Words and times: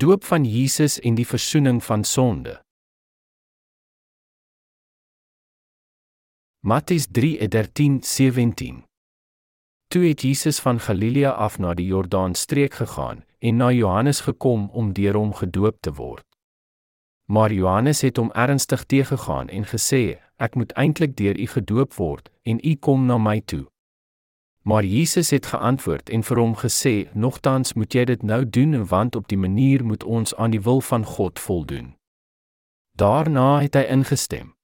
Doop 0.00 0.24
van 0.24 0.44
Jesus 0.44 1.00
en 1.00 1.14
die 1.14 1.26
versoening 1.26 1.84
van 1.84 2.04
sonde. 2.04 2.62
Matteus 6.60 7.06
3:13-17 7.18 8.84
Toe 9.86 10.04
het 10.08 10.22
Jesus 10.22 10.60
van 10.60 10.80
Galilea 10.80 11.30
af 11.30 11.58
na 11.58 11.74
die 11.74 11.86
Jordaan 11.86 12.34
streek 12.34 12.74
gegaan 12.74 13.24
en 13.38 13.56
na 13.56 13.70
Johannes 13.70 14.20
gekom 14.20 14.70
om 14.70 14.92
deur 14.92 15.14
hom 15.14 15.34
gedoop 15.34 15.80
te 15.80 15.92
word. 15.92 16.24
Maar 17.24 17.52
Johannes 17.52 18.00
het 18.00 18.16
hom 18.16 18.32
ernstig 18.32 18.84
teëgegaan 18.84 19.48
en 19.48 19.64
gesê: 19.64 20.16
"Ek 20.36 20.54
moet 20.54 20.72
eintlik 20.72 21.16
deur 21.16 21.40
u 21.40 21.46
gedoop 21.46 21.94
word 21.94 22.30
en 22.42 22.58
u 22.64 22.74
kom 22.74 23.06
na 23.06 23.18
my 23.18 23.40
toe." 23.40 23.69
Maar 24.62 24.84
Jesus 24.84 25.30
het 25.30 25.46
geantwoord 25.46 26.10
en 26.10 26.22
vir 26.22 26.38
hom 26.38 26.56
gesê: 26.56 27.08
"Nogtans 27.12 27.72
moet 27.72 27.92
jy 27.92 28.04
dit 28.04 28.22
nou 28.22 28.50
doen 28.50 28.86
want 28.86 29.16
op 29.16 29.28
die 29.28 29.38
manier 29.38 29.84
moet 29.84 30.04
ons 30.04 30.34
aan 30.34 30.50
die 30.50 30.60
wil 30.60 30.80
van 30.80 31.04
God 31.04 31.38
voldoen." 31.38 31.94
Daarna 32.92 33.60
het 33.60 33.74
hy 33.74 33.80
ingestem. 33.88 34.54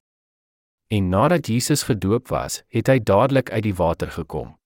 En 0.89 1.09
nadat 1.09 1.47
Jesus 1.47 1.83
gedoop 1.83 2.29
was, 2.29 2.63
het 2.69 2.87
hy 2.87 2.99
dadelik 3.03 3.51
uit 3.51 3.63
die 3.63 3.75
water 3.75 4.11
gekom. 4.11 4.57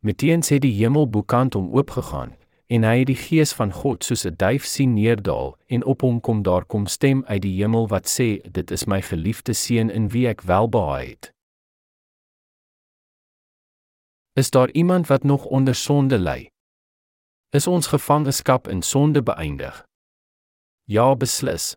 Meteens 0.00 0.48
het 0.48 0.62
die 0.62 0.72
hemel 0.72 1.10
bokant 1.10 1.54
hom 1.54 1.72
oopgegaan 1.74 2.36
en 2.66 2.82
hy 2.82 2.98
het 2.98 3.10
die 3.10 3.18
gees 3.18 3.52
van 3.52 3.72
God 3.72 4.04
soos 4.04 4.24
'n 4.26 4.36
duif 4.36 4.64
sien 4.64 4.94
neerdal 4.94 5.56
en 5.66 5.84
op 5.84 6.00
hom 6.00 6.20
kom 6.20 6.42
daar 6.42 6.64
kom 6.64 6.86
stem 6.86 7.24
uit 7.26 7.42
die 7.42 7.56
hemel 7.62 7.88
wat 7.88 8.06
sê: 8.06 8.40
"Dit 8.50 8.70
is 8.70 8.86
my 8.86 9.02
geliefde 9.02 9.52
seun 9.52 9.90
in 9.90 10.08
wie 10.08 10.28
ek 10.28 10.40
welbehaag 10.40 11.06
het." 11.06 11.35
Is 14.36 14.50
daar 14.50 14.70
iemand 14.70 15.06
wat 15.06 15.22
nog 15.22 15.44
onder 15.44 15.74
sonde 15.74 16.18
ly? 16.18 16.50
Is 17.48 17.66
ons 17.66 17.86
gevangenskap 17.86 18.68
in 18.68 18.82
sonde 18.82 19.22
beëindig? 19.22 19.86
Ja, 20.84 21.16
beslis. 21.16 21.76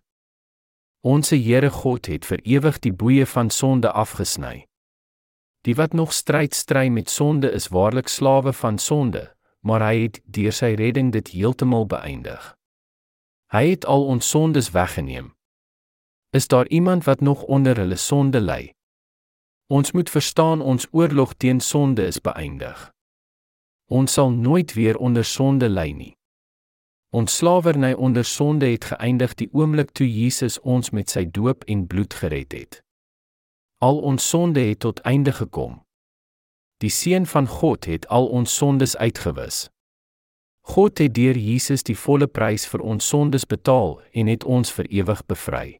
Onse 1.00 1.36
Here 1.36 1.70
God 1.70 2.06
het 2.06 2.26
vir 2.26 2.42
ewig 2.44 2.80
die 2.80 2.92
boeye 2.94 3.26
van 3.26 3.50
sonde 3.50 3.92
afgesny. 3.92 4.66
Die 5.62 5.76
wat 5.76 5.94
nog 5.94 6.12
stryd 6.14 6.56
stry 6.56 6.88
met 6.88 7.10
sonde 7.10 7.52
is 7.52 7.68
waarlik 7.68 8.08
slawe 8.08 8.54
van 8.54 8.78
sonde, 8.78 9.36
maar 9.60 9.80
hy 9.88 9.96
het 10.02 10.20
deur 10.26 10.52
sy 10.52 10.74
redding 10.76 11.14
dit 11.16 11.32
heeltemal 11.32 11.88
beëindig. 11.88 12.56
Hy 13.56 13.70
het 13.70 13.86
al 13.86 14.04
ons 14.06 14.30
sondes 14.30 14.72
weggeneem. 14.76 15.32
Is 16.36 16.48
daar 16.48 16.68
iemand 16.68 17.08
wat 17.08 17.22
nog 17.22 17.44
onder 17.44 17.78
hulle 17.78 17.96
sonde 17.96 18.42
ly? 18.42 18.74
Ons 19.70 19.92
moet 19.92 20.10
verstaan 20.10 20.62
ons 20.62 20.88
oorlog 20.92 21.34
teen 21.38 21.60
sonde 21.60 22.06
is 22.06 22.18
beëindig. 22.20 22.90
Ons 23.86 24.14
sal 24.14 24.32
nooit 24.32 24.74
weer 24.74 24.98
onder 24.98 25.26
sonde 25.26 25.70
ly 25.70 25.92
nie. 25.94 26.14
Ons 27.14 27.36
slawerny 27.38 27.94
onder 27.94 28.26
sonde 28.26 28.66
het 28.66 28.88
geëindig 28.90 29.36
die 29.38 29.50
oomblik 29.54 29.92
toe 29.92 30.08
Jesus 30.10 30.58
ons 30.60 30.90
met 30.90 31.10
sy 31.10 31.28
doop 31.30 31.64
en 31.70 31.86
bloed 31.88 32.14
gered 32.14 32.54
het. 32.54 32.80
Al 33.78 34.02
ons 34.02 34.30
sonde 34.30 34.60
het 34.60 34.80
tot 34.80 35.00
einde 35.06 35.34
gekom. 35.38 35.82
Die 36.82 36.90
seun 36.90 37.26
van 37.26 37.48
God 37.48 37.86
het 37.86 38.08
al 38.08 38.26
ons 38.26 38.56
sondes 38.56 38.98
uitgewis. 38.98 39.68
God 40.66 40.98
het 40.98 41.14
deur 41.14 41.38
Jesus 41.38 41.86
die 41.86 41.98
volle 41.98 42.28
prys 42.28 42.66
vir 42.66 42.82
ons 42.82 43.06
sondes 43.06 43.46
betaal 43.46 44.00
en 44.14 44.34
het 44.34 44.44
ons 44.44 44.74
vir 44.74 44.90
ewig 44.90 45.26
bevry. 45.26 45.78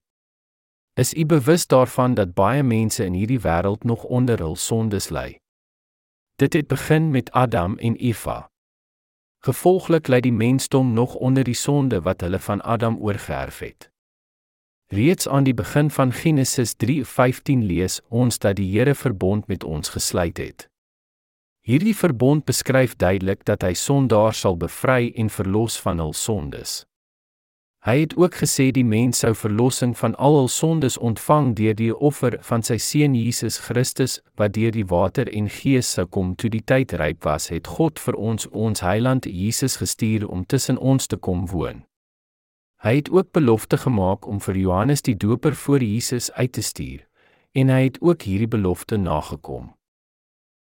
Is 1.00 1.14
u 1.14 1.26
bewus 1.26 1.68
daarvan 1.68 2.14
dat 2.14 2.34
baie 2.34 2.64
mense 2.64 3.06
in 3.06 3.14
hierdie 3.14 3.40
wêreld 3.40 3.84
nog 3.84 4.04
onder 4.04 4.42
hul 4.44 4.56
sondes 4.56 5.10
ly? 5.10 5.40
Dit 6.36 6.54
het 6.54 6.68
begin 6.68 7.12
met 7.12 7.32
Adam 7.32 7.78
en 7.78 7.96
Eva. 7.96 8.50
Gevolglik 9.40 10.08
lê 10.08 10.20
die 10.20 10.34
mensdom 10.34 10.94
nog 10.94 11.16
onder 11.16 11.44
die 11.44 11.56
sonde 11.56 12.02
wat 12.02 12.22
hulle 12.22 12.40
van 12.40 12.62
Adam 12.62 12.98
oorgeerf 13.00 13.60
het. 13.60 13.88
Reeds 14.92 15.28
aan 15.28 15.44
die 15.44 15.54
begin 15.54 15.92
van 15.92 16.12
Genesis 16.12 16.76
3:15 16.76 17.64
lees 17.72 18.02
ons 18.10 18.40
dat 18.40 18.56
die 18.56 18.78
Here 18.78 18.96
verbond 18.96 19.48
met 19.48 19.64
ons 19.64 19.90
gesluit 19.90 20.38
het. 20.38 20.70
Hierdie 21.60 21.96
verbond 21.96 22.46
beskryf 22.46 22.96
duidelik 22.96 23.46
dat 23.46 23.62
hy 23.62 23.74
sondaars 23.74 24.40
sal 24.40 24.58
bevry 24.58 25.14
en 25.16 25.30
verlos 25.30 25.80
van 25.80 26.00
hul 26.00 26.14
sondes. 26.14 26.89
Hy 27.90 28.00
het 28.00 28.12
ook 28.18 28.36
gesê 28.38 28.68
die 28.70 28.86
mens 28.86 29.24
sou 29.24 29.32
verlossing 29.34 29.96
van 29.98 30.14
al 30.16 30.36
hul 30.38 30.48
sondes 30.48 30.98
ontvang 30.98 31.56
deur 31.58 31.74
die 31.74 31.96
offer 32.10 32.36
van 32.46 32.62
sy 32.62 32.78
seun 32.78 33.16
Jesus 33.18 33.58
Christus 33.66 34.20
wat 34.38 34.54
deur 34.54 34.76
die 34.76 34.86
water 34.86 35.32
en 35.34 35.48
gees 35.50 35.90
sou 35.96 36.06
kom 36.06 36.36
toe 36.36 36.52
die 36.54 36.62
tyd 36.62 36.94
ryp 37.02 37.26
was 37.26 37.50
het 37.50 37.72
God 37.80 37.98
vir 38.04 38.20
ons 38.30 38.46
ons 38.52 38.86
heiland 38.86 39.26
Jesus 39.26 39.80
gestuur 39.82 40.28
om 40.30 40.46
tussen 40.46 40.78
ons 40.78 41.10
te 41.10 41.18
kom 41.18 41.48
woon. 41.50 41.82
Hy 42.86 42.96
het 43.00 43.10
ook 43.10 43.34
belofte 43.34 43.82
gemaak 43.82 44.30
om 44.30 44.38
vir 44.38 44.62
Johannes 44.68 45.02
die 45.02 45.18
Doper 45.18 45.58
voor 45.58 45.82
Jesus 45.82 46.30
uit 46.38 46.54
te 46.54 46.62
stuur 46.62 47.02
en 47.58 47.74
hy 47.74 47.84
het 47.90 48.02
ook 48.06 48.22
hierdie 48.22 48.54
belofte 48.54 49.02
nagekom. 49.02 49.74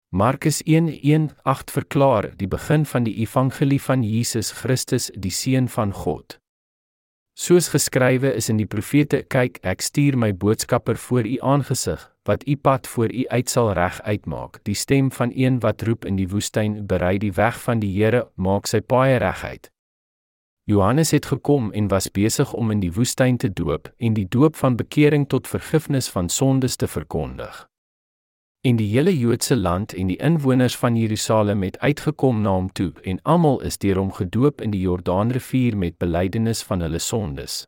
Markus 0.09 0.65
1:1-8 0.65 1.77
verklaar 1.77 2.33
die 2.37 2.49
begin 2.49 2.87
van 2.87 3.05
die 3.05 3.19
evangelie 3.21 3.81
van 3.81 4.03
Jesus 4.03 4.57
Christus 4.65 5.13
die 5.13 5.37
seun 5.45 5.69
van 5.69 5.93
God. 5.93 6.40
Soos 7.41 7.71
geskrywe 7.73 8.35
is 8.37 8.51
in 8.53 8.59
die 8.61 8.69
profete: 8.69 9.23
"Kyk, 9.23 9.63
ek 9.65 9.81
stuur 9.81 10.17
my 10.17 10.35
boodskapper 10.37 10.97
voor 10.97 11.25
u 11.25 11.39
aangesig, 11.41 12.03
wat 12.29 12.47
u 12.47 12.57
pad 12.57 12.87
voor 12.87 13.13
u 13.13 13.27
uit 13.29 13.49
sal 13.49 13.73
reg 13.73 14.03
uitmaak." 14.03 14.59
Die 14.65 14.75
stem 14.75 15.11
van 15.13 15.33
een 15.35 15.61
wat 15.61 15.83
roep 15.83 16.05
in 16.05 16.17
die 16.17 16.29
woestyn: 16.29 16.87
"Berei 16.87 17.19
die 17.19 17.33
weg 17.33 17.63
van 17.63 17.81
die 17.81 18.03
Here, 18.03 18.29
maak 18.35 18.67
sy 18.67 18.81
paaie 18.81 19.17
reguit." 19.17 19.71
Johannes 20.65 21.11
het 21.11 21.27
gekom 21.27 21.73
en 21.73 21.89
was 21.89 22.11
besig 22.11 22.53
om 22.53 22.71
in 22.71 22.81
die 22.81 22.93
woestyn 22.93 23.37
te 23.37 23.53
doop 23.53 23.89
en 23.97 24.15
die 24.15 24.29
doop 24.29 24.57
van 24.57 24.77
bekering 24.77 25.29
tot 25.29 25.49
vergifnis 25.49 26.09
van 26.09 26.29
sondes 26.29 26.77
te 26.77 26.89
verkondig. 26.89 27.70
En 28.61 28.77
die 28.77 28.89
hele 28.93 29.19
Joodse 29.19 29.57
land 29.57 29.95
en 29.95 30.07
die 30.07 30.19
inwoners 30.21 30.77
van 30.77 30.97
Jerusalem 30.97 31.63
het 31.63 31.79
uitgekom 31.79 32.41
na 32.41 32.51
hom 32.51 32.73
toe 32.73 32.93
en 33.03 33.23
almal 33.23 33.61
is 33.65 33.79
deur 33.81 33.97
hom 33.97 34.13
gedoop 34.13 34.61
in 34.61 34.75
die 34.75 34.81
Jordaanrivier 34.81 35.77
met 35.77 35.97
belydenis 35.97 36.61
van 36.63 36.85
hulle 36.85 36.99
sondes. 36.99 37.65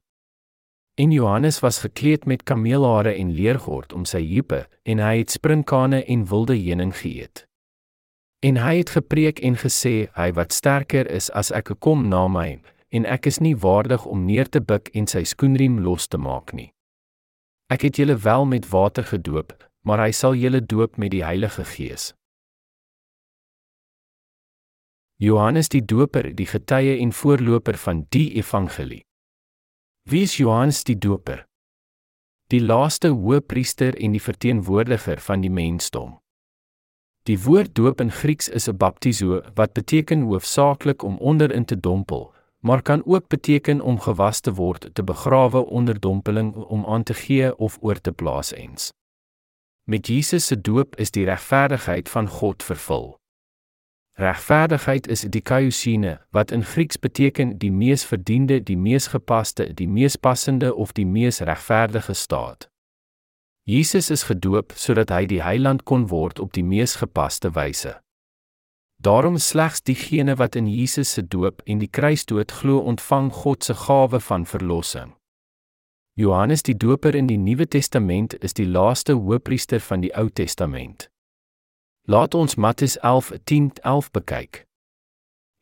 En 1.01 1.11
Johannes 1.11 1.61
was 1.61 1.79
gekleed 1.79 2.25
met 2.25 2.43
kameelhare 2.43 3.15
en 3.15 3.33
leergord 3.33 3.93
om 3.93 4.05
sy 4.05 4.21
heupe 4.35 4.67
en 4.83 5.01
hy 5.01 5.17
het 5.23 5.31
sprinkane 5.31 6.03
en 6.05 6.29
wilde 6.29 6.59
heuning 6.61 6.93
geëet. 7.01 7.47
En 8.45 8.61
hy 8.61 8.77
het 8.77 8.93
gepreek 8.93 9.41
en 9.41 9.57
gesê 9.57 9.97
hy 10.13 10.29
wat 10.37 10.53
sterker 10.53 11.09
is 11.09 11.31
as 11.31 11.55
ek 11.57 11.73
kom 11.79 12.05
na 12.13 12.27
my 12.29 12.61
en 12.93 13.09
ek 13.09 13.33
is 13.33 13.41
nie 13.41 13.57
waardig 13.57 14.05
om 14.05 14.29
neer 14.29 14.49
te 14.49 14.61
buig 14.61 14.93
en 14.93 15.09
sy 15.09 15.25
skoenriem 15.25 15.81
los 15.81 16.07
te 16.07 16.21
maak 16.21 16.53
nie. 16.53 16.69
Ek 17.73 17.89
het 17.89 17.97
julle 17.97 18.21
wel 18.21 18.45
met 18.45 18.69
water 18.69 19.09
gedoop, 19.09 19.57
maar 19.83 19.99
hy 20.05 20.11
sal 20.13 20.35
julle 20.35 20.61
doop 20.61 20.97
met 20.97 21.11
die 21.11 21.25
Heilige 21.25 21.65
Gees. 21.65 22.13
Johannes 25.23 25.69
die 25.69 25.85
Doper, 25.87 26.33
die 26.35 26.49
getuie 26.51 26.97
en 26.99 27.13
voorloper 27.13 27.77
van 27.79 28.07
die 28.11 28.33
evangelie. 28.35 29.05
Wie 30.11 30.23
is 30.27 30.37
Johannes 30.37 30.83
die 30.83 30.99
Doper? 30.99 31.45
Die 32.51 32.59
laaste 32.61 33.13
hoëpriester 33.15 33.95
en 34.03 34.17
die 34.17 34.23
verteenwoordiger 34.23 35.23
van 35.23 35.45
die 35.45 35.51
mensdom. 35.51 36.17
Die 37.31 37.39
woord 37.39 37.77
doop 37.79 38.01
in 38.03 38.11
Grieks 38.11 38.49
is 38.49 38.69
'n 38.69 38.77
baptizo 38.77 39.43
wat 39.55 39.73
beteken 39.73 40.23
hoofsaaklik 40.23 41.03
om 41.03 41.19
onder 41.19 41.53
in 41.53 41.65
te 41.65 41.81
dompel, 41.81 42.35
maar 42.59 42.83
kan 42.83 43.07
ook 43.07 43.29
beteken 43.29 43.81
om 43.81 44.01
gewas 44.01 44.41
te 44.41 44.55
word, 44.55 44.95
te 44.95 45.03
begrawe 45.03 45.67
onder 45.67 46.01
dompeling 46.01 46.55
om 46.55 46.85
aan 46.87 47.03
te 47.03 47.15
gee 47.15 47.57
of 47.57 47.79
oor 47.81 48.01
te 48.01 48.13
plaas 48.13 48.53
ens. 48.53 48.93
Met 49.85 50.07
Jesus 50.07 50.47
se 50.47 50.61
doop 50.61 50.97
is 50.97 51.11
die 51.11 51.25
regverdigheid 51.25 52.09
van 52.09 52.29
God 52.29 52.63
vervul. 52.63 53.17
Regverdigheid 54.13 55.07
is 55.07 55.21
die 55.21 55.41
kaiosine 55.41 56.19
wat 56.31 56.51
in 56.51 56.65
Grieks 56.65 56.97
beteken 56.97 57.59
die 57.59 57.73
mees 57.73 58.05
verdiende, 58.05 58.61
die 58.63 58.77
mees 58.77 59.07
gepaste, 59.07 59.75
die 59.75 59.89
mees 59.89 60.17
passende 60.17 60.75
of 60.75 60.93
die 60.93 61.07
mees 61.07 61.41
regverdige 61.41 62.15
staat. 62.15 62.69
Jesus 63.63 64.11
is 64.11 64.23
gedoop 64.23 64.73
sodat 64.77 65.11
hy 65.11 65.25
die 65.27 65.43
heiland 65.43 65.83
kon 65.89 66.09
word 66.11 66.39
op 66.39 66.53
die 66.53 66.65
mees 66.67 66.97
gepaste 67.01 67.55
wyse. 67.55 67.97
Daarom 69.03 69.39
slegs 69.39 69.83
diegene 69.83 70.37
wat 70.39 70.55
in 70.55 70.69
Jesus 70.71 71.13
se 71.13 71.23
doop 71.27 71.63
en 71.67 71.79
die 71.83 71.91
kruisdood 71.91 72.53
glo 72.53 72.85
ontvang 72.87 73.33
God 73.33 73.65
se 73.65 73.75
gawe 73.75 74.21
van 74.21 74.47
verlossing. 74.47 75.17
Johannes 76.15 76.63
die 76.63 76.77
Doper 76.77 77.15
in 77.15 77.27
die 77.27 77.39
Nuwe 77.39 77.67
Testament 77.67 78.35
is 78.35 78.53
die 78.53 78.67
laaste 78.67 79.15
hoëpriester 79.17 79.81
van 79.81 80.03
die 80.03 80.11
Ou 80.13 80.29
Testament. 80.29 81.09
Laat 82.05 82.35
ons 82.35 82.57
Matteus 82.57 82.99
11:10-11 83.01 84.11
bekyk. 84.13 84.67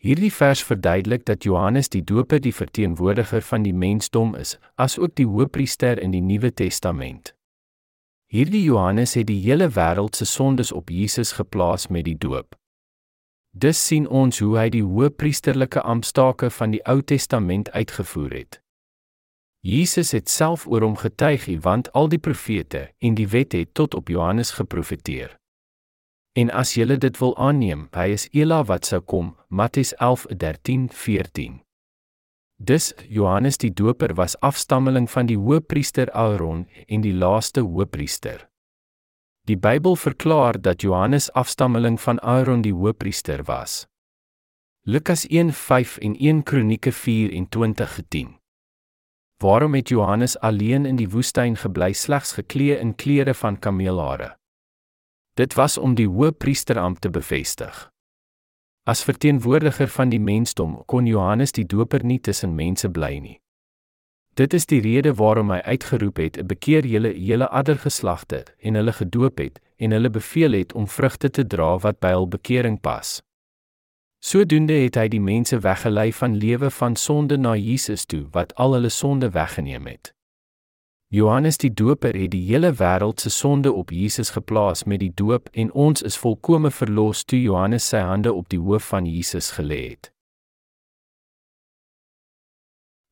Hierdie 0.03 0.33
vers 0.33 0.63
verduidelik 0.63 1.25
dat 1.25 1.45
Johannes 1.45 1.89
die 1.89 2.03
Doper 2.03 2.41
die 2.41 2.55
verteenwoordiger 2.55 3.43
van 3.43 3.63
die 3.63 3.73
mensdom 3.73 4.35
is, 4.35 4.59
asook 4.75 5.15
die 5.15 5.27
hoëpriester 5.27 6.03
in 6.03 6.11
die 6.11 6.21
Nuwe 6.21 6.51
Testament. 6.55 7.35
Hierdie 8.27 8.65
Johannes 8.65 9.15
het 9.15 9.27
die 9.27 9.41
hele 9.43 9.69
wêreld 9.69 10.17
se 10.17 10.25
sondes 10.25 10.73
op 10.73 10.91
Jesus 10.91 11.33
geplaas 11.33 11.87
met 11.87 12.05
die 12.05 12.19
doop. 12.19 12.59
Dus 13.51 13.87
sien 13.87 14.09
ons 14.09 14.39
hoe 14.39 14.59
hy 14.59 14.69
die 14.69 14.83
hoëpriesterlike 14.83 15.81
amptstake 15.81 16.51
van 16.51 16.71
die 16.71 16.83
Ou 16.87 17.03
Testament 17.03 17.71
uitgevoer 17.71 18.31
het. 18.31 18.61
Jesus 19.61 20.13
het 20.17 20.29
self 20.29 20.67
oor 20.67 20.81
hom 20.81 20.97
getuig, 20.97 21.45
want 21.61 21.93
al 21.93 22.09
die 22.09 22.19
profete 22.19 22.95
en 22.99 23.15
die 23.15 23.29
wet 23.29 23.53
het 23.53 23.75
tot 23.75 23.95
op 23.95 24.09
Johannes 24.09 24.51
geprofeteer. 24.57 25.37
En 26.33 26.51
as 26.51 26.73
jy 26.79 26.87
dit 26.97 27.19
wil 27.19 27.35
aanneem, 27.37 27.89
hy 27.93 28.07
is 28.15 28.29
Ela 28.33 28.63
wat 28.65 28.87
sou 28.87 29.01
kom, 29.01 29.37
Matteus 29.49 29.93
11:13-14. 29.99 31.61
Dus 32.57 32.95
Johannes 33.09 33.59
die 33.59 33.73
Doper 33.73 34.15
was 34.15 34.39
afstammeling 34.41 35.11
van 35.11 35.27
die 35.27 35.37
hoëpriester 35.37 36.11
Aaron 36.13 36.67
en 36.87 37.01
die 37.01 37.15
laaste 37.15 37.61
hoëpriester. 37.61 38.49
Die 39.49 39.57
Bybel 39.57 39.97
verklaar 39.97 40.61
dat 40.61 40.83
Johannes 40.83 41.33
afstammeling 41.33 42.01
van 42.01 42.21
Aaron 42.21 42.63
die 42.63 42.75
hoëpriester 42.75 43.45
was. 43.45 43.87
Lukas 44.85 45.27
1:5 45.29 45.99
en 45.99 46.17
1 46.17 46.43
Kronieke 46.43 46.93
24:10. 46.93 48.40
Waarom 49.41 49.75
het 49.75 49.89
Johannes 49.89 50.39
alleen 50.39 50.85
in 50.87 50.97
die 50.97 51.09
woestyn 51.09 51.55
gebly 51.57 51.93
slegs 51.93 52.33
geklee 52.37 52.77
in 52.79 52.95
klere 52.95 53.35
van 53.35 53.59
kameelhare? 53.59 54.35
Dit 55.35 55.55
was 55.55 55.79
om 55.79 55.95
die 55.95 56.09
hoëpriesterampt 56.09 57.01
te 57.01 57.11
bevestig. 57.11 57.89
As 58.85 59.05
verteenwoordiger 59.05 59.89
van 59.89 60.13
die 60.13 60.21
mensdom 60.21 60.83
kon 60.85 61.07
Johannes 61.09 61.57
die 61.57 61.65
Doper 61.65 62.05
nie 62.05 62.21
tussen 62.21 62.53
mense 62.55 62.91
bly 62.91 63.17
nie. 63.19 63.39
Dit 64.37 64.53
is 64.53 64.67
die 64.67 64.83
rede 64.85 65.15
waarom 65.15 65.51
hy 65.51 65.63
uitgeroep 65.65 66.21
het: 66.21 66.47
"Bekeer 66.47 66.87
julle 66.87 67.15
hele 67.17 67.49
ander 67.49 67.79
geslagte" 67.79 68.45
en 68.59 68.75
hulle 68.75 68.93
gedoop 68.93 69.39
het 69.39 69.61
en 69.77 69.91
hulle 69.91 70.11
beveel 70.11 70.53
het 70.53 70.73
om 70.73 70.89
vrugte 70.89 71.31
te 71.31 71.47
dra 71.47 71.79
wat 71.79 72.01
by 72.01 72.13
hul 72.13 72.29
bekering 72.29 72.81
pas. 72.81 73.23
Sodoende 74.21 74.73
het 74.73 74.99
hy 75.01 75.09
die 75.09 75.21
mense 75.21 75.57
weggelei 75.65 76.11
van 76.13 76.37
lewe 76.37 76.69
van 76.71 76.97
sonde 76.97 77.39
na 77.41 77.55
Jesus 77.57 78.05
toe 78.05 78.27
wat 78.37 78.53
al 78.55 78.77
hulle 78.77 78.91
sonde 78.93 79.31
weggeneem 79.33 79.87
het. 79.89 80.13
Johannes 81.09 81.57
die 81.59 81.73
Doper 81.75 82.15
het 82.15 82.31
die 82.31 82.45
hele 82.47 82.71
wêreld 82.79 83.21
se 83.21 83.31
sonde 83.31 83.73
op 83.73 83.91
Jesus 83.91 84.31
geplaas 84.31 84.85
met 84.85 85.01
die 85.01 85.11
doop 85.15 85.49
en 85.53 85.73
ons 85.73 86.05
is 86.07 86.19
volkome 86.21 86.71
verlos 86.71 87.25
toe 87.25 87.41
Johannes 87.41 87.89
sy 87.89 88.05
hande 88.05 88.33
op 88.33 88.49
die 88.53 88.61
hoof 88.61 88.93
van 88.93 89.09
Jesus 89.09 89.51
gelê 89.57 89.81
het. 89.89 90.13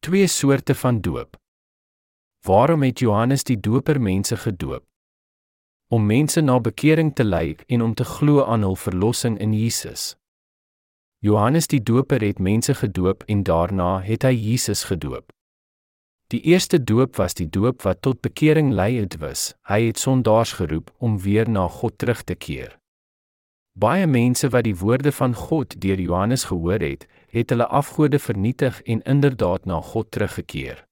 Twee 0.05 0.27
soorte 0.27 0.75
van 0.75 1.01
doop. 1.01 1.41
Waarom 2.47 2.83
het 2.83 3.01
Johannes 3.01 3.43
die 3.45 3.59
Doper 3.61 4.01
mense 4.01 4.37
gedoop? 4.37 4.85
Om 5.89 6.07
mense 6.07 6.41
na 6.41 6.61
bekering 6.61 7.15
te 7.15 7.25
lei 7.25 7.57
en 7.67 7.83
om 7.83 7.95
te 7.95 8.05
glo 8.05 8.45
aan 8.45 8.63
hul 8.63 8.77
verlossing 8.77 9.41
in 9.41 9.57
Jesus. 9.57 10.15
Johannes 11.21 11.67
die 11.67 11.83
Doper 11.83 12.23
het 12.23 12.39
mense 12.39 12.75
gedoop 12.75 13.25
en 13.27 13.43
daarna 13.43 13.99
het 14.07 14.23
hy 14.23 14.37
Jesus 14.39 14.85
gedoop. 14.87 15.33
Die 16.31 16.41
eerste 16.47 16.79
doop 16.85 17.17
was 17.17 17.35
die 17.35 17.49
doop 17.51 17.83
wat 17.83 18.03
tot 18.07 18.21
bekering 18.21 18.71
lei 18.71 19.01
het 19.01 19.17
was. 19.19 19.55
Hy 19.67 19.89
het 19.89 19.99
sondaars 19.99 20.53
geroep 20.61 20.93
om 20.99 21.17
weer 21.19 21.51
na 21.51 21.67
God 21.69 21.99
terug 21.99 22.23
te 22.23 22.37
keer. 22.39 22.77
Baie 23.75 24.07
mense 24.07 24.47
wat 24.55 24.69
die 24.69 24.77
woorde 24.79 25.11
van 25.13 25.35
God 25.35 25.75
deur 25.83 25.99
Johannes 25.99 26.45
gehoor 26.53 26.79
het, 26.87 27.09
het 27.35 27.51
hulle 27.51 27.67
afgode 27.67 28.19
vernietig 28.19 28.83
en 28.83 29.03
inderdaad 29.03 29.67
na 29.67 29.81
God 29.81 30.11
teruggekeer. 30.11 30.85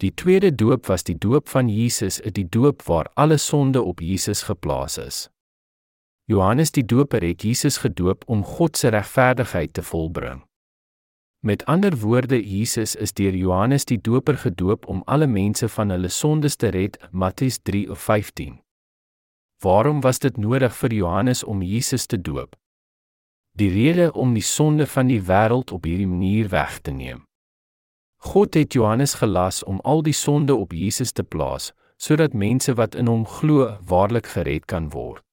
Die 0.00 0.14
tweede 0.14 0.54
doop 0.54 0.86
was 0.86 1.04
die 1.04 1.18
doop 1.18 1.48
van 1.48 1.68
Jesus, 1.68 2.22
die 2.24 2.48
doop 2.48 2.82
waar 2.88 3.10
alle 3.14 3.36
sonde 3.36 3.82
op 3.82 4.00
Jesus 4.00 4.42
geplaas 4.48 4.98
is. 4.98 5.26
Johannes 6.28 6.72
die 6.74 6.82
Doper 6.82 7.22
het 7.22 7.42
Jesus 7.42 7.76
gedoop 7.78 8.24
om 8.26 8.40
God 8.44 8.76
se 8.76 8.88
regverdigheid 8.90 9.72
te 9.72 9.82
volbring. 9.82 10.40
Met 11.38 11.64
ander 11.64 11.96
woorde, 11.96 12.40
Jesus 12.42 12.94
is 12.94 13.12
deur 13.12 13.34
Johannes 13.34 13.84
die 13.84 14.00
Doper 14.00 14.34
gedoop 14.36 14.88
om 14.90 15.02
alle 15.06 15.26
mense 15.26 15.68
van 15.68 15.94
hulle 15.94 16.08
sondes 16.08 16.56
te 16.56 16.68
red, 16.74 16.98
Matteus 17.10 17.60
3:15. 17.62 18.58
Waarom 19.62 20.00
was 20.00 20.18
dit 20.18 20.36
nodig 20.36 20.74
vir 20.76 20.92
Johannes 20.92 21.44
om 21.44 21.62
Jesus 21.62 22.06
te 22.06 22.20
doop? 22.20 22.56
Die 23.52 23.70
rede 23.70 24.12
om 24.12 24.34
die 24.34 24.42
sonde 24.42 24.86
van 24.86 25.06
die 25.06 25.22
wêreld 25.22 25.70
op 25.70 25.84
hierdie 25.84 26.08
manier 26.10 26.48
weg 26.48 26.78
te 26.78 26.90
neem. 26.90 27.22
God 28.16 28.54
het 28.54 28.72
Johannes 28.72 29.14
gelas 29.14 29.64
om 29.64 29.78
al 29.80 30.02
die 30.02 30.12
sonde 30.14 30.54
op 30.54 30.72
Jesus 30.72 31.12
te 31.12 31.22
plaas, 31.22 31.72
sodat 31.96 32.32
mense 32.32 32.74
wat 32.74 32.94
in 32.94 33.06
hom 33.06 33.26
glo, 33.26 33.78
waarlik 33.80 34.26
gered 34.26 34.64
kan 34.64 34.90
word. 34.90 35.25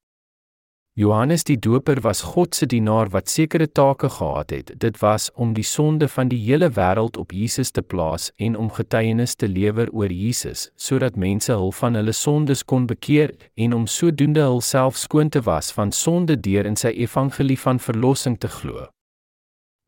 Johannes 0.95 1.43
die 1.43 1.57
Doper 1.57 2.03
was 2.03 2.21
God 2.21 2.53
se 2.53 2.67
dienaar 2.69 3.09
wat 3.09 3.29
sekere 3.29 3.65
take 3.65 4.09
gehad 4.09 4.51
het. 4.53 4.71
Dit 4.77 4.99
was 5.01 5.31
om 5.33 5.55
die 5.57 5.65
sonde 5.65 6.07
van 6.07 6.29
die 6.29 6.37
hele 6.37 6.69
wêreld 6.69 7.17
op 7.17 7.31
Jesus 7.33 7.71
te 7.71 7.81
plaas 7.81 8.29
en 8.37 8.53
om 8.55 8.69
getuienis 8.69 9.33
te 9.35 9.47
lewer 9.47 9.89
oor 9.89 10.13
Jesus, 10.13 10.69
sodat 10.75 11.17
mense 11.17 11.49
hul 11.51 11.73
van 11.73 11.97
hulle 11.97 12.13
sondes 12.13 12.61
kon 12.63 12.85
bekeer 12.85 13.33
en 13.55 13.73
om 13.73 13.87
sodoende 13.87 14.45
hulself 14.45 14.95
skoon 15.01 15.33
te 15.33 15.41
was 15.41 15.71
van 15.73 15.91
sonde 15.91 16.37
deur 16.37 16.69
in 16.69 16.77
sy 16.77 16.93
evangelie 16.93 17.57
van 17.57 17.81
verlossing 17.81 18.37
te 18.37 18.47
glo. 18.47 18.85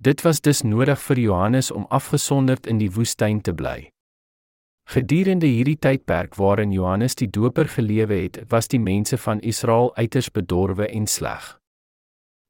Dit 0.02 0.26
was 0.26 0.42
dus 0.42 0.66
nodig 0.66 0.98
vir 1.06 1.20
Johannes 1.20 1.72
om 1.72 1.86
afgesonderd 1.90 2.66
in 2.66 2.82
die 2.82 2.90
woestyn 2.90 3.42
te 3.42 3.54
bly. 3.54 3.95
Gedurende 4.86 5.48
hierdie 5.50 5.80
tydperk 5.82 6.36
waarin 6.38 6.72
Johannes 6.72 7.16
die 7.18 7.30
Doper 7.30 7.66
gelewe 7.68 8.14
het, 8.14 8.44
was 8.50 8.68
die 8.68 8.80
mense 8.80 9.18
van 9.18 9.40
Israel 9.42 9.96
uiters 9.96 10.30
bedorwe 10.32 10.88
en 10.88 11.08
sleg. 11.08 11.56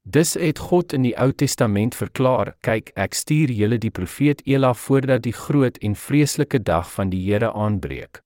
Dus 0.08 0.34
het 0.34 0.58
God 0.58 0.92
in 0.92 1.02
die 1.02 1.16
Ou 1.18 1.32
Testament 1.32 1.94
verklaar: 1.94 2.54
"Kyk, 2.60 2.92
ek 2.94 3.14
stuur 3.14 3.50
julle 3.50 3.78
die 3.78 3.90
profeet 3.90 4.42
Ela 4.46 4.74
voordat 4.74 5.22
die 5.22 5.32
groot 5.32 5.78
en 5.78 5.96
vreeslike 5.96 6.62
dag 6.62 6.92
van 6.92 7.10
die 7.10 7.24
Here 7.32 7.52
aanbreek. 7.52 8.20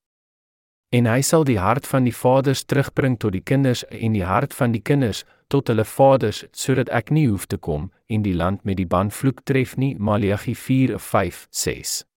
En 0.91 1.05
hy 1.05 1.21
sal 1.21 1.43
die 1.43 1.57
hart 1.57 1.87
van 1.87 2.03
die 2.03 2.15
vaders 2.15 2.63
terugbring 2.63 3.17
tot 3.17 3.31
die 3.31 3.41
kinders 3.41 3.85
en 3.87 4.13
die 4.13 4.25
hart 4.25 4.53
van 4.53 4.71
die 4.71 4.81
kinders 4.81 5.23
tot 5.47 5.67
hulle 5.67 5.85
vaders, 5.85 6.45
sodat 6.51 6.89
ek 6.89 7.09
nie 7.09 7.27
hoef 7.27 7.45
te 7.45 7.57
kom 7.57 7.91
en 8.07 8.21
die 8.21 8.35
land 8.35 8.63
met 8.65 8.77
die 8.77 8.87
banvloek 8.87 9.41
tref 9.43 9.77
nie." 9.77 9.95
Maleagi 9.97 10.53
4:5-6. 10.55 12.10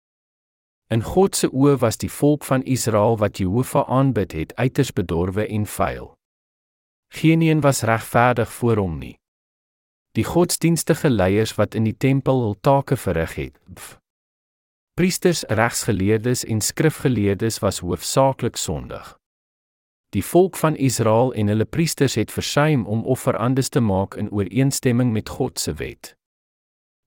In 0.95 1.03
God 1.03 1.35
se 1.35 1.49
oë 1.51 1.79
was 1.83 1.97
die 1.99 2.11
volk 2.13 2.45
van 2.47 2.63
Israel 2.71 3.17
wat 3.19 3.41
Jehovah 3.43 3.89
aanbid 3.91 4.33
het 4.33 4.55
uiters 4.55 4.93
bedorwe 4.93 5.47
en 5.47 5.67
vuil. 5.67 6.13
Geen 7.15 7.43
een 7.43 7.61
was 7.61 7.83
regverdig 7.83 8.53
voor 8.53 8.77
hom 8.77 8.99
nie. 8.99 9.17
Die 10.15 10.25
godsdienstige 10.25 11.11
leiers 11.11 11.55
wat 11.59 11.75
in 11.75 11.89
die 11.89 11.97
tempel 11.97 12.41
hul 12.45 12.55
take 12.61 12.97
verrig 12.97 13.35
het, 13.35 13.59
pf. 13.75 13.99
priesters, 14.95 15.43
regsgeleerdes 15.51 16.45
en 16.45 16.61
skrifgeleerdes 16.61 17.59
was 17.59 17.83
hoofsaaklik 17.83 18.57
sondig. 18.57 19.17
Die 20.15 20.25
volk 20.25 20.57
van 20.57 20.77
Israel 20.77 21.33
en 21.35 21.51
hulle 21.51 21.65
priesters 21.65 22.15
het 22.15 22.31
versuim 22.31 22.87
om 22.87 23.03
offerandes 23.05 23.69
te 23.69 23.81
maak 23.81 24.15
in 24.15 24.31
ooreenstemming 24.31 25.13
met 25.13 25.29
God 25.29 25.59
se 25.59 25.75
wet. 25.75 26.15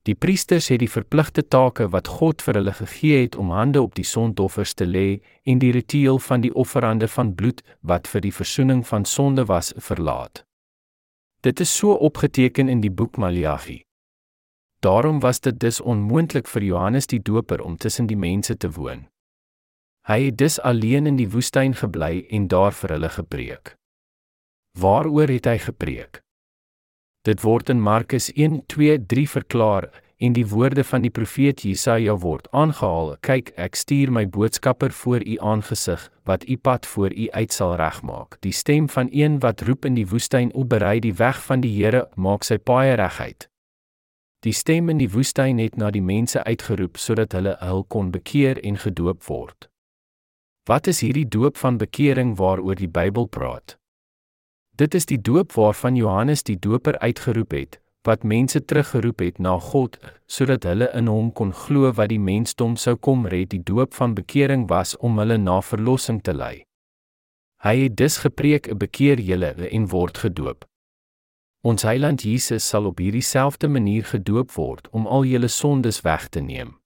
Die 0.08 0.16
priesters 0.16 0.70
het 0.72 0.80
die 0.80 0.88
verpligte 0.88 1.44
take 1.44 1.90
wat 1.92 2.08
God 2.08 2.40
vir 2.46 2.62
hulle 2.62 2.74
gegee 2.78 3.26
het 3.26 3.36
om 3.36 3.50
hande 3.52 3.82
op 3.84 3.96
die 3.98 4.08
sondoffers 4.08 4.72
te 4.80 4.86
lê 4.88 5.20
en 5.44 5.60
die 5.60 5.74
ritueel 5.76 6.20
van 6.24 6.46
die 6.46 6.54
offerande 6.56 7.10
van 7.12 7.34
bloed 7.36 7.60
wat 7.82 8.08
vir 8.08 8.24
die 8.24 8.32
verzoening 8.32 8.86
van 8.88 9.04
sonde 9.06 9.44
was 9.50 9.74
verlaat. 9.76 10.46
Dit 11.44 11.60
is 11.60 11.76
so 11.76 11.92
opgeteken 11.92 12.72
in 12.72 12.80
die 12.82 12.92
boek 12.92 13.18
Maleagi. 13.18 13.82
Daarom 14.80 15.20
was 15.20 15.40
dit 15.40 15.60
dus 15.60 15.82
onmoontlik 15.82 16.48
vir 16.48 16.64
Johannes 16.64 17.08
die 17.08 17.20
Doper 17.20 17.62
om 17.62 17.76
tussen 17.78 18.08
die 18.08 18.18
mense 18.18 18.56
te 18.58 18.72
woon. 18.72 19.08
Hy 20.08 20.22
het 20.30 20.38
dus 20.38 20.60
alleen 20.62 21.06
in 21.06 21.18
die 21.20 21.28
woestyn 21.28 21.76
gebly 21.76 22.28
en 22.32 22.48
daar 22.48 22.72
vir 22.72 22.96
hulle 22.96 23.10
gepreek. 23.10 23.76
Waaroor 24.80 25.28
het 25.28 25.52
hy 25.52 25.58
gepreek? 25.58 26.22
Dit 27.28 27.42
word 27.44 27.68
in 27.70 27.82
Markus 27.82 28.30
1:2-3 28.32 29.28
verklaar 29.28 29.90
en 30.18 30.34
die 30.34 30.46
woorde 30.48 30.84
van 30.84 31.02
die 31.04 31.12
profeet 31.12 31.62
Jesaja 31.62 32.14
word 32.24 32.48
aangehaal: 32.56 33.18
"Kyk, 33.20 33.52
ek 33.58 33.76
stuur 33.76 34.12
my 34.12 34.24
boodskapper 34.30 34.92
voor 34.92 35.26
u 35.28 35.36
aangesig 35.40 36.12
wat 36.24 36.48
u 36.48 36.58
pad 36.58 36.86
voor 36.86 37.12
u 37.12 37.28
uit 37.30 37.52
sal 37.54 37.76
regmaak. 37.76 38.38
Die 38.40 38.52
stem 38.52 38.90
van 38.90 39.10
een 39.12 39.40
wat 39.40 39.62
roep 39.62 39.86
in 39.86 39.94
die 39.94 40.08
woestyn: 40.08 40.54
Oorberei 40.54 41.00
die 41.00 41.14
weg 41.14 41.44
van 41.44 41.60
die 41.60 41.84
Here, 41.84 42.08
maak 42.16 42.44
sy 42.44 42.58
paaie 42.58 42.96
reguit." 42.96 43.50
Die 44.40 44.54
stem 44.54 44.90
in 44.90 44.98
die 44.98 45.12
woestyn 45.12 45.58
het 45.60 45.76
na 45.76 45.92
die 45.92 46.02
mense 46.02 46.44
uitgeroep 46.44 46.98
sodat 46.98 47.32
hulle 47.34 47.58
hul 47.60 47.84
kon 47.84 48.12
bekeer 48.12 48.64
en 48.64 48.78
gedoop 48.78 49.24
word. 49.24 49.70
Wat 50.64 50.88
is 50.88 51.02
hierdie 51.02 51.28
doop 51.28 51.58
van 51.58 51.78
bekering 51.78 52.38
waaroor 52.38 52.76
die 52.76 52.88
Bybel 52.88 53.28
praat? 53.28 53.78
Dit 54.78 54.94
is 54.94 55.08
die 55.10 55.18
doop 55.18 55.56
waarvan 55.58 55.96
Johannes 55.96 56.44
die 56.46 56.60
Doper 56.62 57.00
uitgeroep 57.02 57.52
het, 57.52 57.80
wat 58.06 58.24
mense 58.24 58.62
teruggeroep 58.66 59.20
het 59.26 59.40
na 59.42 59.56
God 59.60 59.98
sodat 60.30 60.68
hulle 60.70 60.92
in 60.94 61.10
hom 61.10 61.32
kon 61.34 61.54
glo 61.66 61.90
wat 61.98 62.12
die 62.12 62.22
mensdom 62.22 62.76
sou 62.78 62.94
kom 62.96 63.26
red. 63.26 63.50
Die 63.50 63.64
doop 63.64 63.98
van 63.98 64.14
bekering 64.14 64.68
was 64.70 64.94
om 64.98 65.18
hulle 65.18 65.38
na 65.42 65.62
verlossing 65.66 66.22
te 66.22 66.36
lei. 66.36 66.62
Hy 67.66 67.76
het 67.88 67.98
dus 67.98 68.18
gepreek: 68.22 68.70
"Bekeer 68.78 69.20
julle 69.20 69.54
en 69.72 69.88
word 69.90 70.18
gedoop." 70.18 70.66
Ons 71.66 71.82
Heiland 71.82 72.22
Jesus 72.22 72.68
sal 72.68 72.86
op 72.86 73.02
hierdie 73.02 73.26
selfde 73.26 73.68
manier 73.68 74.06
gedoop 74.06 74.52
word 74.52 74.88
om 74.92 75.08
al 75.08 75.26
julle 75.26 75.48
sondes 75.48 76.02
weg 76.02 76.30
te 76.30 76.40
neem. 76.40 76.78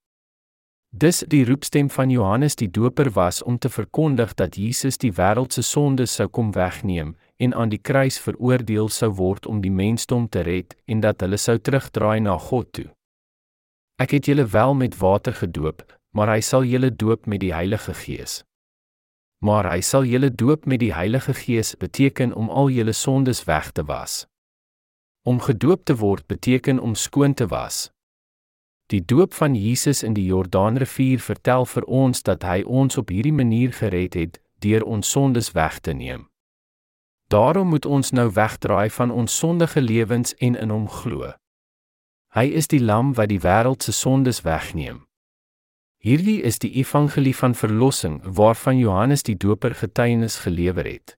Dis 0.93 1.23
die 1.27 1.45
roepstem 1.47 1.87
van 1.89 2.09
Johannes 2.11 2.57
die 2.59 2.67
Doper 2.67 3.11
was 3.15 3.43
om 3.43 3.57
te 3.57 3.69
verkondig 3.69 4.33
dat 4.33 4.57
Jesus 4.59 4.97
die 4.99 5.13
wêreld 5.15 5.53
se 5.55 5.63
sondes 5.63 6.11
sou 6.19 6.27
kom 6.27 6.51
wegneem 6.51 7.13
en 7.39 7.53
aan 7.55 7.71
die 7.71 7.79
kruis 7.79 8.19
veroordeel 8.19 8.89
sou 8.91 9.07
word 9.15 9.47
om 9.47 9.61
die 9.63 9.71
mensdom 9.71 10.27
te 10.29 10.43
red 10.43 10.75
en 10.85 10.99
dat 10.99 11.23
hulle 11.23 11.39
sou 11.39 11.55
terugdraai 11.57 12.19
na 12.19 12.35
God 12.37 12.73
toe. 12.75 12.89
Ek 14.03 14.11
het 14.17 14.27
julle 14.27 14.43
wel 14.51 14.75
met 14.75 14.97
water 14.99 15.33
gedoop, 15.33 15.85
maar 16.11 16.27
hy 16.27 16.41
sal 16.43 16.67
julle 16.67 16.91
doop 16.91 17.23
met 17.25 17.39
die 17.39 17.53
Heilige 17.55 17.95
Gees. 17.95 18.41
Maar 19.39 19.71
hy 19.71 19.79
sal 19.81 20.03
julle 20.03 20.29
doop 20.29 20.67
met 20.67 20.83
die 20.83 20.91
Heilige 20.93 21.33
Gees 21.33 21.71
beteken 21.79 22.35
om 22.35 22.49
al 22.49 22.67
julle 22.69 22.93
sondes 22.93 23.45
weg 23.47 23.71
te 23.71 23.87
was. 23.87 24.25
Om 25.23 25.39
gedoop 25.39 25.85
te 25.87 25.95
word 25.95 26.27
beteken 26.27 26.83
om 26.83 26.99
skoon 26.99 27.33
te 27.33 27.47
was. 27.47 27.87
Die 28.91 29.05
doop 29.05 29.33
van 29.33 29.55
Jesus 29.55 30.03
in 30.03 30.13
die 30.13 30.25
Jordaanrivier 30.25 31.19
vertel 31.23 31.65
vir 31.65 31.85
ons 31.87 32.23
dat 32.27 32.43
hy 32.43 32.59
ons 32.67 32.97
op 32.99 33.13
hierdie 33.13 33.31
manier 33.31 33.71
gered 33.71 34.17
het 34.19 34.41
deur 34.59 34.83
ons 34.83 35.07
sondes 35.07 35.53
weg 35.55 35.79
te 35.79 35.93
neem. 35.95 36.27
Daarom 37.31 37.71
moet 37.71 37.85
ons 37.85 38.11
nou 38.11 38.27
wegdraai 38.35 38.89
van 38.89 39.11
ons 39.11 39.37
sondige 39.37 39.81
lewens 39.81 40.35
en 40.35 40.59
in 40.59 40.75
hom 40.75 40.89
glo. 40.91 41.31
Hy 42.35 42.45
is 42.51 42.67
die 42.67 42.83
lam 42.83 43.15
wat 43.15 43.31
die 43.31 43.39
wêreld 43.39 43.87
se 43.87 43.95
sondes 43.95 44.43
wegneem. 44.43 45.05
Hierdie 46.03 46.41
is 46.43 46.59
die 46.59 46.73
evangelie 46.83 47.35
van 47.35 47.55
verlossing 47.55 48.19
waarvan 48.25 48.77
Johannes 48.77 49.23
die 49.23 49.37
Doper 49.39 49.75
getuienis 49.75 50.41
gelewer 50.43 50.83
het. 50.83 51.15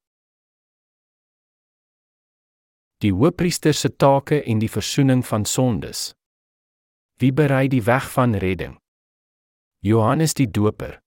Die 3.02 3.14
hoëpriester 3.14 3.74
se 3.74 3.90
take 3.96 4.44
en 4.44 4.62
die 4.62 4.70
verzoening 4.70 5.26
van 5.26 5.46
sondes. 5.46 6.12
Wie 7.24 7.32
berei 7.32 7.70
die 7.72 7.86
weg 7.86 8.10
van 8.12 8.34
redding? 8.36 8.74
Johannes 9.80 10.34
die 10.36 10.50
Doper. 10.52 10.98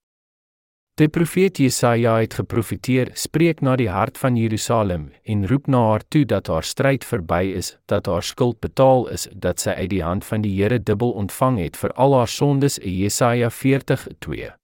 Die 0.96 1.08
profeet 1.12 1.58
Jesaja 1.60 2.14
het 2.22 2.34
geprofeteer: 2.34 3.10
"Spreek 3.14 3.60
na 3.60 3.74
die 3.76 3.90
hart 3.90 4.18
van 4.18 4.36
Jerusalem 4.36 5.10
en 5.24 5.46
roep 5.46 5.66
na 5.66 5.78
haar 5.88 6.04
toe 6.08 6.24
dat 6.24 6.46
haar 6.46 6.64
stryd 6.64 7.04
verby 7.04 7.52
is, 7.56 7.76
dat 7.84 8.06
haar 8.06 8.22
skuld 8.22 8.60
betaal 8.60 9.08
is, 9.08 9.28
dat 9.32 9.60
sy 9.60 9.70
uit 9.70 9.90
die 9.90 10.02
hand 10.02 10.24
van 10.24 10.40
die 10.40 10.62
Here 10.62 10.82
dubbel 10.82 11.12
ontvang 11.12 11.58
het 11.58 11.76
vir 11.76 11.92
al 11.92 12.14
haar 12.14 12.28
sondes." 12.28 12.78
Jesaja 12.82 13.50
40:2. 13.50 14.54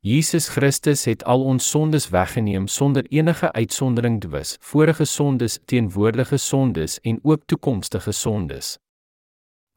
Jesus 0.00 0.48
Christus 0.48 1.04
het 1.04 1.24
al 1.24 1.44
ons 1.44 1.70
sondes 1.70 2.08
weggeneem 2.08 2.66
sonder 2.66 3.04
enige 3.10 3.52
uitsondering 3.52 4.20
dwis, 4.20 4.56
vorige 4.60 5.04
sondes, 5.04 5.58
teenwoordige 5.64 6.36
sondes 6.36 7.00
en 7.00 7.20
ook 7.22 7.44
toekomstige 7.46 8.12
sondes. 8.12 8.78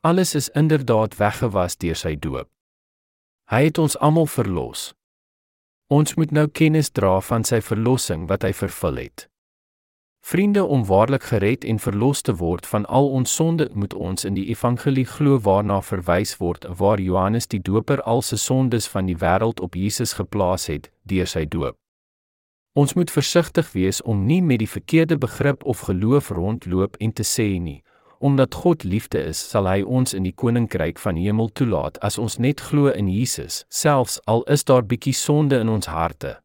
Alles 0.02 0.36
is 0.36 0.50
inderdaad 0.50 1.16
weggewas 1.18 1.78
deur 1.78 1.96
sy 1.98 2.14
doop. 2.16 2.50
Hy 3.50 3.64
het 3.64 3.78
ons 3.82 3.98
almal 3.98 4.28
verlos. 4.30 4.92
Ons 5.90 6.14
moet 6.14 6.32
nou 6.32 6.46
kennis 6.48 6.92
dra 6.94 7.16
van 7.22 7.44
sy 7.48 7.58
verlossing 7.66 8.28
wat 8.30 8.46
hy 8.46 8.52
vervul 8.54 9.02
het. 9.02 9.26
Vriende, 10.22 10.66
om 10.66 10.86
waarlik 10.86 11.24
gered 11.32 11.66
en 11.66 11.80
verlos 11.80 12.22
te 12.22 12.36
word 12.36 12.66
van 12.68 12.86
al 12.86 13.10
ons 13.10 13.34
sonde, 13.36 13.70
moet 13.74 13.94
ons 13.94 14.26
in 14.26 14.38
die 14.38 14.46
evangelie 14.52 15.06
glo 15.06 15.40
waarna 15.40 15.80
verwys 15.82 16.36
word 16.38 16.68
waar 16.78 17.02
Johannes 17.02 17.48
die 17.48 17.62
Doper 17.64 18.02
al 18.02 18.22
sy 18.22 18.38
sondes 18.38 18.90
van 18.92 19.10
die 19.10 19.18
wêreld 19.18 19.64
op 19.64 19.76
Jesus 19.80 20.14
geplaas 20.20 20.68
het 20.68 20.92
deur 21.10 21.26
sy 21.26 21.46
doop. 21.46 21.80
Ons 22.78 22.94
moet 22.94 23.10
versigtig 23.10 23.72
wees 23.74 24.02
om 24.02 24.26
nie 24.30 24.44
met 24.46 24.60
die 24.62 24.70
verkeerde 24.70 25.18
begrip 25.18 25.64
of 25.66 25.88
geloof 25.90 26.30
rondloop 26.30 27.00
en 27.02 27.14
te 27.14 27.24
sê 27.26 27.56
nie, 27.58 27.82
omdat 28.20 28.56
God 28.56 28.84
liefde 28.84 29.20
is, 29.24 29.40
sal 29.50 29.68
hy 29.70 29.84
ons 29.84 30.14
in 30.14 30.24
die 30.24 30.34
koninkryk 30.36 31.00
van 31.00 31.16
hemel 31.16 31.50
toelaat 31.54 32.00
as 32.06 32.18
ons 32.18 32.38
net 32.38 32.62
glo 32.62 32.92
in 32.94 33.08
Jesus, 33.12 33.66
selfs 33.70 34.20
al 34.26 34.44
is 34.52 34.64
daar 34.64 34.86
bietjie 34.86 35.16
sonde 35.16 35.60
in 35.60 35.70
ons 35.70 35.90
harte. 35.92 36.38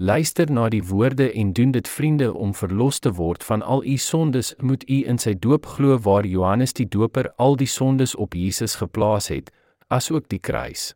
Luister 0.00 0.50
na 0.50 0.68
die 0.72 0.82
woorde 0.82 1.28
en 1.32 1.52
doen 1.52 1.70
dit 1.70 1.88
vriende 1.88 2.32
om 2.32 2.54
verlos 2.54 2.98
te 2.98 3.12
word 3.12 3.44
van 3.44 3.62
al 3.62 3.84
u 3.84 3.96
sondes, 3.96 4.54
moet 4.58 4.88
u 4.88 5.02
in 5.04 5.18
sy 5.18 5.34
doop 5.34 5.66
glo 5.76 5.98
waar 5.98 6.26
Johannes 6.26 6.72
die 6.72 6.88
Doper 6.88 7.28
al 7.36 7.56
die 7.56 7.68
sondes 7.68 8.14
op 8.14 8.34
Jesus 8.34 8.74
geplaas 8.80 9.28
het, 9.28 9.52
asook 9.88 10.28
die 10.28 10.40
kruis. 10.40 10.94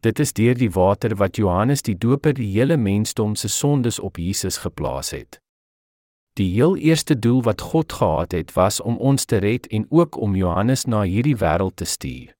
Dit 0.00 0.18
is 0.18 0.32
deur 0.32 0.56
die 0.56 0.70
water 0.72 1.14
wat 1.20 1.36
Johannes 1.36 1.82
die 1.84 1.94
Doper 1.94 2.32
die 2.34 2.48
hele 2.54 2.76
mensdom 2.80 3.36
se 3.36 3.48
sondes 3.48 4.00
op 4.00 4.16
Jesus 4.16 4.56
geplaas 4.64 5.12
het. 5.12 5.40
Die 6.40 6.54
heel 6.54 6.76
eerste 6.76 7.18
doel 7.18 7.42
wat 7.44 7.60
God 7.60 7.92
gehad 7.92 8.32
het, 8.32 8.52
was 8.56 8.80
om 8.80 8.96
ons 8.96 9.24
te 9.24 9.36
red 9.36 9.66
en 9.66 9.86
ook 9.90 10.16
om 10.16 10.36
Johannes 10.36 10.86
na 10.88 11.02
hierdie 11.02 11.36
wêreld 11.36 11.76
te 11.76 11.84
stuur. 11.84 12.30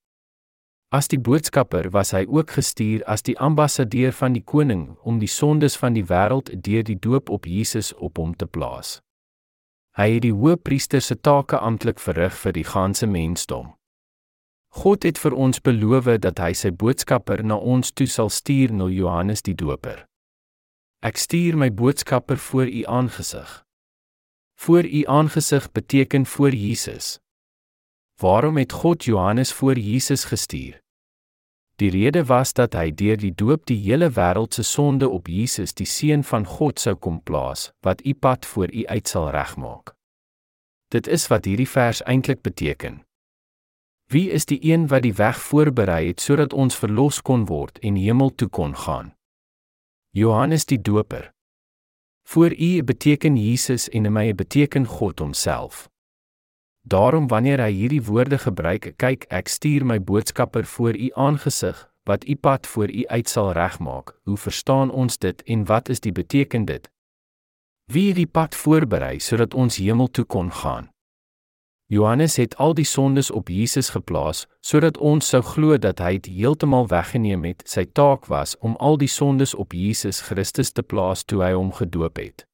As 0.88 1.10
die 1.12 1.20
boodskapper 1.20 1.90
was 1.92 2.14
hy 2.16 2.22
ook 2.24 2.54
gestuur 2.56 3.04
as 3.04 3.22
die 3.28 3.36
ambassadeur 3.38 4.16
van 4.16 4.32
die 4.32 4.42
koning 4.42 4.96
om 5.04 5.20
die 5.20 5.28
sondes 5.28 5.76
van 5.76 5.92
die 5.92 6.06
wêreld 6.08 6.48
deur 6.64 6.82
die 6.88 6.96
doop 6.96 7.28
op 7.28 7.44
Jesus 7.44 7.92
op 7.94 8.16
hom 8.16 8.32
te 8.32 8.48
plaas. 8.48 8.96
Hy 10.00 10.08
het 10.16 10.24
die 10.24 10.34
hoëpriester 10.34 11.04
se 11.04 11.20
take 11.20 11.60
amptelik 11.60 12.00
verrig 12.00 12.34
vir 12.40 12.56
die 12.56 12.64
ganse 12.64 13.06
mensdom. 13.06 13.72
God 14.80 15.04
het 15.04 15.18
vir 15.18 15.36
ons 15.36 15.60
beloof 15.60 16.08
dat 16.24 16.40
hy 16.40 16.54
sy 16.56 16.72
boodskapper 16.72 17.44
na 17.44 17.60
ons 17.60 17.92
toe 17.92 18.08
sal 18.08 18.32
stuur, 18.32 18.72
nou 18.72 18.88
Johannes 18.88 19.42
die 19.42 19.54
Doper. 19.54 20.06
Ek 21.04 21.20
stuur 21.20 21.56
my 21.56 21.68
boodskapper 21.68 22.38
voor 22.38 22.66
u 22.66 22.86
aangesig. 22.86 23.60
Voor 24.62 24.84
u 24.84 25.06
aangesig 25.06 25.72
beteken 25.72 26.26
voor 26.26 26.50
Jesus. 26.50 27.18
Waarom 28.16 28.56
het 28.56 28.72
God 28.72 29.04
Johannes 29.04 29.52
voor 29.52 29.78
Jesus 29.78 30.24
gestuur? 30.24 30.82
Die 31.76 31.90
rede 31.90 32.24
was 32.24 32.52
dat 32.52 32.76
hy 32.76 32.90
deur 32.94 33.16
die 33.16 33.32
doop 33.34 33.64
die 33.66 33.78
hele 33.80 34.10
wêreld 34.10 34.52
se 34.54 34.62
sonde 34.62 35.08
op 35.08 35.32
Jesus, 35.32 35.72
die 35.74 35.86
seun 35.86 36.24
van 36.24 36.44
God, 36.44 36.76
sou 36.80 36.94
kom 36.94 37.22
plaas, 37.22 37.70
wat 37.80 38.04
u 38.04 38.14
pad 38.14 38.46
voor 38.46 38.68
u 38.72 38.84
uit 38.86 39.08
sal 39.08 39.30
regmaak. 39.30 39.94
Dit 40.92 41.06
is 41.06 41.26
wat 41.32 41.48
hierdie 41.48 41.68
vers 41.68 42.02
eintlik 42.02 42.44
beteken. 42.44 43.00
Wie 44.12 44.28
is 44.30 44.44
die 44.44 44.60
een 44.72 44.88
wat 44.92 45.08
die 45.08 45.16
weg 45.16 45.40
voorberei 45.40 46.06
het 46.12 46.20
sodat 46.20 46.52
ons 46.52 46.76
verlos 46.76 47.22
kon 47.22 47.48
word 47.48 47.78
en 47.78 47.96
hemel 47.96 48.34
toe 48.34 48.48
kon 48.48 48.76
gaan? 48.76 49.14
Johannes 50.10 50.68
die 50.68 50.82
Doper. 50.82 51.32
Voor 52.30 52.52
U 52.58 52.84
beteken 52.84 53.36
Jesus 53.36 53.88
en 53.88 54.04
in 54.04 54.12
my 54.12 54.34
beteken 54.34 54.86
God 54.86 55.18
homself. 55.18 55.88
Daarom 56.80 57.26
wanneer 57.28 57.58
hy 57.58 57.72
hierdie 57.72 58.02
woorde 58.06 58.38
gebruik, 58.38 58.92
kyk 59.02 59.26
ek 59.34 59.50
stuur 59.50 59.82
my 59.82 59.96
boodskapper 59.98 60.62
voor 60.64 60.94
U 60.94 61.08
aangesig 61.18 61.80
wat 62.06 62.28
U 62.28 62.36
pad 62.36 62.70
voor 62.70 62.90
U 62.90 63.02
uit 63.06 63.28
sal 63.28 63.50
regmaak. 63.52 64.14
Hoe 64.22 64.36
verstaan 64.36 64.94
ons 64.94 65.18
dit 65.18 65.42
en 65.42 65.64
wat 65.66 65.88
is 65.88 66.00
die 66.00 66.12
beteken 66.12 66.64
dit? 66.70 66.86
Wie 67.90 68.06
het 68.12 68.22
die 68.22 68.30
pad 68.30 68.54
voorberei 68.54 69.18
sodat 69.18 69.54
ons 69.54 69.82
hemel 69.82 70.06
toe 70.10 70.24
kon 70.24 70.52
gaan? 70.54 70.89
Johannes 71.90 72.36
het 72.36 72.56
al 72.56 72.74
die 72.74 72.84
sondes 72.84 73.30
op 73.30 73.48
Jesus 73.48 73.88
geplaas 73.90 74.44
sodat 74.62 74.98
ons 74.98 75.26
sou 75.32 75.40
glo 75.42 75.74
dat 75.78 75.98
hy 75.98 76.12
dit 76.20 76.28
heeltemal 76.30 76.86
weggeneem 76.86 77.42
het. 77.48 77.64
Sy 77.66 77.82
taak 77.90 78.28
was 78.30 78.54
om 78.62 78.76
al 78.78 78.94
die 79.00 79.10
sondes 79.10 79.56
op 79.58 79.74
Jesus 79.74 80.20
Christus 80.28 80.70
te 80.70 80.86
plaas 80.86 81.24
toe 81.26 81.42
hy 81.42 81.50
hom 81.56 81.72
gedoop 81.74 82.22
het. 82.22 82.46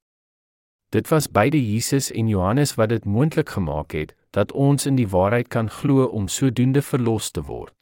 Dit 0.88 1.12
was 1.12 1.28
beide 1.28 1.60
Jesus 1.60 2.08
en 2.08 2.32
Johannes 2.32 2.74
wat 2.80 2.88
dit 2.88 3.04
moontlik 3.04 3.52
gemaak 3.52 3.92
het 3.92 4.16
dat 4.32 4.56
ons 4.56 4.88
in 4.88 4.96
die 4.96 5.08
waarheid 5.08 5.52
kan 5.52 5.68
glo 5.68 6.08
om 6.08 6.32
sodoende 6.32 6.80
verlos 6.80 7.30
te 7.30 7.44
word. 7.44 7.74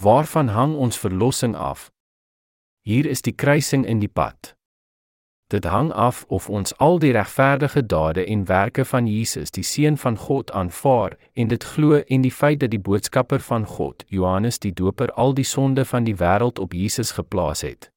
Waarvan 0.00 0.48
hang 0.56 0.76
ons 0.76 0.96
verlossing 0.96 1.56
af? 1.56 1.90
Hier 2.88 3.04
is 3.04 3.20
die 3.20 3.36
kruising 3.36 3.84
in 3.84 4.00
die 4.00 4.08
pad. 4.08 4.56
Dit 5.48 5.64
hang 5.64 5.92
af 5.92 6.24
of 6.28 6.48
ons 6.48 6.74
al 6.76 6.98
die 6.98 7.12
regverdige 7.12 7.86
dade 7.86 8.24
en 8.24 8.44
werke 8.44 8.84
van 8.84 9.06
Jesus, 9.06 9.50
die 9.50 9.62
seun 9.64 9.96
van 9.96 10.16
God, 10.16 10.50
aanvaar 10.52 11.16
en 11.32 11.48
dit 11.48 11.64
glo 11.64 12.02
en 12.04 12.20
die 12.20 12.32
feit 12.32 12.60
dat 12.60 12.70
die 12.70 12.80
boodskapper 12.80 13.40
van 13.40 13.64
God, 13.66 14.04
Johannes 14.08 14.58
die 14.58 14.72
Doper, 14.72 15.12
al 15.12 15.32
die 15.34 15.44
sonde 15.44 15.84
van 15.84 16.04
die 16.04 16.16
wêreld 16.16 16.58
op 16.58 16.72
Jesus 16.72 17.10
geplaas 17.16 17.64
het. 17.64 17.88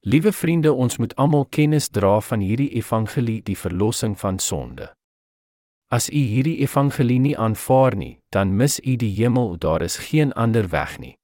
Liewe 0.00 0.32
vriende, 0.32 0.72
ons 0.72 0.96
moet 0.96 1.14
almal 1.16 1.46
kennis 1.50 1.88
dra 1.88 2.20
van 2.20 2.42
hierdie 2.42 2.72
evangelie, 2.74 3.42
die 3.42 3.58
verlossing 3.58 4.18
van 4.18 4.38
sonde. 4.38 4.90
As 5.86 6.10
u 6.10 6.18
hierdie 6.18 6.58
evangelie 6.66 7.18
nie 7.18 7.38
aanvaar 7.38 7.94
nie, 7.96 8.18
dan 8.34 8.56
mis 8.56 8.80
u 8.82 8.96
die 8.96 9.14
hemel, 9.14 9.54
daar 9.58 9.82
is 9.82 9.96
geen 10.10 10.32
ander 10.32 10.68
weg 10.68 10.98
nie. 10.98 11.14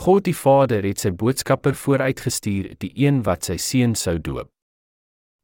God 0.00 0.24
die 0.24 0.32
Vader 0.32 0.86
het 0.88 1.02
sy 1.02 1.10
boodskapper 1.12 1.74
vooruitgestuur, 1.76 2.70
die 2.80 2.92
een 2.96 3.18
wat 3.26 3.44
sy 3.44 3.58
seun 3.60 3.92
sou 3.92 4.14
doop. 4.16 4.48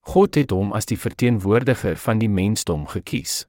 God 0.08 0.38
het 0.40 0.54
hom 0.54 0.70
as 0.72 0.88
die 0.88 0.96
verteenwoordiger 0.96 1.98
van 2.00 2.22
die 2.22 2.30
mensdom 2.32 2.86
gekies. 2.88 3.42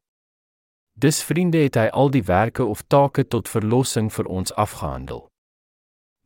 Dis 0.99 1.21
vriende 1.23 1.61
het 1.63 1.79
hy 1.79 1.85
al 1.93 2.11
die 2.11 2.25
werke 2.27 2.65
of 2.65 2.81
take 2.91 3.23
tot 3.23 3.47
verlossing 3.47 4.09
vir 4.11 4.27
ons 4.27 4.51
afgehandel. 4.59 5.21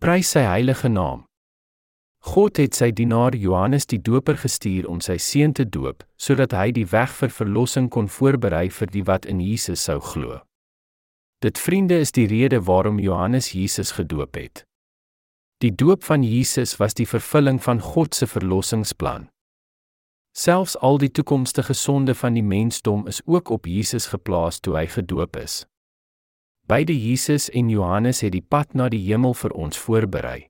Prys 0.02 0.32
sy 0.34 0.48
heilige 0.48 0.90
naam. 0.90 1.28
God 2.26 2.58
het 2.58 2.74
sy 2.74 2.90
dienaar 2.90 3.38
Johannes 3.38 3.86
die 3.86 4.02
Doper 4.02 4.40
gestuur 4.42 4.90
om 4.90 4.98
sy 4.98 5.20
seun 5.22 5.54
te 5.54 5.68
doop, 5.70 6.02
sodat 6.18 6.58
hy 6.58 6.72
die 6.74 6.88
weg 6.90 7.14
vir 7.20 7.30
verlossing 7.30 7.92
kon 7.94 8.10
voorberei 8.10 8.72
vir 8.74 8.90
die 8.98 9.06
wat 9.06 9.30
in 9.30 9.46
Jesus 9.46 9.86
sou 9.86 10.00
glo. 10.02 10.42
Dit 11.46 11.62
vriende 11.62 12.02
is 12.02 12.18
die 12.18 12.26
rede 12.26 12.64
waarom 12.66 12.98
Johannes 12.98 13.54
Jesus 13.54 13.94
gedoop 14.02 14.42
het. 14.42 14.66
Die 15.62 15.76
doop 15.76 16.04
van 16.04 16.24
Jesus 16.24 16.80
was 16.80 16.96
die 16.98 17.06
vervulling 17.06 17.60
van 17.62 17.80
God 17.82 18.16
se 18.16 18.26
verlossingsplan. 18.28 19.28
Selfs 20.34 20.78
al 20.78 20.98
die 20.98 21.12
toekomstige 21.12 21.74
sonde 21.74 22.16
van 22.16 22.34
die 22.34 22.44
mensdom 22.44 23.04
is 23.08 23.22
ook 23.26 23.50
op 23.50 23.68
Jesus 23.70 24.08
geplaas 24.10 24.58
toe 24.60 24.74
hy 24.80 24.88
gedoop 24.90 25.36
is. 25.38 25.66
Beide 26.66 26.96
Jesus 26.98 27.50
en 27.50 27.70
Johannes 27.70 28.24
het 28.26 28.32
die 28.34 28.42
pad 28.42 28.74
na 28.74 28.88
die 28.90 29.04
hemel 29.06 29.36
vir 29.38 29.54
ons 29.54 29.78
voorberei. 29.78 30.48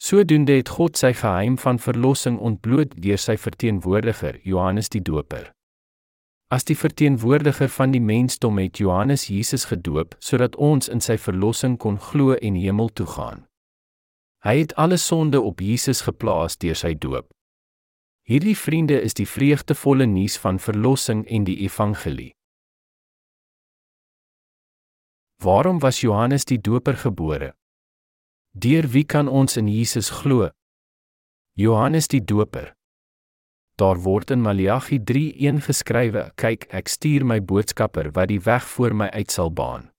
Sodoende 0.00 0.56
het 0.56 0.72
God 0.78 0.96
sy 0.96 1.10
geheim 1.12 1.58
van 1.60 1.76
verlossing 1.78 2.38
ontbloot 2.38 2.94
deur 2.96 3.20
sy 3.20 3.36
verteenwoordiger, 3.36 4.38
Johannes 4.44 4.88
die 4.88 5.02
Doper. 5.02 5.50
As 6.48 6.64
die 6.64 6.76
verteenwoordiger 6.76 7.68
van 7.68 7.92
die 7.92 8.00
mensdom 8.00 8.56
het 8.62 8.80
Johannes 8.80 9.26
Jesus 9.28 9.68
gedoop 9.68 10.16
sodat 10.24 10.56
ons 10.56 10.88
in 10.88 11.04
sy 11.04 11.18
verlossing 11.20 11.76
kon 11.76 12.00
glo 12.00 12.32
en 12.32 12.56
hemel 12.56 12.88
toe 12.88 13.08
gaan. 13.12 13.44
Hy 14.46 14.58
het 14.58 14.74
alle 14.78 14.96
sonde 14.96 15.40
op 15.40 15.58
Jesus 15.60 16.04
geplaas 16.06 16.54
deur 16.62 16.76
sy 16.78 16.92
doop. 16.94 17.26
Hierdie 18.30 18.54
vriende 18.54 19.00
is 19.02 19.16
die 19.18 19.26
vreugdevolle 19.26 20.06
nuus 20.06 20.36
van 20.38 20.60
verlossing 20.62 21.24
en 21.26 21.46
die 21.48 21.56
evangelie. 21.64 22.30
Waarom 25.42 25.80
was 25.82 25.98
Johannes 26.00 26.46
die 26.46 26.60
Doper 26.62 26.94
gebore? 26.94 27.56
Deur 28.54 28.86
wie 28.94 29.04
kan 29.04 29.26
ons 29.28 29.58
in 29.58 29.66
Jesus 29.66 30.12
glo? 30.20 30.52
Johannes 31.58 32.06
die 32.06 32.22
Doper. 32.22 32.70
Daar 33.74 33.98
word 33.98 34.30
in 34.30 34.46
Maleagi 34.46 35.00
3:1 35.02 35.60
geskrywe: 35.60 36.30
"Kyk, 36.36 36.70
ek 36.70 36.88
stuur 36.88 37.26
my 37.26 37.42
boodskapper 37.42 38.12
wat 38.12 38.28
die 38.28 38.40
weg 38.40 38.64
voor 38.68 38.94
my 38.94 39.10
uit 39.10 39.30
sal 39.30 39.50
baan." 39.50 39.95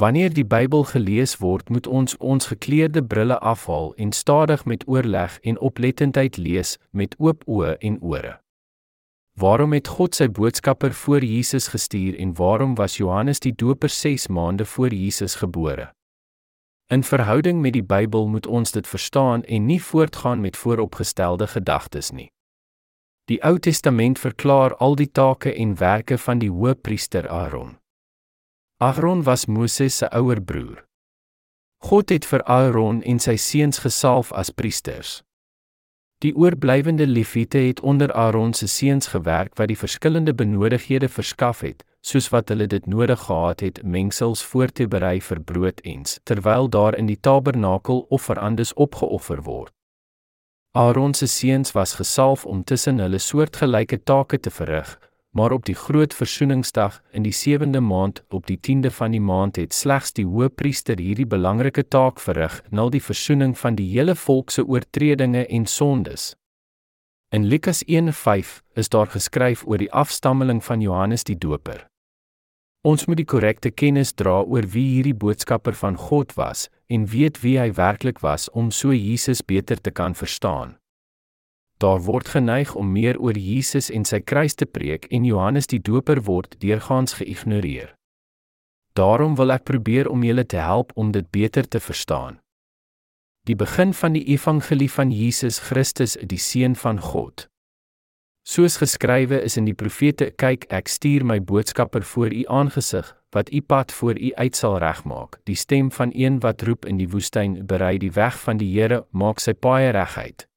Wanneer 0.00 0.32
die 0.32 0.46
Bybel 0.48 0.84
gelees 0.88 1.34
word, 1.42 1.68
moet 1.68 1.86
ons 1.86 2.16
ons 2.16 2.46
gekleurde 2.48 3.02
brille 3.04 3.36
afhaal 3.38 3.90
en 4.00 4.12
stadig 4.16 4.62
met 4.64 4.86
oorleg 4.88 5.34
en 5.44 5.58
oplettendheid 5.60 6.38
lees 6.40 6.78
met 6.90 7.14
oop 7.18 7.42
oë 7.44 7.74
en 7.84 7.98
ore. 8.00 8.38
Waarom 9.36 9.74
het 9.76 9.90
God 9.92 10.16
sy 10.16 10.30
boodskapper 10.32 10.96
voor 10.96 11.24
Jesus 11.24 11.68
gestuur 11.68 12.16
en 12.16 12.32
waarom 12.38 12.74
was 12.80 12.96
Johannes 12.96 13.44
die 13.44 13.52
Doper 13.52 13.92
6 13.92 14.28
maande 14.28 14.64
voor 14.64 14.88
Jesus 14.88 15.34
gebore? 15.34 15.90
In 16.88 17.04
verhouding 17.04 17.60
met 17.60 17.76
die 17.76 17.84
Bybel 17.84 18.28
moet 18.28 18.46
ons 18.46 18.72
dit 18.72 18.88
verstaan 18.88 19.44
en 19.44 19.66
nie 19.66 19.82
voortgaan 19.82 20.40
met 20.40 20.56
vooropgestelde 20.56 21.46
gedagtes 21.46 22.10
nie. 22.10 22.30
Die 23.28 23.42
Ou 23.44 23.58
Testament 23.58 24.18
verklaar 24.18 24.74
al 24.76 24.96
die 24.96 25.10
take 25.12 25.52
en 25.52 25.76
werke 25.76 26.18
van 26.18 26.40
die 26.40 26.50
Hoëpriester 26.50 27.28
Aaron. 27.28 27.76
Aaron 28.82 29.22
was 29.22 29.44
Moses 29.46 29.96
se 29.96 30.08
ouer 30.10 30.40
broer. 30.40 30.84
God 31.84 32.08
het 32.08 32.24
vir 32.24 32.40
Aaron 32.48 33.02
en 33.02 33.18
sy 33.20 33.34
seuns 33.36 33.82
gesalf 33.84 34.30
as 34.32 34.48
priesters. 34.56 35.18
Die 36.24 36.32
oorblywende 36.32 37.04
Lewiete 37.06 37.60
het 37.60 37.82
onder 37.84 38.12
Aaron 38.12 38.54
se 38.56 38.68
seuns 38.68 39.10
gewerk 39.12 39.58
wat 39.60 39.68
die 39.68 39.76
verskillende 39.76 40.32
benodighede 40.32 41.10
verskaf 41.12 41.60
het, 41.60 41.84
soos 42.00 42.30
wat 42.32 42.48
hulle 42.48 42.70
dit 42.72 42.86
nodig 42.88 43.20
gehad 43.26 43.60
het, 43.60 43.82
mengsels 43.84 44.40
voor 44.48 44.72
te 44.72 44.88
berei 44.88 45.20
vir 45.20 45.44
brood 45.44 45.84
ens, 45.84 46.16
terwyl 46.24 46.72
daar 46.72 46.96
in 46.96 47.12
die 47.12 47.20
tabernakel 47.20 48.06
offerandes 48.08 48.72
opgeoffer 48.80 49.44
word. 49.44 49.74
Aaron 50.72 51.12
se 51.14 51.28
seuns 51.28 51.76
was 51.76 51.98
gesalf 52.00 52.46
om 52.46 52.64
tussen 52.64 52.98
hulle 52.98 53.20
soortgelyke 53.20 54.00
take 54.04 54.40
te 54.40 54.50
verrig, 54.50 54.96
maar 55.30 55.52
op 55.52 55.64
die 55.64 55.74
groot 55.74 56.14
versoeningsdag 56.14 57.02
in 57.10 57.22
die 57.22 57.34
7de 57.34 57.80
maand 57.80 58.24
op 58.28 58.46
die 58.46 58.58
10de 58.58 58.90
van 58.90 59.10
die 59.10 59.20
maand 59.20 59.56
het 59.56 59.74
slegs 59.74 60.12
die 60.12 60.26
hoëpriester 60.26 60.98
hierdie 60.98 61.26
belangrike 61.26 61.86
taak 61.88 62.18
verrig, 62.20 62.62
na 62.70 62.88
die 62.88 63.02
versoening 63.02 63.58
van 63.58 63.78
die 63.78 63.86
hele 63.92 64.14
volk 64.14 64.50
se 64.50 64.66
oortredinge 64.66 65.46
en 65.46 65.66
sondes. 65.66 66.34
In 67.30 67.46
Lukas 67.46 67.84
1:5 67.86 68.62
is 68.74 68.88
daar 68.88 69.06
geskryf 69.06 69.62
oor 69.66 69.78
die 69.78 69.92
afstammeling 69.92 70.64
van 70.64 70.80
Johannes 70.80 71.24
die 71.24 71.38
Doper. 71.38 71.86
Ons 72.82 73.04
moet 73.06 73.16
die 73.16 73.28
korrekte 73.28 73.70
kennis 73.70 74.12
dra 74.12 74.40
oor 74.40 74.66
wie 74.72 74.88
hierdie 74.94 75.14
boodskapper 75.14 75.76
van 75.76 75.96
God 75.96 76.34
was 76.34 76.68
en 76.88 77.06
weet 77.06 77.42
wie 77.42 77.58
hy 77.60 77.70
werklik 77.76 78.18
was 78.24 78.50
om 78.50 78.70
so 78.70 78.92
Jesus 78.92 79.42
beter 79.42 79.80
te 79.80 79.90
kan 79.90 80.14
verstaan. 80.14 80.79
Daar 81.80 82.02
word 82.04 82.28
geneig 82.28 82.74
om 82.74 82.92
meer 82.92 83.16
oor 83.16 83.38
Jesus 83.38 83.88
en 83.90 84.04
sy 84.04 84.18
kruis 84.20 84.54
te 84.54 84.66
preek 84.68 85.06
en 85.08 85.24
Johannes 85.24 85.70
die 85.72 85.80
Doper 85.80 86.18
word 86.26 86.58
deurgaans 86.60 87.14
geïgnoreer. 87.16 87.94
Daarom 88.92 89.38
wil 89.38 89.54
ek 89.54 89.64
probeer 89.64 90.10
om 90.12 90.20
julle 90.26 90.44
te 90.44 90.60
help 90.60 90.92
om 90.94 91.12
dit 91.14 91.30
beter 91.32 91.64
te 91.64 91.80
verstaan. 91.80 92.36
Die 93.48 93.56
begin 93.56 93.94
van 93.96 94.12
die 94.12 94.26
evangelie 94.28 94.90
van 94.92 95.08
Jesus 95.08 95.58
Christus, 95.70 96.18
die 96.20 96.38
seun 96.38 96.76
van 96.76 97.00
God. 97.00 97.46
Soos 98.44 98.76
geskrywe 98.76 99.40
is 99.40 99.56
in 99.56 99.64
die 99.64 99.76
profete, 99.76 100.30
kyk 100.36 100.68
ek 100.68 100.92
stuur 100.92 101.24
my 101.24 101.38
boodskapper 101.40 102.04
voor 102.12 102.34
u 102.34 102.44
aangesig 102.60 103.08
wat 103.32 103.52
u 103.54 103.62
pad 103.62 103.92
voor 103.92 104.18
u 104.18 104.34
uit 104.34 104.56
sal 104.56 104.78
regmaak. 104.82 105.38
Die 105.46 105.56
stem 105.56 105.88
van 105.94 106.10
een 106.12 106.40
wat 106.44 106.62
roep 106.66 106.84
in 106.84 107.00
die 107.00 107.08
woestyn, 107.08 107.60
berei 107.66 107.96
die 107.98 108.12
weg 108.12 108.36
van 108.42 108.58
die 108.58 108.72
Here, 108.74 109.04
maak 109.10 109.40
sy 109.40 109.54
paaie 109.54 109.94
reguit. 109.94 110.49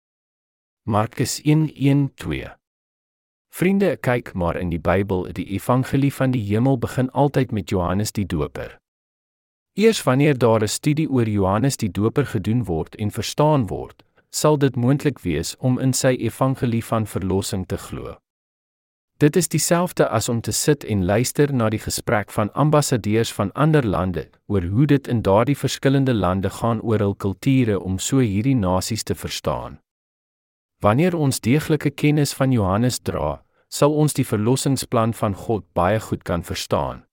Markus 0.85 1.41
1:1-2. 1.41 2.57
Vriende, 3.49 3.97
kyk 3.97 4.33
maar 4.33 4.57
in 4.59 4.69
die 4.69 4.79
Bybel, 4.79 5.29
die 5.31 5.45
evangelie 5.55 6.13
van 6.13 6.31
die 6.31 6.41
hemel 6.43 6.77
begin 6.77 7.09
altyd 7.11 7.51
met 7.51 7.69
Johannes 7.69 8.11
die 8.11 8.25
Doper. 8.25 8.77
Eers 9.79 10.03
wanneer 10.03 10.37
daar 10.37 10.61
'n 10.61 10.67
studie 10.67 11.09
oor 11.09 11.27
Johannes 11.27 11.77
die 11.77 11.91
Doper 11.91 12.25
gedoen 12.25 12.63
word 12.63 12.95
en 12.95 13.11
verstaan 13.11 13.67
word, 13.67 14.03
sal 14.29 14.57
dit 14.57 14.75
moontlik 14.75 15.19
wees 15.19 15.55
om 15.57 15.79
in 15.79 15.93
sy 15.93 16.17
evangelie 16.19 16.83
van 16.83 17.07
verlossing 17.07 17.65
te 17.65 17.77
glo. 17.77 18.17
Dit 19.17 19.35
is 19.35 19.47
dieselfde 19.47 20.07
as 20.07 20.29
om 20.29 20.41
te 20.41 20.51
sit 20.51 20.83
en 20.83 21.05
luister 21.05 21.53
na 21.53 21.69
die 21.69 21.79
gesprek 21.79 22.31
van 22.31 22.53
ambassadeurs 22.53 23.33
van 23.33 23.51
ander 23.53 23.85
lande 23.87 24.29
oor 24.47 24.63
hoe 24.63 24.85
dit 24.85 25.07
in 25.07 25.21
daardie 25.21 25.57
verskillende 25.57 26.13
lande 26.13 26.49
gaan 26.49 26.81
oor 26.81 26.99
hul 26.99 27.15
kulture 27.15 27.79
om 27.79 27.99
so 27.99 28.17
hierdie 28.17 28.55
nasies 28.55 29.03
te 29.03 29.15
verstaan. 29.15 29.79
Wanneer 30.83 31.15
ons 31.15 31.39
deeglike 31.39 31.93
kennis 31.95 32.33
van 32.35 32.51
Johannes 32.51 32.97
dra, 32.99 33.45
sal 33.71 33.93
ons 33.95 34.13
die 34.17 34.25
verlossingsplan 34.27 35.13
van 35.15 35.35
God 35.45 35.63
baie 35.71 35.99
goed 36.03 36.25
kan 36.27 36.43
verstaan. 36.43 37.05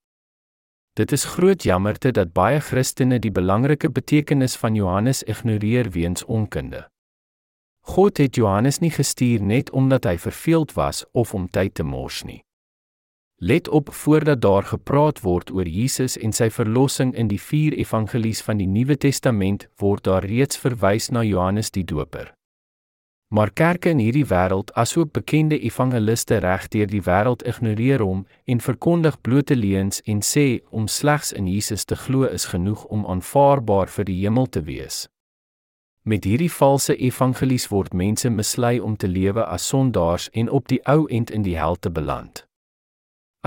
Dit 0.99 1.13
is 1.15 1.23
groot 1.23 1.63
jammerte 1.63 2.11
dat 2.11 2.33
baie 2.35 2.59
Christene 2.59 3.19
die 3.23 3.31
belangrike 3.31 3.87
betekenis 3.89 4.57
van 4.59 4.75
Johannes 4.75 5.23
ignoreer 5.23 5.87
weens 5.95 6.25
onkunde. 6.25 6.83
God 7.95 8.19
het 8.19 8.35
Johannes 8.35 8.81
nie 8.83 8.91
gestuur 8.91 9.39
net 9.39 9.71
omdat 9.71 10.03
hy 10.03 10.17
verveeld 10.19 10.75
was 10.75 11.05
of 11.15 11.33
om 11.33 11.47
tyd 11.47 11.73
te 11.79 11.87
mors 11.87 12.25
nie. 12.27 12.41
Let 13.39 13.71
op 13.71 13.93
voordat 13.93 14.41
daar 14.41 14.67
gepraat 14.67 15.23
word 15.23 15.49
oor 15.49 15.65
Jesus 15.65 16.17
en 16.19 16.35
sy 16.35 16.51
verlossing 16.51 17.15
in 17.15 17.31
die 17.31 17.39
vier 17.39 17.79
evangelies 17.79 18.43
van 18.43 18.59
die 18.59 18.67
Nuwe 18.67 18.99
Testament, 18.99 19.69
word 19.79 20.03
daar 20.03 20.27
reeds 20.27 20.59
verwys 20.59 21.09
na 21.09 21.23
Johannes 21.23 21.71
die 21.71 21.87
Doper. 21.87 22.35
Maar 23.31 23.51
kerke 23.53 23.89
in 23.89 24.01
hierdie 24.03 24.25
wêreld, 24.27 24.73
asook 24.75 25.13
bekende 25.15 25.55
evangeliste 25.59 26.41
regdeur 26.43 26.89
die 26.91 26.99
wêreld 27.05 27.45
ignoreer 27.47 28.03
hom 28.03 28.25
en 28.43 28.59
verkondig 28.59 29.21
blote 29.23 29.55
leuns 29.55 30.01
en 30.03 30.19
sê 30.19 30.59
om 30.69 30.87
slegs 30.87 31.31
in 31.31 31.47
Jesus 31.47 31.87
te 31.87 31.95
glo 31.95 32.27
is 32.27 32.49
genoeg 32.51 32.83
om 32.91 33.05
aanvaarbaar 33.07 33.87
vir 33.95 34.09
die 34.11 34.17
hemel 34.25 34.51
te 34.51 34.65
wees. 34.67 35.07
Met 36.03 36.27
hierdie 36.27 36.51
valse 36.51 36.97
evangelies 36.97 37.69
word 37.71 37.95
mense 37.95 38.29
mislei 38.29 38.81
om 38.83 38.99
te 38.99 39.07
lewe 39.07 39.47
as 39.47 39.67
sondaars 39.67 40.27
en 40.35 40.51
op 40.51 40.67
die 40.67 40.81
ou 40.83 41.07
end 41.07 41.31
in 41.31 41.47
die 41.47 41.55
hel 41.55 41.79
te 41.79 41.89
beland. 41.89 42.43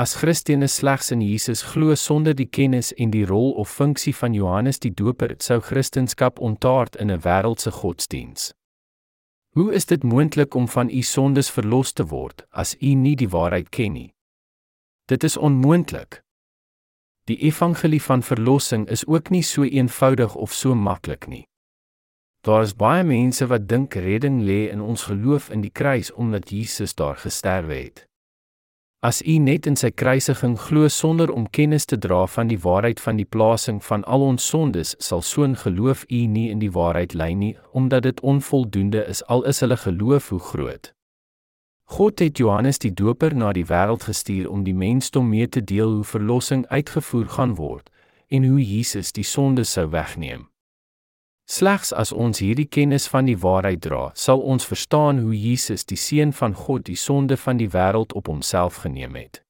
As 0.00 0.16
Christene 0.16 0.66
slegs 0.66 1.12
in 1.12 1.20
Jesus 1.20 1.62
glo 1.74 1.94
sonder 1.94 2.32
die 2.32 2.48
kennis 2.48 2.94
en 2.96 3.12
die 3.12 3.26
rol 3.28 3.52
of 3.52 3.68
funksie 3.68 4.16
van 4.16 4.32
Johannes 4.32 4.80
die 4.80 4.94
Doper, 4.94 5.36
sou 5.38 5.60
Christendom 5.60 6.40
ontaard 6.40 6.96
in 6.96 7.10
'n 7.10 7.20
wêreldse 7.20 7.70
godsdiens. 7.70 8.54
Hoe 9.54 9.72
is 9.72 9.86
dit 9.86 10.02
moontlik 10.02 10.54
om 10.54 10.68
van 10.68 10.88
u 10.90 11.02
sondes 11.02 11.50
verlos 11.50 11.92
te 11.92 12.06
word 12.10 12.42
as 12.50 12.74
u 12.80 12.94
nie 12.98 13.14
die 13.14 13.28
waarheid 13.30 13.68
ken 13.70 13.92
nie? 13.94 14.08
Dit 15.06 15.22
is 15.22 15.36
onmoontlik. 15.36 16.24
Die 17.30 17.36
evangelie 17.46 18.02
van 18.02 18.22
verlossing 18.22 18.88
is 18.90 19.06
ook 19.06 19.30
nie 19.30 19.42
so 19.42 19.62
eenvoudig 19.62 20.34
of 20.34 20.52
so 20.52 20.74
maklik 20.74 21.28
nie. 21.30 21.44
Daar 22.42 22.66
is 22.66 22.74
baie 22.74 23.04
mense 23.06 23.46
wat 23.46 23.68
dink 23.68 23.94
redding 23.94 24.42
lê 24.42 24.72
in 24.72 24.82
ons 24.82 25.06
geloof 25.06 25.46
in 25.54 25.62
die 25.62 25.70
kruis 25.70 26.10
omdat 26.12 26.50
Jesus 26.50 26.94
daar 26.94 27.16
gesterwe 27.16 27.78
het. 27.78 28.08
As 29.04 29.20
u 29.20 29.34
net 29.36 29.66
in 29.68 29.74
sy 29.76 29.90
kruisiging 29.92 30.54
glo 30.56 30.88
sonder 30.88 31.28
om 31.28 31.44
kennis 31.52 31.84
te 31.84 31.98
dra 32.00 32.22
van 32.34 32.48
die 32.48 32.56
waarheid 32.56 33.02
van 33.04 33.18
die 33.20 33.26
plasing 33.28 33.82
van 33.84 34.04
al 34.08 34.22
ons 34.24 34.46
sondes, 34.48 34.94
sal 34.98 35.20
so 35.20 35.44
'n 35.44 35.56
geloof 35.60 36.06
u 36.08 36.20
nie 36.36 36.48
in 36.50 36.58
die 36.58 36.72
waarheid 36.72 37.12
lei 37.12 37.34
nie, 37.34 37.56
omdat 37.72 38.02
dit 38.02 38.20
onvoldoende 38.20 39.04
is 39.06 39.20
al 39.26 39.44
is 39.44 39.60
hulle 39.60 39.76
geloof 39.76 40.28
hoe 40.28 40.40
groot. 40.40 40.94
God 41.84 42.18
het 42.18 42.38
Johannes 42.38 42.78
die 42.78 42.94
Doper 42.94 43.34
na 43.36 43.52
die 43.52 43.66
wêreld 43.66 44.02
gestuur 44.02 44.50
om 44.50 44.64
die 44.64 44.74
mensdom 44.74 45.28
mee 45.28 45.48
te 45.48 45.64
deel 45.64 45.92
hoe 45.94 46.04
verlossing 46.04 46.66
uitgevoer 46.66 47.28
gaan 47.28 47.54
word 47.54 47.90
en 48.28 48.44
hoe 48.44 48.62
Jesus 48.76 49.12
die 49.12 49.24
sonde 49.24 49.64
sou 49.64 49.90
wegneem. 49.90 50.48
Slegs 51.44 51.92
as 51.92 52.12
ons 52.12 52.40
hierdie 52.40 52.68
kennis 52.68 53.04
van 53.12 53.26
die 53.28 53.36
waarheid 53.36 53.82
dra, 53.84 54.10
sal 54.16 54.40
ons 54.40 54.64
verstaan 54.64 55.18
hoe 55.20 55.34
Jesus 55.36 55.84
die 55.84 55.98
seun 56.00 56.32
van 56.32 56.54
God 56.56 56.86
die 56.88 56.96
sonde 56.96 57.36
van 57.36 57.60
die 57.60 57.68
wêreld 57.68 58.14
op 58.16 58.30
homself 58.32 58.80
geneem 58.86 59.14
het. 59.20 59.42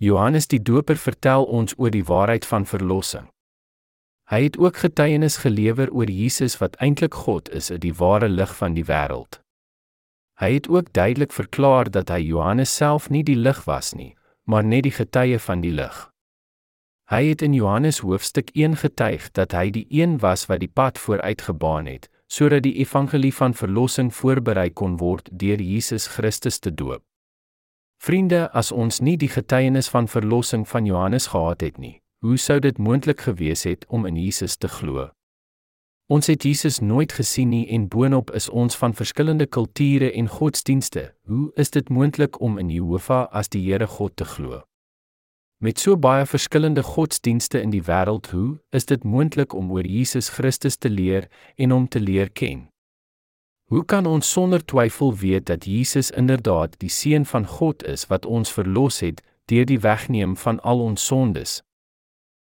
Johannes 0.00 0.48
die 0.48 0.60
Doper 0.60 0.96
vertel 0.96 1.44
ons 1.44 1.76
oor 1.76 1.92
die 1.92 2.04
waarheid 2.04 2.48
van 2.48 2.64
verlossing. 2.64 3.28
Hy 4.32 4.42
het 4.48 4.56
ook 4.58 4.80
getuienis 4.82 5.36
gelewer 5.44 5.92
oor 5.92 6.10
Jesus 6.10 6.56
wat 6.58 6.80
eintlik 6.82 7.14
God 7.14 7.48
is, 7.52 7.68
die 7.68 7.94
ware 7.94 8.28
lig 8.28 8.56
van 8.56 8.74
die 8.74 8.84
wêreld. 8.88 9.40
Hy 10.40 10.50
het 10.56 10.68
ook 10.68 10.92
duidelik 10.92 11.32
verklaar 11.32 11.90
dat 11.92 12.08
hy 12.12 12.24
Johannes 12.24 12.72
self 12.72 13.08
nie 13.12 13.22
die 13.24 13.36
lig 13.36 13.62
was 13.68 13.92
nie, 13.94 14.16
maar 14.44 14.64
net 14.64 14.88
die 14.88 14.96
getuie 14.96 15.38
van 15.38 15.60
die 15.60 15.72
lig. 15.72 16.06
Hy 17.06 17.28
het 17.28 17.42
in 17.42 17.52
Johannes 17.54 18.00
hoofstuk 18.02 18.48
1 18.50 18.76
getuig 18.76 19.28
dat 19.30 19.52
hy 19.54 19.68
die 19.70 19.86
een 19.94 20.16
was 20.18 20.48
wat 20.50 20.58
die 20.58 20.72
pad 20.74 20.98
vooruitgebaan 20.98 21.86
het, 21.86 22.08
sodat 22.26 22.64
die 22.64 22.74
evangelie 22.82 23.30
van 23.34 23.54
verlossing 23.54 24.10
voorberei 24.14 24.72
kon 24.74 24.96
word 24.98 25.30
deur 25.30 25.62
Jesus 25.62 26.08
Christus 26.10 26.58
te 26.58 26.74
doop. 26.74 27.04
Vriende, 28.02 28.50
as 28.50 28.72
ons 28.72 28.98
nie 28.98 29.14
die 29.16 29.30
getuienis 29.30 29.88
van 29.88 30.10
verlossing 30.10 30.66
van 30.66 30.90
Johannes 30.90 31.30
gehad 31.30 31.62
het 31.62 31.78
nie, 31.78 32.02
hoe 32.26 32.36
sou 32.36 32.58
dit 32.58 32.78
moontlik 32.78 33.22
gewees 33.30 33.62
het 33.70 33.86
om 33.86 34.06
in 34.06 34.18
Jesus 34.18 34.56
te 34.58 34.66
glo? 34.68 35.12
Ons 36.10 36.26
het 36.26 36.42
Jesus 36.42 36.82
nooit 36.82 37.14
gesien 37.14 37.54
nie 37.54 37.68
en 37.70 37.86
boonop 37.86 38.34
is 38.34 38.50
ons 38.50 38.74
van 38.76 38.94
verskillende 38.94 39.46
kulture 39.46 40.10
en 40.10 40.26
godsdienste. 40.26 41.12
Hoe 41.30 41.52
is 41.54 41.70
dit 41.70 41.88
moontlik 41.88 42.40
om 42.40 42.58
in 42.58 42.70
Jehovah 42.70 43.28
as 43.30 43.48
die 43.48 43.62
Here 43.70 43.86
God 43.86 44.16
te 44.16 44.24
glo? 44.24 44.66
Met 45.58 45.78
so 45.78 45.96
baie 45.96 46.26
verskillende 46.26 46.82
godsdienste 46.82 47.60
in 47.60 47.70
die 47.72 47.80
wêreld, 47.86 48.26
hoe 48.30 48.58
is 48.76 48.84
dit 48.84 49.04
moontlik 49.04 49.54
om 49.56 49.70
oor 49.72 49.86
Jesus 49.88 50.28
Christus 50.28 50.76
te 50.76 50.90
leer 50.90 51.30
en 51.56 51.72
hom 51.72 51.86
te 51.88 52.00
leer 52.00 52.28
ken? 52.30 52.66
Hoe 53.72 53.84
kan 53.84 54.06
ons 54.06 54.32
sonder 54.32 54.64
twyfel 54.64 55.16
weet 55.16 55.46
dat 55.46 55.64
Jesus 55.64 56.10
inderdaad 56.10 56.76
die 56.84 56.92
seun 56.92 57.24
van 57.24 57.48
God 57.48 57.82
is 57.88 58.04
wat 58.12 58.26
ons 58.26 58.52
verlos 58.52 59.00
het 59.00 59.24
deur 59.48 59.64
die 59.64 59.80
wegneem 59.80 60.36
van 60.36 60.60
al 60.60 60.84
ons 60.90 61.06
sondes? 61.06 61.62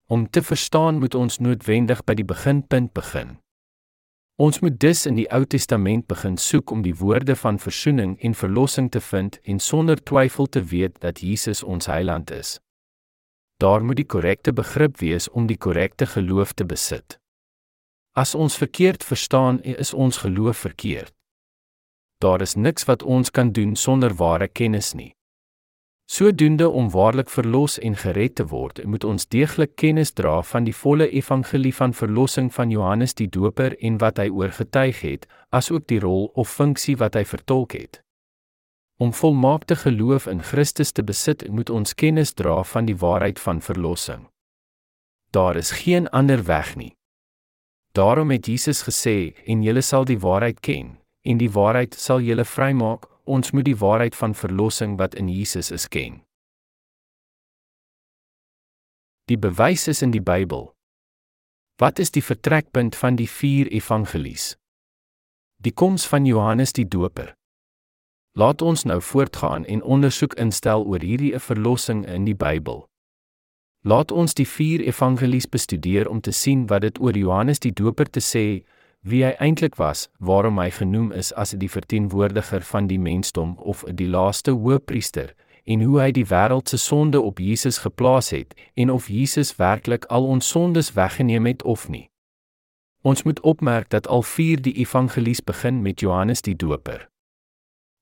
Om 0.07 0.29
te 0.31 0.43
verstaan 0.43 1.01
moet 1.01 1.15
ons 1.15 1.39
noodwendig 1.39 2.05
by 2.05 2.21
die 2.21 2.29
beginpunt 2.29 2.93
begin. 2.93 3.39
Ons 4.37 4.61
moet 4.61 4.77
dus 4.81 5.07
in 5.07 5.17
die 5.17 5.29
Ou 5.33 5.47
Testament 5.49 6.05
begin 6.07 6.37
soek 6.37 6.71
om 6.71 6.85
die 6.85 6.99
woorde 7.01 7.37
van 7.37 7.59
verzoening 7.59 8.19
en 8.21 8.35
verlossing 8.35 8.91
te 8.93 9.01
vind 9.01 9.41
en 9.43 9.59
sonder 9.59 10.03
twyfel 10.05 10.47
te 10.47 10.61
weet 10.61 11.01
dat 11.01 11.25
Jesus 11.25 11.63
ons 11.65 11.89
heiland 11.89 12.31
is 12.31 12.61
daar 13.61 13.85
moet 13.85 14.01
die 14.01 14.09
korrekte 14.09 14.53
begrip 14.57 14.99
wees 15.05 15.29
om 15.29 15.47
die 15.47 15.59
korrekte 15.59 16.07
geloof 16.07 16.53
te 16.53 16.65
besit. 16.65 17.19
As 18.17 18.35
ons 18.35 18.57
verkeerd 18.57 19.05
verstaan, 19.05 19.61
is 19.63 19.95
ons 19.95 20.17
geloof 20.25 20.57
verkeerd. 20.57 21.13
Daar 22.21 22.41
is 22.41 22.57
niks 22.57 22.85
wat 22.85 23.03
ons 23.03 23.31
kan 23.31 23.53
doen 23.53 23.77
sonder 23.77 24.15
ware 24.17 24.49
kennis 24.49 24.95
nie. 24.95 25.13
Sodoende 26.11 26.69
om 26.69 26.91
waarlik 26.91 27.31
verlos 27.31 27.79
en 27.79 27.95
gered 27.97 28.35
te 28.35 28.45
word, 28.51 28.83
moet 28.85 29.05
ons 29.05 29.29
deeglik 29.29 29.77
kennis 29.77 30.11
dra 30.13 30.41
van 30.43 30.65
die 30.67 30.75
volle 30.75 31.07
evangelie 31.09 31.75
van 31.75 31.95
verlossing 31.95 32.51
van 32.55 32.71
Johannes 32.71 33.15
die 33.15 33.29
Doper 33.29 33.77
en 33.79 34.01
wat 34.03 34.19
hy 34.19 34.27
oorgetuig 34.29 35.05
het, 35.07 35.29
asook 35.55 35.87
die 35.87 36.01
rol 36.03 36.27
of 36.35 36.51
funksie 36.51 36.97
wat 36.97 37.15
hy 37.15 37.23
vertolk 37.25 37.77
het. 37.79 38.03
Om 39.01 39.13
volmaakte 39.13 39.77
geloof 39.77 40.27
in 40.27 40.43
Christus 40.43 40.93
te 40.93 41.03
besit, 41.05 41.49
moet 41.49 41.71
ons 41.71 41.95
kennis 41.95 42.35
dra 42.37 42.59
van 42.69 42.85
die 42.85 42.97
waarheid 42.97 43.39
van 43.41 43.63
verlossing. 43.65 44.27
Daar 45.33 45.57
is 45.57 45.71
geen 45.71 46.09
ander 46.09 46.45
weg 46.45 46.75
nie. 46.77 46.97
Daarom 47.97 48.31
het 48.31 48.47
Jesus 48.47 48.83
gesê, 48.83 49.33
"En 49.47 49.63
julle 49.63 49.81
sal 49.81 50.05
die 50.05 50.19
waarheid 50.19 50.61
ken, 50.61 50.99
en 51.23 51.37
die 51.39 51.51
waarheid 51.51 51.95
sal 51.95 52.21
julle 52.21 52.45
vrymaak." 52.45 53.09
Ons 53.25 53.51
moet 53.51 53.65
die 53.65 53.77
waarheid 53.77 54.17
van 54.17 54.35
verlossing 54.35 54.99
wat 54.99 55.15
in 55.15 55.29
Jesus 55.29 55.71
is 55.71 55.89
ken. 55.89 56.23
Die 59.25 59.39
bewys 59.39 59.89
is 59.89 60.03
in 60.03 60.11
die 60.11 60.23
Bybel. 60.23 60.75
Wat 61.77 61.99
is 61.99 62.11
die 62.11 62.25
vertrekpunt 62.25 62.97
van 62.97 63.17
die 63.17 63.29
vier 63.29 63.67
evangelies? 63.67 64.57
Die 65.57 65.73
koms 65.73 66.07
van 66.07 66.25
Johannes 66.25 66.73
die 66.73 66.89
Doper. 66.89 67.40
Laat 68.33 68.63
ons 68.63 68.85
nou 68.85 69.03
voortgaan 69.03 69.65
en 69.65 69.83
ondersoek 69.83 70.35
instel 70.35 70.85
oor 70.87 71.03
hierdie 71.03 71.39
verlossing 71.39 72.05
in 72.07 72.25
die 72.25 72.35
Bybel. 72.35 72.85
Laat 73.83 74.13
ons 74.13 74.37
die 74.39 74.47
vier 74.47 74.85
evangelies 74.87 75.49
bestudeer 75.49 76.09
om 76.09 76.21
te 76.21 76.31
sien 76.31 76.69
wat 76.71 76.85
dit 76.87 77.01
oor 77.01 77.17
Johannes 77.19 77.59
die 77.59 77.73
Doper 77.75 78.07
te 78.07 78.23
sê, 78.23 78.63
wie 79.03 79.25
hy 79.25 79.33
eintlik 79.43 79.81
was, 79.83 80.07
waarom 80.19 80.63
hy 80.63 80.69
genoem 80.71 81.11
is 81.11 81.33
as 81.33 81.57
die 81.59 81.71
verteenwoordiger 81.73 82.63
van 82.71 82.87
die 82.87 83.01
mensdom 83.03 83.57
of 83.59 83.83
die 83.91 84.07
laaste 84.07 84.55
hoëpriester 84.55 85.35
en 85.67 85.83
hoe 85.83 85.99
hy 86.01 86.11
die 86.15 86.27
wêreld 86.31 86.71
se 86.71 86.79
sonde 86.79 87.21
op 87.21 87.43
Jesus 87.43 87.83
geplaas 87.83 88.31
het 88.31 88.55
en 88.77 88.95
of 88.95 89.11
Jesus 89.11 89.57
werklik 89.59 90.07
al 90.07 90.27
ons 90.27 90.49
sondes 90.49 90.95
weggeneem 90.95 91.51
het 91.51 91.67
of 91.67 91.89
nie. 91.89 92.07
Ons 93.03 93.27
moet 93.27 93.41
opmerk 93.41 93.91
dat 93.91 94.07
al 94.07 94.23
vier 94.23 94.63
die 94.63 94.79
evangelies 94.79 95.43
begin 95.43 95.83
met 95.83 96.01
Johannes 96.01 96.47
die 96.47 96.55
Doper. 96.55 97.10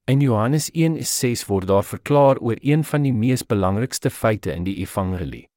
In 0.09 0.21
Johannes 0.21 0.71
1:6 0.73 1.47
word 1.47 1.67
daar 1.67 1.85
verklaar 1.85 2.39
oor 2.39 2.57
een 2.61 2.85
van 2.85 3.03
die 3.03 3.13
mees 3.13 3.43
belangrikste 3.47 4.11
feite 4.11 4.53
in 4.53 4.65
die 4.65 4.77
evangelie. 4.77 5.51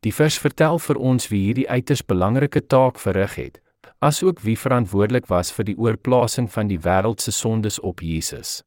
Die 0.00 0.12
vers 0.14 0.36
vertel 0.38 0.78
vir 0.78 1.00
ons 1.00 1.28
wie 1.32 1.40
hierdie 1.46 1.68
uiters 1.70 2.04
belangrike 2.04 2.66
taak 2.66 3.00
verrig 3.00 3.38
het, 3.40 3.62
asook 3.98 4.44
wie 4.44 4.58
verantwoordelik 4.58 5.30
was 5.32 5.52
vir 5.52 5.64
die 5.64 5.78
oorplasing 5.80 6.52
van 6.52 6.68
die 6.68 6.78
wêreld 6.78 7.24
se 7.24 7.32
sondes 7.32 7.80
op 7.80 8.04
Jesus. 8.04 8.62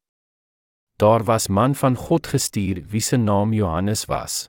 Daar 0.98 1.24
was 1.24 1.48
man 1.48 1.74
van 1.74 1.94
God 1.94 2.26
gestuur 2.26 2.82
wie 2.90 3.00
se 3.00 3.16
naam 3.16 3.52
Johannes 3.52 4.04
was. 4.04 4.48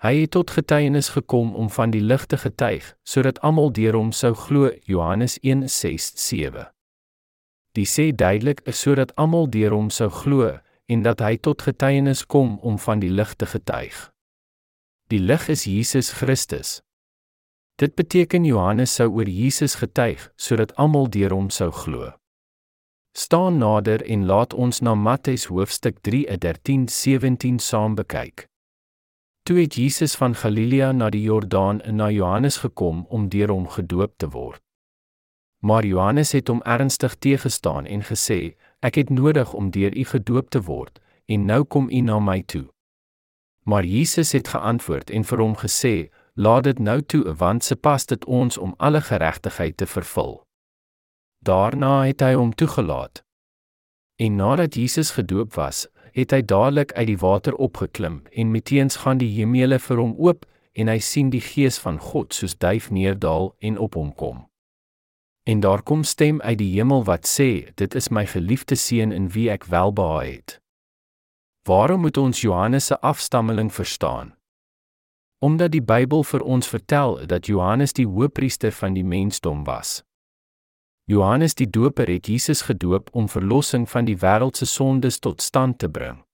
Hy 0.00 0.20
het 0.20 0.30
tot 0.30 0.50
getuienis 0.50 1.08
gekom 1.08 1.54
om 1.54 1.70
van 1.70 1.90
die 1.90 2.00
lig 2.00 2.24
te 2.26 2.40
getuig, 2.40 2.94
sodat 3.04 3.40
almal 3.40 3.72
deur 3.72 4.00
hom 4.00 4.12
sou 4.12 4.32
glo. 4.34 4.70
Johannes 4.88 5.38
1:6-7. 5.42 6.72
Die 7.76 7.86
sê 7.88 8.10
duidelik 8.12 8.60
is 8.68 8.80
sodat 8.80 9.14
almal 9.16 9.46
deur 9.48 9.72
hom 9.72 9.90
sou 9.90 10.10
glo 10.12 10.58
en 10.92 11.02
dat 11.02 11.20
hy 11.24 11.36
tot 11.40 11.62
getuienis 11.64 12.26
kom 12.26 12.58
om 12.60 12.78
van 12.78 13.00
die 13.00 13.10
lig 13.10 13.34
te 13.40 13.46
getuig. 13.48 14.10
Die 15.08 15.20
lig 15.20 15.48
is 15.48 15.64
Jesus 15.64 16.12
Christus. 16.12 16.80
Dit 17.80 17.94
beteken 17.96 18.44
Johannes 18.44 18.94
sou 18.94 19.08
oor 19.10 19.28
Jesus 19.28 19.78
getuig 19.80 20.28
sodat 20.36 20.74
almal 20.76 21.08
deur 21.08 21.32
hom 21.32 21.48
sou 21.50 21.70
glo. 21.72 22.12
Staan 23.16 23.58
nader 23.58 24.04
en 24.04 24.26
laat 24.26 24.54
ons 24.54 24.80
na 24.80 24.94
Matteus 24.94 25.44
hoofstuk 25.52 26.00
3:13-17 26.08 27.58
saam 27.60 27.94
bekyk. 27.94 28.46
Toe 29.42 29.60
het 29.60 29.74
Jesus 29.74 30.14
van 30.16 30.34
Galilea 30.34 30.92
na 30.92 31.10
die 31.10 31.22
Jordaan 31.22 31.80
en 31.80 31.96
na 31.96 32.10
Johannes 32.10 32.56
gekom 32.56 33.06
om 33.08 33.28
deur 33.28 33.48
hom 33.48 33.68
gedoop 33.68 34.16
te 34.16 34.28
word. 34.28 34.60
Maar 35.62 35.86
Johannes 35.86 36.32
het 36.32 36.48
hom 36.48 36.62
ernstig 36.62 37.14
teëgestaan 37.14 37.86
en 37.86 38.02
gesê: 38.02 38.54
"Ek 38.80 38.94
het 38.94 39.10
nodig 39.10 39.52
om 39.52 39.70
deur 39.70 39.96
u 39.96 40.04
gedoop 40.04 40.50
te 40.50 40.62
word, 40.62 41.00
en 41.26 41.44
nou 41.44 41.64
kom 41.64 41.90
u 41.90 42.00
na 42.00 42.18
my 42.18 42.42
toe." 42.42 42.66
Maar 43.62 43.84
Jesus 43.84 44.32
het 44.32 44.48
geantwoord 44.48 45.10
en 45.10 45.24
vir 45.24 45.38
hom 45.38 45.56
gesê: 45.56 46.10
"Laat 46.34 46.64
dit 46.64 46.78
nou 46.78 47.02
toe, 47.02 47.34
want 47.34 47.64
se 47.64 47.76
pas 47.76 48.06
dit 48.06 48.24
ons 48.24 48.58
om 48.58 48.74
alle 48.76 49.00
geregtigheid 49.00 49.76
te 49.76 49.86
vervul." 49.86 50.42
Daarna 51.38 52.02
het 52.02 52.20
hy 52.20 52.34
hom 52.34 52.54
toegelaat. 52.54 53.24
En 54.16 54.36
nadat 54.36 54.74
Jesus 54.74 55.10
gedoop 55.10 55.54
was, 55.54 55.86
het 56.12 56.30
hy 56.30 56.42
dadelik 56.42 56.92
uit 56.92 57.06
die 57.06 57.18
water 57.18 57.54
opgeklim 57.54 58.22
en 58.32 58.50
meteens 58.50 58.96
gaan 58.96 59.18
die 59.18 59.30
hemele 59.38 59.78
vir 59.78 59.96
hom 59.96 60.14
oop 60.18 60.46
en 60.72 60.88
hy 60.88 60.98
sien 60.98 61.30
die 61.30 61.40
gees 61.40 61.78
van 61.78 61.98
God 61.98 62.34
soos 62.34 62.58
duif 62.58 62.90
neerdal 62.90 63.54
en 63.58 63.78
op 63.78 63.94
hom 63.94 64.14
kom. 64.14 64.51
En 65.42 65.60
daar 65.60 65.82
kom 65.82 66.02
stem 66.02 66.40
uit 66.40 66.58
die 66.58 66.72
hemel 66.74 67.04
wat 67.04 67.26
sê: 67.26 67.74
"Dit 67.74 67.94
is 67.94 68.08
my 68.08 68.26
geliefde 68.26 68.74
seun 68.74 69.12
in 69.12 69.28
wie 69.28 69.50
ek 69.50 69.64
welbehae 69.64 70.32
het." 70.32 70.60
Waarom 71.62 72.00
moet 72.00 72.16
ons 72.16 72.40
Johannes 72.40 72.86
se 72.86 73.00
afstammeling 73.00 73.72
verstaan? 73.72 74.36
Omdat 75.38 75.70
die 75.70 75.82
Bybel 75.82 76.24
vir 76.24 76.42
ons 76.42 76.68
vertel 76.68 77.26
dat 77.26 77.46
Johannes 77.46 77.92
die 77.92 78.06
hoëpriester 78.06 78.72
van 78.72 78.94
die 78.94 79.04
mensdom 79.04 79.64
was. 79.64 80.02
Johannes 81.04 81.54
die 81.54 81.70
Doper 81.70 82.08
het 82.08 82.26
Jesus 82.26 82.62
gedoop 82.62 83.08
om 83.12 83.28
verlossing 83.28 83.90
van 83.90 84.04
die 84.04 84.16
wêreld 84.16 84.56
se 84.56 84.66
sondes 84.66 85.18
tot 85.18 85.42
stand 85.42 85.78
te 85.78 85.88
bring. 85.88 86.24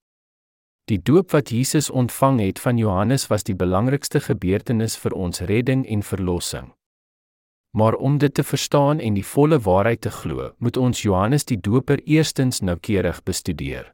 Die 0.89 1.03
doop 1.03 1.31
wat 1.31 1.51
Jesus 1.51 1.91
ontvang 1.91 2.41
het 2.41 2.61
van 2.61 2.77
Johannes 2.77 3.27
was 3.27 3.45
die 3.45 3.57
belangrikste 3.57 4.21
gebeurtenis 4.21 4.97
vir 4.97 5.13
ons 5.13 5.41
redding 5.41 5.87
en 5.87 6.03
verlossing. 6.03 6.78
Maar 7.71 7.95
om 7.95 8.19
dit 8.19 8.35
te 8.35 8.45
verstaan 8.45 8.99
en 8.99 9.15
die 9.15 9.27
volle 9.27 9.59
waarheid 9.61 10.01
te 10.01 10.11
glo, 10.11 10.53
moet 10.59 10.77
ons 10.77 11.03
Johannes 11.03 11.45
die 11.45 11.61
Doper 11.61 12.01
eerstens 12.05 12.61
noukeurig 12.61 13.23
bestudeer. 13.23 13.93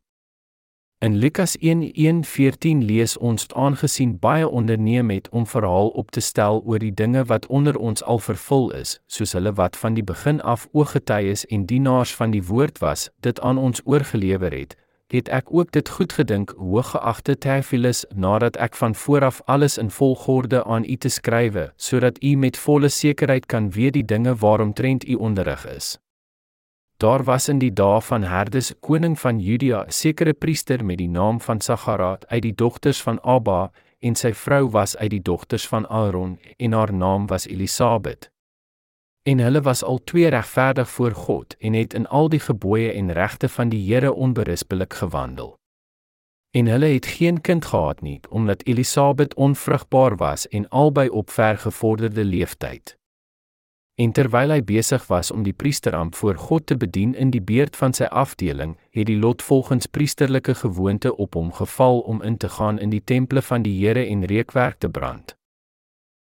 In 1.05 1.17
Lukas 1.17 1.57
1:1-14 1.59 2.85
lees 2.85 3.17
ons 3.17 3.47
aangesien 3.55 4.19
baie 4.19 4.49
onderneem 4.49 5.11
het 5.11 5.29
om 5.29 5.47
verhaal 5.47 5.89
op 5.89 6.11
te 6.11 6.21
stel 6.21 6.63
oor 6.65 6.79
die 6.79 6.95
dinge 6.95 7.25
wat 7.25 7.47
onder 7.47 7.77
ons 7.77 8.03
al 8.03 8.19
vervul 8.19 8.71
is, 8.71 9.01
soos 9.07 9.33
hulle 9.33 9.53
wat 9.53 9.77
van 9.77 9.95
die 9.95 10.05
begin 10.05 10.41
af 10.41 10.69
ooggetuies 10.73 11.45
en 11.47 11.67
dienaars 11.67 12.15
van 12.15 12.31
die 12.31 12.43
woord 12.43 12.79
was, 12.79 13.11
dit 13.21 13.41
aan 13.41 13.59
ons 13.59 13.83
oorgelewer 13.85 14.53
het, 14.53 14.77
het 15.07 15.29
ek 15.29 15.51
ook 15.51 15.73
dit 15.73 15.89
goed 15.89 16.13
gedink, 16.13 16.55
hooggeagte 16.59 17.39
Terphilus, 17.39 18.05
nadat 18.15 18.57
ek 18.57 18.75
van 18.75 18.95
vooraf 18.95 19.43
alles 19.45 19.79
in 19.79 19.91
volgorde 19.91 20.65
aan 20.65 20.85
u 20.85 20.97
te 20.97 21.09
skrywe, 21.09 21.73
sodat 21.77 22.23
u 22.23 22.37
met 22.37 22.57
volle 22.57 22.89
sekerheid 22.89 23.47
kan 23.47 23.71
weet 23.71 23.93
die 23.93 24.05
dinge 24.05 24.35
waaromtrent 24.35 25.09
u 25.09 25.15
onderrig 25.15 25.67
is. 25.67 25.99
Daar 26.97 27.25
was 27.25 27.49
in 27.49 27.59
die 27.59 27.73
dae 27.73 28.01
van 28.01 28.23
Herodes, 28.23 28.73
koning 28.81 29.19
van 29.21 29.41
Judea, 29.41 29.85
'n 29.85 29.91
sekere 29.91 30.33
priester 30.33 30.85
met 30.85 30.99
die 30.99 31.09
naam 31.09 31.41
van 31.41 31.61
Sagaraat 31.61 32.27
uit 32.29 32.43
die 32.43 32.55
dogters 32.55 33.03
van 33.03 33.21
Abba, 33.23 33.71
en 33.99 34.15
sy 34.15 34.33
vrou 34.33 34.71
was 34.71 34.97
uit 34.97 35.11
die 35.11 35.23
dogters 35.23 35.69
van 35.69 35.89
Aaron, 35.89 36.39
en 36.57 36.73
haar 36.73 36.93
naam 36.93 37.27
was 37.27 37.47
Elisabet. 37.47 38.34
En 39.25 39.39
hulle 39.39 39.61
was 39.61 39.83
al 39.85 40.05
twee 40.05 40.29
regverdig 40.29 40.91
voor 40.91 41.13
God 41.13 41.57
en 41.57 41.73
het 41.73 41.95
in 41.95 42.07
al 42.07 42.29
die 42.29 42.41
gebooie 42.41 42.93
en 42.93 43.13
regte 43.13 43.49
van 43.49 43.69
die 43.69 43.93
Here 43.93 44.13
onberispelik 44.13 44.95
gewandel. 44.95 45.59
En 46.51 46.67
hulle 46.67 46.87
het 46.87 47.07
geen 47.07 47.41
kind 47.41 47.65
gehad 47.65 48.01
nie, 48.01 48.21
omdat 48.29 48.63
Elisabet 48.67 49.35
onvrugbaar 49.35 50.17
was 50.17 50.49
en 50.49 50.69
albei 50.69 51.09
op 51.09 51.31
vergevorderde 51.31 52.25
leeftyd. 52.25 52.97
En 53.95 54.13
terwyl 54.13 54.51
hy 54.51 54.61
besig 54.65 55.07
was 55.07 55.31
om 55.31 55.43
die 55.43 55.53
priesteramp 55.53 56.15
voor 56.15 56.37
God 56.37 56.67
te 56.67 56.77
bedien 56.77 57.15
in 57.15 57.31
die 57.31 57.43
beurt 57.43 57.77
van 57.77 57.93
sy 57.93 58.05
afdeling, 58.05 58.77
het 58.91 59.07
die 59.07 59.19
lot 59.19 59.43
volgens 59.43 59.87
priesterlike 59.87 60.55
gewoonte 60.55 61.17
op 61.17 61.35
hom 61.35 61.53
geval 61.53 62.01
om 62.01 62.23
in 62.23 62.37
te 62.37 62.49
gaan 62.49 62.79
in 62.79 62.91
die 62.91 63.05
temple 63.05 63.43
van 63.43 63.63
die 63.63 63.87
Here 63.87 64.05
en 64.07 64.25
reukwerk 64.25 64.79
te 64.79 64.89
brand 64.89 65.37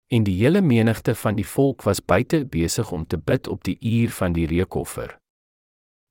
en 0.08 0.24
die 0.24 0.36
hele 0.42 0.60
menigte 0.60 1.14
van 1.14 1.34
die 1.34 1.46
volk 1.46 1.82
was 1.82 2.00
buite 2.04 2.44
besig 2.44 2.92
om 2.92 3.06
te 3.06 3.18
bid 3.18 3.48
op 3.48 3.64
die 3.64 3.78
uur 3.80 4.10
van 4.10 4.32
die 4.32 4.46
reukoffer. 4.46 5.16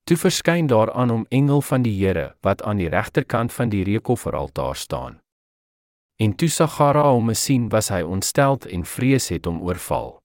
Toe 0.04 0.16
verskyn 0.20 0.66
daar 0.66 0.92
aan 0.92 1.10
hom 1.10 1.26
engel 1.30 1.62
van 1.62 1.82
die 1.82 1.94
Here 1.96 2.34
wat 2.44 2.62
aan 2.62 2.76
die 2.76 2.88
regterkant 2.92 3.52
van 3.52 3.70
die 3.72 3.84
reukofferaltaar 3.84 4.76
staan. 4.76 5.20
En 6.20 6.34
toe 6.36 6.48
Sagara 6.48 7.06
hom 7.10 7.32
sien, 7.34 7.70
was 7.72 7.88
hy 7.88 8.02
ontstel 8.02 8.58
en 8.70 8.84
vrees 8.84 9.30
het 9.32 9.48
hom 9.48 9.62
oorval. 9.62 10.18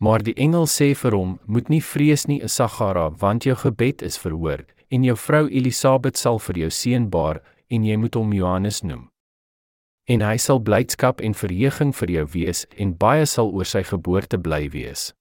Maar 0.00 0.22
die 0.22 0.34
engel 0.34 0.66
sê 0.66 0.94
vir 0.94 1.12
hom: 1.12 1.38
"Moet 1.46 1.68
nie 1.68 1.82
vrees 1.82 2.26
nie, 2.26 2.40
Sagara, 2.48 3.10
want 3.10 3.44
jou 3.44 3.56
gebed 3.56 4.02
is 4.02 4.18
verhoor 4.18 4.64
en 4.88 5.04
jou 5.04 5.16
vrou 5.16 5.48
Elisabet 5.48 6.16
sal 6.16 6.38
vir 6.38 6.58
jou 6.58 6.70
seun 6.70 7.10
baar 7.10 7.42
en 7.68 7.84
jy 7.84 7.96
moet 7.96 8.14
hom 8.14 8.32
Johannes 8.32 8.82
noem." 8.82 9.10
En 10.08 10.24
hy 10.24 10.36
sal 10.40 10.60
blydskap 10.64 11.20
en 11.20 11.36
verheuging 11.36 11.92
vir 11.96 12.10
jou 12.16 12.24
wees 12.32 12.64
en 12.80 12.96
baie 12.96 13.26
sal 13.28 13.52
oor 13.52 13.68
sy 13.68 13.82
geboorte 13.84 14.40
bly 14.40 14.68
wees. 14.72 15.12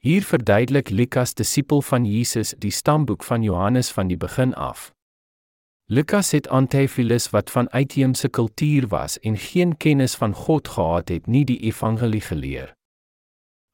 Hier 0.00 0.24
verduidelik 0.24 0.88
Lukas 0.88 1.34
disipel 1.36 1.82
van 1.84 2.06
Jesus 2.08 2.54
die 2.58 2.72
stamboek 2.72 3.24
van 3.24 3.44
Johannes 3.44 3.92
van 3.92 4.08
die 4.08 4.16
begin 4.16 4.54
af. 4.54 4.88
Lukas 5.92 6.30
het 6.32 6.48
Antiphilus 6.48 7.28
wat 7.30 7.50
van 7.50 7.68
uitheemse 7.70 8.28
kultuur 8.28 8.88
was 8.88 9.18
en 9.20 9.36
geen 9.36 9.76
kennis 9.76 10.14
van 10.14 10.32
God 10.32 10.68
gehad 10.68 11.08
het, 11.08 11.26
nie 11.26 11.44
die 11.44 11.58
evangelie 11.68 12.20
geleer. 12.20 12.72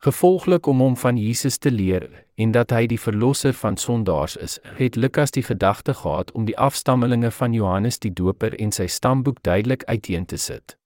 Gevolglik 0.06 0.66
om 0.66 0.80
hom 0.80 0.96
van 0.96 1.16
Jesus 1.16 1.58
te 1.58 1.70
leer 1.70 2.24
en 2.34 2.52
dat 2.54 2.70
hy 2.70 2.84
die 2.86 2.98
verlosser 3.00 3.56
van 3.58 3.74
sondaars 3.74 4.36
is, 4.38 4.52
het 4.78 4.94
Lukas 4.94 5.32
die 5.34 5.42
gedagte 5.42 5.94
gehad 5.98 6.28
om 6.32 6.44
die 6.46 6.54
afstammelinge 6.58 7.30
van 7.34 7.52
Johannes 7.52 7.98
die 7.98 8.12
Doper 8.14 8.54
en 8.54 8.70
sy 8.70 8.86
stamboek 8.86 9.40
duidelik 9.42 9.82
uiteen 9.90 10.26
te 10.30 10.38
sit. 10.38 10.76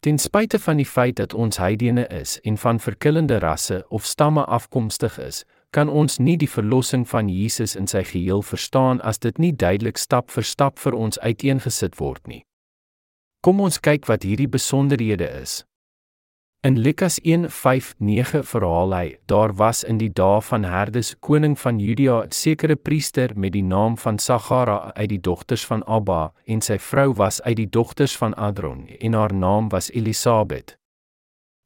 Ten 0.00 0.16
spyte 0.18 0.56
van 0.58 0.80
die 0.80 0.86
feit 0.88 1.18
dat 1.20 1.34
ons 1.34 1.60
heidene 1.60 2.06
is 2.08 2.38
en 2.40 2.56
van 2.56 2.80
verskillende 2.80 3.36
rasse 3.44 3.82
of 3.88 4.06
stamme 4.08 4.44
afkomstig 4.44 5.18
is, 5.20 5.42
kan 5.70 5.92
ons 5.92 6.16
nie 6.16 6.38
die 6.40 6.48
verlossing 6.48 7.04
van 7.08 7.28
Jesus 7.28 7.76
in 7.76 7.86
sy 7.86 8.00
geheel 8.14 8.40
verstaan 8.40 9.02
as 9.04 9.20
dit 9.20 9.36
nie 9.38 9.52
duidelik 9.52 10.00
stap 10.00 10.32
vir 10.32 10.48
stap 10.48 10.80
vir 10.80 10.96
ons 10.96 11.20
uiteengesit 11.20 12.00
word 12.00 12.24
nie. 12.26 12.40
Kom 13.44 13.60
ons 13.60 13.76
kyk 13.76 14.08
wat 14.08 14.24
hierdie 14.24 14.48
besonderhede 14.48 15.28
is. 15.42 15.66
In 16.64 16.78
Lukas 16.78 17.18
1:5-9 17.20 18.44
verhaal 18.46 18.92
hy: 18.94 19.16
Daar 19.26 19.50
was 19.54 19.82
in 19.82 19.96
die 19.98 20.12
dae 20.14 20.38
van 20.46 20.62
Herodes 20.62 21.08
koning 21.18 21.56
van 21.58 21.80
Judea 21.82 22.20
'n 22.22 22.30
sekere 22.30 22.76
priester 22.76 23.32
met 23.34 23.52
die 23.52 23.64
naam 23.64 23.98
van 23.98 24.18
Sagara 24.18 24.92
uit 24.94 25.08
die 25.08 25.20
dogters 25.20 25.66
van 25.66 25.82
Abba 25.84 26.32
en 26.46 26.60
sy 26.60 26.78
vrou 26.78 27.14
was 27.14 27.42
uit 27.42 27.56
die 27.56 27.68
dogters 27.68 28.16
van 28.16 28.34
Adron 28.34 28.86
en 29.00 29.12
haar 29.12 29.34
naam 29.34 29.68
was 29.68 29.90
Elisabet. 29.90 30.78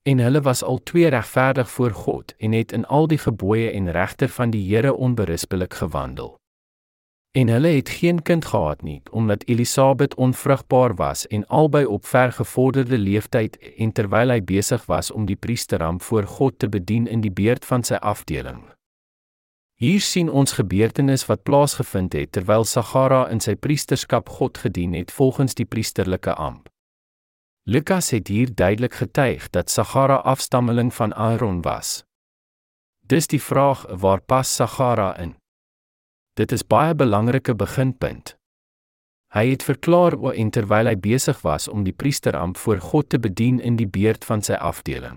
En 0.03 0.19
hulle 0.19 0.41
was 0.41 0.65
al 0.65 0.83
twee 0.83 1.09
regverdig 1.09 1.71
voor 1.71 1.91
God 1.91 2.35
en 2.39 2.53
het 2.53 2.73
in 2.73 2.87
al 2.87 3.07
die 3.07 3.19
gebooie 3.19 3.71
en 3.71 3.91
regte 3.91 4.29
van 4.29 4.51
die 4.51 4.75
Here 4.75 4.95
onberispelik 4.95 5.75
gewandel 5.75 6.39
en 7.37 7.49
hulle 7.49 7.69
het 7.69 7.89
geen 7.89 8.23
kind 8.23 8.45
gehad 8.45 8.83
nie 8.83 9.03
omdat 9.11 9.45
Elisabet 9.45 10.15
onvrugbaar 10.15 10.95
was 10.95 11.27
en 11.27 11.47
albei 11.47 11.85
op 11.85 12.07
vergevorderde 12.07 12.99
leeftyd 12.99 13.59
en 13.77 13.93
terwyl 13.93 14.33
hy 14.33 14.41
besig 14.41 14.87
was 14.89 15.11
om 15.11 15.27
die 15.29 15.37
priesteram 15.37 16.01
voor 16.01 16.25
God 16.39 16.59
te 16.59 16.69
bedien 16.69 17.07
in 17.07 17.21
die 17.21 17.33
beurt 17.33 17.65
van 17.65 17.85
sy 17.85 18.01
afdeling. 18.01 18.65
Hier 19.77 20.01
sien 20.01 20.33
ons 20.33 20.57
gebeurtenis 20.57 21.27
wat 21.29 21.43
plaasgevind 21.43 22.17
het 22.17 22.33
terwyl 22.33 22.65
Sagara 22.65 23.27
in 23.29 23.45
sy 23.45 23.55
priesterskap 23.55 24.33
God 24.39 24.59
gedien 24.65 24.97
het 24.97 25.13
volgens 25.13 25.55
die 25.55 25.69
priesterlike 25.69 26.35
amp. 26.35 26.71
Lukas 27.69 28.11
het 28.17 28.29
hier 28.33 28.55
duidelik 28.55 28.95
getuig 28.95 29.51
dat 29.51 29.71
Sagara 29.71 30.23
afstammeling 30.25 30.95
van 30.95 31.13
Aaron 31.15 31.61
was. 31.63 32.05
Dis 33.05 33.27
die 33.27 33.43
vraag 33.43 33.85
waar 33.93 34.21
pas 34.25 34.55
Sagara 34.55 35.19
in? 35.21 35.37
Dit 36.37 36.53
is 36.53 36.67
baie 36.67 36.95
belangrike 36.95 37.55
beginpunt. 37.57 38.35
Hy 39.33 39.47
het 39.55 39.63
verklaar 39.65 40.19
o 40.21 40.35
en 40.37 40.51
terwyl 40.53 40.91
hy 40.91 40.97
besig 41.01 41.39
was 41.41 41.65
om 41.69 41.87
die 41.87 41.95
priesteramp 41.97 42.61
voor 42.61 42.83
God 42.85 43.09
te 43.09 43.19
bedien 43.19 43.57
in 43.61 43.79
die 43.81 43.89
beurt 43.89 44.25
van 44.25 44.45
sy 44.45 44.59
afdeling. 44.61 45.17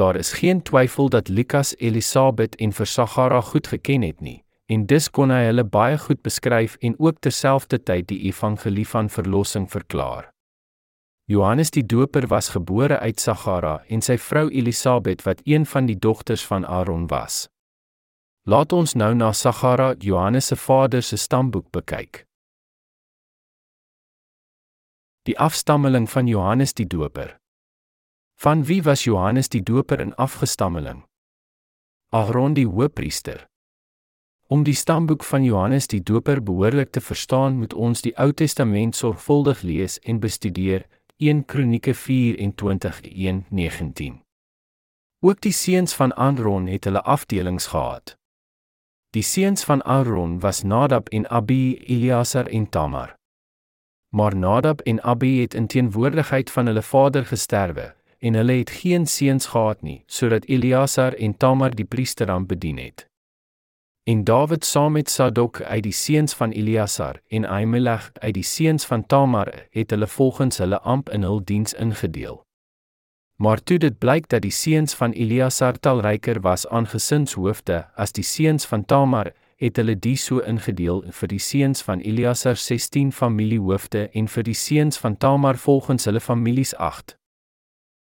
Daar 0.00 0.16
is 0.16 0.32
geen 0.40 0.62
twyfel 0.62 1.12
dat 1.12 1.28
Lukas 1.28 1.74
Elisabet 1.76 2.56
en 2.56 2.72
Versagara 2.72 3.40
goed 3.40 3.66
geken 3.66 4.02
het 4.02 4.20
nie 4.24 4.40
en 4.68 4.86
dus 4.86 5.10
kon 5.12 5.30
hy 5.32 5.42
hulle 5.48 5.64
baie 5.64 5.96
goed 6.00 6.20
beskryf 6.24 6.76
en 6.84 6.96
ook 7.00 7.20
terselfdertyd 7.24 8.08
die 8.08 8.18
evangelie 8.28 8.86
van 8.88 9.08
verlossing 9.08 9.68
verklaar. 9.72 10.28
Johannes 11.28 11.72
die 11.72 11.84
Doper 11.84 12.28
was 12.28 12.48
gebore 12.56 12.98
uit 12.98 13.20
Sagara 13.20 13.78
en 13.88 14.00
sy 14.04 14.16
vrou 14.20 14.46
Elisabet 14.48 15.24
wat 15.28 15.40
een 15.44 15.68
van 15.68 15.88
die 15.88 15.96
dogters 15.96 16.44
van 16.44 16.64
Aaron 16.64 17.06
was. 17.12 17.48
Laat 18.48 18.72
ons 18.72 18.94
nou 18.96 19.10
na 19.12 19.28
Sagara, 19.36 19.92
Johannes 20.00 20.46
se 20.48 20.56
vader 20.56 21.04
se 21.04 21.20
stamboek 21.20 21.68
bekyk. 21.70 22.24
Die 25.28 25.36
afstammeling 25.36 26.08
van 26.08 26.24
Johannes 26.26 26.72
die 26.72 26.88
Doper. 26.88 27.36
Van 28.40 28.64
wie 28.64 28.80
was 28.84 29.04
Johannes 29.04 29.48
die 29.52 29.62
Doper 29.62 30.00
'n 30.00 30.14
afgestammeling? 30.16 31.04
Aaron 32.10 32.54
die 32.54 32.66
hoëpriester. 32.66 33.46
Om 34.46 34.62
die 34.62 34.74
stamboek 34.74 35.24
van 35.24 35.44
Johannes 35.44 35.86
die 35.86 36.02
Doper 36.02 36.42
behoorlik 36.42 36.90
te 36.90 37.00
verstaan, 37.00 37.58
moet 37.58 37.74
ons 37.74 38.00
die 38.00 38.16
Ou 38.16 38.32
Testament 38.32 38.96
sorgvuldig 38.96 39.62
lees 39.62 39.98
en 39.98 40.20
bestudeer. 40.20 40.86
1 41.16 41.44
Kronieke 41.44 41.94
24:1-19. 41.94 44.22
Ook 45.20 45.40
die 45.40 45.52
seuns 45.52 45.94
van 45.94 46.14
Aaron 46.14 46.66
het 46.66 46.84
hulle 46.84 47.02
afdelings 47.02 47.66
gehad. 47.66 48.17
Die 49.10 49.22
seuns 49.22 49.64
van 49.64 49.82
Aaron 49.84 50.40
was 50.40 50.62
Nadab 50.62 51.08
en 51.08 51.28
Abi, 51.30 51.78
Eleazar 51.78 52.46
en 52.46 52.68
Tamar. 52.68 53.14
Maar 54.08 54.36
Nadab 54.36 54.80
en 54.80 55.02
Abi 55.02 55.40
het 55.40 55.54
in 55.54 55.66
teenwoordigheid 55.66 56.50
van 56.50 56.66
hulle 56.66 56.82
vader 56.82 57.26
gesterwe 57.26 57.94
en 58.18 58.34
hulle 58.34 58.52
het 58.52 58.70
geen 58.70 59.06
seuns 59.06 59.46
gehad 59.46 59.82
nie, 59.82 60.02
sodat 60.06 60.44
Eleazar 60.44 61.14
en 61.14 61.36
Tamar 61.36 61.74
die 61.74 61.84
priesteramp 61.84 62.48
bedien 62.48 62.78
het. 62.78 63.06
En 64.04 64.24
Dawid 64.24 64.64
saam 64.64 64.92
met 64.92 65.10
Sadok 65.10 65.60
uit 65.62 65.82
die 65.82 65.92
seuns 65.92 66.34
van 66.34 66.50
Eleazar 66.50 67.20
en 67.28 67.44
Ahimelech 67.44 68.10
uit 68.12 68.34
die 68.34 68.44
seuns 68.44 68.84
van 68.86 69.06
Tamar 69.06 69.52
het 69.70 69.90
hulle 69.90 70.06
volgens 70.06 70.58
hulle 70.58 70.80
amp 70.80 71.10
in 71.10 71.22
hul 71.22 71.44
diens 71.44 71.74
ingedeel. 71.74 72.44
Maar 73.38 73.62
toe 73.62 73.78
dit 73.78 73.98
blyk 73.98 74.28
dat 74.28 74.42
die 74.42 74.50
seuns 74.50 74.94
van 74.94 75.12
Eliasar 75.12 75.78
talryker 75.78 76.40
was 76.40 76.66
aan 76.68 76.86
gesinshoofde 76.90 77.84
as 77.94 78.12
die 78.12 78.24
seuns 78.26 78.66
van 78.66 78.84
Tamar, 78.84 79.30
het 79.58 79.76
hulle 79.76 79.94
die 79.94 80.16
so 80.18 80.42
ingedeel 80.42 81.04
vir 81.20 81.30
die 81.30 81.38
seuns 81.42 81.82
van 81.86 82.02
Eleazar 82.02 82.56
16 82.58 83.12
familiehoofde 83.12 84.08
en 84.10 84.26
vir 84.30 84.46
die 84.46 84.56
seuns 84.58 84.98
van 84.98 85.16
Tamar 85.16 85.58
volgens 85.58 86.10
hulle 86.10 86.20
families 86.20 86.74
8. 86.74 87.14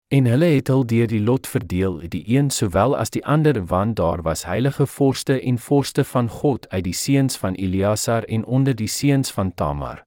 En 0.10 0.26
hulle 0.26 0.50
het 0.56 0.74
hul 0.74 0.86
deur 0.88 1.10
die 1.12 1.22
lot 1.22 1.48
verdeel, 1.48 2.00
die 2.10 2.24
een 2.26 2.50
sowel 2.50 2.98
as 2.98 3.14
die 3.14 3.26
ander, 3.26 3.62
want 3.70 3.96
daar 4.02 4.22
was 4.26 4.46
heilige 4.50 4.88
vorste 4.88 5.38
en 5.42 5.62
vorste 5.62 6.04
van 6.04 6.30
God 6.30 6.70
uit 6.70 6.84
die 6.90 6.98
seuns 6.98 7.38
van 7.38 7.54
Eleazar 7.54 8.24
en 8.24 8.46
onder 8.46 8.76
die 8.76 8.90
seuns 8.90 9.32
van 9.32 9.54
Tamar. 9.54 10.07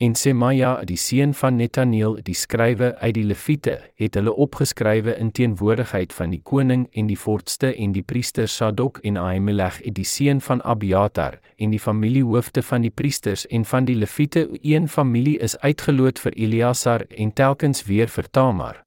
En 0.00 0.14
Semaja, 0.14 0.78
die 0.88 0.96
seun 0.96 1.34
van 1.36 1.58
Netaneel, 1.60 2.14
die 2.24 2.32
skrywe 2.34 2.94
uit 3.02 3.18
die 3.18 3.24
Lewiete, 3.28 3.74
het 4.00 4.16
hulle 4.16 4.32
opgeskrywe 4.32 5.12
in 5.20 5.28
teenwoordigheid 5.36 6.14
van 6.16 6.32
die 6.32 6.40
koning 6.40 6.86
en 6.96 7.10
die 7.10 7.18
vorste 7.20 7.74
en 7.74 7.92
die 7.92 8.00
priester 8.00 8.48
Sadok 8.48 9.02
en 9.04 9.20
Ahimelech, 9.20 9.82
die 9.84 10.08
seun 10.08 10.40
van 10.40 10.64
Abiatar, 10.64 11.36
en 11.60 11.76
die 11.76 11.84
familiehoofde 11.84 12.64
van 12.64 12.88
die 12.88 12.96
priesters 12.96 13.44
en 13.52 13.68
van 13.68 13.84
die 13.84 14.00
Lewiete, 14.00 14.48
een 14.62 14.88
familie 14.88 15.36
is 15.36 15.58
uitgeloot 15.60 16.24
vir 16.24 16.32
Eleazar 16.32 17.04
en 17.10 17.36
telkens 17.36 17.84
weer 17.84 18.08
vir 18.08 18.32
Tamar. 18.32 18.80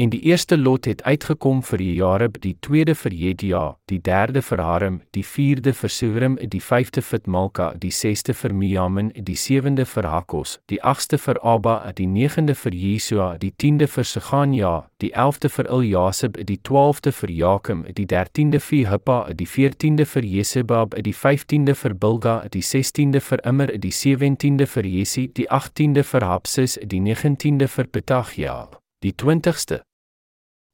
En 0.00 0.08
die 0.08 0.20
eerste 0.20 0.56
lot 0.56 0.86
het 0.88 1.02
uitgekom 1.02 1.58
vir 1.68 1.82
Jareb, 1.82 2.38
die 2.40 2.54
tweede 2.64 2.94
vir 2.96 3.12
Jedia, 3.12 3.64
die 3.92 3.98
derde 4.00 4.40
vir 4.40 4.60
Harem, 4.64 4.94
die 5.12 5.24
vierde 5.24 5.74
vir 5.76 5.92
Surim, 5.92 6.38
die 6.40 6.60
vyfde 6.64 7.02
vir 7.04 7.20
Malka, 7.28 7.66
die 7.82 7.90
sesde 7.92 8.32
vir 8.32 8.54
Miamin, 8.56 9.10
die 9.12 9.36
sewende 9.36 9.84
vir 9.84 10.08
Hakos, 10.08 10.54
die 10.72 10.78
agste 10.80 11.18
vir 11.20 11.36
Abba, 11.44 11.74
die 11.98 12.06
negende 12.08 12.54
vir 12.54 12.72
Jesua, 12.72 13.26
die 13.42 13.50
tiende 13.52 13.90
vir 13.92 14.08
Segania, 14.08 14.70
die 15.04 15.10
elfde 15.12 15.50
vir 15.52 15.68
Eljasib, 15.68 16.40
die 16.48 16.56
twaalfde 16.56 17.12
vir 17.12 17.34
Jakim, 17.36 17.84
die 17.92 18.08
dertiende 18.08 18.62
vir 18.70 18.88
Hippa, 18.94 19.18
die 19.34 19.50
veertiende 19.56 20.08
vir 20.08 20.24
Jesebab, 20.24 20.96
die 20.96 21.12
vyftiende 21.12 21.76
vir 21.76 21.92
Bilga, 22.06 22.38
die 22.48 22.64
sestiende 22.64 23.20
vir 23.20 23.44
Immer, 23.44 23.76
die 23.76 23.92
sewentiende 23.92 24.64
vir 24.64 24.88
Jesi, 24.88 25.28
die 25.28 25.50
agtiende 25.50 26.08
vir 26.08 26.24
Hapsis, 26.24 26.78
die 26.80 27.04
negentiende 27.04 27.68
vir 27.68 27.84
Petachia, 27.84 28.58
die 29.04 29.12
twintigste 29.12 29.82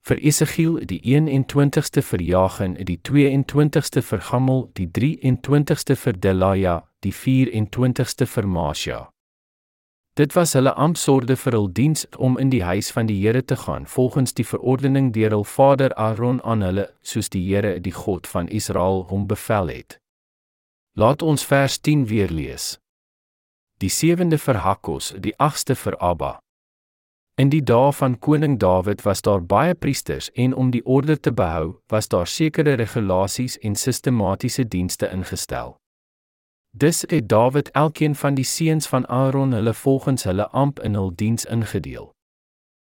vir 0.07 0.21
Esegiel 0.23 0.79
die 0.87 1.01
21ste 1.03 2.03
vir 2.03 2.23
Jagen, 2.23 2.77
die 2.79 3.01
22ste 3.03 4.05
vir 4.07 4.21
Gamel, 4.23 4.69
die 4.79 4.87
23ste 4.87 5.97
vir 5.99 6.13
Delaja, 6.23 6.77
die 7.03 7.13
24ste 7.13 8.27
vir 8.31 8.47
Masja. 8.47 9.01
Dit 10.17 10.37
was 10.37 10.55
hulle 10.55 10.73
amptsorde 10.79 11.37
vir 11.37 11.59
hul 11.59 11.67
diens 11.69 12.07
om 12.17 12.39
in 12.39 12.55
die 12.55 12.63
huis 12.65 12.93
van 12.95 13.11
die 13.11 13.19
Here 13.19 13.43
te 13.45 13.59
gaan 13.67 13.85
volgens 13.87 14.33
die 14.33 14.47
verordening 14.47 15.11
deur 15.13 15.35
hul 15.35 15.45
vader 15.45 15.93
Aaron 15.99 16.41
aan 16.45 16.63
hulle 16.63 16.87
soos 17.03 17.29
die 17.29 17.43
Here 17.43 17.75
die 17.81 17.93
God 17.93 18.31
van 18.31 18.49
Israel 18.49 19.05
hom 19.11 19.27
bevel 19.27 19.75
het. 19.75 19.99
Laat 20.95 21.23
ons 21.23 21.45
vers 21.45 21.81
10 21.81 22.07
weer 22.09 22.31
lees. 22.31 22.79
Die 23.83 23.91
7de 23.91 24.39
vir 24.39 24.63
Hakos, 24.65 25.13
die 25.21 25.35
8ste 25.37 25.77
vir 25.77 25.99
Abba, 26.01 26.39
In 27.37 27.51
die 27.53 27.61
dae 27.61 27.93
van 27.93 28.15
koning 28.19 28.55
Dawid 28.59 29.03
was 29.05 29.21
daar 29.21 29.43
baie 29.45 29.75
priesters 29.75 30.31
en 30.33 30.55
om 30.55 30.71
die 30.73 30.81
orde 30.87 31.21
te 31.21 31.33
behou, 31.33 31.83
was 31.93 32.09
daar 32.09 32.27
sekere 32.27 32.73
regulasies 32.81 33.59
en 33.59 33.75
sistematiese 33.77 34.65
dienste 34.65 35.11
ingestel. 35.13 35.77
Dis 36.73 37.05
het 37.09 37.29
Dawid 37.29 37.69
elkeen 37.71 38.15
van 38.15 38.35
die 38.35 38.45
seuns 38.45 38.89
van 38.89 39.07
Aaron 39.07 39.53
hulle 39.53 39.75
volgens 39.75 40.25
hulle 40.25 40.49
amp 40.49 40.81
in 40.81 40.97
hul 40.97 41.13
diens 41.13 41.45
ingedeel. 41.45 42.09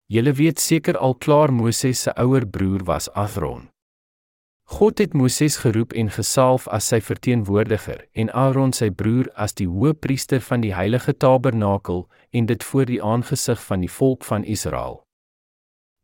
Julle 0.06 0.32
weet 0.32 0.62
seker 0.62 0.98
al 0.98 1.14
klaar 1.14 1.52
Moses 1.52 2.02
se 2.02 2.14
ouer 2.14 2.46
broer 2.46 2.84
was 2.84 3.10
Aaron. 3.10 3.68
God 4.70 4.98
het 4.98 5.12
Moses 5.12 5.56
geroep 5.56 5.92
en 5.96 6.10
gesalf 6.12 6.66
as 6.68 6.90
sy 6.92 6.98
verteenwoordiger 7.00 8.02
en 8.12 8.28
Aaron 8.36 8.74
sy 8.76 8.90
broer 8.92 9.30
as 9.32 9.56
die 9.56 9.64
hoëpriester 9.64 10.42
van 10.44 10.60
die 10.60 10.74
heilige 10.76 11.14
tabernakel 11.16 12.02
en 12.36 12.50
dit 12.50 12.64
voor 12.64 12.84
die 12.84 12.98
aangesig 13.02 13.62
van 13.64 13.80
die 13.80 13.88
volk 13.88 14.28
van 14.28 14.44
Israel. 14.44 15.00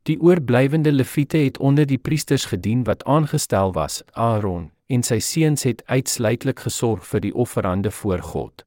Die 0.09 0.17
oorblywende 0.17 0.91
leviete 0.91 1.37
het 1.37 1.59
onder 1.61 1.85
die 1.85 2.01
priesters 2.01 2.45
gedien 2.49 2.83
wat 2.89 3.05
aangestel 3.05 3.73
was, 3.77 4.01
Aaron 4.13 4.71
en 4.89 5.05
sy 5.05 5.19
seuns 5.21 5.63
het 5.69 5.85
uitsluitlik 5.85 6.65
gesorg 6.65 7.05
vir 7.05 7.21
die 7.21 7.33
offerande 7.33 7.91
voor 7.91 8.25
God. 8.33 8.65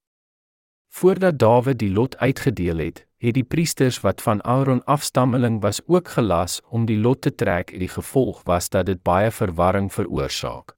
Voordat 0.95 1.39
Dawid 1.39 1.83
die 1.83 1.91
lot 1.91 2.17
uitgedeel 2.23 2.87
het, 2.87 3.08
het 3.19 3.35
die 3.35 3.45
priesters 3.45 4.01
wat 4.01 4.23
van 4.23 4.43
Aaron 4.45 4.85
afstammeling 4.85 5.61
was 5.61 5.81
ook 5.87 6.09
gelas 6.09 6.61
om 6.69 6.87
die 6.87 6.99
lot 6.99 7.21
te 7.21 7.35
trek. 7.35 7.75
Die 7.79 7.89
gevolg 7.89 8.43
was 8.45 8.69
dat 8.69 8.87
dit 8.87 9.03
baie 9.03 9.31
verwarring 9.31 9.93
veroorsaak. 9.93 10.77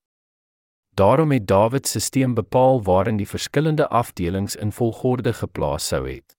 Daarom 0.95 1.31
het 1.31 1.47
Dawid 1.47 1.89
se 1.89 2.01
stelsel 2.01 2.33
bepaal 2.33 2.83
waarin 2.83 3.17
die 3.17 3.29
verskillende 3.29 3.89
afdelings 3.89 4.57
in 4.57 4.73
volgorde 4.73 5.33
geplaas 5.33 5.87
sou 5.87 6.09
het. 6.09 6.37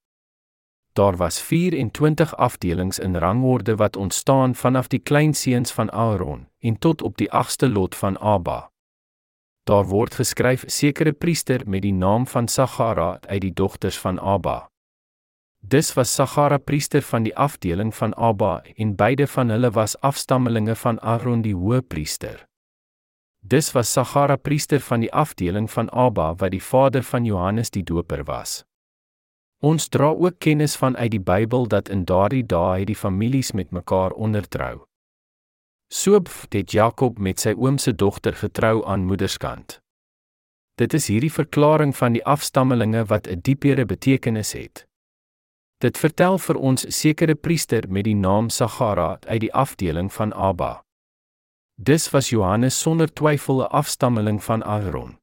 Daar 0.92 1.16
was 1.16 1.40
24 1.40 2.36
afdelings 2.36 2.98
in 2.98 3.16
rangorde 3.16 3.76
wat 3.76 3.96
ontstaan 3.96 4.54
vanaf 4.54 4.88
die 4.88 4.98
kleinseuns 4.98 5.72
van 5.72 5.90
Aaron 5.90 6.48
en 6.58 6.78
tot 6.78 7.02
op 7.02 7.16
die 7.16 7.30
8ste 7.30 7.72
lot 7.72 7.94
van 7.94 8.18
Abba. 8.18 8.70
Daar 9.62 9.84
word 9.84 10.14
geskryf 10.14 10.64
sekere 10.66 11.12
priester 11.12 11.62
met 11.66 11.82
die 11.82 11.92
naam 11.92 12.26
van 12.26 12.48
Sagara 12.48 13.18
uit 13.20 13.40
die 13.40 13.52
dogters 13.52 13.98
van 13.98 14.20
Abba. 14.20 14.71
Dis 15.62 15.92
was 15.94 16.14
Sagara 16.14 16.58
priester 16.58 17.02
van 17.02 17.22
die 17.22 17.36
afdeling 17.36 17.94
van 17.94 18.14
Abba 18.14 18.62
en 18.76 18.96
beide 18.96 19.26
van 19.26 19.48
hulle 19.48 19.70
was 19.70 19.94
afstammelinge 20.00 20.74
van 20.74 21.00
Aaron 21.00 21.42
die 21.42 21.54
hoëpriester. 21.54 22.42
Dis 23.40 23.72
was 23.72 23.92
Sagara 23.92 24.36
priester 24.36 24.80
van 24.80 25.00
die 25.00 25.12
afdeling 25.12 25.70
van 25.70 25.88
Abba 25.90 26.34
wat 26.34 26.50
die 26.50 26.62
vader 26.62 27.02
van 27.02 27.24
Johannes 27.24 27.70
die 27.70 27.82
Doper 27.82 28.24
was. 28.24 28.64
Ons 29.62 29.88
dra 29.88 30.10
ook 30.10 30.38
kennis 30.38 30.76
van 30.76 30.96
uit 30.96 31.10
die 31.10 31.22
Bybel 31.22 31.68
dat 31.68 31.88
in 31.88 32.04
daardie 32.04 32.42
dae 32.46 32.78
het 32.78 32.90
die 32.90 32.98
families 32.98 33.52
met 33.52 33.70
mekaar 33.70 34.10
ondertrou. 34.10 34.82
Soop 35.94 36.28
het 36.50 36.72
Jakob 36.72 37.18
met 37.18 37.40
sy 37.40 37.54
oom 37.54 37.78
se 37.78 37.94
dogter 37.94 38.34
getrou 38.34 38.82
aan 38.86 39.06
moederskant. 39.06 39.78
Dit 40.74 40.94
is 40.94 41.06
hierdie 41.06 41.32
verklaring 41.32 41.94
van 41.96 42.12
die 42.12 42.24
afstammelinge 42.24 43.04
wat 43.04 43.28
'n 43.28 43.38
diepere 43.42 43.86
betekenis 43.86 44.52
het. 44.52 44.86
Dit 45.82 45.98
vertel 45.98 46.36
vir 46.38 46.58
ons 46.62 46.84
sekere 46.94 47.34
priester 47.34 47.88
met 47.90 48.04
die 48.06 48.14
naam 48.14 48.50
Sagara 48.54 49.16
uit 49.26 49.40
die 49.42 49.54
afdeling 49.54 50.12
van 50.14 50.30
Abba. 50.32 50.84
Dis 51.74 52.06
was 52.14 52.30
Johannes 52.30 52.78
sonder 52.78 53.10
twyfel 53.10 53.62
'n 53.62 53.72
afstammeling 53.80 54.38
van 54.44 54.62
Aaron. 54.62 55.18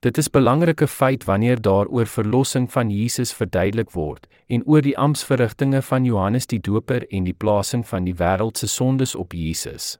Dit 0.00 0.18
is 0.18 0.28
'n 0.28 0.30
belangrike 0.38 0.86
feit 0.86 1.24
wanneer 1.24 1.60
daar 1.60 1.86
oor 1.86 2.06
verlossing 2.06 2.72
van 2.72 2.90
Jesus 2.90 3.32
verduidelik 3.32 3.90
word 3.90 4.26
en 4.46 4.66
oor 4.66 4.82
die 4.82 4.98
amptverrigtinge 4.98 5.82
van 5.82 6.04
Johannes 6.04 6.46
die 6.46 6.60
Doper 6.60 7.08
en 7.10 7.24
die 7.24 7.34
plasing 7.34 7.86
van 7.86 8.04
die 8.04 8.14
wêreld 8.14 8.56
se 8.58 8.66
sondes 8.66 9.14
op 9.14 9.32
Jesus. 9.32 9.98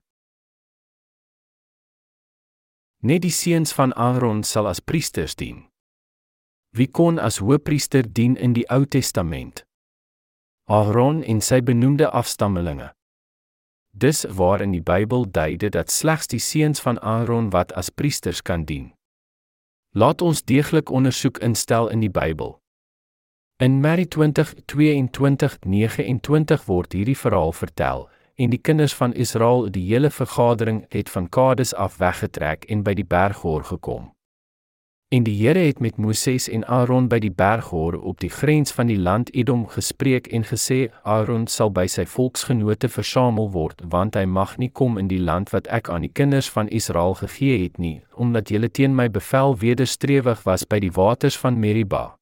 Net 3.03 3.23
die 3.23 3.31
seuns 3.31 3.73
van 3.73 3.95
Aaron 3.95 4.43
sal 4.43 4.67
as 4.67 4.81
priesters 4.81 5.35
dien. 5.35 5.66
Wie 6.77 6.91
kon 6.93 7.17
as 7.19 7.39
hoëpriester 7.41 8.05
dien 8.13 8.37
in 8.37 8.53
die 8.53 8.69
Ou 8.69 8.85
Testament? 8.85 9.65
Aaron 10.69 11.25
en 11.25 11.41
sy 11.41 11.65
benoemde 11.65 12.11
afstammelinge. 12.11 12.93
Dis 13.97 14.27
waar 14.29 14.61
in 14.61 14.73
die 14.77 14.85
Bybel 14.85 15.25
dui 15.25 15.57
dit 15.57 15.73
dat 15.73 15.89
slegs 15.91 16.29
die 16.29 16.41
seuns 16.43 16.81
van 16.85 17.01
Aaron 17.01 17.51
wat 17.55 17.73
as 17.73 17.89
priesters 17.89 18.43
kan 18.43 18.65
dien. 18.69 18.93
Laat 19.97 20.21
ons 20.21 20.45
deeglik 20.45 20.93
ondersoek 20.93 21.39
instel 21.39 21.89
in 21.89 22.01
die 22.05 22.13
Bybel. 22.13 22.61
In 23.57 23.81
Mary 23.81 24.05
20:22-29 24.05 26.67
word 26.67 26.93
hierdie 26.93 27.17
verhaal 27.17 27.53
vertel 27.53 28.09
en 28.35 28.51
die 28.53 28.61
kinders 28.61 28.95
van 28.95 29.15
Israel, 29.15 29.71
die 29.73 29.95
hele 29.95 30.11
vergadering 30.11 30.85
het 30.93 31.09
van 31.09 31.29
Kades 31.29 31.75
af 31.75 31.97
weggetrek 31.97 32.65
en 32.69 32.83
by 32.83 32.95
die 32.95 33.07
berg 33.09 33.41
hoor 33.41 33.65
gekom. 33.65 34.16
En 35.15 35.23
die 35.23 35.37
Here 35.47 35.59
het 35.59 35.79
met 35.79 35.97
Moses 35.97 36.49
en 36.49 36.65
Aaron 36.67 37.05
by 37.07 37.21
die 37.23 37.31
berghor 37.31 37.95
op 37.95 38.19
die 38.19 38.31
grens 38.31 38.73
van 38.75 38.89
die 38.91 38.99
land 38.99 39.31
Edom 39.39 39.63
gespreek 39.71 40.27
en 40.35 40.43
gesê: 40.43 40.91
"Aaron 41.05 41.47
sal 41.47 41.71
by 41.71 41.87
sy 41.87 42.03
volksgenote 42.07 42.89
versamel 42.89 43.53
word, 43.55 43.83
want 43.87 44.19
hy 44.19 44.25
mag 44.25 44.57
nie 44.59 44.71
kom 44.73 44.99
in 44.99 45.07
die 45.07 45.23
land 45.23 45.55
wat 45.55 45.71
ek 45.71 45.89
aan 45.89 46.03
die 46.03 46.11
kinders 46.11 46.51
van 46.51 46.69
Israel 46.69 47.15
gegee 47.15 47.63
het 47.63 47.79
nie, 47.79 48.03
omdat 48.17 48.49
hulle 48.49 48.69
teen 48.69 48.99
my 48.99 49.09
bevel 49.09 49.55
wederstrewig 49.57 50.43
was 50.43 50.67
by 50.67 50.83
die 50.83 50.91
waters 50.91 51.39
van 51.39 51.61
Meribah." 51.61 52.16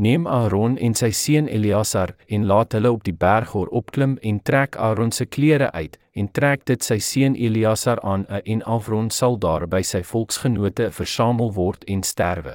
Neem 0.00 0.26
Aaron 0.26 0.78
en 0.80 0.94
sy 0.96 1.10
seun 1.12 1.48
Eleazar 1.52 2.14
en 2.32 2.46
laat 2.48 2.72
hulle 2.72 2.88
op 2.88 3.02
die 3.04 3.12
berg 3.12 3.50
hoor 3.52 3.68
opklim 3.76 4.14
en 4.24 4.38
trek 4.40 4.78
Aaron 4.80 5.10
se 5.12 5.26
klere 5.28 5.66
uit 5.74 5.98
en 6.16 6.30
trek 6.32 6.62
dit 6.70 6.86
sy 6.86 6.96
seun 7.04 7.34
Eleazar 7.36 8.00
aan 8.00 8.24
en 8.38 8.62
Aaron 8.64 9.10
sal 9.12 9.36
daar 9.42 9.66
by 9.68 9.82
sy 9.84 10.00
volksgenote 10.00 10.86
versamel 10.96 11.52
word 11.52 11.84
en 11.84 12.00
sterwe. 12.00 12.54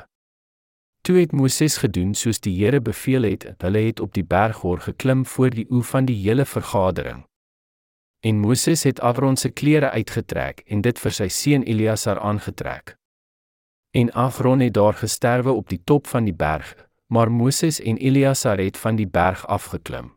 Toe 1.06 1.20
het 1.20 1.36
Moses 1.38 1.78
gedoen 1.84 2.16
soos 2.18 2.42
die 2.42 2.56
Here 2.56 2.80
beveel 2.82 3.30
het. 3.30 3.46
Hulle 3.62 3.84
het 3.92 4.02
op 4.02 4.16
die 4.18 4.26
berg 4.26 4.64
hoor 4.66 4.82
geklim 4.82 5.22
voor 5.26 5.54
die 5.54 5.68
oë 5.70 5.86
van 5.92 6.10
die 6.10 6.18
hele 6.24 6.48
vergadering. 6.50 7.28
En 8.26 8.42
Moses 8.42 8.88
het 8.90 9.04
Aaron 9.06 9.38
se 9.38 9.54
klere 9.54 9.94
uitgetrek 9.94 10.64
en 10.66 10.82
dit 10.82 10.98
vir 10.98 11.14
sy 11.14 11.30
seun 11.30 11.70
Eleazar 11.70 12.18
aangetrek. 12.18 12.98
En 13.94 14.10
Aaron 14.18 14.66
het 14.66 14.74
daar 14.74 14.98
gesterwe 14.98 15.54
op 15.54 15.70
die 15.70 15.84
top 15.86 16.08
van 16.08 16.26
die 16.26 16.34
berg, 16.34 16.74
maar 17.08 17.32
Moses 17.32 17.80
en 17.82 17.98
Eleazar 17.98 18.58
het 18.58 18.78
van 18.78 18.96
die 18.96 19.08
berg 19.08 19.48
afgeklim. 19.48 20.14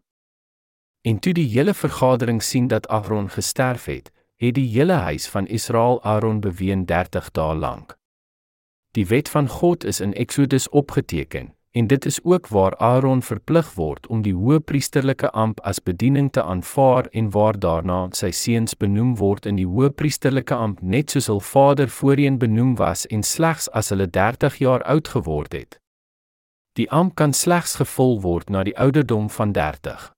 En 1.01 1.19
toe 1.19 1.33
die 1.33 1.49
hele 1.49 1.75
vergadering 1.75 2.43
sien 2.43 2.67
dat 2.67 2.89
Aaron 2.89 3.31
gesterf 3.31 3.85
het, 3.85 4.11
het 4.37 4.55
die 4.55 4.69
hele 4.69 4.93
huis 4.93 5.29
van 5.29 5.47
Israel 5.47 6.03
Aaron 6.03 6.41
beween 6.41 6.87
30 6.87 7.31
dae 7.31 7.55
lank. 7.55 7.99
Die 8.91 9.07
wet 9.07 9.29
van 9.29 9.49
God 9.49 9.85
is 9.85 10.01
in 10.01 10.13
Eksodus 10.13 10.69
opgeteken, 10.69 11.55
en 11.71 11.87
dit 11.87 12.05
is 12.05 12.25
ook 12.25 12.49
waar 12.49 12.77
Aaron 12.77 13.23
verplig 13.23 13.75
word 13.75 14.07
om 14.07 14.23
die 14.23 14.35
hoëpriesterlike 14.35 15.31
amp 15.31 15.61
as 15.61 15.83
bediening 15.83 16.31
te 16.33 16.43
aanvaar 16.43 17.07
en 17.11 17.31
waar 17.31 17.59
daarna 17.59 17.99
sy 18.13 18.31
seuns 18.31 18.77
benoem 18.77 19.17
word 19.17 19.47
in 19.47 19.61
die 19.61 19.67
hoëpriesterlike 19.67 20.55
amp 20.55 20.81
net 20.83 21.11
soos 21.11 21.29
hul 21.31 21.41
vader 21.41 21.89
voorheen 21.89 22.39
benoem 22.39 22.75
was 22.81 23.07
en 23.07 23.23
slegs 23.23 23.69
as 23.71 23.93
hulle 23.95 24.09
30 24.11 24.59
jaar 24.65 24.83
oud 24.83 25.09
geword 25.09 25.53
het. 25.53 25.79
Die 26.79 26.87
amp 26.95 27.17
kan 27.19 27.33
slegs 27.35 27.75
gevul 27.81 28.21
word 28.23 28.51
na 28.55 28.63
die 28.63 28.77
ouderdom 28.79 29.27
van 29.35 29.53
30. 29.53 30.13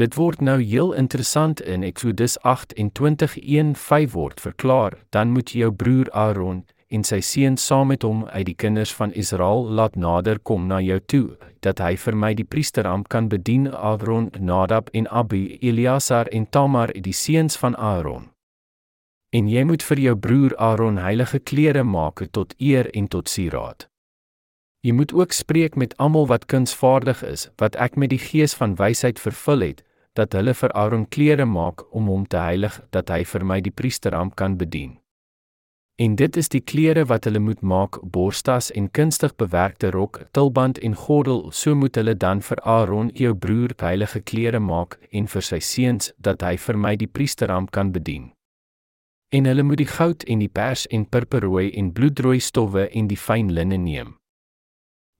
Dit 0.00 0.14
word 0.16 0.40
nou 0.40 0.56
heel 0.62 0.94
interessant 0.96 1.60
in 1.60 1.82
Eksodus 1.84 2.38
28:1-5 2.48 4.14
word 4.14 4.40
verklaar, 4.40 4.96
dan 5.10 5.34
moet 5.36 5.52
jy 5.52 5.60
jou 5.60 5.72
broer 5.72 6.08
Aaron 6.16 6.64
en 6.88 7.04
sy 7.04 7.20
seun 7.20 7.56
saam 7.56 7.92
met 7.92 8.02
hom 8.02 8.24
uit 8.24 8.46
die 8.46 8.54
kinders 8.54 8.94
van 8.94 9.12
Israel 9.12 9.68
laat 9.68 9.96
nader 9.96 10.38
kom 10.38 10.66
na 10.66 10.80
jou 10.80 10.98
toe, 11.00 11.36
dat 11.60 11.78
hy 11.78 11.92
vir 11.96 12.16
my 12.16 12.32
die 12.34 12.48
priesteramp 12.48 13.08
kan 13.08 13.28
bedien 13.28 13.68
Aaron, 13.68 14.30
Nadab 14.40 14.88
en 14.92 15.06
Abi, 15.08 15.58
Eleazar 15.60 16.26
en 16.32 16.48
Tamar, 16.50 16.92
die 16.96 17.12
seuns 17.12 17.56
van 17.56 17.76
Aaron. 17.76 18.30
En 19.30 19.48
jy 19.48 19.64
moet 19.64 19.82
vir 19.82 19.98
jou 19.98 20.16
broer 20.16 20.56
Aaron 20.56 20.96
heilige 20.96 21.38
klere 21.38 21.84
maak 21.84 22.24
tot 22.32 22.54
eer 22.58 22.90
en 22.94 23.08
tot 23.08 23.28
sieraad. 23.28 23.89
Jy 24.80 24.92
moet 24.96 25.12
ook 25.12 25.32
spreek 25.32 25.76
met 25.76 25.96
almal 25.96 26.26
wat 26.26 26.46
kunsvaardig 26.48 27.22
is, 27.22 27.50
wat 27.60 27.76
ek 27.76 27.96
met 28.00 28.10
die 28.14 28.22
gees 28.22 28.54
van 28.56 28.78
wysheid 28.80 29.20
vervul 29.20 29.60
het, 29.60 29.84
dat 30.16 30.32
hulle 30.32 30.54
vir 30.56 30.72
Aaron 30.72 31.04
klere 31.08 31.44
maak 31.44 31.84
om 31.94 32.08
hom 32.08 32.24
te 32.26 32.40
heilig, 32.40 32.80
dat 32.90 33.12
hy 33.12 33.20
vir 33.24 33.44
my 33.44 33.60
die 33.60 33.74
priesteramp 33.76 34.34
kan 34.40 34.56
bedien. 34.56 34.96
En 36.00 36.14
dit 36.16 36.36
is 36.36 36.48
die 36.48 36.62
klere 36.64 37.04
wat 37.04 37.26
hulle 37.28 37.42
moet 37.44 37.60
maak: 37.60 37.98
borstas 38.00 38.70
en 38.72 38.88
kunstig 38.90 39.34
bewerkte 39.36 39.90
rok, 39.90 40.22
tulband 40.32 40.78
en 40.78 40.94
gordel. 40.96 41.50
So 41.52 41.74
moet 41.74 41.94
hulle 42.00 42.14
dan 42.16 42.40
vir 42.40 42.62
Aaron, 42.64 43.10
jou 43.14 43.34
broer, 43.34 43.74
heilige 43.76 44.20
klere 44.20 44.60
maak 44.60 44.96
en 45.10 45.28
vir 45.28 45.44
sy 45.44 45.58
seuns 45.60 46.12
dat 46.16 46.40
hy 46.40 46.56
vir 46.56 46.78
my 46.78 46.94
die 46.96 47.10
priesteramp 47.10 47.70
kan 47.70 47.92
bedien. 47.92 48.32
En 49.28 49.44
hulle 49.44 49.62
moet 49.62 49.78
die 49.84 49.92
goud 49.92 50.24
en 50.24 50.40
die 50.40 50.48
pers 50.48 50.86
en 50.88 51.04
purperrooi 51.04 51.68
en 51.76 51.92
bloedrooi 51.92 52.40
stowwe 52.40 52.88
en 52.88 53.12
die 53.12 53.20
fyn 53.20 53.52
linne 53.52 53.76
neem. 53.76 54.16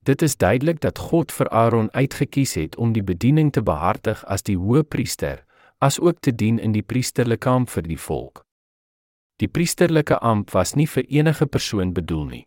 Dit 0.05 0.21
is 0.21 0.37
duidelik 0.37 0.79
dat 0.81 0.97
God 0.97 1.31
vir 1.31 1.49
Aaron 1.49 1.91
uitgekies 1.93 2.53
het 2.53 2.75
om 2.75 2.93
die 2.93 3.03
bediening 3.03 3.51
te 3.53 3.61
behartig 3.61 4.23
as 4.25 4.41
die 4.41 4.57
hoëpriester, 4.57 5.45
asook 5.77 6.19
te 6.19 6.35
dien 6.35 6.57
in 6.59 6.71
die 6.73 6.81
priesterlike 6.81 7.45
kamp 7.45 7.69
vir 7.69 7.85
die 7.85 7.99
volk. 7.99 8.41
Die 9.37 9.47
priesterlike 9.47 10.17
amp 10.19 10.49
was 10.53 10.73
nie 10.73 10.87
vir 10.89 11.05
enige 11.05 11.45
persoon 11.45 11.93
bedoel 11.93 12.25
nie. 12.25 12.45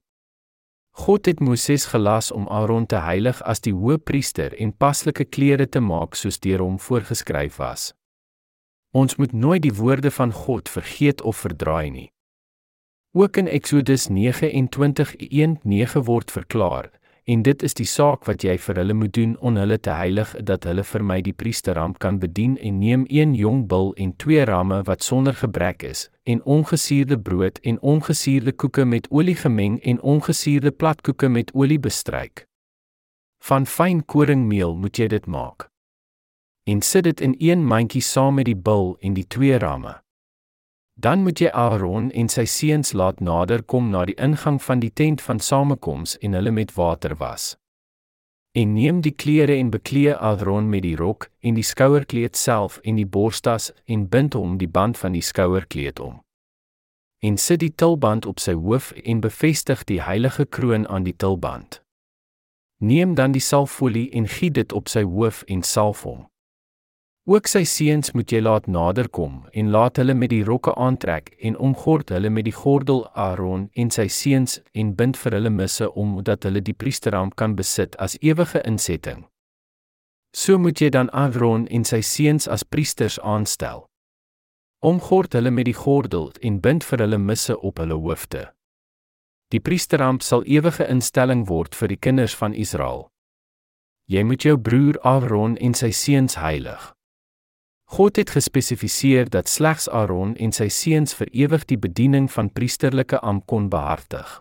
God 0.95 1.27
het 1.27 1.41
Moses 1.41 1.87
gelas 1.91 2.33
om 2.33 2.49
Aaron 2.49 2.87
te 2.87 2.97
heilig 3.03 3.43
as 3.43 3.61
die 3.63 3.75
hoëpriester 3.75 4.55
en 4.59 4.73
paslike 4.75 5.25
klere 5.25 5.67
te 5.67 5.81
maak 5.83 6.15
soos 6.15 6.39
deur 6.39 6.59
hom 6.63 6.79
voorgeskryf 6.79 7.57
was. 7.63 7.95
Ons 8.95 9.17
moet 9.19 9.33
nooit 9.33 9.63
die 9.63 9.75
woorde 9.75 10.11
van 10.11 10.33
God 10.33 10.69
vergeet 10.69 11.23
of 11.23 11.37
verdraai 11.37 11.91
nie. 11.91 12.11
Ook 13.15 13.37
in 13.37 13.47
Eksodus 13.47 14.09
29:1-9 14.11 16.03
word 16.07 16.31
verklaar: 16.31 16.91
En 17.25 17.43
dit 17.43 17.63
is 17.63 17.73
die 17.75 17.87
saak 17.89 18.27
wat 18.29 18.45
jy 18.45 18.59
vir 18.61 18.77
hulle 18.77 18.95
moet 19.01 19.13
doen 19.17 19.31
om 19.41 19.57
hulle 19.57 19.79
te 19.81 19.93
heilig 19.97 20.35
dat 20.45 20.67
hulle 20.69 20.85
vir 20.85 21.05
my 21.09 21.17
die 21.25 21.33
priesterramp 21.33 21.97
kan 22.05 22.19
bedien 22.21 22.59
en 22.61 22.83
neem 22.83 23.07
een 23.09 23.33
jong 23.35 23.63
bul 23.69 23.95
en 23.97 24.13
twee 24.21 24.45
ramme 24.45 24.83
wat 24.85 25.03
sonder 25.03 25.33
gebrek 25.33 25.87
is 25.89 26.11
en 26.29 26.45
ongesuurde 26.45 27.17
brood 27.17 27.59
en 27.65 27.81
ongesuurde 27.81 28.53
koeke 28.53 28.85
met 28.85 29.09
olie 29.09 29.37
gemeng 29.41 29.81
en 29.83 30.03
ongesuurde 30.03 30.71
platkoeke 30.71 31.29
met 31.29 31.55
olie 31.55 31.81
bestryk. 31.81 32.45
Van 33.41 33.67
fyn 33.67 34.05
koringmeel 34.05 34.77
moet 34.77 35.01
jy 35.01 35.09
dit 35.09 35.27
maak. 35.27 35.71
En 36.69 36.81
sit 36.83 37.05
dit 37.05 37.21
in 37.21 37.35
een 37.39 37.65
mandjie 37.65 38.05
saam 38.05 38.35
met 38.35 38.53
die 38.53 38.57
bul 38.57 38.97
en 39.01 39.17
die 39.17 39.27
twee 39.27 39.59
ramme. 39.59 40.04
Dan 40.95 41.23
moet 41.23 41.39
jy 41.39 41.51
Aaron 41.51 42.11
en 42.11 42.29
sy 42.31 42.45
seuns 42.47 42.93
laat 42.93 43.21
nader 43.21 43.63
kom 43.63 43.91
na 43.91 44.05
die 44.07 44.15
ingang 44.15 44.61
van 44.63 44.79
die 44.79 44.93
tent 44.93 45.23
van 45.23 45.41
samekoms 45.43 46.19
en 46.19 46.33
hulle 46.39 46.51
met 46.51 46.75
water 46.75 47.17
was. 47.19 47.57
En 48.55 48.73
neem 48.73 49.01
die 49.03 49.13
klere 49.13 49.57
en 49.59 49.71
beklee 49.71 50.15
Aaron 50.15 50.69
met 50.71 50.83
die 50.83 50.97
rok 50.97 51.31
en 51.41 51.59
die 51.59 51.67
skouerkleed 51.67 52.37
self 52.37 52.79
en 52.85 52.95
die 52.95 53.07
borstas 53.07 53.73
en 53.85 54.07
bind 54.09 54.35
hom 54.39 54.59
die 54.59 54.71
band 54.71 54.99
van 54.99 55.13
die 55.13 55.23
skouerkleed 55.23 56.01
om. 56.01 56.21
En 57.19 57.39
sit 57.39 57.59
die 57.61 57.73
tulband 57.75 58.27
op 58.27 58.39
sy 58.39 58.55
hoof 58.55 58.93
en 59.03 59.21
bevestig 59.25 59.83
die 59.91 60.03
heilige 60.03 60.47
kroon 60.47 60.87
aan 60.87 61.03
die 61.03 61.17
tulband. 61.17 61.81
Neem 62.79 63.15
dan 63.15 63.33
die 63.33 63.43
salfolie 63.43 64.11
en 64.13 64.29
giet 64.29 64.55
dit 64.55 64.73
op 64.73 64.89
sy 64.89 65.03
hoof 65.03 65.43
en 65.51 65.63
salf 65.63 66.05
hom. 66.07 66.27
Ook 67.27 67.47
sy 67.49 67.63
seuns 67.65 68.11
moet 68.13 68.29
jy 68.29 68.43
laat 68.43 68.67
naderkom 68.69 69.47
en 69.57 69.71
laat 69.73 69.97
hulle 69.97 70.13
met 70.13 70.29
die 70.29 70.43
rokke 70.45 70.75
aantrek 70.77 71.31
en 71.41 71.55
omgord 71.57 72.11
hulle 72.13 72.29
met 72.29 72.45
die 72.45 72.53
gordel 72.53 72.99
Aaron 73.17 73.71
en 73.73 73.93
sy 73.95 74.11
seuns 74.13 74.59
en 74.77 74.91
bind 74.99 75.17
vir 75.17 75.33
hulle 75.39 75.51
misse 75.51 75.87
om 76.03 76.19
dat 76.27 76.43
hulle 76.45 76.61
die 76.61 76.75
priesteramp 76.77 77.33
kan 77.41 77.55
besit 77.57 77.97
as 77.97 78.19
ewige 78.21 78.61
insetting. 78.69 79.23
So 80.37 80.59
moet 80.61 80.83
jy 80.85 80.91
dan 80.93 81.09
Aaron 81.17 81.65
en 81.73 81.89
sy 81.89 82.03
seuns 82.05 82.45
as 82.45 82.63
priesters 82.63 83.17
aanstel. 83.21 83.87
Omgord 84.85 85.33
hulle 85.33 85.51
met 85.51 85.65
die 85.65 85.79
gordel 85.79 86.29
en 86.45 86.59
bind 86.61 86.85
vir 86.85 87.07
hulle 87.07 87.19
misse 87.19 87.57
op 87.57 87.81
hulle 87.81 87.97
hoofde. 87.97 88.51
Die 89.49 89.63
priesteramp 89.65 90.21
sal 90.21 90.45
ewige 90.45 90.85
instelling 90.93 91.47
word 91.49 91.73
vir 91.73 91.89
die 91.89 91.97
kinders 91.97 92.37
van 92.37 92.53
Israel. 92.53 93.09
Jy 94.13 94.27
moet 94.29 94.45
jou 94.45 94.59
broer 94.61 95.01
Aaron 95.01 95.57
en 95.57 95.73
sy 95.73 95.89
seuns 95.89 96.37
heilig. 96.37 96.93
God 97.85 98.17
het 98.17 98.31
gespesifiseer 98.31 99.29
dat 99.31 99.49
slegs 99.49 99.89
Aaron 99.89 100.37
en 100.37 100.53
sy 100.53 100.69
seuns 100.69 101.15
vir 101.15 101.29
ewig 101.33 101.65
die 101.65 101.79
bediening 101.79 102.31
van 102.33 102.51
priesterlike 102.53 103.21
ampt 103.21 103.47
kon 103.47 103.69
behartig. 103.69 104.41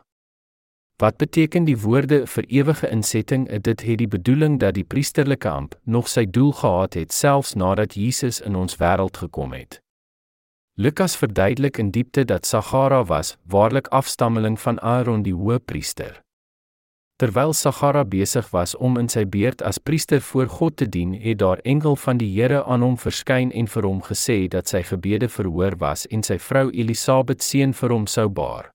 Wat 0.98 1.18
beteken 1.18 1.66
die 1.66 1.78
woorde 1.78 2.28
vir 2.28 2.46
ewige 2.48 2.90
insetting? 2.90 3.48
Dit 3.50 3.82
het 3.82 3.98
die 3.98 4.08
bedoeling 4.08 4.60
dat 4.60 4.74
die 4.74 4.84
priesterlike 4.84 5.50
ampt 5.50 5.76
nog 5.84 6.08
sy 6.08 6.26
doel 6.26 6.52
gehad 6.52 6.94
het 6.94 7.12
selfs 7.12 7.54
nadat 7.54 7.94
Jesus 7.94 8.40
in 8.42 8.56
ons 8.56 8.78
wêreld 8.80 9.18
gekom 9.18 9.54
het. 9.54 9.82
Lukas 10.74 11.16
verduidelik 11.16 11.78
in 11.78 11.92
diepte 11.92 12.26
dat 12.26 12.46
Sagara 12.46 13.04
was 13.06 13.38
waarlik 13.44 13.88
afstammeling 13.88 14.60
van 14.60 14.80
Aaron 14.82 15.22
die 15.22 15.36
hoëpriester. 15.36 16.22
Terwyl 17.24 17.54
Sagara 17.54 18.04
besig 18.04 18.50
was 18.52 18.76
om 18.76 18.98
in 19.00 19.08
sy 19.08 19.22
beurt 19.24 19.62
as 19.64 19.78
priester 19.80 20.20
voor 20.20 20.50
God 20.52 20.74
te 20.76 20.88
dien, 20.92 21.14
het 21.16 21.38
daar 21.40 21.62
engel 21.64 21.96
van 21.96 22.18
die 22.20 22.28
Here 22.28 22.66
aan 22.68 22.84
hom 22.84 22.98
verskyn 23.00 23.54
en 23.56 23.70
vir 23.72 23.86
hom 23.88 24.02
gesê 24.04 24.36
dat 24.52 24.68
sy 24.68 24.82
gebede 24.84 25.30
verhoor 25.32 25.78
was 25.80 26.04
en 26.12 26.26
sy 26.28 26.36
vrou 26.36 26.66
Elisabet 26.76 27.40
seun 27.40 27.72
vir 27.80 27.96
hom 27.96 28.10
sou 28.12 28.26
baar. 28.28 28.74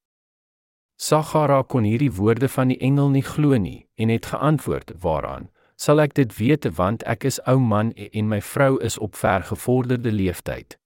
Sagara 0.96 1.60
kon 1.62 1.84
hierdie 1.84 2.08
woorde 2.08 2.48
van 2.48 2.72
die 2.72 2.78
engel 2.80 3.12
nie 3.18 3.26
glo 3.26 3.60
nie 3.60 3.84
en 4.00 4.08
het 4.08 4.30
geantwoord: 4.32 4.96
"Waaraan 5.04 5.50
sal 5.76 6.00
ek 6.00 6.16
dit 6.16 6.32
weet 6.38 6.64
want 6.80 7.04
ek 7.04 7.28
is 7.28 7.40
ou 7.44 7.58
man 7.60 7.92
en 7.92 8.28
my 8.32 8.40
vrou 8.40 8.80
is 8.80 8.96
op 8.98 9.14
vergevorderde 9.14 10.12
leeftyd?" 10.12 10.78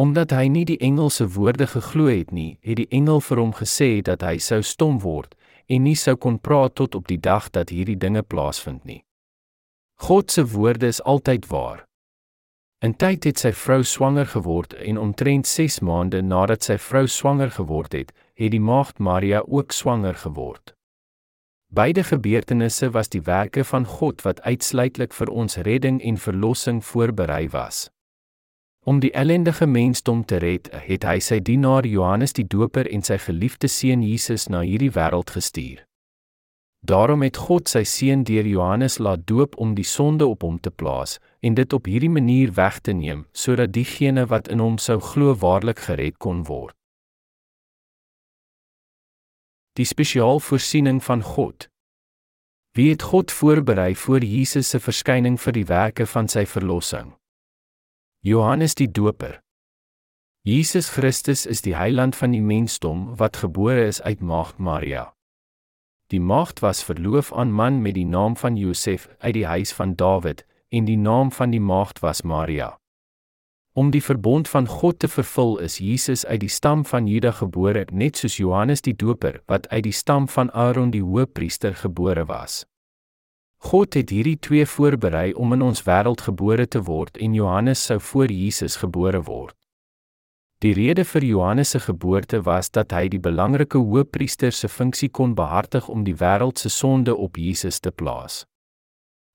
Omdat 0.00 0.30
hy 0.30 0.48
nie 0.48 0.64
die 0.64 0.80
engel 0.80 1.10
se 1.10 1.28
woorde 1.28 1.66
geglo 1.66 2.08
het 2.08 2.32
nie, 2.32 2.56
het 2.62 2.76
die 2.76 2.88
engel 2.88 3.20
vir 3.20 3.36
hom 3.36 3.52
gesê 3.52 4.00
dat 4.00 4.22
hy 4.22 4.38
sou 4.38 4.62
stom 4.62 5.00
word 5.04 5.36
en 5.72 5.86
nie 5.88 5.96
sou 5.96 6.14
kon 6.20 6.36
praat 6.38 6.74
tot 6.80 6.94
op 6.98 7.08
die 7.08 7.20
dag 7.20 7.48
dat 7.56 7.72
hierdie 7.72 7.96
dinge 7.96 8.22
plaasvind 8.22 8.84
nie. 8.84 9.00
God 10.02 10.30
se 10.30 10.44
woorde 10.52 10.90
is 10.92 11.00
altyd 11.02 11.48
waar. 11.48 11.86
In 12.82 12.96
tyd 12.98 13.24
het 13.28 13.38
sy 13.38 13.52
vrou 13.54 13.84
swanger 13.86 14.26
geword 14.26 14.74
en 14.74 14.98
omtrent 14.98 15.46
6 15.46 15.80
maande 15.86 16.18
nadat 16.22 16.66
sy 16.66 16.76
vrou 16.82 17.06
swanger 17.06 17.52
geword 17.54 17.94
het, 17.94 18.10
het 18.34 18.50
die 18.50 18.60
maagd 18.60 18.98
Maria 18.98 19.44
ook 19.46 19.72
swanger 19.72 20.18
geword. 20.18 20.74
Beide 21.72 22.02
gebeurtenisse 22.04 22.90
was 22.90 23.08
die 23.08 23.22
werke 23.22 23.64
van 23.64 23.86
God 23.86 24.26
wat 24.26 24.42
uitsluitlik 24.42 25.14
vir 25.14 25.30
ons 25.30 25.56
redding 25.56 26.02
en 26.02 26.18
verlossing 26.18 26.82
voorberei 26.84 27.46
was. 27.54 27.86
Om 28.84 28.98
die 29.00 29.12
ellendige 29.12 29.66
mensdom 29.66 30.24
te 30.24 30.36
red, 30.42 30.66
het 30.72 31.04
hy 31.06 31.20
sy 31.22 31.38
dienaar 31.38 31.86
Johannes 31.86 32.34
die 32.34 32.46
Doper 32.50 32.88
en 32.90 33.04
sy 33.06 33.20
geliefde 33.22 33.68
seun 33.70 34.02
Jesus 34.02 34.48
na 34.50 34.64
hierdie 34.66 34.90
wêreld 34.90 35.30
gestuur. 35.30 35.84
Daarom 36.82 37.22
het 37.22 37.38
God 37.38 37.70
sy 37.70 37.84
seun 37.86 38.24
deur 38.26 38.46
Johannes 38.46 38.98
laat 38.98 39.22
doop 39.30 39.54
om 39.62 39.76
die 39.78 39.86
sonde 39.86 40.26
op 40.26 40.42
hom 40.42 40.58
te 40.58 40.70
plaas 40.74 41.20
en 41.38 41.54
dit 41.54 41.72
op 41.72 41.86
hierdie 41.86 42.10
manier 42.10 42.50
weg 42.58 42.80
te 42.82 42.90
neem 42.90 43.22
sodat 43.32 43.70
diegene 43.70 44.26
wat 44.26 44.50
in 44.50 44.58
hom 44.58 44.80
sou 44.82 44.98
glo 44.98 45.36
waarlik 45.38 45.86
gered 45.86 46.18
kon 46.18 46.42
word. 46.50 46.74
Die 49.78 49.86
spesiaal 49.86 50.42
voorsiening 50.42 50.98
van 51.06 51.22
God. 51.22 51.70
Wie 52.74 52.90
het 52.90 53.06
God 53.14 53.30
voorberei 53.30 53.94
voor 53.94 54.26
Jesus 54.26 54.74
se 54.74 54.82
verskyning 54.82 55.38
vir 55.38 55.54
die 55.54 55.68
werke 55.70 56.06
van 56.06 56.26
sy 56.28 56.48
verlossing? 56.50 57.14
Johannes 58.24 58.76
die 58.76 58.86
Doper. 58.86 59.40
Jesus 60.44 60.90
Christus 60.90 61.44
is 61.44 61.60
die 61.60 61.74
heiland 61.74 62.14
van 62.14 62.30
die 62.30 62.40
mensdom 62.40 63.16
wat 63.18 63.36
gebore 63.36 63.82
is 63.88 63.98
uit 64.02 64.20
Maagd 64.22 64.60
Maria. 64.62 65.08
Die 66.06 66.20
maagd 66.20 66.62
was 66.62 66.84
verloof 66.86 67.32
aan 67.32 67.50
man 67.50 67.82
met 67.82 67.96
die 67.98 68.06
naam 68.06 68.36
van 68.36 68.54
Josef 68.56 69.08
uit 69.18 69.34
die 69.34 69.46
huis 69.46 69.72
van 69.72 69.96
Dawid 69.96 70.46
en 70.70 70.86
die 70.86 70.96
naam 70.96 71.32
van 71.32 71.50
die 71.50 71.60
maagd 71.60 71.98
was 71.98 72.22
Maria. 72.22 72.78
Om 73.74 73.90
die 73.90 74.04
verbond 74.04 74.48
van 74.48 74.70
God 74.70 74.98
te 75.02 75.08
vervul 75.08 75.58
is 75.58 75.82
Jesus 75.82 76.22
uit 76.26 76.46
die 76.46 76.54
stam 76.60 76.86
van 76.86 77.10
Juda 77.10 77.32
gebore, 77.32 77.88
net 77.90 78.22
soos 78.22 78.38
Johannes 78.38 78.86
die 78.86 78.94
Doper 78.94 79.42
wat 79.50 79.66
uit 79.68 79.82
die 79.82 79.98
stam 79.98 80.28
van 80.28 80.54
Aaron 80.54 80.94
die 80.94 81.02
hoëpriester 81.02 81.74
gebore 81.74 82.30
was. 82.30 82.62
God 83.62 83.94
het 83.94 84.10
hierdie 84.10 84.38
twee 84.42 84.66
voorberei 84.66 85.32
om 85.38 85.52
in 85.54 85.62
ons 85.62 85.84
wêreld 85.86 86.24
gebore 86.26 86.66
te 86.66 86.82
word 86.82 87.16
en 87.22 87.34
Johannes 87.34 87.84
sou 87.86 88.00
voor 88.00 88.32
Jesus 88.32 88.76
gebore 88.82 89.22
word. 89.22 89.54
Die 90.62 90.72
rede 90.74 91.04
vir 91.04 91.24
Johannes 91.24 91.70
se 91.70 91.80
geboorte 91.80 92.42
was 92.46 92.70
dat 92.70 92.92
hy 92.94 93.08
die 93.10 93.20
belangrike 93.22 93.78
hoëpriester 93.78 94.54
se 94.54 94.68
funksie 94.68 95.08
kon 95.10 95.34
behartig 95.34 95.88
om 95.88 96.04
die 96.06 96.14
wêreld 96.14 96.58
se 96.58 96.70
sonde 96.70 97.16
op 97.16 97.38
Jesus 97.38 97.80
te 97.80 97.90
plaas. 97.90 98.44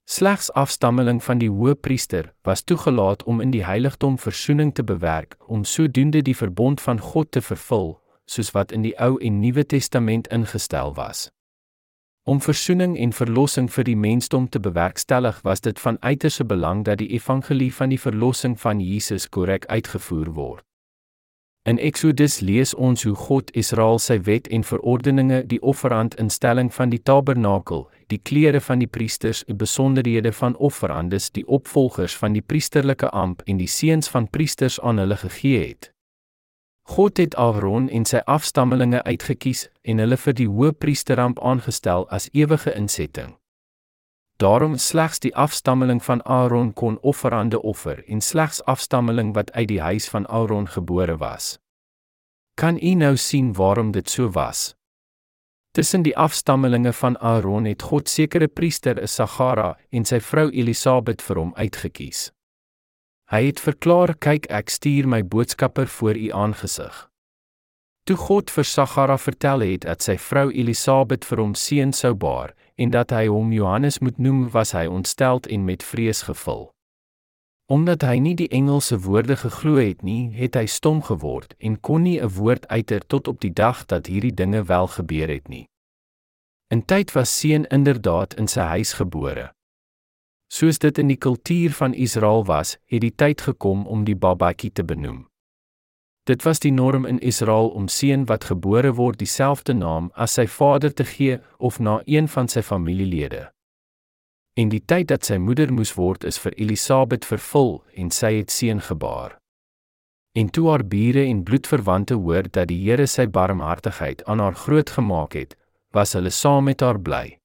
Slegs 0.07 0.51
afstammeling 0.55 1.23
van 1.23 1.39
die 1.39 1.51
hoëpriester 1.51 2.33
was 2.47 2.63
toegelaat 2.63 3.23
om 3.23 3.41
in 3.43 3.51
die 3.51 3.65
heiligdom 3.67 4.15
verzoening 4.17 4.71
te 4.73 4.83
bewerk 4.83 5.35
om 5.47 5.63
sodoende 5.63 6.21
die 6.21 6.35
verbond 6.35 6.81
van 6.81 6.99
God 6.99 7.31
te 7.31 7.41
vervul, 7.41 7.97
soos 8.25 8.51
wat 8.55 8.71
in 8.71 8.87
die 8.87 8.95
Ou 8.99 9.17
en 9.19 9.39
Nuwe 9.39 9.65
Testament 9.65 10.27
ingestel 10.31 10.95
was. 10.95 11.27
Om 12.27 12.41
verzoening 12.41 12.97
en 12.99 13.13
verlossing 13.15 13.69
vir 13.71 13.85
die 13.87 13.95
mensdom 13.95 14.49
te 14.51 14.59
bewerkstellig, 14.59 15.37
was 15.47 15.61
dit 15.63 15.79
van 15.79 15.95
uiterste 16.03 16.43
belang 16.43 16.81
dat 16.83 16.99
die 16.99 17.07
evangelie 17.15 17.69
van 17.73 17.93
die 17.93 17.99
verlossing 17.99 18.57
van 18.59 18.81
Jesus 18.83 19.29
korrek 19.29 19.65
uitgevoer 19.71 20.33
word. 20.35 20.63
In 21.63 21.79
Exodus 21.79 22.39
lees 22.39 22.73
ons 22.73 23.07
hoe 23.07 23.15
God 23.15 23.55
Israel 23.55 23.95
sy 24.03 24.19
wet 24.27 24.51
en 24.51 24.67
verordeninge, 24.67 25.45
die 25.47 25.61
offerandinstelling 25.63 26.73
van 26.75 26.91
die 26.91 26.99
tabernakel, 26.99 27.87
die 28.11 28.19
klere 28.19 28.59
van 28.59 28.83
die 28.83 28.91
priesters, 28.91 29.45
die 29.47 29.55
besonderhede 29.55 30.35
van 30.35 30.59
offerandes, 30.59 31.31
die 31.31 31.47
opvolgers 31.47 32.15
van 32.15 32.35
die 32.35 32.43
priesterlike 32.43 33.07
amp 33.15 33.47
en 33.47 33.63
die 33.63 33.71
seuns 33.71 34.11
van 34.11 34.27
priesters 34.27 34.81
aan 34.83 34.99
hulle 34.99 35.15
gegee 35.23 35.67
het. 35.69 35.93
God 36.87 37.17
het 37.17 37.35
Aaron 37.35 37.89
en 37.89 38.05
sy 38.07 38.21
afstammelinge 38.25 39.01
uitgekies 39.03 39.65
en 39.83 39.99
hulle 39.99 40.17
vir 40.17 40.35
die 40.39 40.47
hoëpriesteramp 40.47 41.41
aangestel 41.43 42.07
as 42.15 42.29
ewige 42.31 42.71
insetting. 42.71 43.33
Daarom 44.39 44.77
slegs 44.79 45.19
die 45.19 45.33
afstammeling 45.35 45.99
van 46.03 46.23
Aaron 46.23 46.71
kon 46.73 46.95
offerande 47.01 47.59
offer 47.61 48.03
en 48.07 48.21
slegs 48.21 48.63
afstammeling 48.63 49.33
wat 49.35 49.51
uit 49.51 49.67
die 49.67 49.81
huis 49.81 50.07
van 50.09 50.27
Aaron 50.27 50.67
gebore 50.67 51.17
was. 51.17 51.57
Kan 52.55 52.79
u 52.81 52.93
nou 52.93 53.17
sien 53.17 53.53
waarom 53.53 53.91
dit 53.91 54.09
so 54.09 54.31
was? 54.31 54.75
Tussen 55.71 56.01
die 56.01 56.17
afstammelinge 56.17 56.93
van 56.93 57.17
Aaron 57.17 57.65
het 57.65 57.81
God 57.81 58.09
sekere 58.09 58.47
priester, 58.47 59.07
Sagara 59.07 59.75
en 59.89 60.05
sy 60.05 60.21
vrou 60.23 60.47
Elisabet 60.49 61.21
vir 61.21 61.37
hom 61.37 61.53
uitgekies. 61.53 62.31
Hy 63.27 63.45
het 63.45 63.59
verklaar: 63.59 64.15
"Kyk, 64.15 64.45
ek 64.49 64.69
stuur 64.69 65.07
my 65.07 65.23
boodskapper 65.27 65.87
voor 65.87 66.15
u 66.15 66.31
aangesig." 66.31 67.09
Toe 68.07 68.15
God 68.15 68.51
vir 68.51 68.63
Sagara 68.63 69.17
vertel 69.17 69.59
het 69.59 69.81
dat 69.81 70.01
sy 70.01 70.17
vrou 70.17 70.47
Elisabet 70.51 71.25
vir 71.25 71.41
hom 71.43 71.55
seun 71.55 71.91
sou 71.93 72.13
baar, 72.15 72.53
en 72.77 72.89
dat 72.89 73.11
hy 73.11 73.25
hom 73.27 73.51
Johannes 73.51 73.99
moet 73.99 74.17
noem, 74.17 74.49
was 74.53 74.71
hy 74.71 74.85
ontsteld 74.87 75.47
en 75.47 75.65
met 75.65 75.83
vrees 75.83 76.21
gevul. 76.21 76.69
Omdat 77.67 78.05
hy 78.07 78.15
nie 78.23 78.35
die 78.39 78.47
Engelse 78.47 78.95
woorde 79.03 79.35
geglo 79.35 79.75
het 79.75 80.03
nie, 80.07 80.31
het 80.31 80.55
hy 80.55 80.63
stom 80.71 81.01
geword 81.03 81.51
en 81.59 81.75
kon 81.81 82.03
nie 82.03 82.21
'n 82.21 82.31
woord 82.37 82.67
uiter 82.67 83.03
tot 83.07 83.27
op 83.27 83.41
die 83.41 83.51
dag 83.51 83.85
dat 83.85 84.07
hierdie 84.07 84.33
dinge 84.33 84.63
wel 84.63 84.87
gebeur 84.87 85.27
het 85.27 85.49
nie. 85.49 85.67
In 86.71 86.85
tyd 86.85 87.11
was 87.11 87.39
seun 87.39 87.65
inderdaad 87.65 88.33
in 88.33 88.47
sy 88.47 88.61
huis 88.61 88.93
gebore. 88.93 89.51
Soos 90.47 90.79
dit 90.79 90.97
in 90.97 91.07
die 91.11 91.19
kultuur 91.19 91.73
van 91.75 91.93
Israel 91.93 92.45
was, 92.45 92.77
het 92.85 93.01
die 93.01 93.15
tyd 93.15 93.41
gekom 93.41 93.87
om 93.87 94.05
die 94.07 94.15
babatjie 94.15 94.71
te 94.71 94.83
benoem. 94.83 95.25
Dit 96.27 96.43
was 96.43 96.59
die 96.59 96.71
norm 96.71 97.05
in 97.05 97.19
Israel 97.19 97.69
om 97.69 97.87
seun 97.87 98.25
wat 98.27 98.43
gebore 98.43 98.93
word 98.93 99.19
dieselfde 99.19 99.73
naam 99.73 100.09
as 100.15 100.33
sy 100.35 100.43
vader 100.47 100.93
te 100.93 101.05
gee 101.07 101.37
of 101.57 101.79
na 101.79 102.01
een 102.05 102.27
van 102.27 102.47
sy 102.51 102.61
familielede. 102.61 103.45
En 104.59 104.69
die 104.69 104.83
tyd 104.83 105.07
dat 105.07 105.23
sy 105.23 105.37
moeder 105.39 105.71
moes 105.71 105.93
word 105.95 106.25
is 106.27 106.39
vir 106.43 106.55
Elisabet 106.59 107.25
vervul 107.25 107.77
en 107.95 108.11
sy 108.11 108.33
het 108.41 108.51
seun 108.51 108.81
gebaar. 108.83 109.37
En 110.35 110.51
toe 110.51 110.67
haar 110.69 110.83
bure 110.83 111.23
en 111.23 111.43
bloedverwante 111.43 112.13
hoor 112.19 112.49
dat 112.51 112.67
die 112.67 112.81
Here 112.83 113.07
sy 113.07 113.27
barmhartigheid 113.27 114.25
aan 114.25 114.43
haar 114.43 114.55
groot 114.55 114.89
gemaak 114.89 115.33
het, 115.33 115.55
was 115.95 116.13
hulle 116.13 116.29
saam 116.29 116.67
met 116.67 116.83
haar 116.83 116.99
bly. 116.99 117.37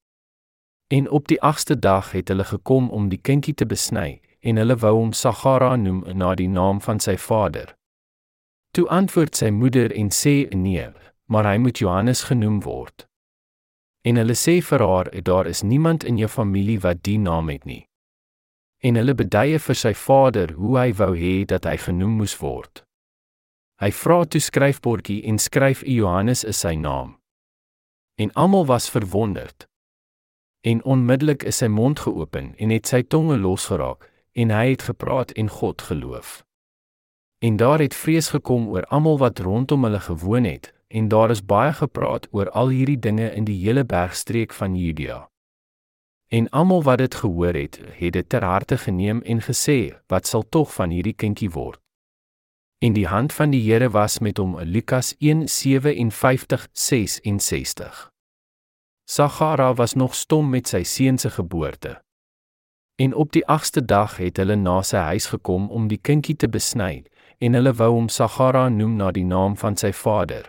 En 0.92 1.10
op 1.10 1.28
die 1.28 1.38
8ste 1.40 1.78
dag 1.78 2.10
het 2.12 2.28
hulle 2.28 2.44
gekom 2.44 2.90
om 2.90 3.08
die 3.08 3.20
kindjie 3.20 3.54
te 3.54 3.64
besny 3.66 4.20
en 4.44 4.58
hulle 4.60 4.74
wou 4.76 4.92
hom 4.98 5.12
Sagara 5.16 5.76
noem 5.80 6.02
na 6.20 6.34
die 6.36 6.48
naam 6.52 6.82
van 6.84 7.00
sy 7.00 7.14
vader. 7.16 7.70
Toe 8.76 8.84
antwoord 8.92 9.38
sy 9.40 9.48
moeder 9.56 9.94
en 9.96 10.10
sê 10.12 10.34
nee, 10.52 10.90
maar 11.32 11.48
hy 11.48 11.56
moet 11.64 11.80
Johannes 11.80 12.26
genoem 12.28 12.60
word. 12.66 13.06
En 14.04 14.20
hulle 14.20 14.36
sê 14.36 14.58
vir 14.60 14.84
haar, 14.84 15.08
daar 15.24 15.48
is 15.48 15.62
niemand 15.62 16.04
in 16.04 16.20
jou 16.20 16.28
familie 16.28 16.78
wat 16.84 17.00
die 17.08 17.18
naam 17.18 17.48
het 17.48 17.64
nie. 17.64 17.86
En 18.84 19.00
hulle 19.00 19.16
beduie 19.16 19.64
vir 19.64 19.82
sy 19.86 19.94
vader 19.96 20.52
hoe 20.60 20.78
hy 20.78 20.88
wou 21.00 21.12
hê 21.16 21.34
dat 21.48 21.64
hy 21.64 21.78
genoem 21.88 22.20
moes 22.20 22.36
word. 22.44 22.84
Hy 23.80 23.94
vra 23.96 24.22
toe 24.28 24.44
skryfbordjie 24.44 25.22
en 25.24 25.40
skryf 25.40 25.86
Johannes 25.88 26.44
is 26.44 26.60
sy 26.60 26.76
naam. 26.76 27.16
En 28.20 28.32
almal 28.36 28.66
was 28.68 28.92
verwonderd. 28.92 29.71
En 30.62 30.84
onmiddellik 30.84 31.42
is 31.42 31.58
sy 31.58 31.66
mond 31.66 32.00
geopen 32.00 32.54
en 32.56 32.70
het 32.70 32.86
sy 32.86 33.02
tonge 33.02 33.38
losgeraak 33.38 34.10
en 34.32 34.50
hy 34.54 34.70
het 34.70 34.82
gepraat 34.82 35.30
en 35.34 35.48
God 35.48 35.82
geloof. 35.82 36.44
En 37.42 37.56
daar 37.56 37.78
het 37.82 37.94
vrees 37.94 38.28
gekom 38.30 38.68
oor 38.70 38.84
almal 38.86 39.18
wat 39.18 39.38
rondom 39.38 39.84
hulle 39.84 40.00
gewoon 40.00 40.44
het, 40.44 40.74
en 40.86 41.08
daar 41.08 41.30
is 41.30 41.44
baie 41.44 41.72
gepraat 41.72 42.28
oor 42.30 42.50
al 42.50 42.68
hierdie 42.68 42.98
dinge 42.98 43.34
in 43.34 43.44
die 43.44 43.64
hele 43.64 43.84
bergstreek 43.84 44.52
van 44.52 44.76
Judea. 44.76 45.30
En 46.28 46.50
almal 46.50 46.82
wat 46.82 46.98
dit 46.98 47.14
gehoor 47.14 47.54
het, 47.54 47.80
het 47.98 48.12
dit 48.12 48.28
ter 48.28 48.44
harte 48.44 48.78
geneem 48.78 49.22
en 49.22 49.42
gesê, 49.42 49.94
wat 50.06 50.26
sal 50.26 50.48
tog 50.48 50.74
van 50.74 50.90
hierdie 50.90 51.16
kindjie 51.18 51.50
word? 51.50 51.80
En 52.78 52.92
die 52.92 53.06
hand 53.06 53.32
van 53.32 53.50
die 53.50 53.72
Here 53.72 53.90
was 53.90 54.18
met 54.18 54.38
hom, 54.38 54.60
Lukas 54.60 55.14
1:57-66. 55.18 58.11
Sagara 59.12 59.74
was 59.74 59.92
nog 59.94 60.14
stom 60.14 60.48
met 60.48 60.68
sy 60.68 60.82
seun 60.88 61.18
se 61.18 61.30
geboorte. 61.30 62.00
En 62.96 63.14
op 63.14 63.32
die 63.32 63.42
8ste 63.44 63.84
dag 63.84 64.16
het 64.16 64.38
hulle 64.40 64.56
na 64.56 64.78
sy 64.82 65.02
huis 65.10 65.26
gekom 65.34 65.66
om 65.68 65.88
die 65.90 65.98
kindjie 66.00 66.36
te 66.36 66.48
besny, 66.48 67.02
en 67.36 67.58
hulle 67.58 67.74
wou 67.76 67.90
hom 67.92 68.08
Sagara 68.08 68.62
noem 68.72 68.96
na 68.96 69.10
die 69.12 69.26
naam 69.28 69.58
van 69.60 69.76
sy 69.76 69.92
vader. 69.92 70.48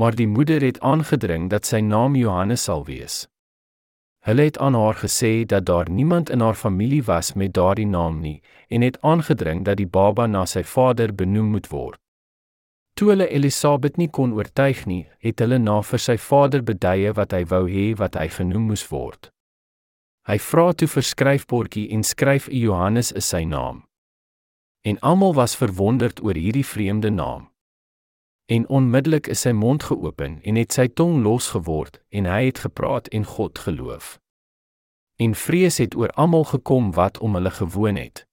Maar 0.00 0.16
die 0.16 0.28
moeder 0.28 0.64
het 0.64 0.80
aangedring 0.80 1.50
dat 1.52 1.68
sy 1.68 1.82
naam 1.84 2.16
Johannes 2.16 2.64
sal 2.64 2.86
wees. 2.88 3.26
Hulle 4.24 4.48
het 4.48 4.56
aan 4.58 4.74
haar 4.80 4.96
gesê 5.04 5.44
dat 5.44 5.68
daar 5.68 5.90
niemand 5.90 6.30
in 6.30 6.40
haar 6.40 6.56
familie 6.56 7.04
was 7.04 7.34
met 7.34 7.52
daardie 7.52 7.86
naam 7.86 8.20
nie 8.24 8.38
en 8.68 8.80
het 8.80 8.96
aangedring 9.00 9.64
dat 9.68 9.76
die 9.76 9.90
baba 9.98 10.26
na 10.26 10.46
sy 10.46 10.64
vader 10.64 11.12
benoem 11.14 11.52
moet 11.52 11.68
word. 11.68 12.00
Toe 13.00 13.14
hulle 13.14 13.30
Elisabet 13.32 13.96
nie 13.96 14.10
kon 14.12 14.34
oortuig 14.36 14.82
nie, 14.84 15.06
het 15.24 15.40
hulle 15.40 15.56
na 15.56 15.78
vir 15.88 16.02
sy 16.04 16.18
vader 16.20 16.60
beduie 16.60 17.14
wat 17.16 17.32
hy 17.32 17.46
wou 17.48 17.62
hê 17.64 17.84
wat 17.96 18.18
hy 18.20 18.26
genoem 18.34 18.66
moes 18.68 18.82
word. 18.90 19.30
Hy 20.28 20.36
vra 20.36 20.66
toe 20.76 20.88
vir 20.98 21.06
skryfbordjie 21.08 21.86
en 21.96 22.04
skryf 22.04 22.50
Johannes 22.52 23.14
is 23.16 23.32
sy 23.32 23.46
naam. 23.48 23.80
En 24.84 25.00
almal 25.00 25.32
was 25.40 25.56
verwonderd 25.56 26.20
oor 26.20 26.36
hierdie 26.36 26.66
vreemde 26.74 27.08
naam. 27.08 27.48
En 28.52 28.68
onmiddellik 28.68 29.32
is 29.32 29.48
sy 29.48 29.56
mond 29.56 29.88
geopen 29.88 30.36
en 30.44 30.60
het 30.60 30.76
sy 30.76 30.90
tong 30.92 31.22
losgeword 31.24 32.02
en 32.12 32.28
hy 32.28 32.50
het 32.50 32.66
gepraat 32.68 33.08
en 33.16 33.24
God 33.24 33.64
geloof. 33.64 34.18
En 35.16 35.32
vrees 35.32 35.80
het 35.80 35.96
oor 35.96 36.12
almal 36.20 36.44
gekom 36.52 36.92
wat 37.00 37.16
om 37.24 37.40
hulle 37.40 37.56
gewoon 37.64 37.96
het. 37.96 38.26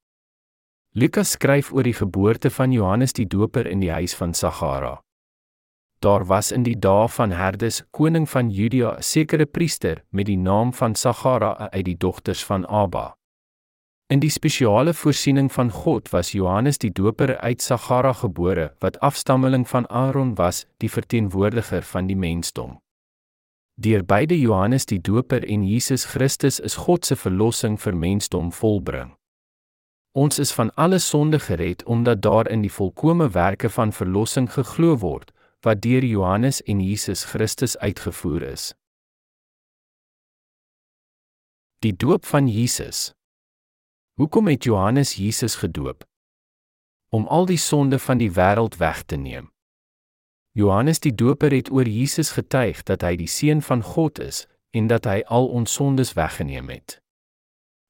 Lukas 0.98 1.36
skryf 1.36 1.68
oor 1.74 1.86
die 1.86 1.94
geboorte 1.94 2.50
van 2.50 2.72
Johannes 2.74 3.12
die 3.14 3.28
Doper 3.30 3.68
in 3.70 3.84
die 3.84 3.92
huis 3.94 4.16
van 4.18 4.32
Sagara. 4.34 4.96
Daar 6.02 6.24
was 6.26 6.52
in 6.52 6.64
die 6.66 6.80
dae 6.82 7.06
van 7.08 7.36
Herdes, 7.38 7.84
koning 7.94 8.26
van 8.30 8.50
Judea, 8.50 8.96
'n 8.98 9.04
sekere 9.04 9.46
priester 9.46 10.04
met 10.10 10.26
die 10.26 10.38
naam 10.38 10.74
van 10.74 10.96
Sagara 10.96 11.70
uit 11.70 11.86
die 11.86 11.98
dogters 11.98 12.46
van 12.46 12.66
Abba. 12.66 13.16
In 14.10 14.20
die 14.20 14.30
spesiale 14.30 14.94
voorsiening 14.94 15.52
van 15.52 15.70
God 15.70 16.10
was 16.10 16.32
Johannes 16.32 16.78
die 16.78 16.92
Doper 16.92 17.38
uit 17.38 17.62
Sagara 17.62 18.14
gebore 18.14 18.74
wat 18.80 19.00
afstammeling 19.00 19.68
van 19.68 19.88
Aaron 19.90 20.36
was, 20.36 20.66
die 20.78 20.90
verteenwoordiger 20.90 21.84
van 21.84 22.08
die 22.08 22.18
mensdom. 22.18 22.78
Deur 23.76 24.04
beide 24.06 24.40
Johannes 24.40 24.86
die 24.86 25.02
Doper 25.02 25.44
en 25.50 25.64
Jesus 25.64 26.06
Christus 26.06 26.60
is 26.60 26.76
God 26.76 27.06
se 27.06 27.16
verlossing 27.16 27.82
vir 27.82 27.96
mensdom 27.96 28.52
volbring. 28.52 29.18
Ons 30.18 30.40
is 30.40 30.52
van 30.52 30.74
alle 30.74 30.98
sonde 30.98 31.40
gered 31.40 31.84
omdat 31.84 32.22
daar 32.22 32.48
in 32.50 32.62
die 32.62 32.72
volkomme 32.72 33.30
werke 33.30 33.70
van 33.70 33.94
verlossing 33.94 34.48
geglo 34.54 34.98
word 34.98 35.30
wat 35.62 35.82
deur 35.82 36.06
Johannes 36.06 36.62
en 36.64 36.82
Jesus 36.82 37.24
Christus 37.24 37.78
uitgevoer 37.78 38.42
is. 38.42 38.74
Die 41.86 41.94
doop 41.94 42.26
van 42.26 42.48
Jesus. 42.48 43.14
Hoekom 44.18 44.48
het 44.48 44.64
Johannes 44.64 45.14
Jesus 45.14 45.56
gedoop? 45.56 46.06
Om 47.10 47.28
al 47.28 47.46
die 47.46 47.62
sonde 47.62 48.00
van 48.00 48.18
die 48.18 48.32
wêreld 48.32 48.78
weg 48.78 49.04
te 49.04 49.16
neem. 49.16 49.52
Johannes 50.52 51.00
die 51.00 51.16
Doper 51.16 51.54
het 51.54 51.70
oor 51.70 51.86
Jesus 51.86 52.32
getuig 52.32 52.82
dat 52.84 53.06
hy 53.06 53.16
die 53.16 53.30
seun 53.30 53.62
van 53.62 53.86
God 53.86 54.20
is 54.20 54.48
en 54.74 54.90
dat 54.90 55.06
hy 55.06 55.22
al 55.26 55.48
ons 55.48 55.74
sondes 55.74 56.18
weggeneem 56.18 56.74
het. 56.74 57.02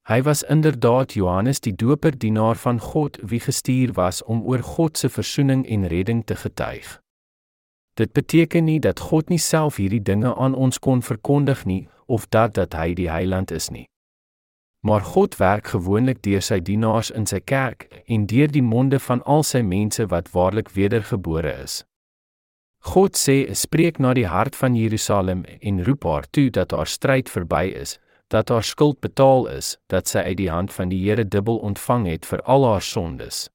Hy 0.07 0.21
was 0.23 0.43
inderdaad 0.43 1.13
Johannes 1.13 1.59
die 1.59 1.75
Doper 1.75 2.17
dienaar 2.17 2.55
van 2.55 2.79
God 2.79 3.17
wie 3.21 3.39
gestuur 3.39 3.91
was 3.93 4.23
om 4.23 4.41
oor 4.47 4.61
God 4.63 4.97
se 4.97 5.09
verzoening 5.09 5.65
en 5.67 5.87
redding 5.87 6.21
te 6.25 6.35
getuig. 6.35 7.01
Dit 7.93 8.13
beteken 8.13 8.63
nie 8.63 8.79
dat 8.79 8.99
God 8.99 9.27
nie 9.29 9.39
self 9.39 9.75
hierdie 9.75 10.01
dinge 10.01 10.31
aan 10.35 10.55
ons 10.55 10.79
kon 10.79 11.01
verkondig 11.01 11.65
nie 11.65 11.89
of 12.05 12.29
dat 12.29 12.53
dat 12.53 12.73
hy 12.73 12.93
die 12.93 13.09
heiland 13.11 13.51
is 13.51 13.67
nie. 13.69 13.83
Maar 14.87 15.03
God 15.03 15.35
werk 15.43 15.67
gewoonlik 15.75 16.23
deur 16.23 16.41
sy 16.41 16.61
dienaars 16.63 17.11
in 17.11 17.27
sy 17.27 17.41
kerk 17.43 17.89
en 18.05 18.29
deur 18.31 18.47
die 18.47 18.63
monde 18.63 19.03
van 19.03 19.25
al 19.27 19.43
sy 19.43 19.59
mense 19.59 20.07
wat 20.07 20.31
waarlik 20.31 20.71
wedergebore 20.71 21.51
is. 21.63 21.83
God 22.79 23.17
sê: 23.19 23.51
"Spreek 23.51 23.99
na 23.99 24.13
die 24.13 24.27
hart 24.27 24.55
van 24.55 24.75
Jerusalem 24.75 25.43
en 25.59 25.83
roep 25.83 26.03
haar 26.03 26.29
toe 26.31 26.49
dat 26.49 26.71
haar 26.71 26.87
stryd 26.87 27.29
verby 27.29 27.65
is, 27.75 27.99
dat 28.27 28.49
haar 28.49 28.63
skuld 28.63 28.99
betaal 28.99 29.47
is, 29.47 29.77
dat 29.87 30.07
sy 30.07 30.19
uit 30.19 30.37
die 30.37 30.49
hand 30.49 30.73
van 30.73 30.89
die 30.89 31.09
Here 31.09 31.27
dubbel 31.27 31.57
ontvang 31.57 32.07
het 32.07 32.25
vir 32.25 32.41
al 32.41 32.65
haar 32.65 32.81
sondes." 32.81 33.49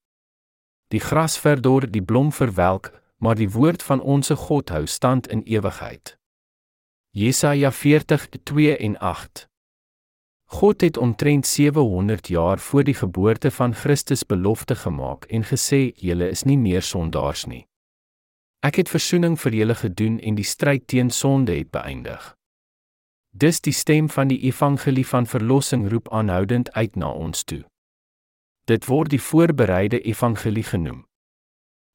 Die 0.88 1.00
gras 1.00 1.38
verdor, 1.38 1.90
die 1.90 2.02
blom 2.02 2.32
verwelk, 2.32 2.92
maar 3.16 3.34
die 3.34 3.50
woord 3.50 3.82
van 3.82 4.00
onsse 4.00 4.36
God 4.36 4.68
hou 4.68 4.86
stand 4.86 5.26
in 5.26 5.42
ewigheid. 5.42 6.18
Jesaja 7.10 7.70
40:2 7.72 8.76
en 8.78 8.98
8. 8.98 9.48
God 10.44 10.80
het 10.80 10.96
omtrent 10.96 11.46
700 11.46 12.28
jaar 12.28 12.58
voor 12.58 12.84
die 12.84 12.94
geboorte 12.94 13.50
van 13.50 13.74
Christus 13.74 14.26
belofte 14.26 14.74
gemaak 14.74 15.24
en 15.24 15.44
gesê: 15.44 15.92
"Julle 15.94 16.28
is 16.28 16.42
nie 16.42 16.58
meer 16.58 16.82
sondaars 16.82 17.46
nie." 17.46 17.66
Ek 18.60 18.74
het 18.74 18.88
verzoening 18.88 19.40
vir 19.40 19.52
julle 19.52 19.74
gedoen 19.74 20.20
en 20.20 20.34
die 20.34 20.44
stryd 20.44 20.86
teen 20.86 21.10
sonde 21.10 21.56
het 21.56 21.70
beëindig. 21.70 22.36
Dis 23.34 23.60
die 23.60 23.72
stem 23.72 24.10
van 24.12 24.28
die 24.28 24.42
evangelie 24.44 25.06
van 25.06 25.26
verlossing 25.26 25.88
roep 25.90 26.12
aanhoudend 26.12 26.72
uit 26.72 26.96
na 26.96 27.08
ons 27.08 27.44
toe. 27.44 27.64
Dit 28.68 28.84
word 28.86 29.10
die 29.10 29.20
voorbereide 29.20 30.00
evangelie 30.04 30.62
genoem. 30.68 31.06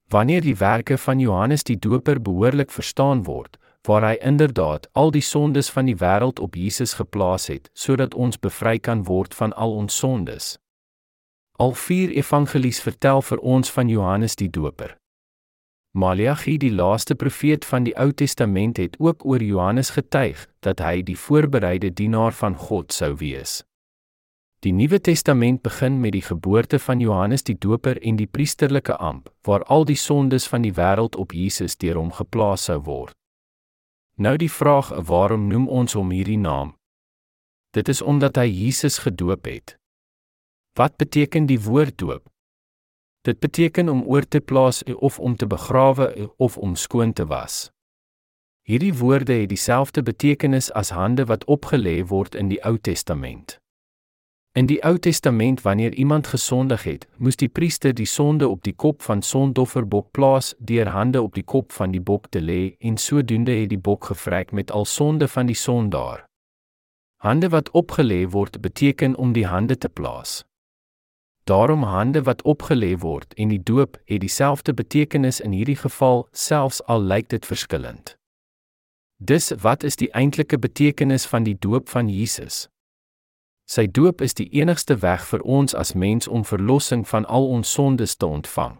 Wanneer 0.10 0.42
die 0.42 0.58
werke 0.58 0.98
van 0.98 1.20
Johannes 1.20 1.64
die 1.64 1.78
Doper 1.80 2.22
behoorlik 2.22 2.72
verstaan 2.72 3.24
word, 3.24 3.60
waar 3.88 4.02
hy 4.02 4.18
inderdaad 4.18 4.90
al 4.92 5.12
die 5.12 5.22
sondes 5.22 5.70
van 5.70 5.86
die 5.86 5.96
wêreld 5.96 6.40
op 6.40 6.56
Jesus 6.56 6.98
geplaas 6.98 7.48
het 7.54 7.70
sodat 7.74 8.18
ons 8.18 8.40
bevry 8.40 8.80
kan 8.80 9.06
word 9.06 9.38
van 9.38 9.54
al 9.54 9.78
ons 9.78 9.98
sondes. 9.98 10.58
Al 11.62 11.78
vier 11.78 12.10
evangelies 12.18 12.82
vertel 12.82 13.22
vir 13.22 13.38
ons 13.38 13.72
van 13.72 13.90
Johannes 13.90 14.36
die 14.36 14.50
Doper. 14.50 14.97
Maleagi, 15.98 16.60
die 16.62 16.70
laaste 16.72 17.16
profeet 17.16 17.66
van 17.66 17.88
die 17.88 17.96
Ou 17.98 18.12
Testament, 18.14 18.78
het 18.78 19.00
ook 19.02 19.26
oor 19.26 19.42
Johannes 19.42 19.90
getuig 19.96 20.44
dat 20.62 20.84
hy 20.86 21.02
die 21.02 21.18
voorbereide 21.18 21.90
dienaar 21.90 22.36
van 22.38 22.54
God 22.54 22.94
sou 22.94 23.16
wees. 23.18 23.64
Die 24.62 24.74
Nuwe 24.78 25.00
Testament 25.02 25.64
begin 25.66 25.98
met 26.00 26.14
die 26.14 26.22
geboorte 26.22 26.78
van 26.80 27.02
Johannes 27.02 27.44
die 27.50 27.58
Doper 27.58 27.98
en 28.02 28.22
die 28.22 28.30
priesterlike 28.30 28.94
amp, 29.02 29.32
waar 29.42 29.66
al 29.74 29.90
die 29.90 29.98
sondes 29.98 30.46
van 30.46 30.62
die 30.62 30.76
wêreld 30.78 31.18
op 31.18 31.34
Jesus 31.34 31.78
deur 31.82 31.98
hom 31.98 32.14
geplaas 32.14 32.70
sou 32.70 32.78
word. 32.86 33.18
Nou 34.22 34.38
die 34.38 34.54
vraag, 34.54 34.94
waarom 35.10 35.50
noem 35.50 35.66
ons 35.68 35.98
hom 35.98 36.14
hierdie 36.14 36.38
naam? 36.38 36.76
Dit 37.74 37.90
is 37.90 38.06
omdat 38.06 38.38
hy 38.38 38.46
Jesus 38.46 39.02
gedoop 39.02 39.50
het. 39.50 39.80
Wat 40.78 40.98
beteken 41.02 41.50
die 41.50 41.62
woord 41.62 41.98
doop? 41.98 42.30
Dit 43.28 43.40
beteken 43.40 43.90
om 43.90 44.04
oor 44.08 44.28
te 44.28 44.40
plaas 44.40 44.84
of 44.84 45.20
om 45.20 45.36
te 45.36 45.48
begrawe 45.48 46.32
of 46.38 46.58
om 46.58 46.76
skoon 46.76 47.14
te 47.14 47.26
was. 47.26 47.72
Hierdie 48.62 48.94
woorde 48.94 49.34
het 49.34 49.50
dieselfde 49.50 50.04
betekenis 50.04 50.72
as 50.72 50.90
hande 50.90 51.26
wat 51.26 51.44
opgelê 51.46 52.06
word 52.08 52.36
in 52.36 52.48
die 52.48 52.64
Ou 52.64 52.78
Testament. 52.78 53.60
In 54.52 54.66
die 54.72 54.80
Ou 54.84 54.98
Testament 54.98 55.62
wanneer 55.62 55.94
iemand 55.94 56.28
gesondig 56.28 56.84
het, 56.84 57.08
moes 57.18 57.36
die 57.36 57.50
priester 57.50 57.94
die 57.94 58.08
sonde 58.08 58.48
op 58.48 58.64
die 58.64 58.76
kop 58.76 59.02
van 59.02 59.22
sondofferbok 59.22 60.12
plaas 60.12 60.56
deur 60.60 60.88
hande 60.96 61.22
op 61.22 61.36
die 61.36 61.44
kop 61.44 61.72
van 61.72 61.92
die 61.92 62.02
bok 62.02 62.32
te 62.32 62.40
lê 62.40 62.76
en 62.80 62.98
sodoende 62.98 63.52
het 63.52 63.70
die 63.76 63.84
bok 63.90 64.06
gevrek 64.06 64.52
met 64.52 64.72
al 64.72 64.86
sonde 64.86 65.28
van 65.28 65.52
die 65.52 65.60
sondaar. 65.68 66.24
Hande 67.20 67.50
wat 67.50 67.72
opgelê 67.76 68.24
word 68.30 68.62
beteken 68.62 69.16
om 69.16 69.36
die 69.36 69.46
hande 69.46 69.78
te 69.78 69.90
plaas. 69.90 70.46
Daarom 71.48 71.84
hande 71.84 72.24
wat 72.24 72.42
opgelê 72.42 72.98
word 73.00 73.34
en 73.34 73.48
die 73.48 73.64
doop 73.64 73.96
het 74.06 74.20
dieselfde 74.20 74.74
betekenis 74.74 75.40
in 75.40 75.54
hierdie 75.56 75.78
geval 75.80 76.28
selfs 76.32 76.82
al 76.92 77.02
lyk 77.02 77.30
dit 77.30 77.46
verskillend. 77.46 78.18
Dis 79.18 79.54
wat 79.64 79.84
is 79.84 79.96
die 79.96 80.12
eintlike 80.12 80.60
betekenis 80.60 81.26
van 81.26 81.48
die 81.48 81.56
doop 81.56 81.88
van 81.90 82.10
Jesus? 82.12 82.68
Sy 83.64 83.88
doop 83.88 84.22
is 84.22 84.36
die 84.36 84.50
enigste 84.60 85.00
weg 85.00 85.24
vir 85.32 85.42
ons 85.42 85.76
as 85.76 85.96
mens 85.96 86.28
om 86.28 86.44
verlossing 86.44 87.08
van 87.08 87.26
al 87.26 87.48
ons 87.48 87.72
sondes 87.72 88.16
te 88.16 88.28
ontvang. 88.28 88.78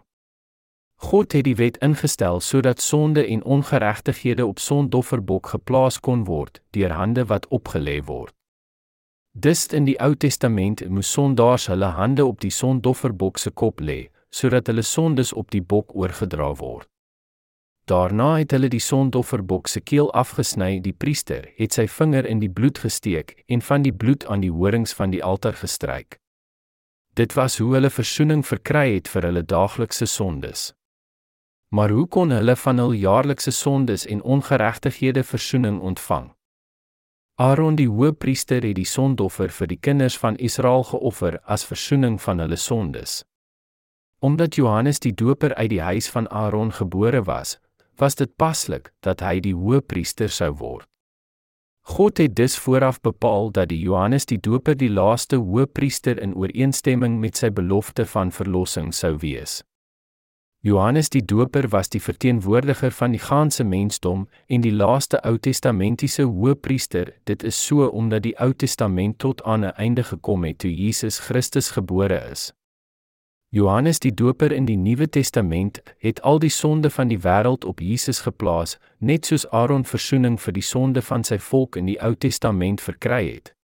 God 1.08 1.32
het 1.32 1.48
die 1.48 1.56
wet 1.56 1.80
ingestel 1.80 2.40
sodat 2.40 2.84
sonde 2.84 3.24
en 3.26 3.44
ongeregtighede 3.44 4.46
op 4.46 4.58
sondofferbok 4.58 5.54
geplaas 5.56 6.00
kon 6.00 6.24
word 6.28 6.60
deur 6.76 6.92
hande 6.92 7.24
wat 7.32 7.48
opgelê 7.48 8.02
word. 8.04 8.37
Dis 9.38 9.68
in 9.70 9.84
die 9.86 9.94
Ou 10.02 10.16
Testament 10.18 10.80
moes 10.90 11.12
sondaars 11.14 11.68
hulle 11.70 11.92
hande 11.94 12.24
op 12.26 12.40
die 12.42 12.50
sondofferbok 12.50 13.36
se 13.38 13.52
kop 13.54 13.78
lê, 13.78 14.08
sodat 14.34 14.66
hulle 14.66 14.82
sondes 14.82 15.30
op 15.30 15.52
die 15.54 15.60
bok 15.62 15.92
oorgedra 15.94 16.48
word. 16.58 16.88
Daarna 17.86 18.32
het 18.40 18.50
hulle 18.56 18.66
die 18.72 18.82
sondofferbok 18.82 19.68
se 19.70 19.78
keel 19.80 20.10
afgesny, 20.10 20.80
die 20.82 20.92
priester 20.92 21.46
het 21.60 21.76
sy 21.76 21.86
vinger 21.86 22.26
in 22.26 22.42
die 22.42 22.50
bloed 22.50 22.80
gesteek 22.82 23.44
en 23.46 23.62
van 23.62 23.84
die 23.86 23.92
bloed 23.94 24.26
aan 24.26 24.42
die 24.42 24.50
horings 24.50 24.96
van 24.98 25.14
die 25.14 25.22
altaar 25.22 25.54
gestryk. 25.60 26.18
Dit 27.14 27.36
was 27.38 27.60
hoe 27.62 27.76
hulle 27.76 27.92
verzoening 27.94 28.42
verkry 28.42 28.96
het 28.96 29.12
vir 29.12 29.28
hulle 29.30 29.44
daaglikse 29.46 30.10
sondes. 30.10 30.72
Maar 31.70 31.94
hoe 31.94 32.08
kon 32.10 32.34
hulle 32.34 32.56
van 32.56 32.82
hul 32.82 32.96
jaarlikse 32.96 33.54
sondes 33.54 34.06
en 34.06 34.22
ongeregtighede 34.22 35.22
verzoening 35.22 35.78
ontvang? 35.80 36.32
Aaron 37.38 37.76
die 37.78 37.86
hoëpriester 37.86 38.64
het 38.66 38.74
die 38.74 38.88
sondoffer 38.90 39.52
vir 39.54 39.68
die 39.70 39.78
kinders 39.78 40.16
van 40.18 40.34
Israel 40.42 40.82
geoffer 40.88 41.36
as 41.46 41.62
verzoening 41.68 42.16
van 42.18 42.42
hulle 42.42 42.56
sondes. 42.58 43.20
Omdat 44.18 44.58
Johannes 44.58 44.98
die 44.98 45.12
Doper 45.14 45.54
uit 45.54 45.70
die 45.70 45.84
huis 45.86 46.08
van 46.10 46.26
Aaron 46.34 46.72
gebore 46.74 47.22
was, 47.28 47.60
was 47.94 48.18
dit 48.18 48.32
paslik 48.42 48.90
dat 49.06 49.22
hy 49.22 49.38
die 49.38 49.54
hoëpriester 49.54 50.34
sou 50.34 50.50
word. 50.58 50.88
God 51.94 52.18
het 52.18 52.34
dus 52.34 52.58
vooraf 52.58 52.98
bepaal 53.06 53.52
dat 53.54 53.70
die 53.70 53.78
Johannes 53.86 54.26
die 54.26 54.40
Doper 54.42 54.74
die 54.74 54.90
laaste 54.90 55.38
hoëpriester 55.38 56.18
in 56.18 56.34
ooreenstemming 56.34 57.20
met 57.22 57.38
sy 57.38 57.54
belofte 57.54 58.02
van 58.16 58.34
verlossing 58.34 58.90
sou 58.90 59.14
wees. 59.22 59.60
Johannes 60.60 61.08
die 61.08 61.24
Doper 61.24 61.70
was 61.70 61.88
die 61.88 62.00
verteenwoordiger 62.00 62.90
van 62.90 63.12
die 63.12 63.20
ganse 63.20 63.64
mensdom 63.64 64.28
en 64.46 64.60
die 64.60 64.72
laaste 64.72 65.20
Ou 65.24 65.38
Testamentiese 65.38 66.24
hoëpriester. 66.26 67.12
Dit 67.24 67.42
is 67.42 67.66
so 67.66 67.86
omdat 67.86 68.22
die 68.22 68.34
Ou 68.42 68.52
Testament 68.52 69.18
tot 69.18 69.42
aan 69.42 69.64
'n 69.64 69.76
einde 69.76 70.02
gekom 70.02 70.44
het 70.44 70.58
toe 70.58 70.74
Jesus 70.74 71.18
Christus 71.18 71.70
gebore 71.70 72.18
is. 72.30 72.52
Johannes 73.50 73.98
die 73.98 74.14
Doper 74.14 74.52
in 74.52 74.64
die 74.64 74.76
Nuwe 74.76 75.08
Testament 75.08 75.80
het 75.98 76.22
al 76.22 76.38
die 76.38 76.50
sonde 76.50 76.90
van 76.90 77.08
die 77.08 77.18
wêreld 77.18 77.64
op 77.64 77.80
Jesus 77.80 78.20
geplaas, 78.20 78.78
net 78.98 79.26
soos 79.26 79.50
Aaron 79.50 79.84
verzoening 79.84 80.40
vir 80.40 80.52
die 80.52 80.62
sonde 80.62 81.02
van 81.02 81.24
sy 81.24 81.38
volk 81.38 81.76
in 81.76 81.86
die 81.86 82.02
Ou 82.02 82.14
Testament 82.14 82.80
verkry 82.80 83.30
het. 83.34 83.57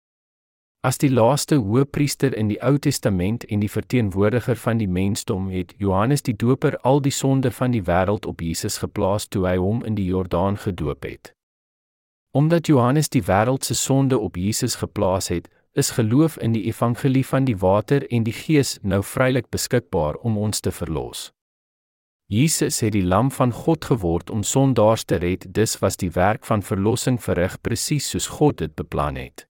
As 0.84 0.98
die 1.00 1.08
laaste 1.10 1.56
hoëpriester 1.64 2.34
in 2.36 2.50
die 2.52 2.58
Ou 2.60 2.76
Testament 2.76 3.46
en 3.48 3.62
die 3.64 3.70
verteenwoordiger 3.72 4.58
van 4.60 4.82
die 4.82 4.88
mensdom 4.92 5.46
het 5.48 5.70
Johannes 5.80 6.26
die 6.28 6.34
Doper 6.36 6.76
al 6.84 7.00
die 7.06 7.14
sonde 7.16 7.52
van 7.56 7.72
die 7.72 7.86
wêreld 7.88 8.26
op 8.28 8.42
Jesus 8.44 8.82
geplaas 8.82 9.30
toe 9.32 9.46
hy 9.48 9.54
hom 9.64 9.80
in 9.88 9.96
die 9.96 10.10
Jordaan 10.10 10.58
gedoop 10.60 11.08
het. 11.08 11.32
Omdat 12.36 12.68
Johannes 12.68 13.08
die 13.16 13.22
wêreld 13.24 13.64
se 13.64 13.78
sonde 13.80 14.20
op 14.20 14.36
Jesus 14.36 14.76
geplaas 14.76 15.32
het, 15.32 15.48
is 15.72 15.94
geloof 15.96 16.36
in 16.38 16.52
die 16.52 16.66
evangelie 16.68 17.24
van 17.26 17.48
die 17.48 17.56
water 17.64 18.04
en 18.12 18.28
die 18.28 18.36
gees 18.36 18.76
nou 18.82 19.00
vrylik 19.04 19.48
beskikbaar 19.56 20.20
om 20.20 20.36
ons 20.38 20.60
te 20.60 20.72
verlos. 20.72 21.32
Jesus 22.28 22.82
het 22.84 22.92
die 22.92 23.06
lam 23.08 23.32
van 23.32 23.56
God 23.56 23.86
geword 23.86 24.30
om 24.30 24.44
sondaars 24.44 25.08
te 25.08 25.16
red. 25.16 25.48
Dis 25.56 25.80
was 25.80 25.96
die 25.96 26.12
werk 26.12 26.44
van 26.44 26.62
verlossing 26.62 27.24
verrig 27.24 27.56
presies 27.62 28.10
soos 28.10 28.28
God 28.28 28.58
dit 28.58 28.76
beplan 28.76 29.16
het. 29.16 29.48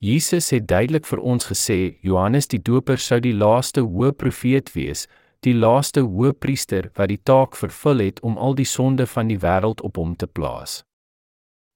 Jesus 0.00 0.48
het 0.50 0.64
duidelik 0.64 1.04
vir 1.04 1.20
ons 1.20 1.44
gesê 1.44 1.98
Johannes 2.00 2.46
die 2.48 2.62
Doper 2.64 2.96
sou 2.96 3.18
die 3.20 3.34
laaste 3.36 3.82
hoë 3.84 4.14
profeet 4.16 4.70
wees, 4.72 5.02
die 5.44 5.52
laaste 5.52 6.00
hoëpriester 6.00 6.88
wat 6.96 7.10
die 7.12 7.20
taak 7.20 7.52
vervul 7.56 8.00
het 8.00 8.22
om 8.24 8.38
al 8.40 8.56
die 8.56 8.64
sonde 8.64 9.04
van 9.06 9.28
die 9.28 9.36
wêreld 9.42 9.84
op 9.84 10.00
hom 10.00 10.14
te 10.16 10.24
plaas. 10.24 10.78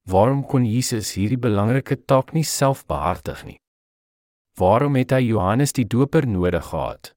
Waarom 0.09 0.41
kon 0.49 0.65
Jesus 0.65 1.13
hierdie 1.19 1.41
belangrike 1.41 2.01
taak 2.09 2.33
nie 2.33 2.47
self 2.49 2.87
behartig 2.89 3.45
nie? 3.45 3.59
Waarom 4.57 4.97
het 4.97 5.13
hy 5.13 5.21
Johannes 5.27 5.77
die 5.77 5.85
Doper 5.85 6.25
nodig 6.25 6.65
gehad? 6.73 7.13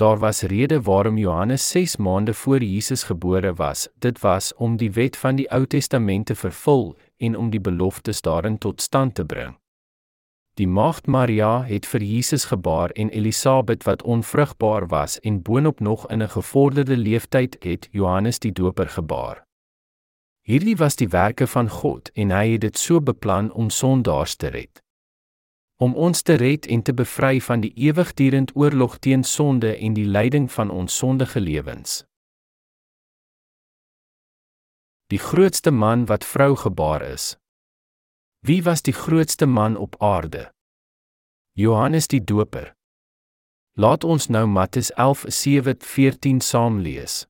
Daar 0.00 0.24
was 0.24 0.40
rede 0.48 0.80
waarom 0.88 1.18
Johannes 1.20 1.68
6 1.68 1.96
maande 2.00 2.32
voor 2.32 2.64
Jesus 2.64 3.02
gebore 3.02 3.52
was. 3.60 3.88
Dit 4.00 4.24
was 4.24 4.54
om 4.54 4.80
die 4.80 4.92
wet 4.92 5.16
van 5.20 5.36
die 5.36 5.50
Ou 5.52 5.66
Testament 5.66 6.26
te 6.26 6.34
vervul 6.34 6.94
en 7.18 7.36
om 7.36 7.50
die 7.50 7.60
beloftes 7.60 8.22
daarin 8.22 8.58
tot 8.58 8.80
stand 8.80 9.14
te 9.14 9.24
bring. 9.24 9.57
Die 10.58 10.66
maagd 10.66 11.06
Maria 11.06 11.62
het 11.62 11.84
vir 11.86 12.02
Jesus 12.02 12.48
gebaar 12.50 12.90
en 12.98 13.12
Elisabet 13.14 13.84
wat 13.86 14.02
onvrugbaar 14.02 14.88
was 14.90 15.20
en 15.20 15.42
boonop 15.42 15.80
nog 15.80 16.08
in 16.10 16.22
'n 16.22 16.28
gevorderde 16.28 16.96
leeftyd 16.96 17.56
het 17.60 17.88
Johannes 17.90 18.38
die 18.38 18.52
Doper 18.52 18.88
gebaar. 18.88 19.46
Hierdie 20.42 20.76
was 20.76 20.96
die 20.96 21.08
werke 21.08 21.46
van 21.46 21.68
God 21.68 22.10
en 22.12 22.30
hy 22.30 22.52
het 22.52 22.60
dit 22.60 22.78
so 22.78 23.00
beplan 23.00 23.52
om 23.52 23.70
sondaars 23.70 24.34
te 24.36 24.46
red. 24.46 24.82
Om 25.76 25.94
ons 25.94 26.22
te 26.22 26.34
red 26.34 26.66
en 26.66 26.82
te 26.82 26.94
bevry 26.94 27.40
van 27.40 27.60
die 27.60 27.72
ewigdurende 27.74 28.52
oorlog 28.54 28.98
teen 28.98 29.24
sonde 29.24 29.76
en 29.76 29.92
die 29.92 30.06
lyding 30.06 30.52
van 30.52 30.70
ons 30.70 30.96
sondige 30.96 31.40
lewens. 31.40 32.04
Die 35.06 35.18
grootste 35.18 35.70
man 35.70 36.06
wat 36.06 36.24
vrou 36.24 36.56
gebaar 36.56 37.02
is. 37.02 37.38
Wie 38.48 38.64
was 38.64 38.80
die 38.82 38.94
grootste 38.94 39.46
man 39.46 39.76
op 39.76 39.96
aarde? 40.02 40.52
Johannes 41.52 42.06
die 42.08 42.24
Doper. 42.24 42.72
Laat 43.76 44.04
ons 44.04 44.28
nou 44.28 44.46
Matteus 44.46 44.88
11:7-14 44.92 46.40
saam 46.40 46.78
lees. 46.78 47.26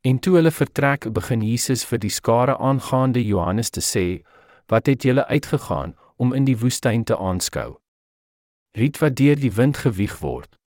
En 0.00 0.18
toe 0.18 0.34
hulle 0.34 0.50
vertrek, 0.50 1.12
begin 1.12 1.46
Jesus 1.46 1.84
vir 1.84 2.02
die 2.02 2.10
skare 2.10 2.58
aangaande 2.58 3.22
Johannes 3.22 3.70
te 3.70 3.80
sê: 3.80 4.26
"Wat 4.66 4.86
het 4.86 5.02
julle 5.02 5.26
uitgegaan 5.26 5.94
om 6.16 6.32
in 6.32 6.44
die 6.44 6.58
woestyn 6.58 7.04
te 7.04 7.16
aanskou? 7.16 7.78
Riet 8.70 8.98
wat 8.98 9.16
deur 9.16 9.38
die 9.38 9.52
wind 9.52 9.76
gewieg 9.76 10.18
word. 10.18 10.58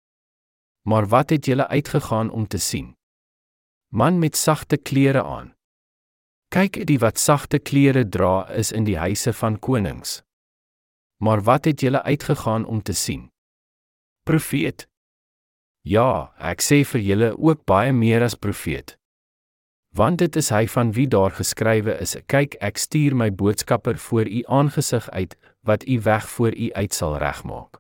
Maar 0.88 1.08
wat 1.08 1.30
het 1.30 1.46
julle 1.46 1.68
uitgegaan 1.68 2.30
om 2.30 2.48
te 2.48 2.58
sien? 2.58 2.96
Man 3.92 4.20
met 4.20 4.36
sagte 4.36 4.78
klere 4.78 5.24
aan." 5.24 5.59
Kyk, 6.50 6.80
die 6.90 6.98
wat 6.98 7.20
sagte 7.22 7.60
klere 7.62 8.02
dra 8.10 8.48
is 8.58 8.72
in 8.74 8.88
die 8.88 8.98
huise 8.98 9.34
van 9.38 9.60
konings. 9.62 10.24
Maar 11.22 11.44
wat 11.46 11.66
het 11.70 11.82
julle 11.82 12.02
uitgegaan 12.02 12.66
om 12.66 12.82
te 12.82 12.94
sien? 12.94 13.28
Profeet. 14.26 14.88
Ja, 15.86 16.34
ek 16.42 16.66
sê 16.66 16.82
vir 16.90 17.04
julle 17.06 17.30
ook 17.38 17.62
baie 17.70 17.94
meer 17.94 18.26
as 18.26 18.34
profeet. 18.34 18.96
Want 19.94 20.22
dit 20.22 20.36
is 20.42 20.50
hy 20.50 20.66
van 20.74 20.92
wie 20.98 21.08
daar 21.08 21.38
geskrywe 21.38 22.00
is: 22.02 22.16
Kyk, 22.26 22.58
ek 22.66 22.82
stuur 22.82 23.16
my 23.16 23.30
boodskapper 23.30 23.98
voor 23.98 24.26
u 24.26 24.42
aangesig 24.48 25.10
uit 25.10 25.38
wat 25.66 25.86
u 25.86 26.02
weg 26.02 26.30
voor 26.30 26.58
u 26.58 26.72
uit 26.74 26.94
sal 26.94 27.18
regmaak. 27.18 27.79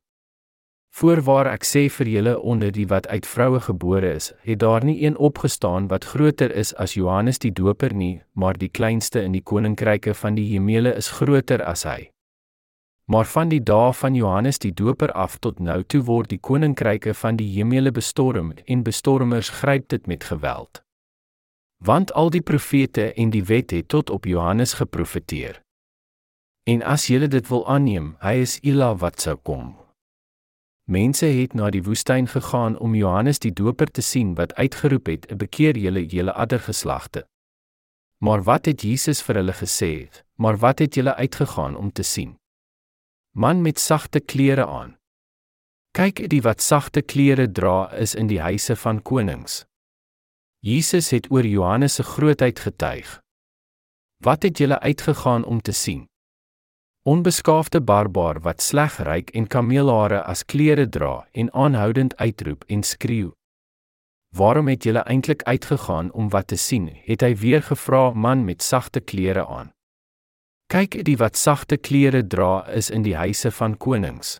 Voorwaar 0.99 1.47
ek 1.47 1.63
sê 1.63 1.85
vir 1.95 2.09
julle 2.11 2.31
onder 2.43 2.73
die 2.75 2.83
wat 2.91 3.05
uit 3.07 3.23
vroue 3.23 3.61
gebore 3.63 4.09
is, 4.17 4.33
het 4.43 4.59
daar 4.59 4.83
nie 4.83 4.97
een 5.05 5.15
opgestaan 5.15 5.87
wat 5.87 6.03
groter 6.11 6.51
is 6.51 6.73
as 6.75 6.97
Johannes 6.97 7.39
die 7.39 7.53
Doper 7.55 7.95
nie, 7.95 8.19
maar 8.35 8.59
die 8.59 8.67
kleinste 8.67 9.23
in 9.23 9.31
die 9.31 9.43
koninkryke 9.51 10.11
van 10.13 10.35
die 10.35 10.49
hemele 10.49 10.91
is 10.99 11.13
groter 11.21 11.63
as 11.63 11.85
hy. 11.87 12.11
Maar 13.07 13.31
van 13.31 13.47
die 13.47 13.61
dae 13.63 13.95
van 13.95 14.19
Johannes 14.19 14.59
die 14.59 14.73
Doper 14.75 15.15
af 15.15 15.39
tot 15.39 15.63
nou 15.63 15.79
toe 15.87 16.03
word 16.03 16.33
die 16.35 16.41
koninkryke 16.51 17.15
van 17.15 17.39
die 17.39 17.47
hemele 17.55 17.95
bestorm 17.95 18.51
en 18.67 18.83
bestormers 18.83 19.55
gryp 19.63 19.87
dit 19.87 20.03
met 20.07 20.27
geweld. 20.27 20.83
Want 21.79 22.11
al 22.11 22.27
die 22.29 22.43
profete 22.43 23.13
en 23.13 23.31
die 23.31 23.45
wet 23.47 23.71
het 23.71 23.87
tot 23.87 24.09
op 24.09 24.27
Johannes 24.27 24.75
geprofeteer. 24.83 25.61
En 26.67 26.83
as 26.83 27.07
julle 27.07 27.31
dit 27.31 27.47
wil 27.47 27.69
aanneem, 27.71 28.17
hy 28.19 28.41
is 28.43 28.59
Ila 28.67 28.97
wat 28.99 29.23
sou 29.23 29.39
kom. 29.39 29.77
Mense 30.89 31.27
het 31.29 31.53
na 31.53 31.67
die 31.69 31.83
woestyn 31.85 32.25
gegaan 32.27 32.73
om 32.81 32.95
Johannes 32.97 33.37
die 33.39 33.51
Doper 33.53 33.91
te 33.93 34.01
sien 34.01 34.33
wat 34.35 34.55
uitgeroep 34.57 35.05
het: 35.05 35.37
"Bekeer 35.37 35.77
julle, 35.77 36.05
julle 36.05 36.33
addergeslagte." 36.33 37.27
Maar 38.17 38.43
wat 38.43 38.65
het 38.65 38.81
Jesus 38.81 39.21
vir 39.21 39.35
hulle 39.35 39.53
gesê? 39.53 40.09
"Maar 40.35 40.57
wat 40.57 40.79
het 40.79 40.95
julle 40.95 41.15
uitgegaan 41.15 41.75
om 41.75 41.91
te 41.91 42.03
sien?" 42.03 42.39
Man 43.31 43.61
met 43.61 43.79
sagte 43.79 44.19
klere 44.19 44.65
aan. 44.65 44.97
Kyk, 45.91 46.29
die 46.29 46.41
wat 46.41 46.61
sagte 46.61 47.01
klere 47.01 47.51
dra 47.51 47.93
is 47.93 48.15
in 48.15 48.27
die 48.27 48.41
huise 48.41 48.75
van 48.75 49.01
konings. 49.01 49.65
Jesus 50.59 51.09
het 51.09 51.31
oor 51.31 51.45
Johannes 51.45 51.93
se 51.93 52.03
grootheid 52.03 52.59
getuig. 52.59 53.21
Wat 54.17 54.43
het 54.43 54.57
julle 54.57 54.79
uitgegaan 54.79 55.43
om 55.43 55.61
te 55.61 55.71
sien? 55.71 56.08
Onbeskaafde 57.09 57.81
barbaar 57.81 58.37
wat 58.45 58.61
sleg 58.61 58.99
ryk 59.07 59.31
en 59.37 59.47
kameelhare 59.47 60.21
as 60.31 60.43
klere 60.45 60.85
dra 60.95 61.13
en 61.31 61.47
aanhoudend 61.53 62.13
uitroep 62.17 62.63
en 62.67 62.83
skreeu. 62.83 63.31
Waarom 64.35 64.67
het 64.67 64.83
julle 64.83 65.01
eintlik 65.09 65.43
uitgegaan 65.43 66.11
om 66.11 66.29
wat 66.29 66.47
te 66.47 66.57
sien? 66.57 66.89
het 67.05 67.21
hy 67.21 67.33
weer 67.35 67.63
gevra 67.65 68.11
man 68.13 68.45
met 68.45 68.61
sagte 68.61 68.99
klere 68.99 69.47
aan. 69.47 69.71
Kyk, 70.69 70.99
die 71.05 71.17
wat 71.17 71.37
sagte 71.37 71.77
klere 71.77 72.21
dra 72.27 72.67
is 72.67 72.89
in 72.89 73.01
die 73.01 73.15
huise 73.15 73.51
van 73.51 73.77
konings. 73.77 74.37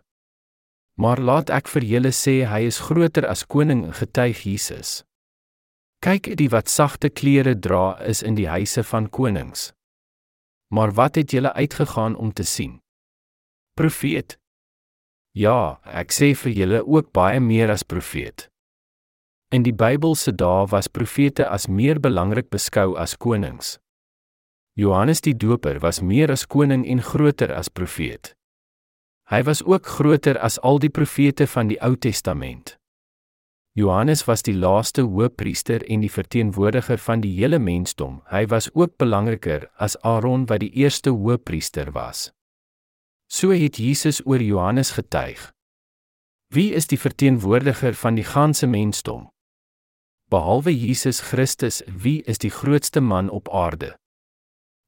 Maar 1.01 1.17
laat 1.17 1.49
ek 1.49 1.71
vir 1.73 1.83
julle 1.93 2.13
sê 2.13 2.43
hy 2.45 2.67
is 2.69 2.83
groter 2.85 3.25
as 3.25 3.47
koning 3.47 3.87
getuig 3.97 4.45
Jesus. 4.45 5.01
Kyk, 6.05 6.35
die 6.37 6.51
wat 6.53 6.69
sagte 6.69 7.09
klere 7.09 7.55
dra 7.57 7.97
is 8.05 8.21
in 8.21 8.37
die 8.37 8.47
huise 8.47 8.83
van 8.83 9.09
konings. 9.09 9.71
Maar 10.73 10.93
wat 10.93 11.15
het 11.15 11.31
julle 11.31 11.53
uitgegaan 11.53 12.15
om 12.15 12.33
te 12.33 12.43
sien? 12.43 12.81
Profeet. 13.73 14.37
Ja, 15.31 15.79
ek 15.85 16.13
sê 16.13 16.31
vir 16.37 16.53
julle 16.53 16.79
ook 16.85 17.11
baie 17.13 17.39
meer 17.39 17.69
as 17.73 17.83
profeet. 17.83 18.47
In 19.49 19.63
die 19.65 19.73
Bybelse 19.73 20.33
dae 20.37 20.65
was 20.69 20.89
profete 20.93 21.47
as 21.49 21.67
meer 21.67 21.99
belangrik 21.99 22.49
beskou 22.53 22.97
as 23.01 23.17
konings. 23.17 23.77
Johannes 24.77 25.21
die 25.25 25.33
Doper 25.33 25.79
was 25.81 26.01
meer 26.01 26.31
as 26.31 26.45
koning 26.45 26.85
en 26.85 27.01
groter 27.01 27.51
as 27.51 27.69
profeet. 27.69 28.35
Hy 29.29 29.41
was 29.45 29.61
ook 29.65 29.85
groter 29.85 30.37
as 30.37 30.57
al 30.65 30.79
die 30.81 30.89
profete 30.89 31.45
van 31.47 31.69
die 31.69 31.77
Ou 31.85 31.95
Testament. 31.97 32.78
Johannes 33.77 34.25
was 34.25 34.41
die 34.41 34.55
laaste 34.57 35.03
hoëpriester 35.05 35.83
en 35.85 36.01
die 36.01 36.11
verteenwoordiger 36.11 36.97
van 36.97 37.21
die 37.21 37.35
hele 37.37 37.59
mensdom. 37.59 38.19
Hy 38.31 38.47
was 38.49 38.69
ook 38.73 38.97
belangriker 38.97 39.67
as 39.77 39.97
Aaron 40.01 40.47
wat 40.49 40.63
die 40.65 40.71
eerste 40.81 41.13
hoëpriester 41.13 41.93
was. 41.93 42.31
So 43.29 43.53
het 43.53 43.77
Jesus 43.77 44.23
oor 44.25 44.41
Johannes 44.41 44.91
getuig. 44.97 45.51
Wie 46.49 46.73
is 46.73 46.89
die 46.89 46.97
verteenwoordiger 46.97 47.93
van 47.93 48.17
die 48.17 48.25
ganse 48.25 48.67
mensdom? 48.67 49.29
Behalwe 50.33 50.73
Jesus 50.73 51.21
Christus, 51.21 51.83
wie 51.85 52.21
is 52.25 52.41
die 52.41 52.49
grootste 52.49 53.01
man 53.01 53.29
op 53.29 53.49
aarde? 53.53 53.95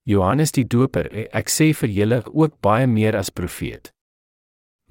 Johannes 0.10 0.52
die 0.52 0.66
Doper, 0.66 1.06
ek 1.30 1.50
sê 1.54 1.70
vir 1.78 1.90
julle 1.94 2.24
ook 2.34 2.58
baie 2.66 2.88
meer 2.90 3.18
as 3.18 3.30
profeet 3.30 3.94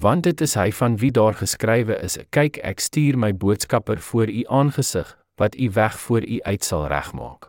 want 0.01 0.23
dit 0.23 0.41
is 0.41 0.55
hy 0.57 0.71
van 0.73 0.97
wie 0.97 1.11
daar 1.13 1.35
geskrywe 1.35 2.01
is: 2.03 2.19
"Kyk, 2.31 2.57
ek 2.57 2.81
stuur 2.81 3.19
my 3.19 3.33
boodskapper 3.37 4.01
voor 4.01 4.29
u 4.29 4.45
aangesig 4.47 5.19
wat 5.37 5.57
u 5.57 5.71
weg 5.71 6.01
voor 6.01 6.25
u 6.25 6.41
uit 6.43 6.65
sal 6.65 6.87
regmaak." 6.87 7.49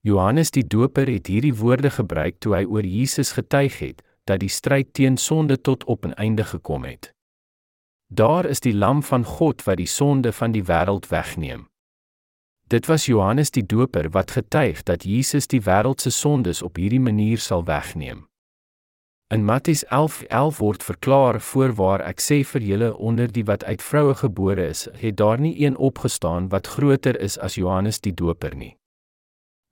Johannes 0.00 0.50
die 0.50 0.66
Doper 0.66 1.08
het 1.08 1.26
hierdie 1.26 1.54
woorde 1.54 1.90
gebruik 1.90 2.38
toe 2.38 2.54
hy 2.54 2.64
oor 2.64 2.84
Jesus 2.84 3.32
getuig 3.32 3.78
het 3.78 4.02
dat 4.24 4.40
die 4.40 4.48
stryd 4.48 4.92
teen 4.92 5.16
sonde 5.16 5.60
tot 5.60 5.84
op 5.84 6.04
'n 6.06 6.14
einde 6.14 6.44
gekom 6.44 6.84
het. 6.84 7.14
Daar 8.06 8.44
is 8.44 8.60
die 8.60 8.74
lam 8.74 9.02
van 9.02 9.24
God 9.24 9.64
wat 9.64 9.76
die 9.76 9.86
sonde 9.86 10.32
van 10.32 10.52
die 10.52 10.62
wêreld 10.62 11.08
wegneem. 11.08 11.66
Dit 12.68 12.86
was 12.86 13.06
Johannes 13.06 13.50
die 13.50 13.66
Doper 13.66 14.10
wat 14.10 14.30
getuig 14.30 14.82
dat 14.82 15.02
Jesus 15.02 15.46
die 15.46 15.60
wêreld 15.60 16.00
se 16.00 16.10
sondes 16.10 16.62
op 16.62 16.76
hierdie 16.76 17.00
manier 17.00 17.38
sal 17.38 17.64
wegneem. 17.64 18.26
In 19.28 19.44
Matteus 19.44 19.84
11:11 19.84 20.26
11 20.28 20.58
word 20.58 20.82
verklaar: 20.82 21.40
"Voorwaar 21.40 22.00
ek 22.00 22.20
sê 22.20 22.44
vir 22.44 22.62
julle 22.62 22.96
onder 22.96 23.32
die 23.32 23.44
wat 23.44 23.64
uit 23.64 23.82
vroue 23.82 24.14
gebore 24.14 24.66
is, 24.68 24.88
het 24.92 25.16
daar 25.16 25.40
nie 25.40 25.64
een 25.64 25.76
opgestaan 25.76 26.48
wat 26.48 26.66
groter 26.66 27.20
is 27.20 27.38
as 27.38 27.54
Johannes 27.54 28.00
die 28.00 28.14
Doper 28.14 28.56
nie." 28.56 28.76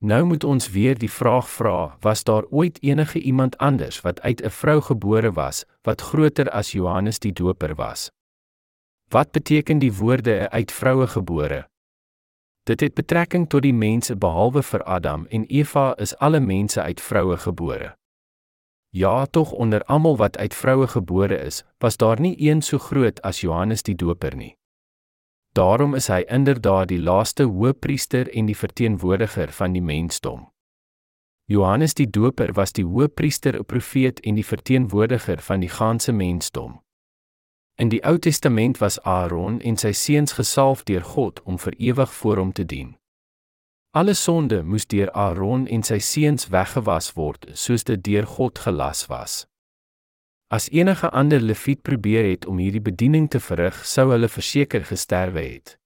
Nou 0.03 0.25
moet 0.25 0.43
ons 0.43 0.69
weer 0.71 0.97
die 0.97 1.11
vraag 1.11 1.49
vra: 1.49 1.97
Was 2.01 2.23
daar 2.23 2.43
ooit 2.49 2.83
enige 2.83 3.19
iemand 3.19 3.57
anders 3.57 4.01
wat 4.01 4.21
uit 4.21 4.41
'n 4.43 4.49
vrou 4.49 4.81
gebore 4.81 5.31
was 5.31 5.65
wat 5.83 6.01
groter 6.01 6.49
as 6.49 6.71
Johannes 6.71 7.19
die 7.19 7.33
Doper 7.33 7.75
was? 7.75 8.11
Wat 9.09 9.31
beteken 9.31 9.79
die 9.79 9.93
woorde 9.93 10.49
uit 10.49 10.71
vroue 10.71 11.07
gebore? 11.07 11.67
Dit 12.63 12.79
het 12.79 12.93
betrekking 12.93 13.49
tot 13.49 13.61
die 13.61 13.73
mense 13.73 14.15
behalwe 14.15 14.63
vir 14.63 14.83
Adam 14.83 15.25
en 15.29 15.45
Eva 15.45 15.93
is 15.97 16.17
alle 16.17 16.39
mense 16.39 16.81
uit 16.81 17.01
vroue 17.01 17.37
gebore. 17.37 17.95
Ja, 18.95 19.25
tog 19.25 19.51
onder 19.51 19.83
almal 19.83 20.17
wat 20.17 20.37
uit 20.37 20.53
vroue 20.53 20.87
gebore 20.87 21.37
is, 21.37 21.63
was 21.77 21.97
daar 21.97 22.19
nie 22.19 22.35
een 22.49 22.61
so 22.61 22.77
groot 22.77 23.21
as 23.21 23.41
Johannes 23.41 23.83
die 23.83 23.95
Doper 23.95 24.35
nie. 24.35 24.55
Daarom 25.51 25.95
is 25.95 26.07
hy 26.07 26.21
inderdaad 26.31 26.87
die 26.87 27.01
laaste 27.01 27.43
hoëpriester 27.43 28.31
en 28.31 28.47
die 28.47 28.55
verteenwoordiger 28.55 29.51
van 29.51 29.75
die 29.75 29.81
mensdom. 29.81 30.47
Johannes 31.51 31.93
die 31.93 32.07
Doper 32.09 32.53
was 32.53 32.71
die 32.71 32.85
hoëpriester, 32.85 33.59
'n 33.59 33.65
profeet 33.65 34.19
en 34.19 34.35
die 34.35 34.45
verteenwoordiger 34.45 35.41
van 35.41 35.59
die 35.59 35.69
ganse 35.69 36.11
mensdom. 36.11 36.79
In 37.75 37.89
die 37.89 38.03
Ou 38.05 38.17
Testament 38.17 38.77
was 38.77 39.01
Aaron 39.01 39.61
en 39.61 39.77
sy 39.77 39.91
seuns 39.91 40.31
gesalf 40.31 40.83
deur 40.83 41.03
God 41.03 41.43
om 41.43 41.59
vir 41.59 41.73
ewig 41.77 42.13
voor 42.13 42.37
hom 42.37 42.51
te 42.51 42.65
dien. 42.65 42.95
Alle 43.95 44.13
sonde 44.13 44.63
moes 44.63 44.83
deur 44.91 45.07
Aaron 45.15 45.61
en 45.71 45.83
sy 45.87 46.01
seuns 46.03 46.49
weggewas 46.51 47.13
word, 47.15 47.45
soos 47.55 47.85
dit 47.87 48.01
deur 48.03 48.25
God 48.27 48.59
gelas 48.59 49.05
was. 49.07 49.35
As 50.51 50.65
enige 50.67 51.07
ander 51.15 51.39
leviet 51.39 51.79
probeer 51.87 52.27
het 52.27 52.43
om 52.45 52.59
hierdie 52.59 52.83
bediening 52.83 53.29
te 53.31 53.39
verrig, 53.39 53.77
sou 53.87 54.09
hulle 54.11 54.27
verseker 54.27 54.83
gesterwe 54.89 55.45
het. 55.45 55.77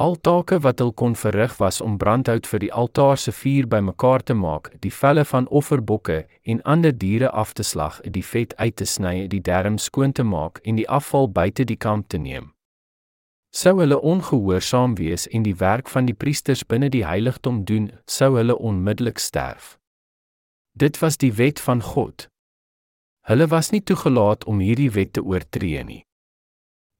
Al 0.00 0.16
take 0.16 0.62
wat 0.64 0.80
hulle 0.80 0.96
kon 0.96 1.12
verrig 1.12 1.58
was 1.60 1.82
om 1.84 1.98
brandhout 2.00 2.48
vir 2.48 2.64
die 2.64 2.72
altaar 2.72 3.20
se 3.20 3.34
vuur 3.36 3.68
bymekaar 3.68 4.24
te 4.24 4.34
maak, 4.34 4.70
die 4.80 4.92
velle 5.00 5.26
van 5.28 5.48
offerbokke 5.60 6.22
en 6.48 6.62
ander 6.64 6.96
diere 6.96 7.28
af 7.42 7.52
te 7.52 7.68
slag, 7.72 8.00
die 8.08 8.24
vet 8.24 8.56
uit 8.56 8.80
te 8.80 8.88
sny, 8.88 9.26
die 9.28 9.42
darm 9.44 9.76
skoon 9.76 10.16
te 10.16 10.24
maak 10.24 10.64
en 10.64 10.80
die 10.80 10.88
afval 10.88 11.28
buite 11.28 11.68
die 11.68 11.76
kamp 11.76 12.08
te 12.08 12.16
neem. 12.16 12.48
Sou 13.50 13.78
hulle 13.80 14.00
ongehoorsaam 14.00 14.94
wees 14.98 15.28
en 15.28 15.42
die 15.42 15.56
werk 15.56 15.88
van 15.88 16.06
die 16.06 16.14
priesters 16.14 16.62
binne 16.66 16.88
die 16.88 17.06
heiligdom 17.06 17.64
doen, 17.64 17.90
sou 18.06 18.36
hulle 18.36 18.56
onmiddellik 18.56 19.18
sterf. 19.18 19.78
Dit 20.72 21.00
was 21.02 21.16
die 21.16 21.32
wet 21.34 21.60
van 21.60 21.82
God. 21.82 22.28
Hulle 23.26 23.50
was 23.50 23.70
nie 23.70 23.82
toegelaat 23.82 24.44
om 24.44 24.62
hierdie 24.62 24.90
wet 24.90 25.12
te 25.12 25.22
oortree 25.22 25.82
nie 25.84 26.04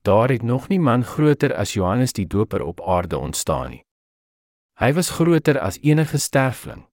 daar 0.03 0.28
het 0.28 0.42
nog 0.42 0.68
nie 0.68 0.80
man 0.80 1.05
groter 1.05 1.55
as 1.55 1.72
Johannes 1.72 2.12
die 2.12 2.26
Doper 2.26 2.62
op 2.62 2.80
aarde 2.80 3.18
ontstaan 3.18 3.70
nie. 3.70 3.84
Hy 4.80 4.92
was 4.92 5.11
groter 5.11 5.61
as 5.61 5.78
enige 5.80 6.18
sterfling. 6.18 6.86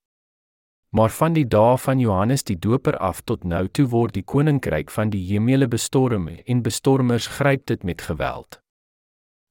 Maar 0.89 1.09
van 1.09 1.33
die 1.33 1.47
dae 1.47 1.77
van 1.77 1.99
Johannes 1.99 2.43
die 2.43 2.59
Doper 2.59 2.97
af 2.97 3.21
tot 3.21 3.43
nou 3.43 3.67
toe 3.67 3.87
word 3.87 4.13
die 4.13 4.23
koninkryk 4.23 4.91
van 4.91 5.09
die 5.09 5.23
hemele 5.31 5.67
bestorm 5.67 6.27
en 6.27 6.61
bestormers 6.61 7.27
gryp 7.27 7.65
dit 7.65 7.83
met 7.83 8.01
geweld. 8.01 8.59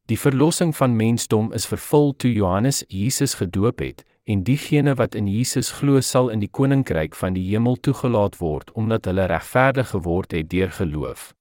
Die 0.06 0.18
verlossing 0.18 0.76
van 0.76 0.96
mensdom 0.96 1.52
is 1.52 1.66
vervul 1.66 2.12
toe 2.16 2.32
Johannes 2.32 2.84
Jesus 2.88 3.34
gedoop 3.34 3.78
het 3.82 4.04
en 4.24 4.44
diegene 4.46 4.94
wat 4.94 5.14
in 5.14 5.26
Jesus 5.26 5.72
glo 5.80 6.00
sal 6.00 6.28
in 6.30 6.38
die 6.38 6.50
koninkryk 6.50 7.14
van 7.14 7.34
die 7.34 7.42
hemel 7.48 7.74
toegelaat 7.82 8.38
word 8.38 8.70
omdat 8.78 9.10
hulle 9.10 9.26
regverdig 9.26 9.90
geword 9.90 10.32
het 10.38 10.50
deur 10.50 10.70
geloof. 10.70 11.32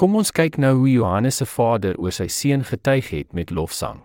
Kom 0.00 0.16
ons 0.16 0.32
kyk 0.32 0.56
nou 0.56 0.74
hoe 0.78 0.90
Johannes 0.90 1.42
se 1.42 1.46
vader 1.46 1.96
oor 2.00 2.14
sy 2.14 2.28
seun 2.32 2.64
getuig 2.64 3.10
het 3.12 3.32
met 3.36 3.50
lofsang. 3.50 4.04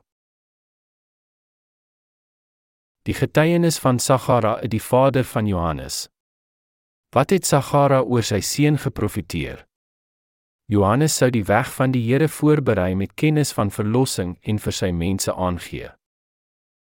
Die 3.08 3.16
getuienis 3.16 3.80
van 3.84 4.00
Sagara, 4.00 4.58
die 4.68 4.82
vader 4.82 5.24
van 5.24 5.48
Johannes. 5.48 6.08
Wat 7.16 7.32
het 7.36 7.46
Sagara 7.46 8.02
oor 8.02 8.24
sy 8.24 8.40
seun 8.40 8.80
geprofeteer? 8.80 9.64
Johannes 10.74 11.18
sou 11.20 11.28
die 11.30 11.44
weg 11.46 11.68
van 11.76 11.92
die 11.94 12.02
Here 12.02 12.28
voorberei 12.28 12.96
met 12.98 13.14
kennis 13.14 13.54
van 13.54 13.72
verlossing 13.72 14.38
en 14.42 14.60
vir 14.64 14.74
sy 14.74 14.92
mense 14.96 15.34
aangee. 15.34 15.90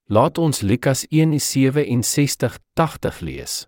Laat 0.07 0.37
ons 0.37 0.61
Lukas 0.61 1.07
1:67-80 1.09 3.19
lees. 3.27 3.67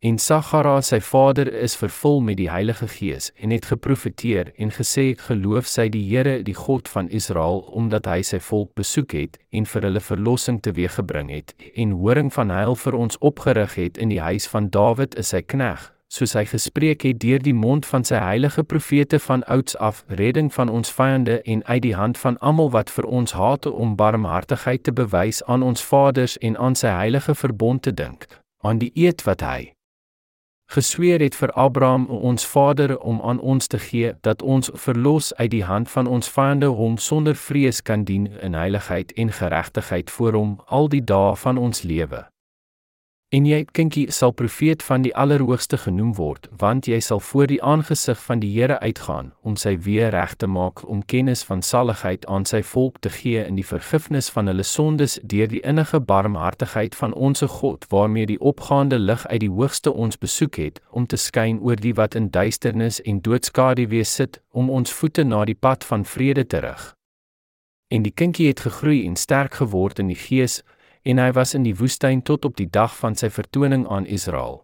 En 0.00 0.18
Sagara 0.18 0.80
sy 0.80 1.00
vader 1.04 1.52
is 1.52 1.76
vervul 1.76 2.20
met 2.24 2.36
die 2.40 2.50
Heilige 2.50 2.88
Gees 2.88 3.28
en 3.36 3.50
het 3.52 3.68
geprofeteer 3.68 4.54
en 4.56 4.72
gesê 4.72 5.10
ek 5.10 5.20
geloof 5.28 5.68
sy 5.68 5.90
die 5.92 6.06
Here 6.08 6.40
die 6.42 6.56
God 6.56 6.88
van 6.88 7.12
Israel 7.12 7.60
omdat 7.76 8.08
hy 8.08 8.22
sy 8.22 8.40
volk 8.40 8.72
besoek 8.74 9.12
het 9.12 9.36
en 9.52 9.68
vir 9.68 9.82
hulle 9.90 10.00
verlossing 10.00 10.64
teweeggebring 10.64 11.28
het 11.28 11.52
en 11.74 11.92
horing 12.00 12.32
van 12.32 12.48
heil 12.48 12.76
vir 12.88 12.96
ons 12.96 13.20
opgerig 13.20 13.76
het 13.76 13.98
in 13.98 14.08
die 14.08 14.24
huis 14.24 14.48
van 14.48 14.72
Dawid 14.72 15.12
is 15.20 15.36
sy 15.36 15.44
knegg 15.44 15.99
soos 16.10 16.32
hy 16.34 16.42
gespreek 16.50 17.04
het 17.06 17.20
deur 17.22 17.38
die 17.38 17.54
mond 17.54 17.86
van 17.86 18.04
sy 18.04 18.18
heilige 18.18 18.64
profete 18.66 19.18
van 19.22 19.44
ouds 19.46 19.76
af 19.78 20.02
redding 20.20 20.50
van 20.52 20.68
ons 20.68 20.90
vyande 20.90 21.38
en 21.42 21.64
uit 21.64 21.82
die 21.82 21.94
hand 21.94 22.18
van 22.18 22.38
almal 22.38 22.72
wat 22.74 22.90
vir 22.90 23.06
ons 23.06 23.32
haat 23.38 23.66
om 23.66 23.94
barmhartigheid 23.96 24.82
te 24.82 24.92
bewys 24.92 25.44
aan 25.44 25.62
ons 25.62 25.84
vaders 25.92 26.38
en 26.38 26.56
aan 26.58 26.74
sy 26.74 26.90
heilige 26.90 27.34
verbond 27.34 27.82
te 27.86 27.94
dink 27.94 28.26
aan 28.66 28.82
die 28.82 28.90
eed 28.94 29.22
wat 29.28 29.46
hy 29.46 29.70
gesweer 30.74 31.22
het 31.22 31.34
vir 31.34 31.54
Abraham 31.58 32.06
ons 32.06 32.46
vader 32.46 32.96
om 32.98 33.22
aan 33.22 33.38
ons 33.38 33.66
te 33.66 33.78
gee 33.78 34.12
dat 34.26 34.42
ons 34.42 34.70
verlos 34.74 35.30
uit 35.34 35.50
die 35.50 35.64
hand 35.64 35.90
van 35.90 36.06
ons 36.06 36.30
vyande 36.30 36.74
hom 36.82 36.98
sonder 36.98 37.34
vrees 37.34 37.82
kan 37.82 38.04
dien 38.04 38.26
in 38.42 38.54
heiligheid 38.54 39.12
en 39.12 39.32
geregtigheid 39.32 40.10
voor 40.10 40.38
hom 40.38 40.52
al 40.66 40.88
die 40.88 41.02
dae 41.04 41.34
van 41.36 41.58
ons 41.58 41.82
lewe. 41.82 42.26
En 43.30 43.44
jy, 43.46 43.60
kindjie, 43.70 44.08
sal 44.10 44.32
profeet 44.34 44.82
van 44.82 45.04
die 45.04 45.12
Allerhoogste 45.14 45.78
genoem 45.78 46.16
word, 46.18 46.48
want 46.58 46.88
jy 46.90 46.96
sal 46.98 47.20
voor 47.22 47.46
die 47.46 47.60
aangesig 47.62 48.18
van 48.24 48.40
die 48.42 48.48
Here 48.50 48.80
uitgaan 48.82 49.28
om 49.46 49.54
sy 49.54 49.76
weer 49.84 50.10
reg 50.10 50.32
te 50.34 50.48
maak 50.50 50.82
om 50.82 51.04
kennis 51.06 51.44
van 51.46 51.62
saligheid 51.62 52.26
aan 52.26 52.42
sy 52.44 52.58
volk 52.66 52.98
te 52.98 53.12
gee 53.14 53.44
in 53.44 53.54
die 53.54 53.66
vergifnis 53.66 54.32
van 54.34 54.50
hulle 54.50 54.66
sondes 54.66 55.14
deur 55.22 55.46
die 55.52 55.62
innige 55.62 56.00
barmhartigheid 56.00 56.98
van 56.98 57.14
onsse 57.14 57.46
God 57.46 57.86
waarmee 57.94 58.26
die 58.32 58.40
opgaande 58.40 58.98
lig 58.98 59.22
uit 59.26 59.44
die 59.46 59.52
Hoogste 59.60 59.94
ons 59.94 60.18
besoek 60.18 60.58
het 60.58 60.82
om 60.90 61.06
te 61.06 61.16
skyn 61.16 61.62
oor 61.62 61.78
die 61.78 61.94
wat 61.94 62.18
in 62.18 62.32
duisternis 62.34 62.98
en 63.06 63.22
doodskaduwee 63.22 64.04
sit 64.04 64.42
om 64.50 64.74
ons 64.74 64.90
voete 64.90 65.22
na 65.22 65.44
die 65.46 65.54
pad 65.54 65.86
van 65.86 66.02
vrede 66.02 66.48
te 66.50 66.66
rig. 66.66 66.82
En 67.94 68.02
die 68.02 68.14
kindjie 68.14 68.50
het 68.50 68.66
gegroei 68.66 69.06
en 69.06 69.14
sterk 69.14 69.62
geword 69.62 70.02
in 70.02 70.10
die 70.10 70.18
gees 70.18 70.64
en 71.02 71.18
hy 71.18 71.30
was 71.32 71.54
in 71.54 71.64
die 71.66 71.76
woestyn 71.76 72.22
tot 72.22 72.44
op 72.44 72.56
die 72.56 72.68
dag 72.70 72.96
van 72.96 73.16
sy 73.16 73.30
vertoning 73.30 73.86
aan 73.88 74.06
Israel. 74.06 74.62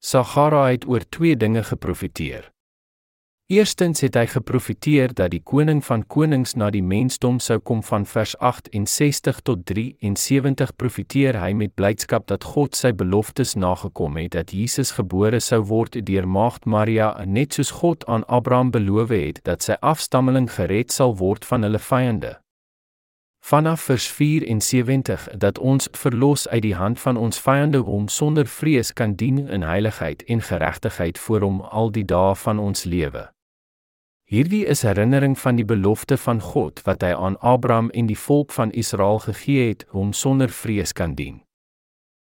Sagara 0.00 0.70
het 0.70 0.88
oor 0.88 1.04
twee 1.08 1.36
dinge 1.36 1.62
geprofeteer. 1.62 2.50
Eerstens 3.50 3.98
het 4.00 4.14
hy 4.14 4.28
geprofeteer 4.30 5.10
dat 5.18 5.32
die 5.32 5.40
koning 5.42 5.80
van 5.82 6.04
konings 6.06 6.52
na 6.54 6.68
die 6.70 6.84
mensdom 6.86 7.40
sou 7.42 7.56
kom 7.58 7.80
van 7.82 8.04
vers 8.06 8.36
68 8.38 9.40
tot 9.42 9.64
73 9.66 10.70
profeteer 10.78 11.34
hy 11.42 11.48
met 11.58 11.74
blydskap 11.74 12.28
dat 12.30 12.46
God 12.46 12.78
sy 12.78 12.92
beloftes 12.94 13.56
nagekom 13.58 14.20
het 14.22 14.36
dat 14.36 14.54
Jesus 14.54 14.94
gebore 15.00 15.40
sou 15.42 15.58
word 15.66 15.98
deur 16.06 16.28
maagd 16.30 16.62
Maria 16.62 17.10
net 17.26 17.58
soos 17.58 17.74
God 17.80 18.06
aan 18.06 18.22
Abraham 18.28 18.70
beloof 18.70 19.10
het 19.10 19.42
dat 19.42 19.66
sy 19.66 19.74
afstammeling 19.82 20.46
gered 20.54 20.94
sal 20.94 21.16
word 21.18 21.42
van 21.44 21.66
hulle 21.66 21.82
vyande 21.82 22.36
vanaf 23.40 23.80
vers 23.80 24.08
74 24.08 25.28
dat 25.38 25.58
ons 25.58 25.88
verlos 25.92 26.48
uit 26.48 26.62
die 26.62 26.74
hand 26.74 27.00
van 27.00 27.16
ons 27.16 27.40
vyande 27.40 27.78
hom 27.78 28.08
sonder 28.08 28.46
vrees 28.46 28.92
kan 28.92 29.14
dien 29.14 29.48
in 29.48 29.62
heiligheid 29.62 30.22
en 30.24 30.42
geregtigheid 30.42 31.18
voor 31.18 31.40
hom 31.40 31.60
al 31.60 31.90
die 31.90 32.04
dae 32.04 32.34
van 32.34 32.58
ons 32.58 32.84
lewe. 32.84 33.30
Hierdie 34.30 34.66
is 34.66 34.82
herinnering 34.82 35.38
van 35.38 35.56
die 35.56 35.64
belofte 35.64 36.16
van 36.16 36.40
God 36.40 36.82
wat 36.86 37.02
hy 37.02 37.10
aan 37.16 37.38
Abraham 37.40 37.90
en 37.90 38.06
die 38.06 38.18
volk 38.18 38.52
van 38.52 38.70
Israel 38.70 39.18
gegee 39.18 39.68
het 39.68 39.86
hom 39.90 40.12
sonder 40.12 40.48
vrees 40.48 40.92
kan 40.92 41.16
dien. 41.18 41.40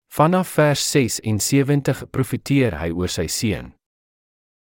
Vanaf 0.08 0.48
vers 0.48 0.90
76 0.90 2.06
profeteer 2.10 2.78
hy 2.80 2.88
oor 2.90 3.12
sy 3.12 3.26
seun. 3.28 3.74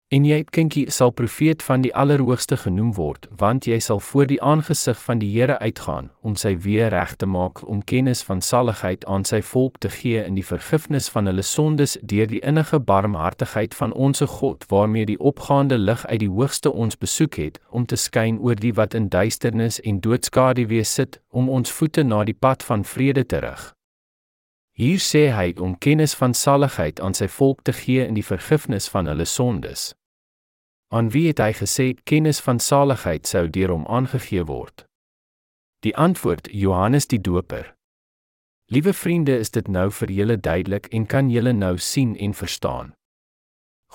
En 0.08 0.24
jy, 0.24 0.38
kindjie, 0.56 0.86
sal 0.88 1.10
profeet 1.12 1.60
van 1.62 1.82
die 1.84 1.90
Allerhoogste 1.92 2.56
genoem 2.56 2.94
word, 2.96 3.26
want 3.36 3.66
jy 3.68 3.76
sal 3.84 3.98
voor 4.00 4.24
die 4.30 4.38
aangesig 4.40 4.96
van 5.04 5.18
die 5.20 5.28
Here 5.34 5.58
uitgaan 5.60 6.08
om 6.24 6.32
sy 6.40 6.54
weer 6.64 6.88
reg 6.94 7.12
te 7.20 7.26
maak 7.28 7.60
om 7.68 7.82
kennis 7.84 8.22
van 8.24 8.40
saligheid 8.40 9.04
aan 9.04 9.28
sy 9.28 9.42
volk 9.44 9.76
te 9.84 9.90
gee 9.92 10.22
in 10.24 10.38
die 10.38 10.46
vergifnis 10.48 11.10
van 11.12 11.28
hulle 11.28 11.44
sondes 11.44 11.98
deur 12.00 12.30
die 12.32 12.40
innige 12.40 12.80
barmhartigheid 12.80 13.76
van 13.76 13.92
onsse 13.92 14.30
God 14.38 14.64
waarmee 14.72 15.04
die 15.12 15.18
opgaande 15.20 15.76
lig 15.76 16.06
uit 16.06 16.22
die 16.24 16.32
Hoogste 16.32 16.72
ons 16.72 16.96
besoek 16.96 17.36
het 17.36 17.60
om 17.68 17.84
te 17.84 18.00
skyn 18.00 18.40
oor 18.40 18.56
die 18.56 18.72
wat 18.80 18.96
in 18.96 19.12
duisternis 19.12 19.76
en 19.84 20.00
doodskaduwee 20.00 20.88
sit 20.88 21.20
om 21.28 21.52
ons 21.52 21.68
voete 21.68 22.02
na 22.02 22.24
die 22.24 22.38
pad 22.48 22.64
van 22.64 22.84
vrede 22.84 23.26
te 23.28 23.44
rig. 23.44 23.74
Hier 24.72 25.04
sê 25.04 25.28
hy 25.36 25.52
om 25.60 25.76
kennis 25.76 26.16
van 26.16 26.32
saligheid 26.32 27.00
aan 27.00 27.12
sy 27.12 27.28
volk 27.28 27.60
te 27.68 27.76
gee 27.76 28.08
in 28.08 28.16
die 28.16 28.24
vergifnis 28.24 28.88
van 28.88 29.04
hulle 29.12 29.28
sondes. 29.28 29.97
Aan 30.88 31.10
wie 31.12 31.26
het 31.28 31.40
hy 31.44 31.52
gesê 31.52 31.92
kennis 32.08 32.38
van 32.40 32.58
saligheid 32.64 33.26
sou 33.28 33.44
deur 33.52 33.74
hom 33.74 33.84
aangegee 33.92 34.44
word? 34.48 34.86
Die 35.84 35.92
antwoord: 35.96 36.48
Johannes 36.50 37.06
die 37.06 37.20
Doper. 37.20 37.74
Liewe 38.72 38.92
vriende, 38.92 39.36
is 39.36 39.50
dit 39.50 39.68
nou 39.68 39.90
vir 39.90 40.10
julle 40.10 40.36
duidelik 40.40 40.88
en 40.92 41.04
kan 41.06 41.28
julle 41.30 41.52
nou 41.52 41.76
sien 41.78 42.16
en 42.16 42.32
verstaan? 42.34 42.94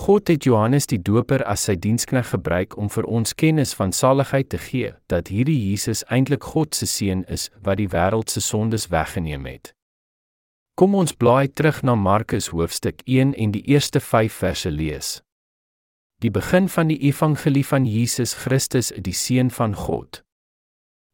God 0.06 0.28
het 0.28 0.46
Johannes 0.46 0.86
die 0.90 1.02
Doper 1.02 1.42
as 1.50 1.66
sy 1.66 1.76
diensknegt 1.78 2.30
gebruik 2.34 2.78
om 2.78 2.90
vir 2.90 3.10
ons 3.10 3.34
kennis 3.34 3.74
van 3.78 3.92
saligheid 3.94 4.50
te 4.50 4.62
gee 4.62 4.94
dat 5.10 5.34
hierdie 5.34 5.58
Jesus 5.70 6.06
eintlik 6.14 6.46
God 6.54 6.78
se 6.78 6.86
seun 6.86 7.26
is 7.26 7.50
wat 7.62 7.82
die 7.82 7.90
wêreld 7.90 8.30
se 8.30 8.42
sondes 8.42 8.90
weggeneem 8.94 9.46
het. 9.50 9.74
Kom 10.78 10.94
ons 10.94 11.14
blaai 11.14 11.50
terug 11.50 11.82
na 11.82 11.94
Markus 11.96 12.54
hoofstuk 12.54 13.02
1 13.06 13.34
en 13.34 13.54
die 13.54 13.66
eerste 13.70 14.00
5 14.00 14.34
verse 14.34 14.70
lees. 14.70 15.22
Die 16.24 16.32
begin 16.32 16.70
van 16.70 16.88
die 16.88 16.98
evangelie 17.04 17.66
van 17.68 17.86
Jesus 17.86 18.34
Christus, 18.34 18.94
die 18.96 19.14
seun 19.14 19.50
van 19.52 19.74
God. 19.76 20.22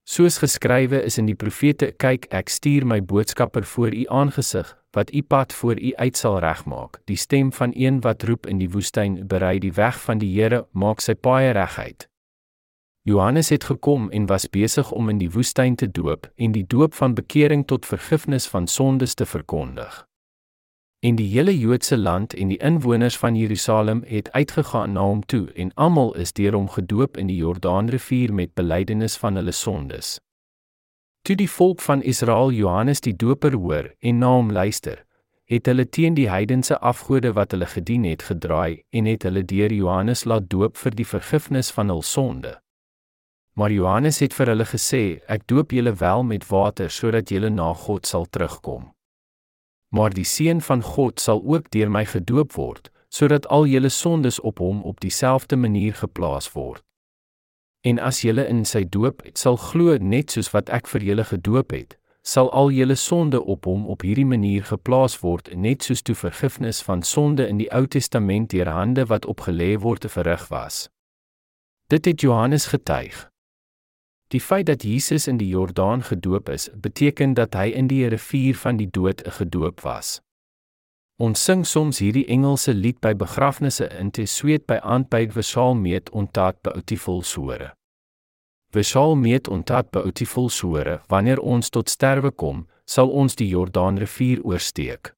Soos 0.06 0.38
geskrywe 0.38 1.00
is 1.02 1.18
in 1.18 1.26
die 1.26 1.36
profete: 1.36 1.92
"Kyk, 1.98 2.28
ek 2.30 2.50
stuur 2.50 2.86
my 2.86 3.02
boodskapper 3.02 3.64
voor 3.64 3.94
u 3.94 4.06
aangesig, 4.08 4.78
wat 4.92 5.14
u 5.14 5.22
pad 5.22 5.54
voor 5.54 5.82
u 5.82 5.96
uit 5.96 6.18
sal 6.18 6.40
regmaak. 6.40 7.02
Die 7.06 7.18
stem 7.18 7.54
van 7.54 7.72
een 7.76 8.02
wat 8.02 8.24
roep 8.24 8.46
in 8.46 8.58
die 8.58 8.70
woestyn, 8.70 9.28
berei 9.28 9.60
die 9.60 9.74
weg 9.74 10.02
van 10.02 10.18
die 10.18 10.42
Here, 10.42 10.68
maak 10.72 11.02
sy 11.02 11.14
paaie 11.16 11.52
reguit." 11.52 12.10
Johannes 13.02 13.50
het 13.50 13.64
gekom 13.64 14.12
en 14.12 14.26
was 14.26 14.50
besig 14.50 14.92
om 14.92 15.10
in 15.10 15.18
die 15.18 15.32
woestyn 15.32 15.76
te 15.76 15.92
doop 15.92 16.32
en 16.36 16.52
die 16.52 16.68
doop 16.68 16.94
van 16.94 17.14
bekering 17.14 17.66
tot 17.68 17.86
vergifnis 17.86 18.48
van 18.48 18.68
sondes 18.68 19.14
te 19.14 19.26
verkondig. 19.26 20.09
En 21.00 21.16
die 21.16 21.28
hele 21.32 21.54
Joodse 21.58 21.98
land 21.98 22.34
en 22.34 22.50
die 22.52 22.58
inwoners 22.58 23.18
van 23.18 23.36
Jerusalem 23.36 24.02
het 24.08 24.32
uitgegaan 24.32 24.92
na 24.92 25.02
hom 25.02 25.22
toe 25.26 25.46
en 25.56 25.72
almal 25.74 26.16
is 26.20 26.34
deur 26.34 26.58
hom 26.58 26.68
gedoop 26.70 27.18
in 27.18 27.30
die 27.32 27.38
Jordaanrivier 27.40 28.34
met 28.34 28.54
belydenis 28.54 29.16
van 29.18 29.40
hulle 29.40 29.56
sondes. 29.56 30.18
Toe 31.22 31.38
die 31.40 31.50
volk 31.50 31.80
van 31.82 32.04
Israel 32.04 32.52
Johannes 32.52 33.00
die 33.00 33.16
Doper 33.16 33.56
hoor 33.56 33.94
en 34.00 34.20
na 34.20 34.34
hom 34.36 34.52
luister, 34.52 35.06
het 35.48 35.72
hulle 35.72 35.88
teen 35.88 36.20
die 36.20 36.28
heidense 36.30 36.76
afgode 36.80 37.32
wat 37.34 37.56
hulle 37.56 37.72
gedien 37.78 38.04
het 38.04 38.28
gedraai 38.28 38.84
en 38.92 39.08
het 39.08 39.24
hulle 39.24 39.46
deur 39.48 39.72
Johannes 39.72 40.26
laat 40.28 40.52
doop 40.52 40.78
vir 40.78 41.00
die 41.00 41.08
vergifnis 41.08 41.72
van 41.72 41.96
hul 41.96 42.04
sonde. 42.04 42.58
Maar 43.56 43.72
Johannes 43.72 44.20
het 44.20 44.36
vir 44.36 44.52
hulle 44.52 44.68
gesê: 44.68 45.04
Ek 45.28 45.48
doop 45.48 45.72
julle 45.72 45.96
wel 45.96 46.24
met 46.24 46.46
water 46.52 46.92
sodat 46.92 47.32
julle 47.32 47.50
na 47.50 47.74
God 47.74 48.06
sal 48.06 48.28
terugkom. 48.28 48.92
Maar 49.90 50.14
die 50.14 50.26
seun 50.26 50.62
van 50.62 50.82
God 50.82 51.20
sal 51.20 51.42
ook 51.46 51.72
deur 51.72 51.90
my 51.92 52.06
gedoop 52.06 52.54
word, 52.54 52.92
sodat 53.10 53.48
al 53.48 53.66
julle 53.66 53.90
sondes 53.90 54.40
op 54.40 54.60
hom 54.60 54.84
op 54.84 55.00
dieselfde 55.00 55.56
manier 55.56 55.94
geplaas 55.94 56.52
word. 56.54 56.84
En 57.82 58.00
as 58.00 58.22
julle 58.22 58.44
in 58.48 58.66
sy 58.68 58.84
doop 58.84 59.24
sal 59.34 59.58
glo 59.58 59.96
net 59.98 60.36
soos 60.36 60.52
wat 60.52 60.70
ek 60.70 60.88
vir 60.92 61.06
julle 61.10 61.24
gedoop 61.24 61.72
het, 61.72 61.96
sal 62.22 62.52
al 62.52 62.70
julle 62.76 62.96
sonde 62.96 63.40
op 63.42 63.66
hom 63.66 63.88
op 63.88 64.04
hierdie 64.06 64.28
manier 64.28 64.66
geplaas 64.68 65.16
word, 65.24 65.50
net 65.56 65.88
soos 65.88 66.04
toe 66.04 66.16
vergifnis 66.16 66.82
van 66.86 67.02
sonde 67.02 67.48
in 67.48 67.58
die 67.58 67.70
Ou 67.74 67.88
Testament 67.88 68.52
deur 68.52 68.70
hande 68.70 69.08
wat 69.10 69.26
opgelê 69.26 69.78
word 69.80 70.04
te 70.06 70.12
verrig 70.12 70.46
was. 70.52 70.90
Dit 71.90 72.06
het 72.06 72.22
Johannes 72.22 72.68
getuig. 72.70 73.30
Die 74.30 74.42
feit 74.42 74.66
dat 74.66 74.84
Jesus 74.84 75.28
in 75.28 75.38
die 75.38 75.50
Jordaan 75.50 76.04
gedoop 76.04 76.50
is, 76.50 76.70
beteken 76.74 77.34
dat 77.34 77.56
hy 77.58 77.72
in 77.74 77.88
die 77.90 78.06
rivier 78.08 78.56
van 78.56 78.78
die 78.78 78.90
dood 78.90 79.24
gedoop 79.26 79.82
was. 79.82 80.20
Ons 81.20 81.42
sing 81.44 81.66
soms 81.66 81.98
hierdie 82.00 82.28
Engelse 82.32 82.74
lied 82.74 83.00
by 83.02 83.16
begrafnisse 83.18 83.90
in 84.00 84.12
te 84.16 84.24
sweet 84.30 84.68
by 84.70 84.78
aanby 84.86 85.26
Vesal 85.34 85.74
meet 85.76 86.12
ontat 86.16 86.62
beautiful 86.64 87.24
sore. 87.28 87.74
Vesal 88.72 89.18
meet 89.18 89.50
ontat 89.50 89.90
beautiful 89.92 90.50
sore, 90.50 91.00
wanneer 91.10 91.42
ons 91.42 91.74
tot 91.74 91.90
sterwe 91.90 92.32
kom, 92.32 92.68
sal 92.86 93.10
ons 93.10 93.36
die 93.36 93.50
Jordaan 93.50 93.98
rivier 93.98 94.44
oorsteek. 94.46 95.12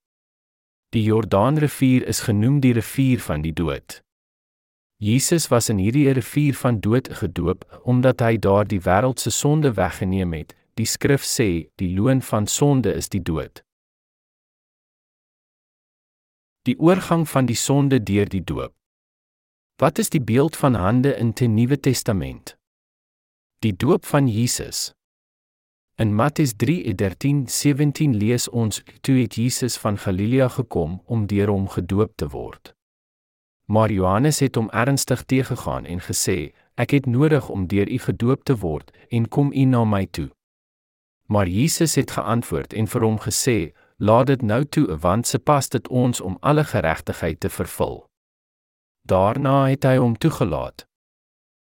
Die 0.96 1.04
Jordaan 1.04 1.60
rivier 1.60 2.08
is 2.08 2.24
genoem 2.26 2.62
die 2.64 2.74
rivier 2.80 3.20
van 3.20 3.44
die 3.44 3.54
dood. 3.54 4.00
Jesus 5.02 5.48
was 5.50 5.70
in 5.70 5.80
hierdie 5.82 6.12
rivier 6.14 6.54
van 6.54 6.76
dood 6.80 7.08
gedoop 7.18 7.64
omdat 7.90 8.20
hy 8.22 8.36
daar 8.38 8.68
die 8.70 8.84
wêreld 8.86 9.18
se 9.20 9.32
sonde 9.34 9.72
weggeneem 9.74 10.34
het. 10.38 10.54
Die 10.78 10.86
skrif 10.86 11.24
sê, 11.26 11.48
die 11.82 11.90
loon 11.98 12.20
van 12.22 12.46
sonde 12.46 12.94
is 12.94 13.10
die 13.10 13.22
dood. 13.26 13.64
Die 16.70 16.78
oorgang 16.78 17.26
van 17.30 17.50
die 17.50 17.58
sonde 17.58 17.98
deur 17.98 18.30
die 18.30 18.44
doop. 18.46 18.76
Wat 19.82 19.98
is 19.98 20.14
die 20.14 20.22
beeld 20.22 20.56
van 20.56 20.78
hande 20.78 21.16
in 21.18 21.32
die 21.34 21.48
Nuwe 21.50 21.80
Testament? 21.80 22.54
Die 23.66 23.74
doop 23.74 24.06
van 24.06 24.28
Jesus. 24.30 24.92
In 25.98 26.14
Matteus 26.14 26.54
3:13-17 26.62 28.14
lees 28.22 28.46
ons: 28.50 28.84
Toe 29.02 29.18
het 29.22 29.36
Jesus 29.36 29.78
van 29.78 29.98
Galilea 29.98 30.48
gekom 30.48 31.02
om 31.06 31.26
deur 31.26 31.50
hom 31.50 31.68
gedoop 31.68 32.14
te 32.16 32.30
word. 32.30 32.76
Maar 33.72 33.92
Johannes 33.92 34.40
het 34.40 34.56
hom 34.56 34.70
ernstig 34.70 35.24
teëgegaan 35.24 35.86
en 35.86 36.00
gesê: 36.00 36.52
"Ek 36.76 36.90
het 36.92 37.06
nodig 37.06 37.50
om 37.50 37.68
deur 37.68 37.92
u 37.92 37.98
gedoop 37.98 38.44
te 38.44 38.58
word 38.58 38.92
en 39.10 39.28
kom 39.28 39.52
u 39.54 39.64
na 39.64 39.84
my 39.84 40.08
toe." 40.12 40.30
Maar 41.26 41.48
Jesus 41.48 41.96
het 41.96 42.12
geantwoord 42.12 42.74
en 42.74 42.88
vir 42.88 43.02
hom 43.02 43.20
gesê: 43.20 43.72
"Laat 43.96 44.28
dit 44.28 44.42
nou 44.42 44.66
toe, 44.66 44.98
want 44.98 45.28
se 45.28 45.40
pas 45.40 45.70
dit 45.70 45.88
ons 45.88 46.22
om 46.22 46.38
alle 46.40 46.64
geregtigheid 46.64 47.40
te 47.40 47.50
vervul." 47.50 48.06
Daarna 49.02 49.66
het 49.66 49.84
hy 49.84 49.96
hom 49.98 50.18
toegelaat. 50.18 50.86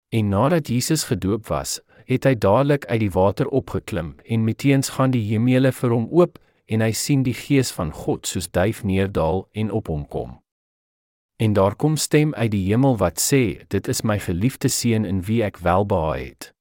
En 0.10 0.30
nadat 0.30 0.68
Jesus 0.68 1.04
gedoop 1.04 1.48
was, 1.48 1.82
het 2.06 2.24
hy 2.24 2.36
dadelik 2.36 2.86
uit 2.86 3.00
die 3.00 3.12
water 3.12 3.48
opgeklim 3.48 4.16
en 4.26 4.44
meteens 4.44 4.90
gaan 4.90 5.12
die 5.12 5.28
hemele 5.30 5.72
vir 5.72 5.90
hom 5.90 6.08
oop 6.12 6.40
en 6.66 6.82
hy 6.82 6.92
sien 6.92 7.24
die 7.24 7.34
gees 7.34 7.72
van 7.72 7.92
God 7.92 8.28
soos 8.28 8.52
duif 8.52 8.84
neerdal 8.84 9.48
en 9.52 9.72
op 9.72 9.88
hom 9.88 10.08
kom. 10.08 10.41
En 11.42 11.54
daar 11.54 11.76
kom 11.76 11.96
stem 11.98 12.34
uit 12.34 12.52
die 12.52 12.66
hemel 12.70 12.98
wat 12.98 13.18
sê: 13.20 13.66
"Dit 13.68 13.88
is 13.88 14.02
my 14.02 14.20
geliefde 14.20 14.68
seun 14.70 15.06
in 15.06 15.22
wie 15.22 15.44
ek 15.44 15.58
welbehae 15.58 16.26
het." 16.26 16.54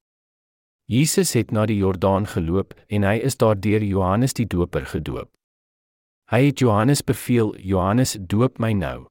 Jesus 0.85 1.33
het 1.33 1.51
na 1.51 1.67
die 1.67 1.77
Jordaan 1.77 2.27
geloop 2.27 2.73
en 2.89 3.03
hy 3.03 3.21
is 3.29 3.37
daar 3.37 3.61
deur 3.61 3.85
Johannes 3.85 4.33
die 4.33 4.47
Doper 4.47 4.87
gedoop. 4.87 5.29
Hy 6.31 6.47
het 6.47 6.59
Johannes 6.59 7.05
beveel: 7.05 7.57
"Johannes, 7.57 8.17
doop 8.21 8.59
my 8.59 8.73
nou." 8.73 9.07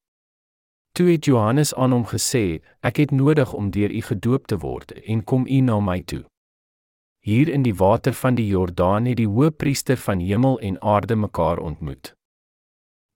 Toe 0.91 1.11
het 1.11 1.25
Johannes 1.25 1.73
aan 1.73 1.91
hom 1.91 2.05
gesê: 2.05 2.61
"Ek 2.81 2.97
het 2.97 3.11
nodig 3.11 3.53
om 3.53 3.69
deur 3.69 3.91
u 3.91 4.01
gedoop 4.01 4.47
te 4.47 4.57
word 4.57 4.91
en 4.91 5.23
kom 5.23 5.47
u 5.47 5.59
na 5.61 5.79
my 5.79 6.01
toe." 6.01 6.25
Hier 7.19 7.49
in 7.49 7.61
die 7.61 7.75
water 7.75 8.13
van 8.13 8.35
die 8.35 8.47
Jordaan 8.47 9.05
het 9.05 9.17
die 9.17 9.27
hoëpriester 9.27 9.97
van 9.97 10.19
hemel 10.19 10.59
en 10.59 10.81
aarde 10.81 11.15
mekaar 11.15 11.57
ontmoet. 11.59 12.18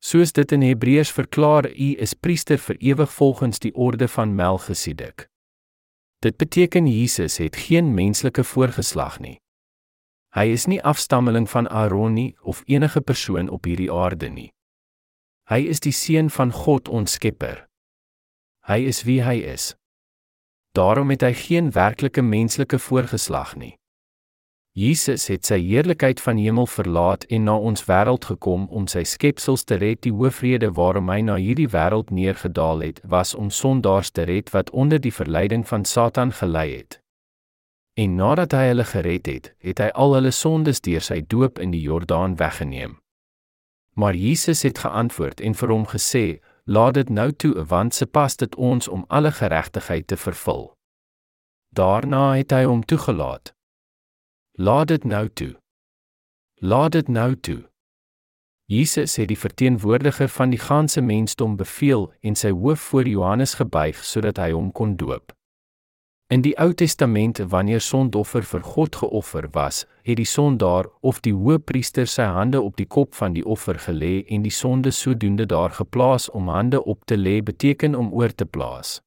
Soos 0.04 0.34
dit 0.36 0.52
in 0.52 0.62
Hebreërs 0.62 1.12
verklaar, 1.16 1.70
u 1.72 1.94
is 2.04 2.12
priester 2.14 2.60
vir 2.60 2.76
ewig 2.84 3.12
volgens 3.14 3.60
die 3.64 3.72
orde 3.72 4.08
van 4.12 4.36
Melchisedek. 4.36 5.30
Dit 6.20 6.38
beteken 6.38 6.88
Jesus 6.88 7.38
het 7.38 7.56
geen 7.56 7.94
menslike 7.94 8.44
voorgeslag 8.44 9.20
nie. 9.24 9.38
Hy 10.36 10.50
is 10.52 10.66
nie 10.68 10.82
afstammeling 10.84 11.48
van 11.50 11.70
Aaron 11.70 12.14
nie 12.14 12.34
of 12.42 12.64
enige 12.66 13.02
persoon 13.02 13.50
op 13.50 13.64
hierdie 13.64 13.92
aarde 13.92 14.28
nie. 14.30 14.50
Hy 15.48 15.62
is 15.72 15.80
die 15.80 15.96
seun 15.96 16.30
van 16.30 16.52
God 16.52 16.92
ons 16.92 17.16
Skepper. 17.16 17.64
Hy 18.68 18.82
is 18.92 19.04
wie 19.08 19.22
hy 19.24 19.38
is. 19.56 19.72
Daarom 20.76 21.16
het 21.16 21.24
hy 21.24 21.32
geen 21.38 21.72
werklike 21.72 22.22
menslike 22.22 22.80
voorgeslag 22.80 23.56
nie. 23.56 23.76
Jesus 24.74 25.28
het 25.30 25.46
sy 25.46 25.60
heerlikheid 25.62 26.18
van 26.18 26.40
hemel 26.42 26.66
verlaat 26.66 27.28
en 27.30 27.44
na 27.46 27.54
ons 27.62 27.84
wêreld 27.86 28.26
gekom 28.26 28.64
om 28.74 28.88
sy 28.90 29.04
skepsels 29.06 29.62
te 29.70 29.78
red. 29.78 30.00
Die 30.02 30.14
hoofrede 30.14 30.72
waarom 30.74 31.12
hy 31.14 31.20
na 31.22 31.36
hierdie 31.38 31.70
wêreld 31.70 32.10
neergedaal 32.10 32.82
het, 32.82 33.02
was 33.06 33.36
om 33.38 33.52
sondaars 33.54 34.10
te 34.10 34.26
red 34.26 34.50
wat 34.50 34.74
onder 34.74 34.98
die 34.98 35.14
verleiding 35.14 35.68
van 35.70 35.86
Satan 35.86 36.34
gelei 36.34 36.72
het. 36.80 36.98
En 37.94 38.18
nadat 38.18 38.58
hy 38.58 38.66
hulle 38.72 38.88
gered 38.90 39.30
het, 39.30 39.54
het 39.62 39.78
hy 39.78 39.92
al 39.94 40.18
hulle 40.18 40.34
sondes 40.34 40.82
deur 40.82 41.06
sy 41.06 41.22
doop 41.22 41.62
in 41.62 41.70
die 41.70 41.86
Jordaan 41.86 42.34
weggeneem. 42.42 42.98
Maar 43.94 44.18
Jesus 44.18 44.66
het 44.66 44.82
geantwoord 44.82 45.42
en 45.42 45.54
vir 45.54 45.70
hom 45.70 45.86
gesê: 45.86 46.42
"Laat 46.66 46.94
dit 46.94 47.10
nou 47.10 47.32
toe, 47.32 47.54
want 47.66 47.94
se 47.94 48.06
pas 48.06 48.36
dit 48.36 48.56
ons 48.56 48.88
om 48.88 49.06
alle 49.08 49.32
geregtigheid 49.32 50.08
te 50.08 50.18
vervul." 50.18 50.74
Daarna 51.70 52.34
het 52.34 52.52
hy 52.52 52.64
hom 52.64 52.82
toegelaat. 52.82 53.53
Laat 54.56 54.88
dit 54.88 55.04
nou 55.04 55.30
toe. 55.34 55.56
Laat 56.56 56.92
dit 56.92 57.08
nou 57.08 57.36
toe. 57.36 57.64
Jesus 58.66 59.16
het 59.16 59.28
die 59.28 59.38
verteenwoordiger 59.38 60.30
van 60.30 60.50
die 60.50 60.60
ganse 60.60 61.02
mensdom 61.02 61.56
beveel 61.58 62.14
en 62.22 62.36
sy 62.38 62.52
hoof 62.54 62.80
voor 62.80 63.10
Johannes 63.10 63.56
gebuig 63.58 64.04
sodat 64.06 64.38
hy 64.38 64.52
hom 64.54 64.72
kon 64.72 64.94
doop. 64.96 65.34
In 66.30 66.46
die 66.46 66.54
Ou 66.62 66.70
Testament 66.74 67.42
wanneer 67.50 67.82
sondoffer 67.82 68.46
vir 68.46 68.62
God 68.62 68.96
geoffer 68.96 69.50
was, 69.58 69.88
het 70.06 70.22
die 70.22 70.30
sondaar 70.30 70.86
of 71.02 71.20
die 71.26 71.34
hoëpriester 71.34 72.06
sy 72.06 72.30
hande 72.38 72.62
op 72.62 72.78
die 72.78 72.86
kop 72.86 73.18
van 73.18 73.34
die 73.34 73.46
offer 73.46 73.82
gelê 73.82 74.22
en 74.30 74.46
die 74.46 74.54
sonde 74.54 74.92
sodoende 74.94 75.50
daar 75.50 75.74
geplaas 75.74 76.30
om 76.30 76.54
hande 76.54 76.84
op 76.86 77.06
te 77.06 77.18
lê 77.18 77.42
beteken 77.42 77.96
om 77.96 78.14
oor 78.14 78.30
te 78.30 78.46
plaas. 78.46 79.00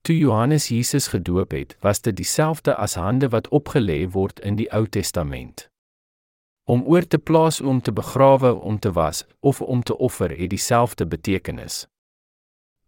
Toe 0.00 0.18
Johannes 0.18 0.68
Jesus 0.68 1.06
gedoop 1.06 1.50
het, 1.50 1.76
was 1.80 2.00
dit 2.00 2.16
dieselfde 2.16 2.74
as 2.74 2.94
hande 2.94 3.28
wat 3.28 3.48
opgelê 3.48 4.08
word 4.10 4.40
in 4.40 4.56
die 4.56 4.72
Ou 4.72 4.86
Testament. 4.86 5.68
Om 6.64 6.82
oor 6.86 7.06
te 7.06 7.18
plaas 7.18 7.60
om 7.60 7.80
te 7.80 7.92
begrawe, 7.92 8.54
om 8.54 8.78
te 8.78 8.92
was 8.92 9.26
of 9.40 9.60
om 9.60 9.82
te 9.82 9.96
offer 9.98 10.38
het 10.38 10.50
dieselfde 10.50 11.06
betekenis. 11.06 11.86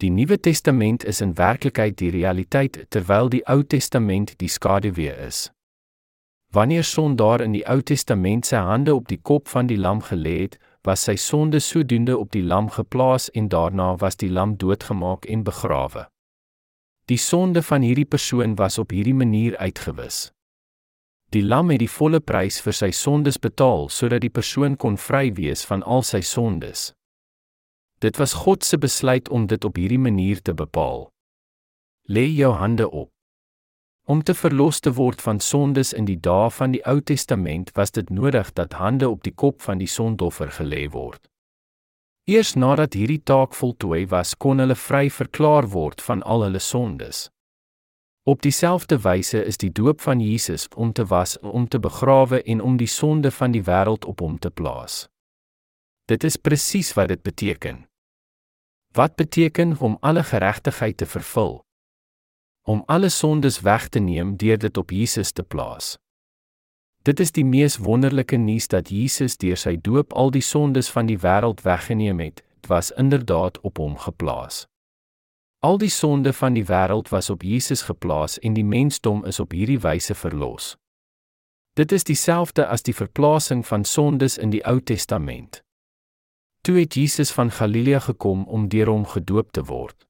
Die 0.01 0.11
Nuwe 0.11 0.41
Testament 0.41 1.05
is 1.05 1.21
in 1.21 1.35
werklikheid 1.35 1.97
die 1.99 2.11
realiteit 2.11 2.87
terwyl 2.89 3.29
die 3.29 3.43
Ou 3.45 3.63
Testament 3.65 4.39
die 4.41 4.49
skaduwee 4.49 5.13
is. 5.27 5.51
Wanneer 6.53 6.85
sondaar 6.85 7.41
in 7.41 7.53
die 7.53 7.67
Ou 7.69 7.83
Testament 7.83 8.49
sy 8.49 8.63
hande 8.65 8.95
op 8.95 9.09
die 9.09 9.21
kop 9.21 9.49
van 9.49 9.69
die 9.69 9.77
lam 9.77 10.01
gelê 10.03 10.39
het, 10.39 10.57
was 10.89 11.05
sy 11.05 11.15
sonde 11.21 11.61
sodoende 11.61 12.17
op 12.19 12.33
die 12.33 12.43
lam 12.43 12.71
geplaas 12.73 13.29
en 13.37 13.49
daarna 13.53 13.93
was 14.01 14.17
die 14.17 14.31
lam 14.33 14.57
doodgemaak 14.57 15.29
en 15.29 15.45
begrawe. 15.45 16.07
Die 17.11 17.19
sonde 17.19 17.63
van 17.63 17.83
hierdie 17.83 18.07
persoon 18.07 18.55
was 18.55 18.79
op 18.79 18.93
hierdie 18.95 19.17
manier 19.19 19.57
uitgewis. 19.59 20.31
Die 21.35 21.43
lam 21.43 21.71
het 21.71 21.81
die 21.83 21.91
volle 21.91 22.21
prys 22.23 22.61
vir 22.63 22.77
sy 22.77 22.91
sondes 22.95 23.39
betaal 23.43 23.89
sodat 23.91 24.23
die 24.23 24.31
persoon 24.31 24.77
kon 24.79 24.99
vry 24.99 25.33
wees 25.35 25.65
van 25.67 25.83
al 25.83 26.05
sy 26.07 26.21
sondes. 26.23 26.93
Dit 27.99 28.19
was 28.23 28.37
God 28.45 28.63
se 28.65 28.79
besluit 28.79 29.29
om 29.29 29.49
dit 29.51 29.65
op 29.67 29.77
hierdie 29.83 29.99
manier 29.99 30.39
te 30.43 30.55
bepaal. 30.55 31.09
Lê 32.07 32.29
jou 32.31 32.53
hande 32.55 32.87
op. 32.91 33.11
Om 34.07 34.23
te 34.23 34.35
verlos 34.35 34.79
te 34.81 34.95
word 34.95 35.23
van 35.23 35.43
sondes 35.43 35.93
in 35.93 36.07
die 36.07 36.19
dae 36.19 36.47
van 36.51 36.79
die 36.79 36.85
Ou 36.87 37.01
Testament 37.01 37.75
was 37.75 37.91
dit 37.91 38.11
nodig 38.11 38.55
dat 38.55 38.79
hande 38.79 39.11
op 39.11 39.27
die 39.27 39.35
kop 39.35 39.63
van 39.63 39.83
die 39.83 39.91
sondoffer 39.91 40.55
gelê 40.63 40.87
word. 40.91 41.30
Eers 42.31 42.55
nadat 42.55 42.95
hierdie 42.95 43.23
taak 43.31 43.57
voltooi 43.59 44.05
was, 44.13 44.37
kon 44.39 44.63
hulle 44.63 44.77
vry 44.79 45.09
verklaar 45.11 45.67
word 45.73 46.03
van 46.07 46.23
al 46.23 46.45
hulle 46.47 46.63
sondes. 46.63 47.29
Op 48.31 48.43
dieselfde 48.47 49.01
wyse 49.03 49.41
is 49.53 49.59
die 49.59 49.73
doop 49.75 50.05
van 50.05 50.21
Jesus 50.23 50.69
om 50.77 50.93
te 50.93 51.07
was, 51.11 51.39
om 51.41 51.67
te 51.69 51.81
begrawe 51.83 52.43
en 52.43 52.61
om 52.61 52.77
die 52.79 52.91
sonde 52.91 53.33
van 53.35 53.57
die 53.57 53.65
wêreld 53.67 54.07
op 54.07 54.21
hom 54.23 54.37
te 54.39 54.51
plaas. 54.51 55.09
Dit 56.07 56.25
is 56.29 56.37
presies 56.37 56.93
wat 56.99 57.11
dit 57.11 57.23
beteken. 57.23 57.83
Wat 58.95 59.17
beteken 59.17 59.75
om 59.79 59.99
alle 60.01 60.23
geregtigheid 60.23 60.97
te 60.97 61.07
vervul? 61.07 61.61
om 62.71 62.83
alle 62.87 63.09
sondes 63.09 63.61
weg 63.61 63.89
te 63.89 63.99
neem 63.99 64.37
deur 64.37 64.59
dit 64.59 64.77
op 64.77 64.91
Jesus 64.91 65.33
te 65.33 65.43
plaas. 65.43 65.97
Dit 67.03 67.21
is 67.21 67.33
die 67.33 67.45
mees 67.45 67.79
wonderlike 67.81 68.37
nuus 68.37 68.67
dat 68.69 68.91
Jesus 68.93 69.39
deur 69.41 69.57
sy 69.57 69.79
doop 69.81 70.13
al 70.13 70.29
die 70.31 70.45
sondes 70.45 70.91
van 70.93 71.07
die 71.09 71.17
wêreld 71.19 71.63
weggeneem 71.65 72.19
het. 72.21 72.43
Dit 72.61 72.69
was 72.69 72.91
inderdaad 72.93 73.61
op 73.61 73.79
hom 73.81 73.97
geplaas. 73.97 74.67
Al 75.65 75.79
die 75.81 75.89
sonde 75.89 76.33
van 76.33 76.53
die 76.53 76.65
wêreld 76.69 77.09
was 77.09 77.31
op 77.31 77.43
Jesus 77.43 77.83
geplaas 77.89 78.39
en 78.39 78.53
die 78.53 78.65
mensdom 78.65 79.25
is 79.25 79.41
op 79.41 79.57
hierdie 79.57 79.79
wyse 79.81 80.15
verlos. 80.15 80.77
Dit 81.73 81.93
is 81.93 82.05
dieselfde 82.05 82.67
as 82.67 82.85
die 82.85 82.95
verplasing 82.95 83.65
van 83.67 83.85
sondes 83.85 84.37
in 84.39 84.53
die 84.53 84.61
Ou 84.69 84.81
Testament. 84.81 85.63
Toe 86.61 86.79
het 86.83 86.95
Jesus 86.95 87.33
van 87.33 87.51
Galilea 87.51 87.99
gekom 87.99 88.45
om 88.45 88.69
deur 88.69 88.93
hom 88.93 89.07
gedoop 89.07 89.53
te 89.53 89.65
word. 89.65 90.05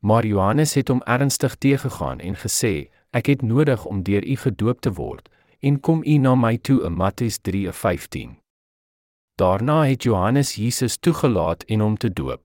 Maar 0.00 0.24
Johannes 0.26 0.74
het 0.74 0.88
hom 0.88 1.02
ernstig 1.04 1.56
teëgegaan 1.56 2.20
en 2.20 2.36
gesê: 2.36 2.88
"Ek 3.10 3.26
het 3.26 3.42
nodig 3.42 3.84
om 3.84 4.02
deur 4.02 4.24
u 4.24 4.36
gedoop 4.36 4.80
te 4.80 4.92
word 4.92 5.28
en 5.60 5.80
kom 5.80 6.02
u 6.04 6.16
na 6.16 6.34
my 6.34 6.58
toe 6.58 6.82
in 6.82 6.92
Matteus 6.92 7.38
3:15." 7.38 8.38
Daarna 9.34 9.86
het 9.86 10.02
Johannes 10.02 10.54
Jesus 10.54 10.96
toegelaat 10.96 11.62
en 11.62 11.80
hom 11.80 11.96
te 11.96 12.12
doop. 12.12 12.42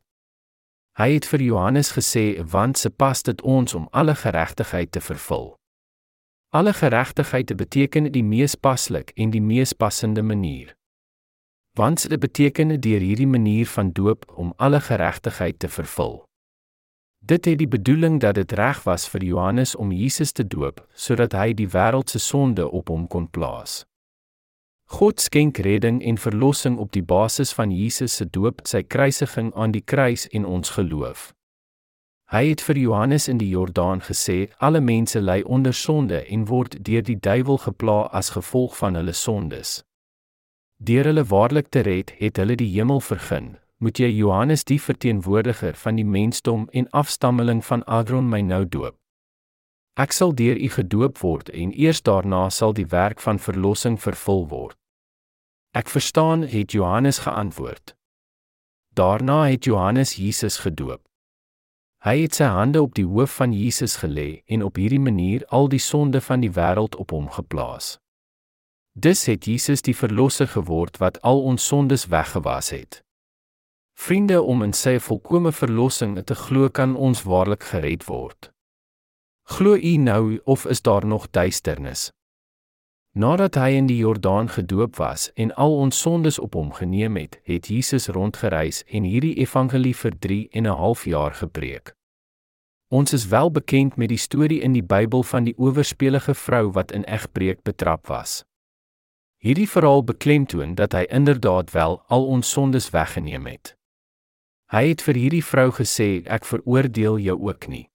Hy 0.96 1.14
het 1.14 1.26
vir 1.28 1.42
Johannes 1.42 1.92
gesê: 1.92 2.44
"Want 2.44 2.78
se 2.78 2.90
pas 2.90 3.24
dit 3.24 3.42
ons 3.42 3.74
om 3.74 3.88
alle 3.92 4.16
geregtigheid 4.16 4.92
te 4.92 5.02
vervul." 5.02 5.56
Alle 6.50 6.74
geregtigheid 6.74 7.56
beteken 7.56 8.12
die 8.12 8.24
mees 8.24 8.56
paslik 8.56 9.12
en 9.16 9.30
die 9.30 9.42
mees 9.42 9.74
passende 9.74 10.22
manier. 10.22 10.76
Want 11.76 12.10
dit 12.10 12.20
beteken 12.20 12.80
deur 12.80 13.00
hierdie 13.00 13.28
manier 13.28 13.68
van 13.68 13.92
doop 13.92 14.32
om 14.36 14.54
alle 14.56 14.80
geregtigheid 14.82 15.60
te 15.60 15.68
vervul. 15.70 16.24
Dit 17.26 17.46
het 17.46 17.58
die 17.58 17.68
bedoeling 17.68 18.20
dat 18.20 18.36
dit 18.36 18.52
reg 18.52 18.84
was 18.84 19.08
vir 19.10 19.24
Johannes 19.24 19.76
om 19.76 19.92
Jesus 19.92 20.32
te 20.32 20.44
doop 20.48 20.84
sodat 20.94 21.34
hy 21.34 21.54
die 21.58 21.70
wêreld 21.74 22.12
se 22.14 22.20
sonde 22.22 22.68
op 22.70 22.92
hom 22.94 23.08
kon 23.08 23.26
plaas. 23.30 23.86
God 24.94 25.20
skenk 25.20 25.58
redding 25.58 26.04
en 26.06 26.22
verlossing 26.22 26.78
op 26.78 26.92
die 26.94 27.04
basis 27.04 27.54
van 27.58 27.72
Jesus 27.74 28.16
se 28.16 28.30
doop, 28.30 28.62
sy 28.70 28.84
kruisiging 28.84 29.50
aan 29.56 29.74
die 29.74 29.82
kruis 29.82 30.28
en 30.30 30.46
ons 30.46 30.70
geloof. 30.78 31.32
Hy 32.30 32.44
het 32.52 32.62
vir 32.62 32.78
Johannes 32.78 33.28
in 33.28 33.42
die 33.42 33.50
Jordaan 33.50 34.06
gesê: 34.06 34.52
"Alle 34.58 34.82
mense 34.82 35.22
ly 35.22 35.42
onder 35.42 35.74
sonde 35.74 36.22
en 36.30 36.46
word 36.46 36.78
deur 36.86 37.02
die 37.02 37.20
duiwel 37.20 37.58
gepla 37.58 38.02
as 38.14 38.30
gevolg 38.38 38.78
van 38.78 38.96
hulle 38.96 39.14
sondes. 39.14 39.84
Deur 40.78 41.06
hulle 41.06 41.26
waarlik 41.26 41.68
te 41.70 41.80
red, 41.80 42.14
het 42.18 42.38
hulle 42.38 42.56
die 42.56 42.70
hemel 42.78 43.00
vergun, 43.02 43.58
moet 43.78 44.00
jy 44.00 44.10
Johannes 44.10 44.64
die 44.64 44.80
verteenwoordiger 44.82 45.76
van 45.76 45.96
die 45.96 46.06
mensdom 46.06 46.68
en 46.72 46.90
afstammeling 46.90 47.66
van 47.66 47.84
Aaron 47.88 48.30
my 48.30 48.42
nou 48.42 48.64
doop. 48.66 48.96
Ek 49.96 50.12
sal 50.12 50.34
deur 50.36 50.58
u 50.60 50.70
gedoop 50.70 51.20
word 51.24 51.50
en 51.50 51.72
eers 51.72 52.02
daarna 52.04 52.50
sal 52.50 52.74
die 52.76 52.88
werk 52.92 53.22
van 53.24 53.40
verlossing 53.40 53.96
vervul 54.02 54.48
word. 54.52 54.76
Ek 55.76 55.92
verstaan, 55.92 56.44
het 56.48 56.72
Johannes 56.72 57.20
geantwoord. 57.24 57.96
Daarna 58.96 59.46
het 59.48 59.66
Johannes 59.66 60.16
Jesus 60.16 60.58
gedoop. 60.64 61.04
Hy 62.04 62.22
het 62.22 62.36
sy 62.36 62.48
hande 62.52 62.82
op 62.82 62.94
die 62.96 63.08
hoof 63.08 63.40
van 63.40 63.54
Jesus 63.56 63.98
gelê 64.04 64.44
en 64.46 64.64
op 64.64 64.76
hierdie 64.80 65.00
manier 65.00 65.46
al 65.48 65.68
die 65.72 65.82
sonde 65.82 66.22
van 66.22 66.44
die 66.44 66.52
wêreld 66.52 66.96
op 66.96 67.12
hom 67.12 67.32
geplaas. 67.32 67.98
Dis 68.94 69.26
het 69.26 69.48
Jesus 69.48 69.82
die 69.82 69.96
verlosser 69.96 70.48
geword 70.48 71.00
wat 71.04 71.22
al 71.22 71.42
ons 71.44 71.66
sondes 71.68 72.06
weggewas 72.08 72.70
het. 72.72 73.05
Vriende, 73.96 74.42
om 74.42 74.62
in 74.62 74.74
sy 74.74 75.00
volkomme 75.00 75.52
verlossing 75.52 76.18
te 76.24 76.36
glo 76.36 76.70
kan 76.70 76.96
ons 76.96 77.24
waarlik 77.24 77.64
gered 77.64 78.04
word. 78.06 78.52
Glo 79.56 79.76
u 79.76 79.96
nou 79.98 80.40
of 80.44 80.66
is 80.66 80.82
daar 80.82 81.06
nog 81.06 81.30
duisternis? 81.30 82.12
Nadat 83.16 83.56
hy 83.56 83.70
in 83.80 83.86
die 83.88 83.98
Jordaan 83.98 84.50
gedoop 84.52 84.98
was 85.00 85.30
en 85.34 85.54
al 85.56 85.78
ons 85.78 86.00
sondes 86.02 86.40
op 86.40 86.54
hom 86.54 86.74
geneem 86.76 87.16
het, 87.16 87.40
het 87.48 87.70
Jesus 87.72 88.08
rondgereis 88.08 88.84
en 88.92 89.08
hierdie 89.08 89.38
evangelie 89.40 89.96
vir 89.96 90.18
3 90.20 90.50
en 90.52 90.68
'n 90.68 90.78
half 90.82 91.06
jaar 91.06 91.34
gepreek. 91.34 91.96
Ons 92.92 93.14
is 93.14 93.28
wel 93.28 93.52
bekend 93.52 93.96
met 93.96 94.10
die 94.10 94.18
storie 94.18 94.62
in 94.62 94.74
die 94.74 94.84
Bybel 94.84 95.24
van 95.24 95.44
die 95.44 95.58
owerspelige 95.58 96.34
vrou 96.34 96.72
wat 96.72 96.92
in 96.92 97.04
egbreek 97.04 97.64
betrap 97.64 98.08
was. 98.08 98.44
Hierdie 99.38 99.70
verhaal 99.70 100.04
beklemtoon 100.04 100.76
dat 100.76 100.92
hy 100.92 101.06
inderdaad 101.10 101.72
wel 101.72 102.04
al 102.08 102.26
ons 102.26 102.52
sondes 102.52 102.90
weggeneem 102.90 103.46
het. 103.46 103.76
Hy 104.74 104.88
het 104.90 105.02
vir 105.06 105.20
hierdie 105.22 105.44
vrou 105.46 105.70
gesê 105.78 106.24
ek 106.26 106.46
veroordeel 106.46 107.20
jou 107.22 107.38
ook 107.50 107.68
nie. 107.70 107.86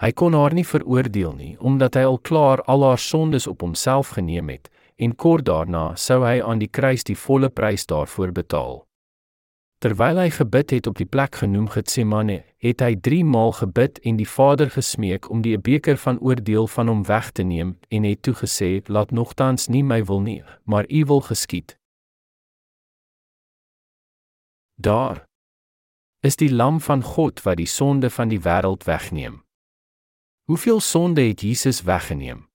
Hy 0.00 0.10
kon 0.12 0.36
haar 0.36 0.54
nie 0.56 0.64
veroordeel 0.64 1.32
nie 1.36 1.54
omdat 1.60 1.96
hy 1.96 2.04
al 2.08 2.18
klaar 2.18 2.60
al 2.68 2.84
haar 2.84 3.00
sondes 3.00 3.46
op 3.46 3.64
homself 3.64 4.12
geneem 4.16 4.48
het 4.52 4.68
en 5.00 5.16
kort 5.16 5.46
daarna 5.48 5.94
sou 5.96 6.20
hy 6.24 6.40
aan 6.44 6.60
die 6.60 6.68
kruis 6.68 7.04
die 7.08 7.16
volle 7.16 7.48
prys 7.48 7.86
daarvoor 7.88 8.32
betaal. 8.36 8.82
Terwyl 9.80 10.20
hy 10.20 10.28
gebid 10.36 10.74
het 10.76 10.88
op 10.90 10.98
die 11.00 11.08
plek 11.08 11.38
genoem 11.40 11.70
Getsemane, 11.72 12.42
het 12.60 12.82
hy 12.84 12.98
3 13.00 13.22
maal 13.24 13.54
gebid 13.56 13.96
en 14.04 14.18
die 14.20 14.28
Vader 14.28 14.68
gesmeek 14.68 15.30
om 15.32 15.40
die 15.40 15.56
beker 15.56 15.96
van 15.96 16.20
oordeel 16.20 16.68
van 16.68 16.92
hom 16.92 17.00
weg 17.08 17.30
te 17.32 17.46
neem 17.48 17.78
en 17.88 18.04
het 18.04 18.20
toe 18.20 18.34
gesê: 18.36 18.84
"Laat 18.88 19.10
nogtans 19.10 19.68
nie 19.68 19.82
my 19.82 20.04
wil 20.04 20.20
nie, 20.20 20.42
maar 20.64 20.84
U 20.84 21.04
wil 21.04 21.20
geskied." 21.20 21.78
Daar 24.76 25.29
is 26.20 26.36
die 26.36 26.50
lam 26.52 26.80
van 26.80 27.02
God 27.02 27.40
wat 27.42 27.56
die 27.56 27.68
sonde 27.68 28.10
van 28.10 28.28
die 28.28 28.40
wêreld 28.44 28.84
wegneem. 28.84 29.40
Hoeveel 30.44 30.80
sonde 30.80 31.22
het 31.22 31.40
Jesus 31.40 31.82
weggeneem? 31.82 32.48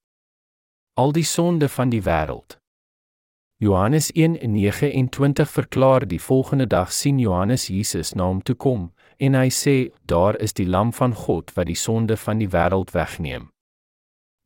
Al 0.93 1.11
die 1.11 1.23
sonde 1.23 1.69
van 1.69 1.89
die 1.89 2.01
wêreld. 2.01 2.59
Johannes 3.57 4.11
1:29 4.13 5.49
verklaar 5.49 6.07
die 6.07 6.21
volgende 6.21 6.67
dag 6.67 6.91
sien 6.91 7.19
Johannes 7.19 7.67
Jesus 7.67 8.13
na 8.13 8.23
hom 8.23 8.43
toe 8.43 8.55
kom 8.55 8.93
en 9.17 9.33
hy 9.33 9.49
sê 9.49 9.91
daar 10.05 10.37
is 10.37 10.53
die 10.53 10.67
lam 10.67 10.93
van 10.93 11.13
God 11.13 11.53
wat 11.55 11.65
die 11.65 11.75
sonde 11.75 12.17
van 12.17 12.37
die 12.37 12.49
wêreld 12.49 12.91
wegneem. 12.91 13.49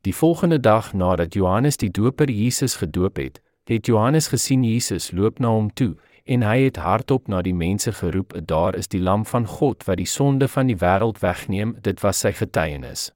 Die 0.01 0.15
volgende 0.15 0.59
dag 0.59 0.93
nadat 0.93 1.33
Johannes 1.33 1.77
die 1.77 1.91
doper 1.91 2.29
Jesus 2.29 2.75
gedoop 2.75 3.17
het, 3.17 3.41
het 3.63 3.85
Johannes 3.85 4.27
gesien 4.27 4.63
Jesus 4.63 5.11
loop 5.11 5.39
na 5.39 5.47
hom 5.47 5.73
toe 5.73 5.95
en 6.23 6.43
hy 6.43 6.63
het 6.63 6.77
hardop 6.77 7.27
na 7.27 7.41
die 7.41 7.53
mense 7.53 7.91
geroep: 7.91 8.33
"Daar 8.45 8.75
is 8.75 8.87
die 8.87 9.01
lam 9.01 9.25
van 9.25 9.47
God 9.47 9.83
wat 9.83 9.97
die 9.97 10.05
sonde 10.05 10.47
van 10.47 10.67
die 10.67 10.77
wêreld 10.77 11.19
wegneem." 11.19 11.77
Dit 11.81 12.01
was 12.01 12.19
sy 12.19 12.31
getuienis. 12.31 13.11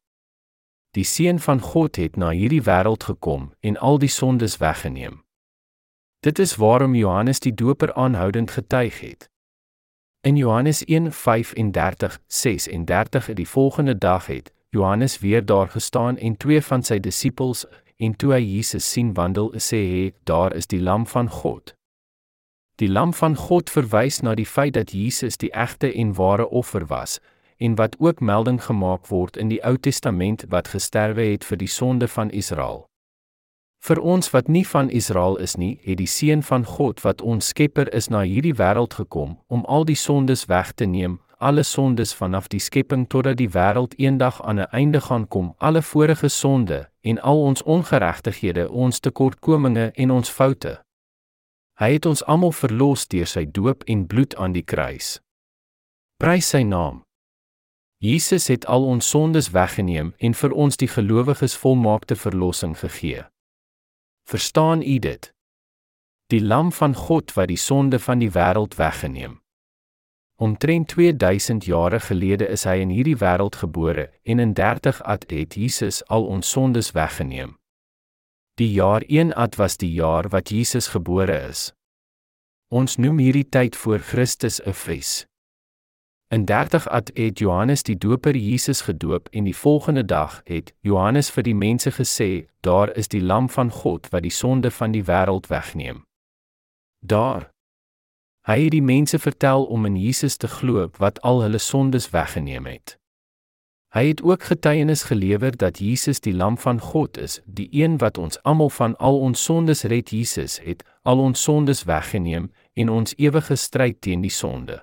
Die 0.92 1.04
seun 1.04 1.40
van 1.40 1.60
God 1.60 1.96
het 1.96 2.16
na 2.16 2.30
hierdie 2.30 2.62
wêreld 2.62 3.04
gekom 3.04 3.54
en 3.60 3.78
al 3.78 3.98
die 3.98 4.10
sondes 4.10 4.58
weggeneem. 4.58 5.24
Dit 6.20 6.40
is 6.40 6.56
waarom 6.56 6.96
Johannes 6.96 7.40
die 7.40 7.54
Doper 7.54 7.94
aanhoudend 7.94 8.52
getuig 8.52 9.00
het. 9.00 9.30
In 10.22 10.36
Johannes 10.36 10.86
1:35-36 10.86 13.34
die 13.34 13.48
volgende 13.48 13.98
dag 13.98 14.26
het 14.26 14.54
Johannes 14.70 15.20
weer 15.20 15.46
daar 15.46 15.70
gestaan 15.70 16.18
en 16.18 16.38
twee 16.38 16.62
van 16.62 16.84
sy 16.84 17.00
disippels 17.00 17.66
en 17.98 18.16
toe 18.16 18.34
hy 18.34 18.40
Jesus 18.40 18.92
sien 18.92 19.14
wandel, 19.14 19.54
sê 19.58 19.78
hy: 19.78 20.14
"Daar 20.24 20.56
is 20.56 20.68
die 20.68 20.82
lam 20.82 21.08
van 21.08 21.30
God." 21.30 21.76
Die 22.82 22.90
lam 22.90 23.14
van 23.14 23.36
God 23.36 23.70
verwys 23.70 24.22
na 24.22 24.34
die 24.36 24.46
feit 24.46 24.74
dat 24.74 24.92
Jesus 24.92 25.38
die 25.38 25.52
egte 25.54 25.92
en 25.94 26.16
ware 26.18 26.50
offer 26.50 26.88
was 26.88 27.20
en 27.58 27.76
wat 27.76 27.96
ook 28.00 28.20
melding 28.20 28.64
gemaak 28.64 29.08
word 29.08 29.38
in 29.38 29.48
die 29.48 29.62
Ou 29.64 29.78
Testament 29.78 30.46
wat 30.50 30.68
gesterwe 30.74 31.22
het 31.32 31.46
vir 31.46 31.58
die 31.58 31.70
sonde 31.70 32.08
van 32.08 32.32
Israel. 32.32 32.86
Vir 33.84 34.00
ons 34.00 34.32
wat 34.32 34.48
nie 34.48 34.66
van 34.68 34.90
Israel 34.90 35.38
is 35.38 35.56
nie, 35.56 35.78
het 35.84 35.98
die 35.98 36.08
seun 36.08 36.42
van 36.44 36.66
God 36.66 37.04
wat 37.04 37.22
ons 37.22 37.48
Skepper 37.54 37.94
is 37.94 38.10
na 38.10 38.24
hierdie 38.24 38.56
wêreld 38.58 38.94
gekom 38.94 39.38
om 39.48 39.66
al 39.66 39.86
die 39.86 40.00
sondes 40.00 40.46
weg 40.48 40.72
te 40.74 40.86
neem, 40.86 41.20
alle 41.44 41.64
sondes 41.64 42.14
vanaf 42.16 42.48
die 42.48 42.62
skepping 42.64 43.04
totdat 43.12 43.38
die 43.38 43.50
wêreld 43.52 43.94
eendag 44.00 44.40
aan 44.42 44.60
'n 44.60 44.72
einde 44.72 45.02
gaan 45.02 45.28
kom, 45.28 45.54
alle 45.58 45.82
vorige 45.82 46.30
sonde 46.30 46.90
en 47.02 47.22
al 47.22 47.42
ons 47.42 47.64
ongeregtighede, 47.64 48.72
ons 48.72 49.00
tekortkominge 49.00 49.92
en 49.94 50.12
ons 50.12 50.30
foute. 50.30 50.80
Hy 51.82 51.96
het 51.96 52.06
ons 52.06 52.22
almal 52.30 52.54
verlos 52.54 53.08
deur 53.10 53.30
sy 53.30 53.46
doop 53.50 53.84
en 53.90 54.06
bloed 54.08 54.36
aan 54.36 54.54
die 54.54 54.66
kruis. 54.66 55.18
Prys 56.22 56.52
sy 56.54 56.62
naam. 56.64 57.02
Jesus 58.04 58.50
het 58.52 58.66
al 58.66 58.86
ons 58.86 59.10
sondes 59.10 59.50
weggeneem 59.56 60.12
en 60.20 60.34
vir 60.38 60.52
ons 60.54 60.78
die 60.78 60.90
gelowiges 60.92 61.56
volmaakte 61.58 62.16
verlossing 62.20 62.76
gegee. 62.78 63.24
Verstaan 64.30 64.82
u 64.82 65.00
dit? 65.00 65.32
Die 66.28 66.42
lam 66.42 66.72
van 66.72 66.94
God 66.96 67.34
wat 67.34 67.48
die 67.48 67.58
sonde 67.58 68.00
van 68.00 68.20
die 68.20 68.30
wêreld 68.32 68.78
weggeneem. 68.78 69.40
Omtrent 70.36 70.88
2000 70.88 71.66
jare 71.66 72.00
gelede 72.00 72.48
is 72.48 72.64
hy 72.68 72.82
in 72.84 72.92
hierdie 72.92 73.18
wêreld 73.18 73.56
gebore 73.56 74.10
en 74.24 74.40
in 74.40 74.54
30 74.54 75.02
ad 75.02 75.26
het 75.32 75.56
Jesus 75.56 76.04
al 76.08 76.26
ons 76.28 76.50
sondes 76.50 76.92
weggeneem. 76.92 77.58
Die 78.56 78.72
jaar 78.72 79.02
1 79.08 79.34
ad 79.34 79.56
was 79.56 79.78
die 79.78 79.94
jaar 79.94 80.30
wat 80.30 80.50
Jesus 80.50 80.88
gebore 80.88 81.38
is. 81.50 81.72
Ons 82.70 83.00
noem 83.02 83.18
hierdie 83.18 83.50
tyd 83.50 83.76
voor 83.76 83.98
Christus 84.00 84.60
'n 84.62 84.74
fees. 84.74 85.26
In 86.30 86.46
30 86.46 86.88
ad 86.88 87.10
het 87.14 87.40
Johannes 87.40 87.84
die 87.84 87.98
Doper 87.98 88.36
Jesus 88.36 88.82
gedoop 88.82 89.28
en 89.32 89.44
die 89.44 89.56
volgende 89.56 90.06
dag 90.06 90.42
het 90.44 90.74
Johannes 90.80 91.32
vir 91.32 91.44
die 91.44 91.56
mense 91.56 91.92
gesê: 91.92 92.48
"Daar 92.62 92.96
is 92.98 93.08
die 93.08 93.22
lam 93.22 93.50
van 93.50 93.72
God 93.72 94.10
wat 94.10 94.22
die 94.22 94.32
sonde 94.32 94.72
van 94.72 94.92
die 94.92 95.04
wêreld 95.04 95.48
wegneem." 95.48 96.06
Daar 97.00 97.52
Hy 98.46 98.64
het 98.64 98.72
die 98.72 98.82
mense 98.82 99.20
vertel 99.20 99.66
om 99.66 99.86
in 99.86 99.96
Jesus 99.96 100.38
te 100.38 100.48
glo 100.48 100.90
wat 100.98 101.22
al 101.22 101.42
hulle 101.42 101.58
sondes 101.58 102.10
weggeneem 102.10 102.66
het. 102.66 103.00
Hy 103.94 104.08
het 104.08 104.24
ook 104.26 104.44
getuienis 104.44 105.04
gelewer 105.04 105.58
dat 105.58 105.78
Jesus 105.78 106.20
die 106.20 106.34
lam 106.34 106.58
van 106.58 106.80
God 106.80 107.18
is, 107.18 107.42
die 107.46 107.68
een 107.72 107.98
wat 108.02 108.18
ons 108.18 108.40
almal 108.42 108.70
van 108.70 108.96
al 108.98 109.20
ons 109.20 109.44
sondes 109.44 109.84
red. 109.84 110.10
Jesus 110.10 110.60
het 110.66 110.82
al 111.02 111.20
ons 111.20 111.44
sondes 111.44 111.84
weggeneem 111.84 112.50
en 112.74 112.90
ons 112.90 113.14
ewige 113.18 113.56
stryd 113.56 114.02
teen 114.02 114.26
die 114.26 114.34
sonde. 114.34 114.82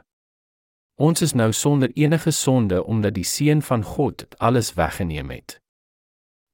Ons 0.94 1.22
is 1.26 1.34
nou 1.34 1.52
sonder 1.52 1.90
enige 1.94 2.30
sonde 2.30 2.84
omdat 2.84 3.14
die 3.14 3.26
seun 3.26 3.62
van 3.62 3.82
God 3.82 4.26
alles 4.38 4.74
weggeneem 4.74 5.30
het. 5.30 5.58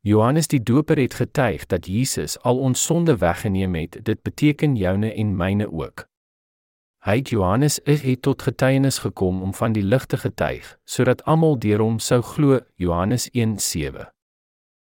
Johannes 0.00 0.48
die 0.48 0.62
Doper 0.62 0.96
het 0.96 1.14
getuig 1.14 1.66
dat 1.66 1.86
Jesus 1.86 2.40
al 2.40 2.58
ons 2.58 2.84
sonde 2.84 3.16
weggeneem 3.16 3.74
het. 3.74 3.98
Dit 4.04 4.22
beteken 4.22 4.76
joune 4.76 5.12
en 5.12 5.36
myne 5.36 5.72
ook. 5.72 6.06
Hy 7.06 7.20
het 7.20 7.28
Johannes 7.30 7.78
het 7.84 8.22
tot 8.22 8.42
getuienis 8.42 8.98
gekom 8.98 9.42
om 9.42 9.54
van 9.54 9.72
die 9.72 9.82
lig 9.82 10.06
te 10.06 10.16
getuig, 10.16 10.78
sodat 10.84 11.22
almal 11.24 11.54
deur 11.58 11.78
hom 11.78 12.00
sou 12.02 12.18
glo. 12.22 12.58
Johannes 12.74 13.28
1:7. 13.30 14.08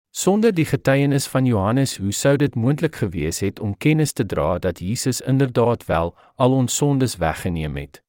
Sonder 0.09 0.53
die 0.53 0.65
getuienis 0.65 1.27
van 1.27 1.45
Johannes, 1.45 1.97
hoe 1.97 2.11
sou 2.11 2.35
dit 2.35 2.55
moontlik 2.55 2.95
gewees 2.95 3.39
het 3.39 3.59
om 3.59 3.77
kennis 3.77 4.11
te 4.11 4.25
dra 4.25 4.59
dat 4.59 4.79
Jesus 4.79 5.21
inderdaad 5.21 5.85
wel 5.85 6.15
al 6.35 6.51
ons 6.51 6.75
sondes 6.75 7.15
weggeneem 7.15 7.75
het? 7.75 8.03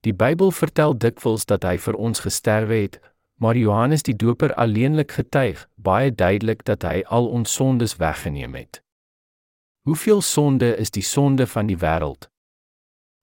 Die 0.00 0.14
Bybel 0.14 0.50
vertel 0.50 0.98
dikwels 0.98 1.44
dat 1.44 1.62
hy 1.62 1.78
vir 1.78 1.94
ons 1.94 2.20
gesterwe 2.20 2.74
het, 2.74 3.00
maar 3.40 3.56
Johannes 3.56 4.02
die 4.02 4.16
Doper 4.16 4.54
alleenlik 4.54 5.12
getuig 5.12 5.68
baie 5.74 6.14
duidelik 6.14 6.64
dat 6.64 6.82
hy 6.82 7.02
al 7.08 7.26
ons 7.26 7.52
sondes 7.52 7.96
weggeneem 7.96 8.54
het. 8.54 8.82
Hoeveel 9.88 10.20
sonde 10.20 10.76
is 10.76 10.90
die 10.90 11.02
sonde 11.02 11.46
van 11.46 11.66
die 11.66 11.80
wêreld? 11.80 12.35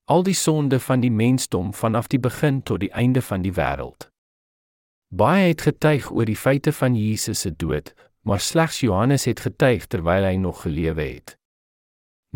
Al 0.04 0.22
die 0.22 0.34
sonde 0.34 0.80
van 0.80 1.00
die 1.00 1.10
mensdom 1.10 1.74
vanaf 1.74 2.10
die 2.12 2.18
begin 2.20 2.62
tot 2.62 2.80
die 2.80 2.90
einde 2.92 3.22
van 3.22 3.42
die 3.42 3.52
wêreld. 3.56 4.10
Baie 5.08 5.46
het 5.48 5.62
getuig 5.64 6.10
oor 6.12 6.28
die 6.28 6.36
feite 6.36 6.72
van 6.76 6.96
Jesus 6.96 7.40
se 7.40 7.52
dood, 7.56 7.94
maar 8.20 8.40
slegs 8.40 8.80
Johannes 8.80 9.24
het 9.24 9.40
getuig 9.40 9.86
terwyl 9.86 10.26
hy 10.28 10.34
nog 10.36 10.60
gelewe 10.66 11.02
het. 11.02 11.38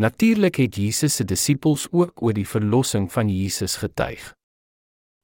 Natuurlik 0.01 0.55
het 0.55 0.75
Jesus 0.75 1.15
se 1.15 1.25
disippels 1.25 1.85
ook 1.91 2.21
oor 2.21 2.33
die 2.33 2.47
verlossing 2.47 3.11
van 3.11 3.29
Jesus 3.29 3.75
getuig. 3.75 4.31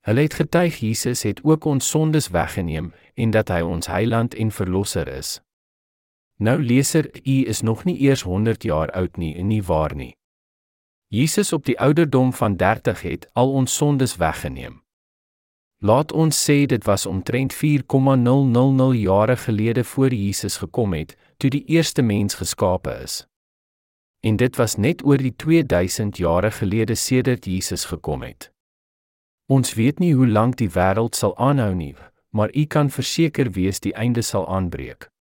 Hulle 0.05 0.21
het 0.27 0.37
getuig 0.37 0.77
Jesus 0.79 1.23
het 1.25 1.41
ook 1.43 1.65
ons 1.65 1.89
sondes 1.89 2.27
weggeneem 2.29 2.91
en 3.15 3.31
dat 3.33 3.49
hy 3.49 3.63
ons 3.65 3.87
heiland 3.89 4.35
en 4.37 4.51
verlosser 4.51 5.07
is. 5.07 5.39
Nou 6.37 6.61
leser, 6.61 7.09
u 7.23 7.41
is 7.49 7.61
nog 7.61 7.83
nie 7.89 7.97
eers 8.05 8.21
100 8.21 8.63
jaar 8.63 8.91
oud 8.91 9.17
nie 9.17 9.33
en 9.35 9.47
nie 9.47 9.63
waar 9.63 9.95
nie. 9.95 10.13
Jesus 11.15 11.53
op 11.53 11.65
die 11.65 11.77
ouderdom 11.79 12.33
van 12.33 12.55
30 12.59 13.01
het 13.01 13.29
al 13.33 13.51
ons 13.51 13.75
sondes 13.75 14.15
weggeneem. 14.19 14.81
Laat 15.79 16.11
ons 16.11 16.35
sê 16.49 16.65
dit 16.65 16.83
was 16.83 17.05
omtrent 17.05 17.53
4,000 17.53 18.97
jare 18.97 19.37
gelede 19.37 19.83
voor 19.83 20.13
Jesus 20.13 20.57
gekom 20.57 20.93
het, 20.93 21.15
toe 21.37 21.49
die 21.49 21.63
eerste 21.65 22.01
mens 22.01 22.33
geskape 22.41 22.99
is 23.03 23.23
en 24.25 24.35
dit 24.41 24.55
was 24.57 24.75
net 24.75 25.03
oor 25.05 25.21
die 25.21 25.35
2000 25.37 26.17
jare 26.17 26.49
gelede 26.51 26.95
sedert 26.95 27.45
Jesus 27.45 27.85
gekom 27.85 28.23
het. 28.25 28.49
Ons 29.45 29.75
weet 29.77 29.99
nie 30.01 30.15
hoe 30.17 30.27
lank 30.27 30.57
die 30.57 30.71
wêreld 30.73 31.13
sal 31.15 31.35
aanhou 31.37 31.73
nie, 31.77 31.93
maar 32.33 32.49
u 32.49 32.65
kan 32.65 32.89
verseker 32.89 33.51
wees 33.53 33.79
die 33.85 33.93
einde 33.93 34.23
sal 34.25 34.47
aanbreek. 34.49 35.11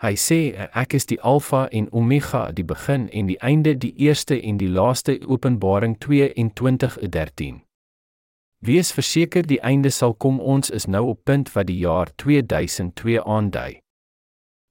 Hy 0.00 0.14
sê 0.16 0.38
ek 0.72 0.94
is 0.96 1.04
die 1.10 1.18
alfa 1.20 1.66
en 1.76 1.90
omega, 1.92 2.46
die 2.56 2.64
begin 2.64 3.10
en 3.12 3.26
die 3.28 3.36
einde, 3.44 3.74
die 3.76 3.92
eerste 4.00 4.38
en 4.40 4.56
die 4.56 4.68
laaste. 4.68 5.18
Openbaring 5.28 5.98
22:13. 6.00 7.60
Wees 8.64 8.92
verseker 8.92 9.44
die 9.46 9.60
einde 9.60 9.90
sal 9.90 10.14
kom. 10.14 10.40
Ons 10.40 10.70
is 10.70 10.86
nou 10.86 11.04
op 11.12 11.24
punt 11.24 11.52
wat 11.52 11.66
die 11.66 11.78
jaar 11.84 12.08
2002 12.16 13.20
aandui. 13.20 13.80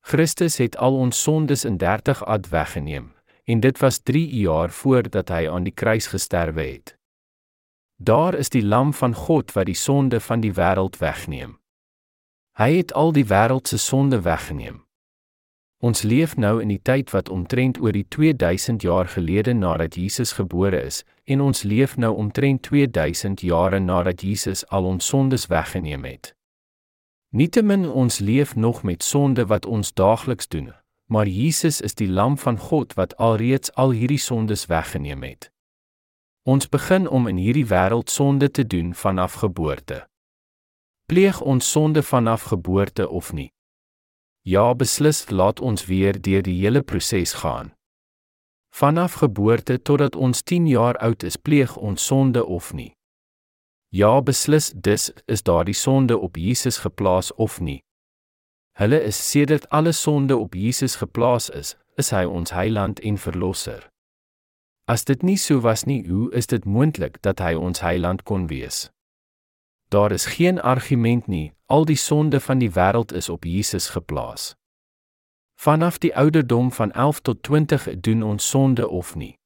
Christus 0.01 0.57
het 0.57 0.77
al 0.77 0.97
ons 0.97 1.22
sondes 1.22 1.65
in 1.65 1.77
30 1.77 2.26
ad 2.26 2.49
weggeneem, 2.49 3.11
en 3.45 3.60
dit 3.60 3.80
was 3.80 3.99
3 3.99 4.26
jaar 4.41 4.69
voordat 4.69 5.30
hy 5.30 5.45
aan 5.49 5.64
die 5.64 5.73
kruis 5.73 6.07
gesterwe 6.07 6.64
het. 6.64 6.97
Daar 8.01 8.34
is 8.34 8.49
die 8.49 8.65
lam 8.65 8.93
van 8.93 9.14
God 9.14 9.53
wat 9.53 9.65
die 9.65 9.77
sonde 9.77 10.19
van 10.19 10.41
die 10.41 10.53
wêreld 10.53 10.97
wegneem. 10.97 11.60
Hy 12.57 12.76
het 12.77 12.93
al 12.93 13.11
die 13.11 13.26
wêreld 13.26 13.68
se 13.68 13.77
sonde 13.77 14.22
weggeneem. 14.22 14.88
Ons 15.80 16.01
leef 16.01 16.35
nou 16.35 16.57
in 16.60 16.68
die 16.68 16.81
tyd 16.84 17.11
wat 17.15 17.30
omtrent 17.31 17.77
oor 17.80 17.95
die 17.95 18.03
2000 18.11 18.84
jaar 18.84 19.07
gelede 19.07 19.53
nadat 19.53 19.95
Jesus 19.95 20.34
gebore 20.35 20.81
is 20.84 21.06
en 21.23 21.39
ons 21.41 21.64
leef 21.64 21.95
nou 21.95 22.15
omtrent 22.19 22.61
2000 22.68 23.39
jare 23.41 23.80
nadat 23.80 24.22
Jesus 24.22 24.65
al 24.68 24.84
ons 24.85 25.07
sondes 25.07 25.47
weggeneem 25.47 26.03
het. 26.03 26.34
Nietemin 27.31 27.85
ons 27.88 28.19
leef 28.19 28.56
nog 28.56 28.84
met 28.84 29.03
sonde 29.03 29.45
wat 29.45 29.65
ons 29.65 29.93
daagliks 29.93 30.47
doen, 30.47 30.73
maar 31.06 31.27
Jesus 31.27 31.80
is 31.81 31.95
die 31.95 32.10
lam 32.10 32.35
van 32.38 32.57
God 32.57 32.93
wat 32.99 33.15
alreeds 33.18 33.72
al 33.73 33.95
hierdie 33.95 34.19
sondes 34.19 34.65
weggeneem 34.65 35.23
het. 35.23 35.47
Ons 36.43 36.68
begin 36.69 37.07
om 37.07 37.27
in 37.27 37.38
hierdie 37.38 37.68
wêreld 37.69 38.10
sonde 38.10 38.51
te 38.51 38.68
doen 38.68 38.91
vanaf 38.93 39.34
geboorte. 39.34 40.07
Pleeg 41.06 41.41
ons 41.41 41.72
sonde 41.72 42.03
vanaf 42.03 42.49
geboorte 42.51 43.10
of 43.10 43.31
nie? 43.34 43.53
Ja, 44.49 44.73
beslis, 44.73 45.30
laat 45.30 45.59
ons 45.59 45.85
weer 45.85 46.17
deur 46.21 46.41
die 46.41 46.55
hele 46.61 46.81
proses 46.81 47.34
gaan. 47.43 47.73
Vanaf 48.73 49.19
geboorte 49.21 49.81
totdat 49.81 50.15
ons 50.15 50.41
10 50.43 50.65
jaar 50.67 50.97
oud 50.97 51.23
is, 51.23 51.38
pleeg 51.38 51.76
ons 51.77 52.05
sonde 52.05 52.45
of 52.45 52.73
nie? 52.73 52.93
Ja, 53.93 54.21
beslis, 54.21 54.71
dis 54.73 55.11
is 55.26 55.45
daardie 55.45 55.77
sonde 55.77 56.17
op 56.17 56.38
Jesus 56.38 56.81
geplaas 56.81 57.30
of 57.34 57.59
nie? 57.59 57.80
Hulle 58.81 59.01
is 59.11 59.19
sedert 59.31 59.69
alle 59.69 59.91
sonde 59.91 60.38
op 60.38 60.53
Jesus 60.53 60.95
geplaas 60.95 61.49
is, 61.49 61.76
is 61.97 62.09
hy 62.09 62.26
ons 62.26 62.53
heiland 62.55 62.99
en 63.05 63.21
verlosser. 63.21 63.85
As 64.89 65.05
dit 65.05 65.21
nie 65.21 65.38
so 65.38 65.61
was 65.61 65.85
nie, 65.85 66.01
hoe 66.09 66.31
is 66.34 66.49
dit 66.49 66.65
moontlik 66.65 67.21
dat 67.21 67.43
hy 67.45 67.53
ons 67.53 67.85
heiland 67.85 68.26
kon 68.26 68.47
wees? 68.49 68.88
Daar 69.89 70.11
is 70.11 70.25
geen 70.25 70.61
argument 70.61 71.27
nie, 71.27 71.53
al 71.65 71.85
die 71.85 71.97
sonde 71.97 72.39
van 72.39 72.57
die 72.57 72.69
wêreld 72.71 73.13
is 73.13 73.29
op 73.29 73.43
Jesus 73.43 73.89
geplaas. 73.89 74.53
Vanaf 75.59 75.97
die 75.97 76.15
ouderdom 76.15 76.71
van 76.71 76.91
11 76.91 77.19
tot 77.19 77.43
20 77.43 77.99
doen 77.99 78.23
ons 78.23 78.49
sonde 78.49 78.87
of 78.87 79.15
nie. 79.15 79.37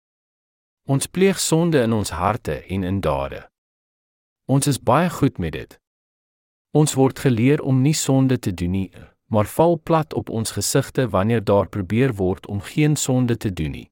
Ons 0.84 1.08
pleeg 1.08 1.40
sonde 1.40 1.80
in 1.82 1.94
ons 1.94 2.10
harte 2.10 2.60
en 2.66 2.84
in 2.84 3.00
dade. 3.00 3.50
Ons 4.46 4.68
is 4.68 4.82
baie 4.84 5.10
goed 5.10 5.38
met 5.38 5.52
dit. 5.52 5.80
Ons 6.72 6.94
word 6.94 7.20
geleer 7.20 7.62
om 7.62 7.82
nie 7.82 7.96
sonde 7.96 8.40
te 8.40 8.54
doen 8.54 8.72
nie, 8.72 8.92
maar 9.32 9.46
val 9.46 9.80
plat 9.80 10.14
op 10.14 10.30
ons 10.30 10.52
gesigte 10.52 11.10
wanneer 11.10 11.44
daar 11.44 11.70
probeer 11.70 12.14
word 12.14 12.48
om 12.48 12.62
geen 12.62 12.96
sonde 12.96 13.38
te 13.38 13.54
doen 13.54 13.72
nie. 13.72 13.90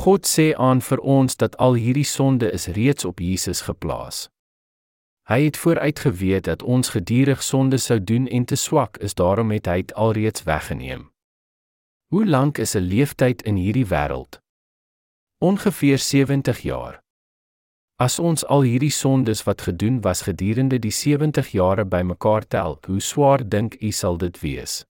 God 0.00 0.26
sê 0.26 0.54
aan 0.56 0.80
vir 0.80 0.98
ons 0.98 1.36
dat 1.36 1.56
al 1.56 1.74
hierdie 1.74 2.08
sonde 2.08 2.50
is 2.50 2.66
reeds 2.66 3.04
op 3.04 3.20
Jesus 3.20 3.60
geplaas. 3.60 4.30
Hy 5.32 5.44
het 5.44 5.56
vooruit 5.56 5.98
geweet 5.98 6.44
dat 6.44 6.62
ons 6.62 6.88
gedurig 6.88 7.42
sonde 7.42 7.78
sou 7.80 8.04
doen 8.04 8.26
en 8.28 8.44
te 8.44 8.54
swak 8.54 8.96
is, 8.96 9.14
daarom 9.14 9.50
het 9.50 9.66
hy 9.66 9.78
dit 9.80 9.94
alreeds 9.94 10.42
weggeneem. 10.44 11.06
Hoe 12.12 12.26
lank 12.26 12.58
is 12.58 12.74
'n 12.76 12.84
leeftyd 12.84 13.42
in 13.42 13.56
hierdie 13.56 13.86
wêreld? 13.86 14.42
Ongeveer 15.38 15.98
70 15.98 16.58
jaar. 16.58 17.00
As 17.96 18.18
ons 18.18 18.44
al 18.46 18.62
hierdie 18.62 18.90
sondes 18.90 19.42
wat 19.42 19.60
gedoen 19.60 20.00
was 20.00 20.22
gedurende 20.22 20.78
die 20.78 20.90
70 20.90 21.48
jare 21.48 21.84
bymekaar 21.84 22.46
tel, 22.46 22.78
hoe 22.86 23.00
swaar 23.00 23.48
dink 23.48 23.76
u 23.80 23.90
sal 23.90 24.16
dit 24.16 24.40
wees? 24.40 24.84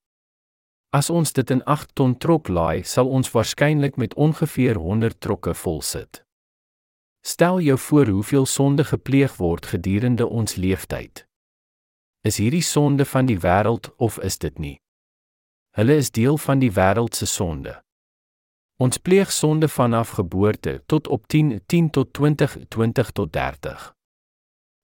As 0.89 1.09
ons 1.09 1.33
dit 1.33 1.49
in 1.49 1.63
8 1.63 1.95
ton 1.95 2.17
trok 2.17 2.47
laai, 2.47 2.83
sal 2.83 3.07
ons 3.07 3.31
waarskynlik 3.31 3.95
met 3.95 4.13
ongeveer 4.13 4.75
100 4.75 5.19
trokke 5.19 5.53
vol 5.53 5.81
sit. 5.81 6.22
Stel 7.25 7.59
jou 7.59 7.77
voor 7.79 8.07
hoeveel 8.07 8.45
sonde 8.45 8.83
gepleeg 8.83 9.35
word 9.35 9.65
gedurende 9.65 10.27
ons 10.27 10.55
leeftyd. 10.55 11.25
Is 12.21 12.37
hierdie 12.37 12.63
sonde 12.63 13.05
van 13.05 13.25
die 13.25 13.39
wêreld 13.39 13.95
of 13.95 14.19
is 14.19 14.37
dit 14.37 14.59
nie? 14.59 14.75
Hulle 15.79 15.95
is 15.95 16.11
deel 16.11 16.37
van 16.37 16.59
die 16.59 16.71
wêreld 16.71 17.15
se 17.15 17.25
sonde. 17.25 17.79
Ons 18.77 18.97
pleeg 18.97 19.31
sonde 19.31 19.67
vanaf 19.67 20.09
geboorte 20.19 20.83
tot 20.85 21.07
op 21.07 21.27
10, 21.27 21.61
10 21.65 21.89
tot 21.89 22.13
20, 22.13 22.57
20 22.67 23.11
tot 23.11 23.33
30 23.33 23.93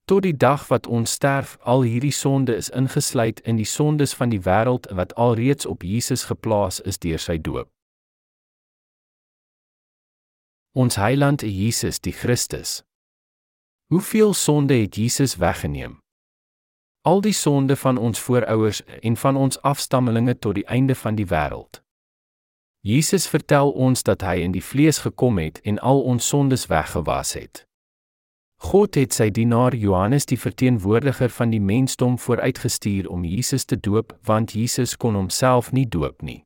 tot 0.10 0.24
die 0.26 0.38
dag 0.38 0.64
wat 0.68 0.88
ons 0.90 1.12
sterf, 1.12 1.58
al 1.62 1.84
hierdie 1.86 2.16
sonde 2.16 2.56
is 2.58 2.72
ingesluit 2.74 3.44
in 3.46 3.60
die 3.62 3.68
sondes 3.70 4.16
van 4.18 4.32
die 4.34 4.42
wêreld 4.42 4.88
wat 4.98 5.14
alreeds 5.22 5.70
op 5.70 5.86
Jesus 5.86 6.24
geplaas 6.32 6.80
is 6.82 6.98
deur 6.98 7.22
sy 7.22 7.38
doop. 7.38 7.70
Ons 10.80 10.96
Heiland 10.96 11.42
Jesus 11.42 12.00
die 12.00 12.14
Christus. 12.14 12.84
Hoeveel 13.92 14.34
sonde 14.34 14.74
het 14.74 14.96
Jesus 14.96 15.36
weggeneem? 15.36 15.98
Al 17.02 17.22
die 17.22 17.34
sonde 17.34 17.76
van 17.76 17.98
ons 17.98 18.20
voorouers 18.20 18.80
en 19.02 19.18
van 19.18 19.36
ons 19.36 19.60
afstammelinge 19.62 20.38
tot 20.40 20.56
die 20.56 20.66
einde 20.68 20.96
van 20.96 21.20
die 21.20 21.28
wêreld. 21.28 21.82
Jesus 22.80 23.28
vertel 23.28 23.72
ons 23.72 24.08
dat 24.08 24.24
hy 24.24 24.40
in 24.40 24.56
die 24.56 24.64
vlees 24.64 25.04
gekom 25.04 25.44
het 25.44 25.60
en 25.68 25.84
al 25.84 26.00
ons 26.00 26.28
sondes 26.28 26.70
weggewas 26.72 27.36
het. 27.36 27.66
God 28.72 28.96
het 28.96 29.12
sy 29.14 29.28
dienaar 29.36 29.76
Johannes 29.76 30.32
die 30.32 30.40
verteenwoordiger 30.40 31.30
van 31.30 31.52
die 31.52 31.60
mensdom 31.60 32.16
vooruitgestuur 32.16 33.12
om 33.12 33.28
Jesus 33.28 33.68
te 33.68 33.76
doop, 33.76 34.16
want 34.24 34.56
Jesus 34.56 34.96
kon 34.96 35.20
homself 35.20 35.74
nie 35.76 35.90
doop 35.90 36.22
nie. 36.22 36.46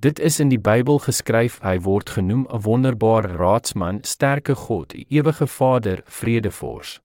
Dit 0.00 0.18
is 0.18 0.40
in 0.40 0.48
die 0.48 0.60
Bybel 0.62 1.00
geskryf, 1.02 1.56
hy 1.58 1.80
word 1.82 2.10
genoem 2.14 2.46
'n 2.46 2.62
wonderbare 2.62 3.34
raadsman, 3.34 3.98
sterke 4.02 4.54
God, 4.54 4.94
ewige 4.94 5.46
Vader, 5.46 6.02
vredevors. 6.04 7.00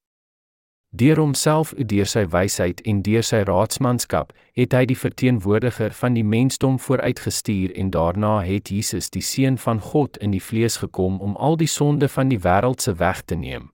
Deur 0.93 1.17
homself 1.17 1.73
deur 1.77 2.05
sy 2.05 2.27
wysheid 2.29 2.81
en 2.85 3.01
deur 3.01 3.23
sy 3.23 3.39
raadsmanskap 3.49 4.33
het 4.53 4.73
hy 4.77 4.85
die 4.85 4.97
verteenwoordiger 4.97 5.91
van 5.91 6.13
die 6.13 6.23
mensdom 6.23 6.77
vooruitgestuur 6.79 7.73
en 7.75 7.89
daarna 7.89 8.43
het 8.45 8.69
Jesus 8.69 9.09
die 9.09 9.25
seun 9.25 9.57
van 9.57 9.81
God 9.81 10.17
in 10.17 10.31
die 10.31 10.43
vlees 10.43 10.77
gekom 10.77 11.17
om 11.21 11.35
al 11.35 11.57
die 11.57 11.67
sonde 11.67 12.07
van 12.07 12.29
die 12.29 12.39
wêreld 12.39 12.81
se 12.81 12.93
weg 12.93 13.21
te 13.25 13.35
neem. 13.35 13.71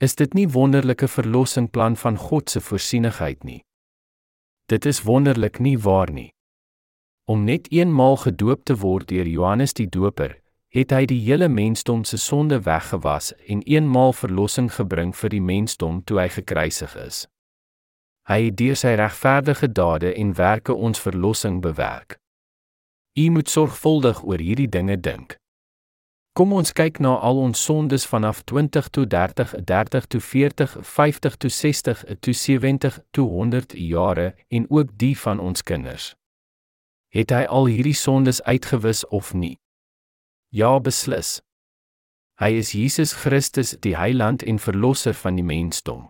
Is 0.00 0.16
dit 0.16 0.34
nie 0.34 0.48
wonderlike 0.48 1.08
verlossingplan 1.08 1.96
van 1.96 2.16
God 2.16 2.50
se 2.50 2.60
voorsienigheid 2.60 3.44
nie? 3.44 3.60
Dit 4.66 4.86
is 4.86 5.02
wonderlik 5.02 5.58
nie 5.58 5.78
waar 5.78 6.10
nie. 6.10 6.33
Om 7.26 7.44
net 7.44 7.70
eenmaal 7.72 8.16
gedoop 8.16 8.64
te 8.64 8.74
word 8.76 9.08
deur 9.08 9.26
Johannes 9.26 9.72
die 9.72 9.88
Doper, 9.88 10.34
het 10.68 10.90
hy 10.92 11.06
die 11.08 11.20
hele 11.24 11.46
mensdom 11.48 12.02
se 12.04 12.18
sonde 12.20 12.58
weggewas 12.66 13.30
en 13.48 13.62
eenmaal 13.64 14.12
verlossing 14.12 14.66
gebring 14.72 15.14
vir 15.16 15.30
die 15.32 15.40
mensdom 15.40 16.02
toe 16.04 16.18
hy 16.20 16.26
gekruisig 16.34 16.96
is. 17.00 17.22
Hy 18.28 18.36
het 18.42 18.58
deur 18.60 18.76
sy 18.76 18.92
regverdige 19.00 19.70
dade 19.72 20.10
en 20.20 20.34
werke 20.36 20.76
ons 20.76 21.00
verlossing 21.00 21.62
bewerk. 21.64 22.18
U 23.16 23.24
moet 23.30 23.48
sorgvuldig 23.48 24.20
oor 24.24 24.44
hierdie 24.44 24.68
dinge 24.68 24.98
dink. 25.00 25.38
Kom 26.36 26.52
ons 26.52 26.74
kyk 26.76 27.00
na 27.00 27.14
al 27.24 27.40
ons 27.40 27.62
sondes 27.64 28.04
vanaf 28.10 28.42
20 28.44 28.90
tot 28.90 29.08
30, 29.08 29.54
30 29.64 30.10
tot 30.12 30.26
40, 30.28 30.76
50 30.82 31.40
tot 31.40 31.56
60, 31.56 32.04
tot 32.20 32.36
70, 32.42 33.00
tot 33.16 33.32
100 33.32 33.72
jare 33.80 34.34
en 34.48 34.68
ook 34.68 34.92
die 34.98 35.14
van 35.16 35.40
ons 35.40 35.62
kinders. 35.62 36.12
Het 37.14 37.30
hy 37.30 37.44
al 37.46 37.68
hierdie 37.70 37.94
sondes 37.94 38.40
uitgewis 38.42 39.04
of 39.06 39.34
nie? 39.38 39.60
Ja, 40.50 40.80
beslis. 40.82 41.44
Hy 42.42 42.48
is 42.58 42.72
Jesus 42.74 43.12
Christus, 43.14 43.76
die 43.78 43.94
Heiland 43.94 44.42
en 44.42 44.58
Verlosser 44.58 45.14
van 45.14 45.38
die 45.38 45.46
mensdom. 45.46 46.08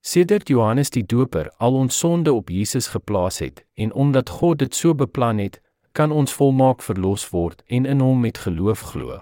Sedert 0.00 0.48
Johannes 0.48 0.88
die 0.94 1.04
Doper 1.04 1.50
al 1.60 1.76
ons 1.76 1.98
sonde 1.98 2.32
op 2.32 2.48
Jesus 2.48 2.88
geplaas 2.94 3.42
het 3.44 3.66
en 3.76 3.92
omdat 3.92 4.32
God 4.40 4.64
dit 4.64 4.74
so 4.74 4.94
beplan 4.96 5.44
het, 5.44 5.60
kan 5.92 6.12
ons 6.12 6.32
volmaak 6.32 6.80
verlos 6.82 7.28
word 7.28 7.60
en 7.66 7.84
in 7.84 8.00
hom 8.00 8.24
met 8.24 8.40
geloof 8.48 8.80
glo. 8.94 9.20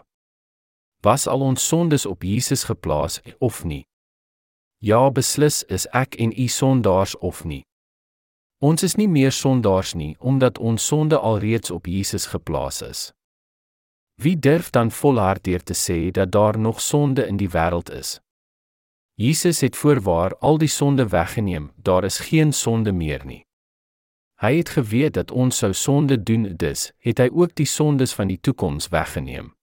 Was 1.03 1.27
al 1.27 1.43
ons 1.43 1.67
sondes 1.67 2.07
op 2.07 2.23
Jesus 2.23 2.63
geplaas 2.71 3.19
of 3.39 3.65
nie? 3.65 3.89
Ja, 4.79 5.11
beslis 5.11 5.65
is 5.67 5.91
ek 5.91 6.15
en 6.23 6.31
u 6.31 6.47
sondaars 6.47 7.19
of 7.19 7.43
nie. 7.45 7.65
Ons 8.59 8.83
is 8.83 8.95
nie 8.97 9.09
meer 9.09 9.33
sondaars 9.33 9.93
nie 9.95 10.17
omdat 10.19 10.59
ons 10.59 10.87
sonde 10.87 11.19
alreeds 11.19 11.71
op 11.71 11.87
Jesus 11.87 12.27
geplaas 12.27 12.83
is. 12.83 13.13
Wie 14.17 14.39
durf 14.39 14.71
dan 14.71 14.91
volhard 14.91 15.45
deur 15.45 15.63
te 15.63 15.75
sê 15.75 16.11
dat 16.11 16.33
daar 16.33 16.59
nog 16.59 16.81
sonde 16.81 17.27
in 17.27 17.37
die 17.37 17.51
wêreld 17.51 17.93
is? 17.93 18.21
Jesus 19.15 19.61
het 19.61 19.77
voorwaar 19.77 20.37
al 20.39 20.59
die 20.59 20.69
sonde 20.69 21.09
weggeneem, 21.09 21.71
daar 21.77 22.05
is 22.05 22.19
geen 22.19 22.53
sonde 22.53 22.93
meer 22.93 23.27
nie. 23.27 23.45
Hy 24.41 24.57
het 24.57 24.69
geweet 24.69 25.15
dat 25.15 25.31
ons 25.31 25.57
sou 25.57 25.73
sonde 25.73 26.23
doen, 26.23 26.57
dus 26.57 26.93
het 26.99 27.19
hy 27.19 27.29
ook 27.33 27.55
die 27.57 27.67
sondes 27.67 28.13
van 28.13 28.29
die 28.29 28.41
toekoms 28.41 28.89
weggeneem. 28.89 29.55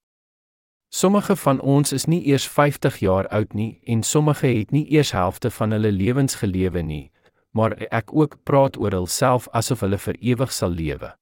Sommige 0.89 1.35
van 1.35 1.59
ons 1.61 1.93
is 1.93 2.05
nie 2.05 2.23
eers 2.25 2.47
50 2.47 2.97
jaar 2.97 3.27
oud 3.27 3.53
nie 3.53 3.79
en 3.85 4.03
sommige 4.03 4.47
het 4.47 4.71
nie 4.71 4.85
eers 4.89 5.11
helfte 5.11 5.49
van 5.51 5.71
hulle 5.71 5.91
lewens 5.91 6.35
gelewe 6.35 6.81
nie, 6.81 7.11
maar 7.53 7.77
ek 7.93 8.13
ook 8.13 8.39
praat 8.43 8.77
oor 8.77 8.91
hulself 8.91 9.47
asof 9.53 9.85
hulle 9.85 9.97
vir 9.97 10.17
ewig 10.19 10.53
sal 10.53 10.73
lewe. 10.73 11.13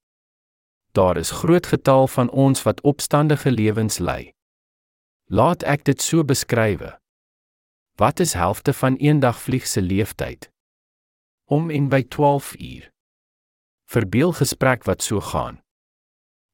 Daar 0.91 1.17
is 1.17 1.31
groot 1.31 1.67
getal 1.67 2.07
van 2.07 2.29
ons 2.29 2.63
wat 2.63 2.81
opstandige 2.81 3.51
lewens 3.51 3.99
lei. 3.99 4.33
Laat 5.31 5.63
ek 5.63 5.85
dit 5.87 6.01
so 6.01 6.23
beskrywe. 6.23 6.97
Wat 7.99 8.19
is 8.19 8.33
helfte 8.33 8.73
van 8.73 8.95
eendag 8.95 9.39
vlieg 9.39 9.67
se 9.67 9.81
leeftyd? 9.81 10.49
Om 11.45 11.69
en 11.69 11.89
by 11.89 12.03
12 12.07 12.55
uur 12.59 12.89
verbeel 13.91 14.31
gesprek 14.31 14.83
wat 14.87 15.03
so 15.03 15.19
gaan. 15.19 15.59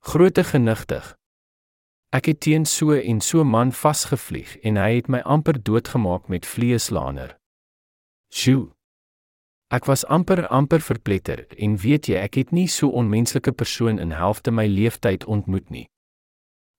Grote 0.01 0.43
genigtig. 0.43 1.13
Ek 2.09 2.25
het 2.25 2.39
teen 2.41 2.65
so 2.65 2.95
en 2.97 3.21
so 3.21 3.43
man 3.43 3.71
vasgevlieg 3.71 4.55
en 4.65 4.79
hy 4.81 4.95
het 4.95 5.09
my 5.11 5.19
amper 5.21 5.59
doodgemaak 5.61 6.31
met 6.33 6.49
vleeslaner. 6.49 7.35
Sjoe. 8.33 8.76
Ek 9.67 9.85
was 9.85 10.05
amper 10.05 10.45
amper 10.47 10.79
verpletter 10.79 11.43
en 11.59 11.73
weet 11.83 12.07
jy 12.07 12.15
ek 12.15 12.37
het 12.39 12.51
nie 12.55 12.69
so 12.71 12.87
onmenslike 12.87 13.51
persoon 13.51 13.99
in 13.99 14.13
helfte 14.15 14.51
my 14.51 14.63
leeftyd 14.63 15.25
ontmoet 15.27 15.67
nie. 15.69 15.87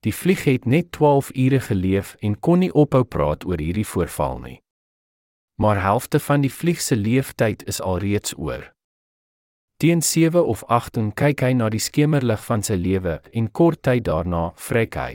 Die 0.06 0.14
vlieg 0.14 0.46
het 0.48 0.64
net 0.64 0.92
12 0.96 1.28
ure 1.34 1.60
geleef 1.60 2.14
en 2.24 2.38
kon 2.40 2.64
nie 2.64 2.72
ophou 2.72 3.04
praat 3.04 3.44
oor 3.44 3.60
hierdie 3.60 3.84
voorval 3.84 4.40
nie. 4.40 4.56
Maar 5.60 5.82
helfte 5.82 6.20
van 6.22 6.40
die 6.40 6.52
vlieg 6.52 6.80
se 6.80 6.96
leeftyd 6.96 7.66
is 7.68 7.80
alreeds 7.80 8.32
oor. 8.38 8.72
Teen 9.76 10.02
7 10.02 10.44
of 10.44 10.64
8 10.64 11.12
kyk 11.14 11.44
hy 11.44 11.52
na 11.52 11.68
die 11.68 11.82
skemerlig 11.82 12.40
van 12.46 12.64
sy 12.64 12.78
lewe 12.80 13.20
en 13.32 13.52
kort 13.52 13.82
tyd 13.84 14.08
daarna 14.08 14.52
vrek 14.56 14.96
hy. 14.96 15.12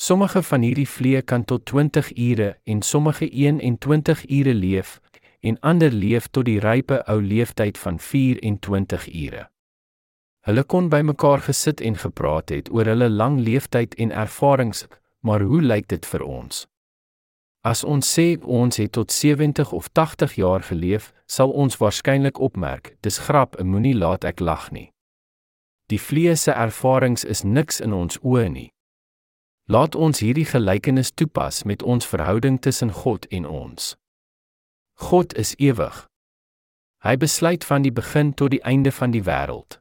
Sommige 0.00 0.40
van 0.42 0.64
hierdie 0.64 0.88
vliee 0.88 1.22
kan 1.22 1.44
tot 1.44 1.66
20 1.68 2.14
ure 2.16 2.54
en 2.64 2.82
sommige 2.82 3.28
21 3.28 4.24
ure 4.30 4.54
leef 4.54 5.00
en 5.44 5.58
ander 5.60 5.92
leef 5.92 6.28
tot 6.32 6.48
die 6.48 6.60
rype 6.64 7.02
ou 7.10 7.20
leeftyd 7.20 7.78
van 7.78 7.98
24 8.00 9.08
ure. 9.12 9.48
Hulle 10.44 10.64
kon 10.64 10.88
bymekaar 10.92 11.44
gesit 11.46 11.80
en 11.80 11.96
gepraat 12.00 12.52
het 12.52 12.70
oor 12.72 12.88
hulle 12.88 13.08
lang 13.08 13.38
leeftyd 13.40 13.94
en 13.94 14.12
ervarings, 14.12 14.86
maar 15.20 15.40
hoe 15.40 15.60
lyk 15.62 15.88
dit 15.88 16.06
vir 16.06 16.24
ons? 16.24 16.64
As 17.64 17.84
ons 17.84 18.04
sê 18.16 18.26
ons 18.44 18.76
het 18.76 18.92
tot 18.92 19.12
70 19.12 19.72
of 19.72 19.88
80 19.92 20.34
jaar 20.36 20.62
geleef, 20.62 21.12
sal 21.26 21.50
ons 21.50 21.78
waarskynlik 21.80 22.40
opmerk, 22.40 22.96
dis 23.00 23.18
grap, 23.24 23.56
moenie 23.60 23.96
laat 23.96 24.24
ek 24.28 24.40
lag 24.40 24.68
nie. 24.72 24.90
Die 25.88 26.00
vlees 26.00 26.44
se 26.44 26.52
ervarings 26.52 27.24
is 27.24 27.40
niks 27.44 27.80
in 27.80 27.92
ons 27.92 28.20
oë 28.20 28.48
nie. 28.52 28.68
Laat 29.68 29.96
ons 29.96 30.20
hierdie 30.20 30.44
gelykenis 30.44 31.12
toepas 31.16 31.64
met 31.64 31.82
ons 31.82 32.04
verhouding 32.04 32.60
tussen 32.60 32.92
God 32.92 33.24
en 33.32 33.48
ons. 33.48 33.94
God 34.94 35.34
is 35.34 35.54
ewig. 35.58 36.06
Hy 37.02 37.16
besluit 37.16 37.64
van 37.64 37.82
die 37.82 37.92
begin 37.92 38.34
tot 38.34 38.50
die 38.50 38.62
einde 38.62 38.92
van 38.92 39.10
die 39.10 39.22
wêreld. 39.26 39.80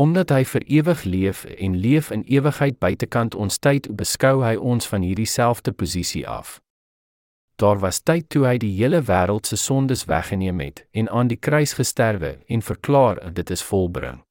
Omdat 0.00 0.32
hy 0.32 0.44
vir 0.44 0.64
ewig 0.66 1.02
leef 1.04 1.44
en 1.44 1.76
leef 1.76 2.08
in 2.10 2.24
ewigheid 2.24 2.78
buitekant 2.80 3.36
ons 3.36 3.58
tyd, 3.60 3.90
beskou 3.92 4.40
hy 4.40 4.56
ons 4.56 4.88
van 4.88 5.04
hierdie 5.04 5.28
selfde 5.28 5.72
posisie 5.72 6.24
af. 6.28 6.62
Daar 7.60 7.78
was 7.84 8.00
tyd 8.00 8.28
toe 8.32 8.46
hy 8.48 8.56
die 8.60 8.72
hele 8.80 9.02
wêreld 9.04 9.46
se 9.46 9.60
sondes 9.60 10.04
weggeneem 10.08 10.64
het 10.64 10.86
en 10.96 11.12
aan 11.12 11.28
die 11.28 11.40
kruis 11.40 11.76
gesterwe 11.76 12.38
en 12.48 12.64
verklaar 12.64 13.20
dit 13.36 13.52
is 13.52 13.64
volbring. 13.64 14.24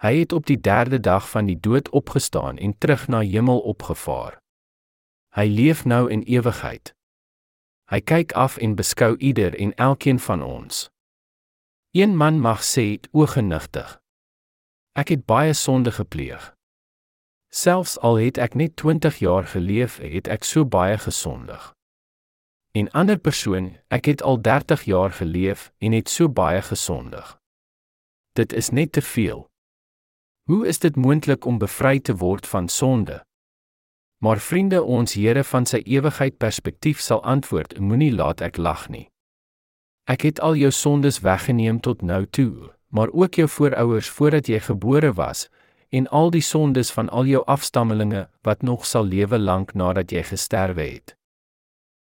Hy 0.00 0.16
het 0.24 0.32
op 0.32 0.48
die 0.48 0.60
3de 0.60 1.00
dag 1.00 1.28
van 1.28 1.52
die 1.52 1.60
dood 1.60 1.92
opgestaan 1.92 2.56
en 2.56 2.78
terug 2.78 3.08
na 3.12 3.20
hemel 3.20 3.60
opgevaar. 3.60 4.40
Hy 5.36 5.48
leef 5.52 5.84
nou 5.84 6.08
in 6.08 6.24
ewigheid. 6.24 6.95
Hy 7.86 8.00
kyk 8.00 8.32
af 8.32 8.56
en 8.56 8.74
beskou 8.74 9.16
ieder 9.16 9.54
en 9.54 9.74
elkeen 9.74 10.18
van 10.18 10.42
ons. 10.42 10.88
Een 11.90 12.16
man 12.16 12.40
mag 12.40 12.62
sê, 12.62 12.98
"O 13.12 13.26
genigtig, 13.26 14.00
ek 14.92 15.08
het 15.08 15.24
baie 15.24 15.52
sonde 15.52 15.92
gepleeg. 15.92 16.54
Selfs 17.48 17.98
al 17.98 18.14
het 18.14 18.38
ek 18.38 18.54
net 18.54 18.76
20 18.76 19.18
jaar 19.18 19.46
geleef, 19.46 19.98
het 19.98 20.28
ek 20.28 20.44
so 20.44 20.64
baie 20.64 20.98
gesondig." 20.98 21.74
En 22.72 22.90
ander 22.90 23.18
persoon, 23.18 23.76
ek 23.88 24.04
het 24.04 24.22
al 24.22 24.40
30 24.42 24.82
jaar 24.82 25.12
geleef 25.12 25.72
en 25.78 25.92
het 25.92 26.08
so 26.08 26.28
baie 26.28 26.62
gesondig. 26.62 27.38
Dit 28.32 28.52
is 28.52 28.68
net 28.70 28.92
te 28.92 29.02
veel. 29.02 29.48
Hoe 30.42 30.66
is 30.66 30.78
dit 30.78 30.96
moontlik 30.96 31.44
om 31.44 31.58
bevry 31.58 32.00
te 32.00 32.16
word 32.16 32.46
van 32.46 32.68
sonde? 32.68 33.25
Maar 34.18 34.38
vriende, 34.38 34.82
ons 34.82 35.14
Here 35.14 35.44
van 35.44 35.66
sy 35.66 35.82
ewigheid 35.84 36.38
perspektief 36.38 37.00
sal 37.00 37.22
antwoord: 37.22 37.78
Moenie 37.78 38.12
laat 38.14 38.40
ek 38.40 38.56
lag 38.56 38.88
nie. 38.88 39.08
Ek 40.06 40.22
het 40.22 40.40
al 40.40 40.54
jou 40.54 40.70
sondes 40.70 41.20
weggeneem 41.20 41.80
tot 41.80 42.02
nou 42.02 42.26
toe, 42.26 42.72
maar 42.88 43.10
ook 43.12 43.34
jou 43.34 43.48
voorouers 43.48 44.08
voordat 44.08 44.46
jy 44.46 44.60
gebore 44.60 45.12
was 45.12 45.48
en 45.88 46.08
al 46.08 46.30
die 46.30 46.42
sondes 46.42 46.90
van 46.90 47.08
al 47.08 47.26
jou 47.26 47.42
afstammelinge 47.46 48.28
wat 48.42 48.62
nog 48.62 48.86
sal 48.86 49.04
lewe 49.06 49.38
lank 49.38 49.74
nadat 49.74 50.10
jy 50.10 50.22
gesterwe 50.22 50.82
het. 50.82 51.14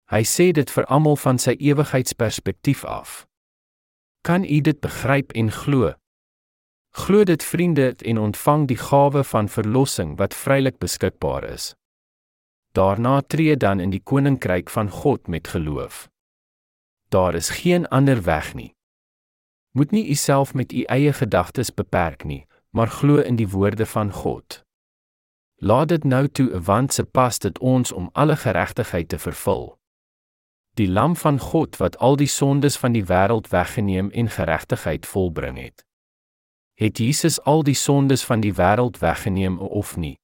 Hy 0.10 0.22
sê 0.22 0.52
dit 0.54 0.70
vir 0.70 0.86
almal 0.86 1.18
van 1.18 1.38
sy 1.42 1.56
ewigheidsperspektief 1.60 2.86
af. 2.86 3.26
Kan 4.22 4.44
u 4.44 4.60
dit 4.62 4.80
begryp 4.82 5.34
en 5.34 5.52
glo? 5.52 5.94
Glo 6.96 7.24
dit 7.24 7.44
vriende 7.44 7.94
en 8.06 8.18
ontvang 8.18 8.68
die 8.68 8.78
gawe 8.78 9.24
van 9.24 9.50
verlossing 9.50 10.18
wat 10.18 10.34
vrylik 10.34 10.78
beskikbaar 10.80 11.44
is. 11.50 11.74
Daarna 12.76 13.22
tree 13.22 13.58
dan 13.58 13.80
in 13.80 13.94
die 13.94 14.02
koninkryk 14.04 14.70
van 14.70 14.90
God 14.90 15.28
met 15.28 15.48
geloof. 15.48 16.10
Daar 17.10 17.36
is 17.36 17.50
geen 17.50 17.88
ander 17.88 18.24
weg 18.24 18.54
nie. 18.54 18.74
Moet 19.72 19.92
nie 19.92 20.10
u 20.10 20.14
self 20.14 20.54
met 20.54 20.74
u 20.74 20.82
eie 20.82 21.14
gedagtes 21.14 21.74
beperk 21.74 22.24
nie, 22.24 22.44
maar 22.70 22.88
glo 22.88 23.24
in 23.24 23.36
die 23.36 23.48
woorde 23.48 23.86
van 23.86 24.12
God. 24.12 24.64
Laat 25.56 25.88
dit 25.88 26.04
nou 26.04 26.28
toe 26.28 26.60
want 26.60 26.94
se 26.94 27.04
pas 27.04 27.40
dit 27.40 27.60
ons 27.60 27.92
om 27.92 28.10
alle 28.14 28.36
geregtigheid 28.36 29.08
te 29.08 29.20
vervul 29.20 29.76
die 30.76 30.88
lam 30.88 31.16
van 31.16 31.40
God 31.40 31.78
wat 31.78 31.98
al 31.98 32.16
die 32.20 32.28
sondes 32.28 32.76
van 32.78 32.92
die 32.92 33.04
wêreld 33.08 33.48
weggeneem 33.50 34.10
en 34.12 34.30
geregtigheid 34.30 35.06
volbring 35.06 35.58
het. 35.58 35.86
Het 36.76 36.98
Jesus 36.98 37.40
al 37.42 37.64
die 37.64 37.76
sondes 37.80 38.24
van 38.24 38.44
die 38.44 38.54
wêreld 38.54 39.00
weggeneem 39.00 39.60
of 39.60 39.96
nie? 39.96 40.18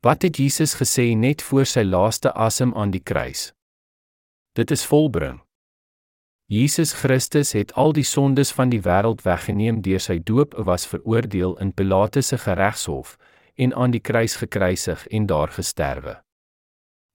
Wat 0.00 0.22
het 0.22 0.36
Jesus 0.36 0.74
gesê 0.74 1.14
net 1.16 1.42
voor 1.42 1.66
sy 1.66 1.82
laaste 1.82 2.32
asem 2.32 2.74
aan 2.74 2.90
die 2.90 3.02
kruis? 3.02 3.52
Dit 4.52 4.70
is 4.70 4.84
volbring. 4.84 5.40
Jesus 6.46 6.92
Christus 6.92 7.52
het 7.52 7.72
al 7.74 7.92
die 7.92 8.04
sondes 8.04 8.52
van 8.52 8.70
die 8.70 8.80
wêreld 8.84 9.24
weggeneem 9.24 9.80
deur 9.82 10.00
sy 10.00 10.20
doop 10.22 10.52
was 10.68 10.86
veroordeel 10.86 11.56
in 11.64 11.72
Pilatus 11.74 12.28
se 12.30 12.38
geregshof 12.38 13.16
en 13.56 13.74
aan 13.74 13.90
die 13.90 14.00
kruis 14.00 14.36
gekruisig 14.36 15.06
en 15.06 15.26
daar 15.26 15.50
gesterwe. 15.50 16.14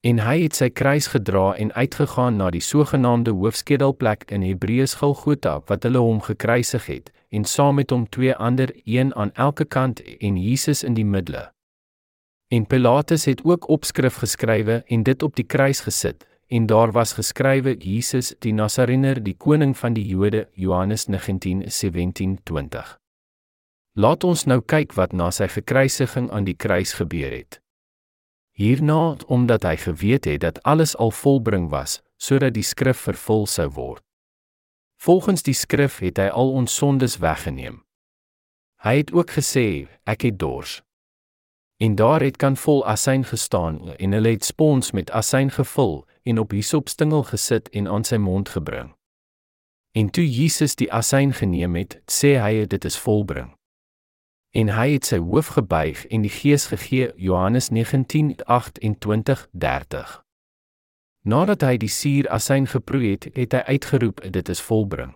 En 0.01 0.19
hy 0.25 0.41
het 0.41 0.57
sy 0.57 0.67
kruis 0.73 1.07
gedra 1.13 1.53
en 1.53 1.71
uitgegaan 1.77 2.41
na 2.41 2.49
die 2.49 2.63
sogenaamde 2.65 3.31
hoofskedelplek 3.31 4.25
in 4.33 4.41
Hebreëus 4.41 4.97
Golgotha 4.99 5.59
wat 5.69 5.87
hulle 5.87 6.01
hom 6.01 6.19
gekruisig 6.25 6.89
het 6.89 7.11
en 7.29 7.45
saam 7.45 7.77
met 7.79 7.93
hom 7.93 8.09
twee 8.09 8.35
ander 8.35 8.73
een 8.83 9.15
aan 9.15 9.31
elke 9.33 9.65
kant 9.65 10.01
en 10.19 10.41
Jesus 10.41 10.83
in 10.83 10.97
die 10.97 11.05
middel. 11.05 11.45
En 12.51 12.65
Pilatus 12.67 13.25
het 13.25 13.43
ook 13.43 13.69
opskrif 13.69 14.15
geskrywe 14.15 14.83
en 14.87 15.03
dit 15.03 15.23
op 15.23 15.35
die 15.35 15.45
kruis 15.45 15.79
gesit 15.79 16.25
en 16.47 16.65
daar 16.65 16.91
was 16.91 17.13
geskrywe 17.13 17.77
Jesus 17.79 18.33
die 18.43 18.51
Nasarener 18.53 19.23
die 19.23 19.37
koning 19.37 19.77
van 19.77 19.93
die 19.93 20.03
Jode 20.07 20.49
Johannes 20.53 21.07
19:17-20. 21.07 22.97
Laat 23.93 24.23
ons 24.23 24.43
nou 24.43 24.59
kyk 24.61 24.97
wat 24.99 25.15
na 25.15 25.29
sy 25.31 25.47
gekruisiging 25.47 26.27
aan 26.31 26.43
die 26.43 26.55
kruis 26.55 26.93
gebeur 26.99 27.31
het. 27.31 27.61
Hierna 28.51 29.15
omdat 29.27 29.63
hy 29.63 29.75
geweet 29.75 30.25
het 30.25 30.41
dat 30.41 30.63
alles 30.63 30.97
al 30.97 31.11
volbring 31.11 31.69
was 31.69 32.01
sodat 32.17 32.53
die 32.53 32.67
skrif 32.67 33.07
vervul 33.07 33.47
sou 33.47 33.69
word. 33.69 34.03
Volgens 34.99 35.43
die 35.43 35.55
skrif 35.55 35.99
het 36.03 36.19
hy 36.19 36.27
al 36.27 36.51
ons 36.51 36.75
sondes 36.75 37.17
weggeneem. 37.17 37.79
Hy 38.83 38.97
het 38.97 39.11
ook 39.13 39.31
gesê, 39.39 39.87
ek 40.03 40.27
het 40.27 40.39
dors. 40.39 40.81
En 41.81 41.95
daar 41.95 42.21
het 42.21 42.37
kan 42.37 42.57
vol 42.57 42.85
asyn 42.85 43.23
gestaan 43.23 43.95
en 43.97 44.11
hulle 44.11 44.29
het 44.29 44.45
spons 44.45 44.91
met 44.91 45.11
asyn 45.11 45.51
gevul 45.51 46.07
en 46.23 46.39
op 46.39 46.51
hisopstingel 46.51 47.23
gesit 47.23 47.69
en 47.69 47.87
aan 47.87 48.03
sy 48.03 48.15
mond 48.15 48.49
gebring. 48.49 48.95
En 49.91 50.09
toe 50.09 50.31
Jesus 50.31 50.75
die 50.75 50.93
asyn 50.93 51.33
geneem 51.33 51.75
het, 51.75 52.01
sê 52.05 52.37
hy 52.37 52.65
dit 52.65 52.85
is 52.85 52.97
volbring. 52.97 53.55
En 54.53 54.69
hy 54.69 54.91
het 54.91 55.05
sy 55.09 55.17
hoof 55.17 55.47
gebuig 55.57 56.05
en 56.07 56.21
die 56.21 56.29
gees 56.29 56.65
gegee 56.69 57.11
Johannes 57.15 57.69
19:28-30 57.73 57.75
Nadat 61.25 61.61
hy 61.61 61.77
die 61.77 61.89
suur 61.89 62.29
asyn 62.29 62.67
geproe 62.67 63.09
het, 63.09 63.27
het 63.33 63.51
hy 63.57 63.63
uitgeroep 63.73 64.21
dit 64.29 64.49
is 64.49 64.61
volbring. 64.61 65.15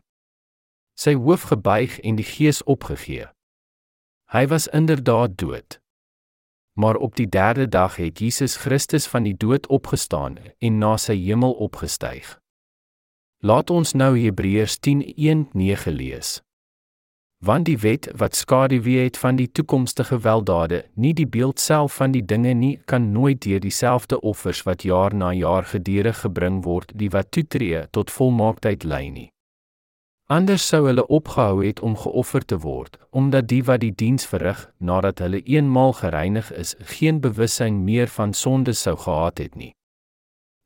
Sy 0.98 1.14
hoof 1.14 1.42
gebuig 1.54 2.00
en 2.00 2.16
die 2.16 2.26
gees 2.26 2.64
opgegee. 2.64 3.26
Hy 4.34 4.48
was 4.48 4.68
inderdaad 4.68 5.38
dood 5.38 5.85
Maar 6.80 6.96
op 6.96 7.16
die 7.16 7.28
3de 7.28 7.68
dag 7.70 7.96
het 7.96 8.20
Jesus 8.20 8.56
Christus 8.56 9.08
van 9.08 9.24
die 9.24 9.36
dood 9.38 9.68
opgestaan 9.68 10.38
en 10.60 10.78
na 10.78 10.98
sy 10.98 11.16
hemel 11.16 11.52
opgestyg 11.52 12.36
Laat 13.40 13.70
ons 13.70 13.94
nou 13.94 14.16
Hebreërs 14.20 14.80
10:1-9 14.88 15.96
lees 15.96 16.42
want 17.46 17.66
die 17.66 17.78
wet 17.78 18.08
wat 18.18 18.36
skaduwee 18.36 19.04
het 19.04 19.18
van 19.18 19.36
die 19.36 19.52
toekomstige 19.52 20.18
weldade, 20.20 20.86
nie 20.94 21.14
die 21.14 21.28
beeld 21.28 21.60
self 21.60 22.00
van 22.00 22.16
die 22.16 22.24
dinge 22.26 22.54
nie, 22.54 22.80
kan 22.86 23.12
nooit 23.12 23.42
deur 23.46 23.60
dieselfde 23.60 24.22
offers 24.22 24.64
wat 24.66 24.84
jaar 24.84 25.14
na 25.14 25.34
jaar 25.34 25.68
gedurig 25.70 26.20
gebring 26.24 26.64
word, 26.64 26.92
die 26.96 27.10
wat 27.10 27.32
toetree 27.32 27.86
tot 27.92 28.12
volmaaktheid 28.12 28.84
lei 28.84 29.10
nie. 29.10 29.30
Anders 30.28 30.68
sou 30.68 30.86
hulle 30.88 31.08
opgehou 31.08 31.66
het 31.66 31.80
om 31.80 31.98
geoffer 31.98 32.46
te 32.46 32.58
word, 32.58 32.98
omdat 33.10 33.48
die 33.48 33.64
wat 33.64 33.80
die 33.86 33.94
diens 33.94 34.26
verrig, 34.26 34.72
nadat 34.78 35.20
hulle 35.20 35.44
eenmaal 35.44 35.94
gereinig 35.94 36.52
is, 36.54 36.76
geen 36.98 37.22
bewussyn 37.22 37.84
meer 37.84 38.08
van 38.08 38.34
sonde 38.34 38.74
sou 38.74 38.98
gehad 38.98 39.38
het 39.38 39.56
nie 39.56 39.76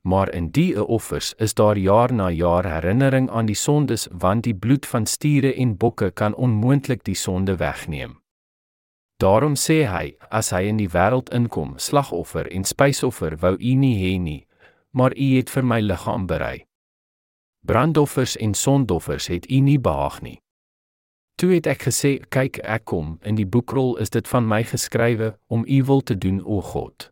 maar 0.02 0.32
in 0.32 0.50
die 0.50 0.86
offers 0.86 1.34
is 1.36 1.54
daar 1.54 1.76
jaar 1.76 2.12
na 2.12 2.30
jaar 2.30 2.64
herinnering 2.64 3.30
aan 3.30 3.46
die 3.46 3.54
sondes 3.54 4.08
want 4.10 4.44
die 4.44 4.54
bloed 4.54 4.86
van 4.86 5.06
stiere 5.06 5.54
en 5.54 5.76
bokke 5.76 6.10
kan 6.10 6.34
onmoontlik 6.34 7.04
die 7.04 7.14
sonde 7.14 7.56
wegneem. 7.56 8.16
Daarom 9.16 9.54
sê 9.54 9.84
hy, 9.84 10.16
as 10.30 10.50
hy 10.50 10.62
in 10.72 10.78
die 10.80 10.88
wêreld 10.88 11.28
inkom, 11.36 11.74
slagoffer 11.76 12.48
en 12.48 12.64
spysoffer 12.64 13.36
wou 13.36 13.52
u 13.60 13.74
nie 13.76 13.96
hê 14.00 14.16
nie, 14.18 14.46
maar 14.90 15.12
u 15.12 15.36
het 15.36 15.50
vir 15.50 15.64
my 15.64 15.80
liggaam 15.80 16.26
berei. 16.26 16.64
Brandoffers 17.60 18.36
en 18.36 18.54
sondoffers 18.54 19.26
het 19.26 19.50
u 19.50 19.60
nie 19.60 19.78
behaag 19.80 20.20
nie. 20.20 20.40
Toe 21.40 21.54
het 21.54 21.66
ek 21.66 21.86
gesê, 21.88 22.10
kyk, 22.28 22.58
ek 22.68 22.84
kom, 22.84 23.14
in 23.24 23.38
die 23.38 23.46
boekrol 23.48 23.94
is 23.96 24.12
dit 24.12 24.28
van 24.28 24.44
my 24.48 24.60
geskrywe 24.64 25.30
om 25.48 25.64
u 25.64 25.78
wil 25.88 26.02
te 26.04 26.18
doen, 26.18 26.42
o 26.44 26.60
God. 26.60 27.08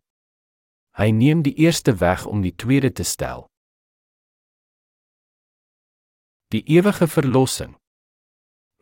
Hy 1.00 1.08
neem 1.16 1.40
die 1.46 1.54
eerste 1.54 1.94
weg 1.96 2.26
om 2.26 2.42
die 2.44 2.52
tweede 2.52 2.90
te 2.92 3.06
stel. 3.08 3.46
Die 6.52 6.64
ewige 6.66 7.08
verlossing. 7.08 7.76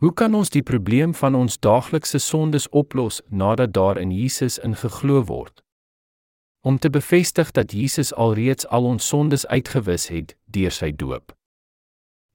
Hoe 0.02 0.12
kan 0.12 0.34
ons 0.34 0.50
die 0.50 0.62
probleem 0.62 1.14
van 1.14 1.34
ons 1.34 1.58
daaglikse 1.58 2.18
sondes 2.18 2.68
oplos 2.68 3.22
nadat 3.28 3.72
daar 3.72 3.98
in 4.02 4.10
Jesus 4.10 4.58
ingeglo 4.58 5.22
word? 5.30 5.62
Om 6.66 6.78
te 6.78 6.90
bevestig 6.90 7.50
dat 7.50 7.72
Jesus 7.72 8.14
alreeds 8.14 8.66
al 8.66 8.84
ons 8.84 9.06
sondes 9.06 9.46
uitgewis 9.46 10.08
het 10.08 10.34
deur 10.44 10.74
sy 10.74 10.90
doop. 10.90 11.35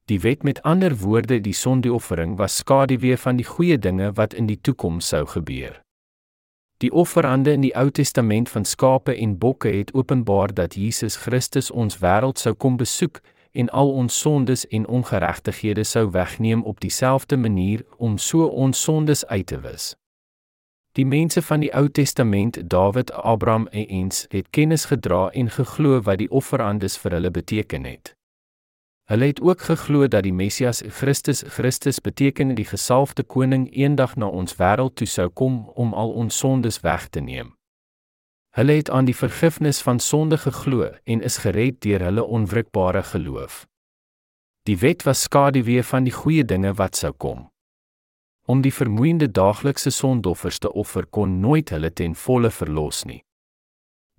Die 0.05 0.19
wet 0.19 0.43
met 0.43 0.61
ander 0.61 0.97
woorde 0.97 1.41
die 1.41 1.53
sondeoffering 1.53 2.37
was 2.37 2.55
skaduwee 2.55 3.17
van 3.17 3.35
die 3.35 3.45
goeie 3.45 3.77
dinge 3.79 4.11
wat 4.13 4.33
in 4.33 4.45
die 4.45 4.59
toekoms 4.61 5.07
sou 5.07 5.25
gebeur. 5.25 5.81
Die 6.81 6.91
offerande 6.91 7.51
in 7.51 7.61
die 7.61 7.75
Ou 7.77 7.91
Testament 7.91 8.49
van 8.49 8.65
skape 8.65 9.13
en 9.15 9.37
bokke 9.37 9.69
het 9.69 9.93
openbaar 9.93 10.53
dat 10.53 10.73
Jesus 10.73 11.15
Christus 11.15 11.71
ons 11.71 11.99
wêreld 12.01 12.41
sou 12.41 12.53
kom 12.53 12.77
besoek 12.77 13.21
en 13.51 13.69
al 13.69 13.91
ons 13.91 14.19
sondes 14.19 14.67
en 14.67 14.87
ongeregtighede 14.87 15.83
sou 15.83 16.09
wegneem 16.11 16.63
op 16.63 16.79
dieselfde 16.79 17.37
manier 17.37 17.85
om 17.97 18.17
so 18.17 18.45
ons 18.45 18.81
sondes 18.81 19.25
uit 19.25 19.45
te 19.45 19.59
wis. 19.59 19.95
Die 20.91 21.05
mense 21.05 21.41
van 21.41 21.59
die 21.59 21.71
Ou 21.75 21.89
Testament, 21.89 22.57
Dawid, 22.69 23.11
Abraham 23.11 23.67
en 23.67 23.85
eens, 23.85 24.25
het 24.29 24.49
kennis 24.49 24.85
gedra 24.85 25.29
en 25.29 25.49
geglo 25.49 26.01
wat 26.01 26.17
die 26.17 26.31
offerandes 26.31 26.97
vir 26.97 27.11
hulle 27.19 27.31
beteken 27.31 27.85
het. 27.85 28.15
Hulle 29.11 29.25
het 29.25 29.41
ook 29.41 29.61
geglo 29.61 30.07
dat 30.07 30.23
die 30.23 30.33
Messias 30.33 30.81
Christus 30.87 31.43
Christus 31.47 31.99
beteken 31.99 32.53
die 32.55 32.65
gesalfde 32.65 33.23
koning 33.23 33.65
eendag 33.75 34.13
na 34.15 34.29
ons 34.31 34.55
wêreld 34.55 34.93
toe 34.95 35.07
sou 35.07 35.25
kom 35.29 35.57
om 35.75 35.91
al 35.93 36.13
ons 36.21 36.37
sondes 36.37 36.77
weg 36.79 37.09
te 37.09 37.19
neem. 37.19 37.49
Hulle 38.55 38.77
het 38.79 38.89
aan 38.89 39.09
die 39.09 39.15
vergifnis 39.15 39.81
van 39.83 39.99
sonde 39.99 40.37
geglo 40.37 40.87
en 41.03 41.21
is 41.27 41.37
gered 41.43 41.81
deur 41.83 42.05
hulle 42.07 42.23
onwrikbare 42.23 43.03
geloof. 43.03 43.65
Die 44.63 44.77
wet 44.79 45.03
was 45.03 45.25
skaduwee 45.27 45.83
van 45.83 46.07
die 46.07 46.15
goeie 46.15 46.45
dinge 46.47 46.71
wat 46.79 46.95
sou 46.95 47.11
kom. 47.11 47.49
Om 48.47 48.61
die 48.63 48.73
vermoeiende 48.73 49.27
daaglikse 49.27 49.91
sondoffers 49.91 50.63
te 50.63 50.71
offer 50.71 51.05
kon 51.05 51.39
nooit 51.39 51.69
hulle 51.75 51.91
ten 51.91 52.15
volle 52.15 52.51
verlos 52.51 53.03
nie. 53.03 53.19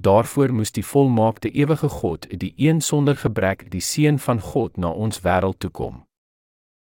Daarvoor 0.03 0.51
moes 0.53 0.73
die 0.75 0.83
volmaakte 0.83 1.51
ewige 1.51 1.89
God, 1.89 2.27
die 2.41 2.55
een 2.57 2.81
sonder 2.81 3.17
gebrek, 3.17 3.69
die 3.71 3.81
seun 3.81 4.19
van 4.19 4.41
God 4.41 4.77
na 4.77 4.91
ons 4.91 5.21
wêreld 5.23 5.61
toe 5.63 5.71
kom. 5.71 6.01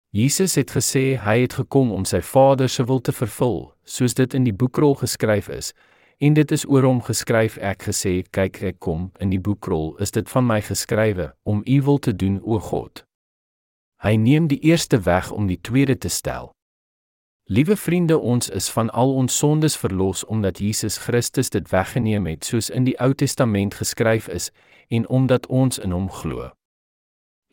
Jesus 0.10 0.56
het 0.56 0.72
gesê 0.74 1.04
hy 1.22 1.36
het 1.44 1.54
gekom 1.60 1.92
om 1.94 2.06
sy 2.08 2.24
Vader 2.26 2.70
se 2.70 2.86
wil 2.90 3.02
te 3.06 3.14
vervul, 3.14 3.60
soos 3.84 4.18
dit 4.18 4.34
in 4.34 4.48
die 4.48 4.56
boekrol 4.56 4.96
geskryf 5.04 5.52
is, 5.54 5.74
en 6.18 6.34
dit 6.34 6.52
is 6.56 6.66
oor 6.66 6.88
hom 6.88 7.04
geskryf 7.06 7.60
ek 7.62 7.86
gesê 7.92 8.16
kyk 8.34 8.62
ek 8.72 8.80
kom. 8.80 9.12
In 9.22 9.30
die 9.30 9.44
boekrol 9.44 9.94
is 10.02 10.16
dit 10.16 10.30
van 10.32 10.48
my 10.48 10.62
geskrywe 10.66 11.34
om 11.44 11.62
u 11.62 11.82
wil 11.86 12.00
te 12.00 12.16
doen 12.16 12.40
o 12.42 12.58
God. 12.58 13.04
Hy 14.02 14.16
neem 14.18 14.48
die 14.48 14.64
eerste 14.66 15.04
weg 15.06 15.30
om 15.32 15.52
die 15.52 15.62
tweede 15.62 15.98
te 15.98 16.10
stel 16.10 16.55
liewe 17.48 17.78
vriende 17.78 18.18
ons 18.18 18.50
is 18.50 18.70
van 18.70 18.90
al 18.90 19.14
ons 19.14 19.38
sondes 19.38 19.78
verlos 19.78 20.26
omdat 20.26 20.58
Jesus 20.58 20.98
Christus 20.98 21.50
dit 21.50 21.70
weggeneem 21.70 22.26
het 22.26 22.46
soos 22.46 22.70
in 22.70 22.84
die 22.84 22.98
Ou 23.00 23.14
Testament 23.14 23.74
geskryf 23.74 24.28
is 24.28 24.52
en 24.88 25.08
omdat 25.08 25.48
ons 25.48 25.78
in 25.80 25.92
hom 25.92 26.10
glo 26.10 26.52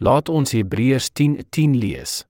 laat 0.00 0.28
ons 0.28 0.52
Hebreërs 0.52 1.10
10:10 1.12 1.48
10 1.50 1.76
lees 1.76 2.24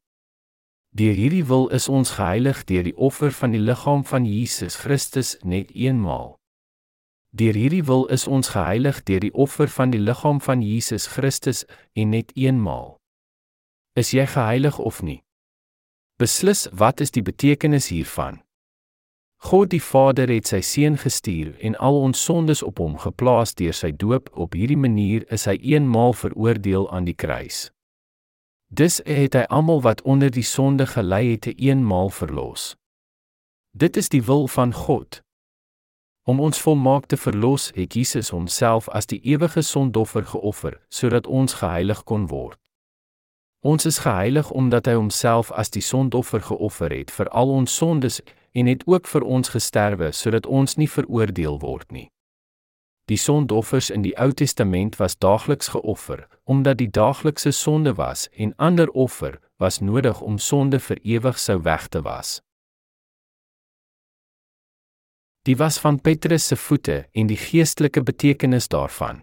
Deur 0.95 1.15
hierdie 1.17 1.45
wil 1.49 1.69
is 1.69 1.89
ons 1.89 2.11
geheilig 2.19 2.65
deur 2.69 2.83
die 2.85 2.97
offer 2.97 3.31
van 3.33 3.55
die 3.55 3.61
liggaam 3.61 4.03
van 4.05 4.27
Jesus 4.29 4.75
Christus 4.77 5.39
net 5.41 5.71
eenmaal. 5.73 6.35
Deur 7.33 7.57
hierdie 7.57 7.85
wil 7.89 8.05
is 8.13 8.27
ons 8.29 8.53
geheilig 8.53 9.01
deur 9.09 9.25
die 9.25 9.33
offer 9.33 9.73
van 9.73 9.95
die 9.95 10.01
liggaam 10.01 10.41
van 10.45 10.61
Jesus 10.61 11.07
Christus 11.07 11.65
en 11.97 12.13
net 12.13 12.37
eenmaal. 12.37 12.99
Is 13.97 14.13
jy 14.13 14.27
geheilig 14.29 14.77
of 14.79 15.01
nie? 15.01 15.23
Beslis, 16.17 16.69
wat 16.73 17.01
is 17.01 17.11
die 17.11 17.23
betekenis 17.23 17.89
hiervan? 17.89 18.43
God 19.43 19.73
die 19.73 19.83
Vader 19.83 20.31
het 20.31 20.47
sy 20.47 20.61
seun 20.63 20.95
gestuur 21.03 21.57
en 21.67 21.75
al 21.83 21.97
ons 21.99 22.21
sondes 22.25 22.61
op 22.63 22.79
hom 22.79 22.95
geplaas 23.03 23.57
deur 23.59 23.75
sy 23.75 23.91
doop. 23.91 24.31
Op 24.39 24.55
hierdie 24.55 24.79
manier 24.79 25.27
is 25.35 25.49
hy 25.51 25.57
eenmaal 25.59 26.15
veroordeel 26.15 26.87
aan 26.95 27.09
die 27.09 27.17
kruis. 27.19 27.73
Dis 28.71 29.01
het 29.03 29.35
hy 29.35 29.43
almal 29.51 29.83
wat 29.83 30.05
onder 30.07 30.31
die 30.31 30.47
sonde 30.47 30.87
gelei 30.87 31.35
het 31.35 31.51
eenmaal 31.51 32.15
verlos. 32.15 32.77
Dit 33.75 33.99
is 33.99 34.09
die 34.15 34.23
wil 34.23 34.47
van 34.47 34.71
God. 34.73 35.25
Om 36.23 36.39
ons 36.41 36.63
volmaak 36.63 37.11
te 37.11 37.19
verlos, 37.19 37.73
het 37.75 37.99
Jesus 37.99 38.31
homself 38.31 38.87
as 38.95 39.11
die 39.11 39.19
ewige 39.27 39.67
sondoffer 39.67 40.23
geoffer 40.23 40.79
sodat 40.89 41.27
ons 41.27 41.59
geheilig 41.59 42.07
kon 42.07 42.31
word. 42.31 42.62
Ons 43.63 43.87
is 43.87 43.99
geheilig 44.03 44.51
omdat 44.51 44.87
hy 44.91 44.97
homself 44.99 45.53
as 45.55 45.71
die 45.71 45.83
sondoffer 45.87 46.43
geoffer 46.43 46.91
het 46.91 47.11
vir 47.15 47.29
al 47.31 47.51
ons 47.55 47.77
sondes 47.77 48.19
en 48.53 48.67
het 48.67 48.83
ook 48.91 49.07
vir 49.07 49.23
ons 49.23 49.55
gesterwe 49.55 50.11
sodat 50.13 50.47
ons 50.47 50.75
nie 50.77 50.91
veroordeel 50.91 51.61
word 51.63 51.95
nie. 51.95 52.09
Die 53.07 53.19
sondoffers 53.19 53.91
in 53.91 54.03
die 54.03 54.15
Ou 54.19 54.33
Testament 54.33 54.99
was 54.99 55.19
daagliks 55.19 55.69
geoffer, 55.75 56.27
omdat 56.45 56.79
die 56.79 56.91
daaglikse 56.91 57.51
sonde 57.51 57.95
was 57.95 58.29
en 58.35 58.55
ander 58.57 58.91
offer 58.91 59.39
was 59.63 59.79
nodig 59.81 60.21
om 60.21 60.39
sonde 60.39 60.79
vir 60.81 60.99
ewig 61.03 61.39
sou 61.39 61.61
weg 61.63 61.89
te 61.89 62.03
was. 62.03 62.41
Die 65.47 65.57
was 65.59 65.79
van 65.79 66.01
Petrus 66.01 66.47
se 66.47 66.57
voete 66.57 67.05
en 67.13 67.27
die 67.27 67.39
geestelike 67.39 68.03
betekenis 68.03 68.69
daarvan. 68.69 69.23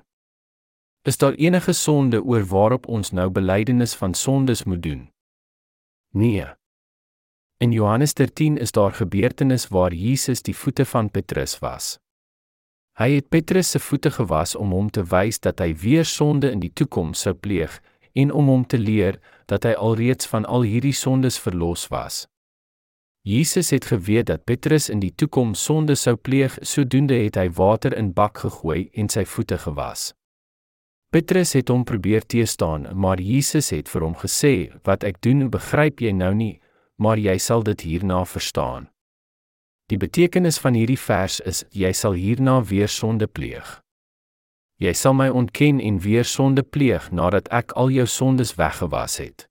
Is 1.10 1.18
daar 1.18 1.34
enige 1.34 1.74
sonde 1.74 2.24
oor 2.24 2.44
waarop 2.46 2.88
ons 2.88 3.10
nou 3.12 3.30
belydenis 3.30 3.94
van 3.98 4.14
sondes 4.14 4.64
moet 4.64 4.84
doen? 4.84 5.12
Nee. 6.14 6.46
In 7.58 7.72
Johannes 7.72 8.14
13 8.14 8.58
is 8.58 8.72
daar 8.72 8.92
gebeurtenis 8.92 9.68
waar 9.68 9.94
Jesus 9.94 10.42
die 10.42 10.56
voete 10.56 10.86
van 10.86 11.10
Petrus 11.10 11.60
was. 11.60 11.98
Hy 12.94 13.10
het 13.16 13.30
Petrus 13.30 13.70
se 13.70 13.80
voete 13.80 14.12
gewas 14.12 14.56
om 14.56 14.70
hom 14.72 14.90
te 14.90 15.04
wys 15.04 15.40
dat 15.40 15.60
hy 15.60 15.74
weer 15.76 16.06
sonde 16.06 16.52
in 16.52 16.62
die 16.62 16.74
toekoms 16.74 17.26
sou 17.26 17.34
pleeg 17.34 17.80
en 18.14 18.32
om 18.32 18.54
hom 18.54 18.68
te 18.68 18.78
leer 18.78 19.18
dat 19.46 19.66
hy 19.66 19.74
alreeds 19.74 20.30
van 20.30 20.46
al 20.46 20.62
hierdie 20.62 20.94
sondes 20.94 21.40
verlos 21.40 21.88
was. 21.88 22.28
Jesus 23.26 23.74
het 23.74 23.90
geweet 23.90 24.30
dat 24.30 24.46
Petrus 24.46 24.90
in 24.94 25.02
die 25.02 25.16
toekoms 25.16 25.64
sonde 25.64 25.96
sou 25.96 26.16
pleeg, 26.16 26.60
sodoende 26.62 27.18
het 27.18 27.42
hy 27.42 27.50
water 27.50 27.98
in 27.98 28.14
bak 28.14 28.46
gegooi 28.46 28.90
en 28.94 29.10
sy 29.10 29.26
voete 29.26 29.58
gewas. 29.58 30.12
Petrus 31.10 31.56
het 31.58 31.72
hom 31.74 31.84
probeer 31.90 32.22
teëstaan, 32.22 32.84
maar 32.94 33.18
Jesus 33.18 33.72
het 33.74 33.90
vir 33.90 34.04
hom 34.06 34.16
gesê: 34.16 34.70
"Wat 34.84 35.04
ek 35.04 35.22
doen, 35.22 35.50
begryp 35.50 36.00
jy 36.02 36.12
nou 36.12 36.34
nie, 36.34 36.62
maar 36.98 37.18
jy 37.18 37.38
sal 37.38 37.64
dit 37.64 37.82
hierna 37.82 38.26
verstaan." 38.26 38.90
Die 39.90 39.98
betekenis 39.98 40.60
van 40.60 40.74
hierdie 40.74 41.00
vers 41.00 41.40
is 41.40 41.66
jy 41.72 41.92
sal 41.92 42.14
hierna 42.14 42.62
weer 42.62 42.88
sonde 42.88 43.28
pleeg. 43.28 43.82
Jy 44.78 44.94
sal 44.94 45.14
my 45.14 45.30
ontken 45.30 45.80
en 45.80 45.98
weer 46.00 46.24
sonde 46.24 46.64
pleeg 46.64 47.12
nadat 47.12 47.48
ek 47.52 47.72
al 47.72 47.90
jou 47.90 48.06
sondes 48.08 48.54
weggewas 48.56 49.18
het. 49.18 49.48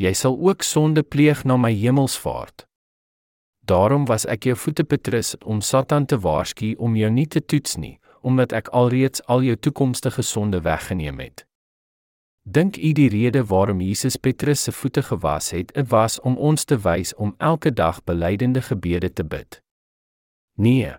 Jy 0.00 0.12
sal 0.12 0.38
ook 0.40 0.62
sonde 0.62 1.02
pleeg 1.02 1.44
na 1.44 1.56
my 1.56 1.72
hemelsvaart. 1.72 2.64
Daarom 3.60 4.04
was 4.06 4.24
ek 4.26 4.44
jou 4.44 4.56
voete 4.56 4.84
Petrus 4.84 5.36
om 5.44 5.60
Satan 5.60 6.06
te 6.06 6.18
waarsku 6.18 6.74
om 6.78 6.96
jou 6.96 7.10
nie 7.10 7.26
te 7.26 7.40
toets 7.40 7.76
nie, 7.76 8.00
omdat 8.24 8.52
ek 8.56 8.72
alreeds 8.72 9.20
al 9.28 9.44
jou 9.44 9.56
toekomstige 9.56 10.22
sonde 10.22 10.60
weggeneem 10.64 11.20
het. 11.20 11.44
Dink 12.44 12.76
u 12.76 12.92
die 12.92 13.08
rede 13.08 13.44
waarom 13.44 13.80
Jesus 13.80 14.16
Petrus 14.16 14.62
se 14.62 14.72
voete 14.72 15.02
gewas 15.02 15.50
het, 15.50 15.72
dit 15.74 15.88
was 15.88 16.20
om 16.20 16.36
ons 16.36 16.64
te 16.64 16.76
wys 16.76 17.14
om 17.14 17.34
elke 17.38 17.72
dag 17.72 18.02
belydende 18.04 18.62
gebede 18.62 19.12
te 19.12 19.24
bid. 19.24 19.62
Nee. 20.54 20.92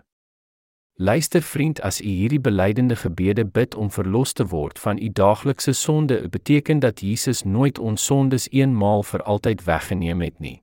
Luister 0.98 1.42
vriend, 1.42 1.80
as 1.80 2.00
u 2.00 2.08
hierdie 2.08 2.40
belydende 2.40 2.96
gebede 2.96 3.44
bid 3.46 3.74
om 3.74 3.90
verlos 3.90 4.32
te 4.32 4.46
word 4.46 4.78
van 4.78 4.98
u 4.98 5.08
daaglikse 5.08 5.72
sonde, 5.72 6.28
beteken 6.28 6.78
dat 6.78 7.00
Jesus 7.00 7.42
nooit 7.42 7.78
ons 7.78 8.04
sondes 8.04 8.48
eenmaal 8.50 9.02
vir 9.02 9.22
altyd 9.22 9.64
weggeneem 9.64 10.20
het 10.20 10.38
nie. 10.38 10.62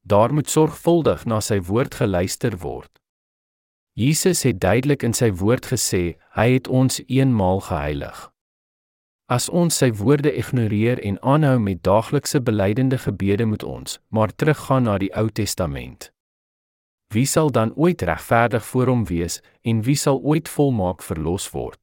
Daar 0.00 0.32
moet 0.32 0.48
sorgvuldig 0.48 1.24
na 1.24 1.40
sy 1.40 1.60
woord 1.60 1.94
geluister 1.94 2.58
word. 2.58 2.99
Jesus 3.92 4.42
het 4.42 4.60
duidelik 4.60 5.02
in 5.02 5.12
sy 5.12 5.32
woord 5.34 5.66
gesê, 5.66 6.16
hy 6.38 6.46
het 6.54 6.68
ons 6.68 7.00
eenmaal 7.06 7.60
geheilig. 7.66 8.30
As 9.30 9.48
ons 9.48 9.76
sy 9.78 9.92
woorde 9.94 10.32
ignoreer 10.34 10.98
en 11.06 11.18
aanhou 11.22 11.58
met 11.62 11.82
daaglikse 11.86 12.40
belydende 12.42 12.98
gebede 12.98 13.46
moet 13.46 13.62
ons 13.62 13.98
maar 14.08 14.34
teruggaan 14.34 14.88
na 14.88 14.96
die 14.98 15.10
Ou 15.14 15.28
Testament. 15.30 16.10
Wie 17.14 17.26
sal 17.26 17.50
dan 17.50 17.74
ooit 17.74 18.02
regverdig 18.02 18.64
voor 18.66 18.86
hom 18.86 19.04
wees 19.06 19.40
en 19.62 19.82
wie 19.86 19.94
sal 19.98 20.18
ooit 20.22 20.48
volmaak 20.48 21.02
verlos 21.02 21.50
word? 21.50 21.78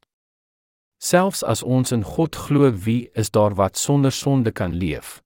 Selfs 0.99 1.43
as 1.43 1.63
ons 1.63 1.91
in 1.91 2.03
God 2.03 2.35
glo, 2.35 2.71
wie 2.71 3.09
is 3.13 3.31
daar 3.31 3.55
wat 3.55 3.77
sonder 3.77 4.11
sonde 4.11 4.51
kan 4.51 4.73
leef? 4.73 5.21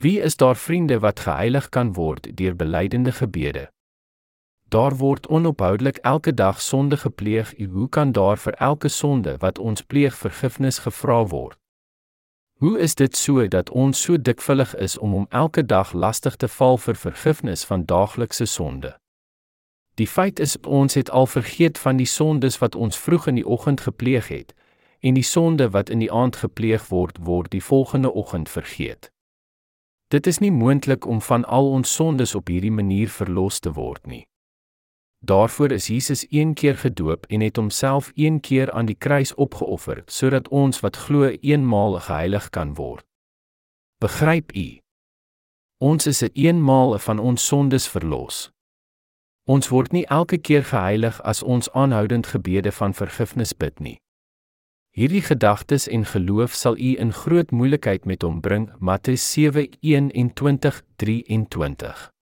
Wie 0.00 0.20
is 0.20 0.36
daar 0.36 0.56
vriende 0.56 1.00
wat 1.00 1.20
geheilig 1.20 1.68
kan 1.68 1.92
word 1.92 2.36
deur 2.36 2.56
belydende 2.56 3.12
gebede? 3.12 3.68
Daar 4.70 4.96
word 4.96 5.26
onophoudelik 5.26 5.96
elke 5.96 6.34
dag 6.34 6.60
sonde 6.60 6.96
gepleeg. 6.96 7.54
Hoe 7.72 7.88
kan 7.88 8.12
daar 8.12 8.38
vir 8.38 8.52
elke 8.52 8.88
sonde 8.88 9.36
wat 9.38 9.58
ons 9.58 9.82
pleeg 9.82 10.14
vergifnis 10.14 10.78
gevra 10.78 11.26
word? 11.26 11.58
Hoe 12.52 12.78
is 12.78 12.94
dit 12.94 13.16
so 13.16 13.48
dat 13.48 13.70
ons 13.70 14.02
so 14.02 14.20
dikwillig 14.20 14.76
is 14.76 14.98
om 14.98 15.14
om 15.14 15.26
elke 15.28 15.66
dag 15.66 15.92
lastig 15.92 16.36
te 16.36 16.48
val 16.48 16.78
vir 16.78 16.94
vergifnis 16.94 17.64
van 17.64 17.84
daaglikse 17.84 18.44
sonde? 18.44 18.94
Die 19.94 20.06
feit 20.06 20.38
is 20.38 20.56
ons 20.60 20.94
het 20.94 21.10
al 21.10 21.26
vergeet 21.26 21.78
van 21.78 21.96
die 21.96 22.06
sondes 22.06 22.58
wat 22.58 22.74
ons 22.74 22.98
vroeg 22.98 23.26
in 23.26 23.34
die 23.34 23.46
oggend 23.46 23.80
gepleeg 23.80 24.28
het 24.28 24.54
en 25.00 25.14
die 25.14 25.26
sonde 25.26 25.70
wat 25.70 25.90
in 25.90 25.98
die 25.98 26.12
aand 26.12 26.36
gepleeg 26.36 26.88
word 26.88 27.18
word 27.18 27.50
die 27.50 27.64
volgende 27.64 28.12
oggend 28.12 28.48
vergeet. 28.48 29.10
Dit 30.08 30.26
is 30.26 30.38
nie 30.38 30.52
moontlik 30.52 31.06
om 31.06 31.20
van 31.20 31.44
al 31.44 31.70
ons 31.70 31.94
sondes 31.94 32.34
op 32.34 32.46
hierdie 32.46 32.72
manier 32.72 33.08
verlos 33.08 33.58
te 33.58 33.72
word 33.72 34.06
nie. 34.06 34.29
Daarvoor 35.20 35.70
is 35.70 35.86
Jesus 35.86 36.26
een 36.30 36.54
keer 36.54 36.76
gedoop 36.76 37.26
en 37.26 37.40
het 37.40 37.56
homself 37.56 38.12
een 38.14 38.40
keer 38.40 38.72
aan 38.72 38.86
die 38.86 38.94
kruis 38.94 39.34
opgeoffer 39.34 40.02
sodat 40.06 40.48
ons 40.48 40.80
wat 40.80 40.96
glo 40.96 41.36
eenmaal 41.40 42.00
geheilig 42.00 42.50
kan 42.50 42.74
word. 42.74 43.04
Begryp 43.98 44.56
u? 44.56 44.78
Ons 45.78 46.06
is 46.06 46.22
eenmaal 46.32 46.98
van 46.98 47.18
ons 47.18 47.46
sondes 47.46 47.88
verlos. 47.88 48.50
Ons 49.44 49.68
word 49.68 49.92
nie 49.92 50.06
elke 50.06 50.38
keer 50.38 50.64
geheilig 50.64 51.22
as 51.22 51.42
ons 51.42 51.72
aanhoudend 51.72 52.26
gebede 52.26 52.72
van 52.72 52.94
vergifnis 52.94 53.56
bid 53.56 53.80
nie. 53.80 54.00
Hierdie 54.90 55.22
gedagtes 55.22 55.88
en 55.88 56.04
geloof 56.04 56.54
sal 56.54 56.76
u 56.76 56.96
in 56.98 57.12
groot 57.12 57.50
moeilikheid 57.50 58.04
met 58.04 58.22
hom 58.22 58.40
bring. 58.40 58.70
Matteus 58.78 59.38
7:21-23. 59.38 62.19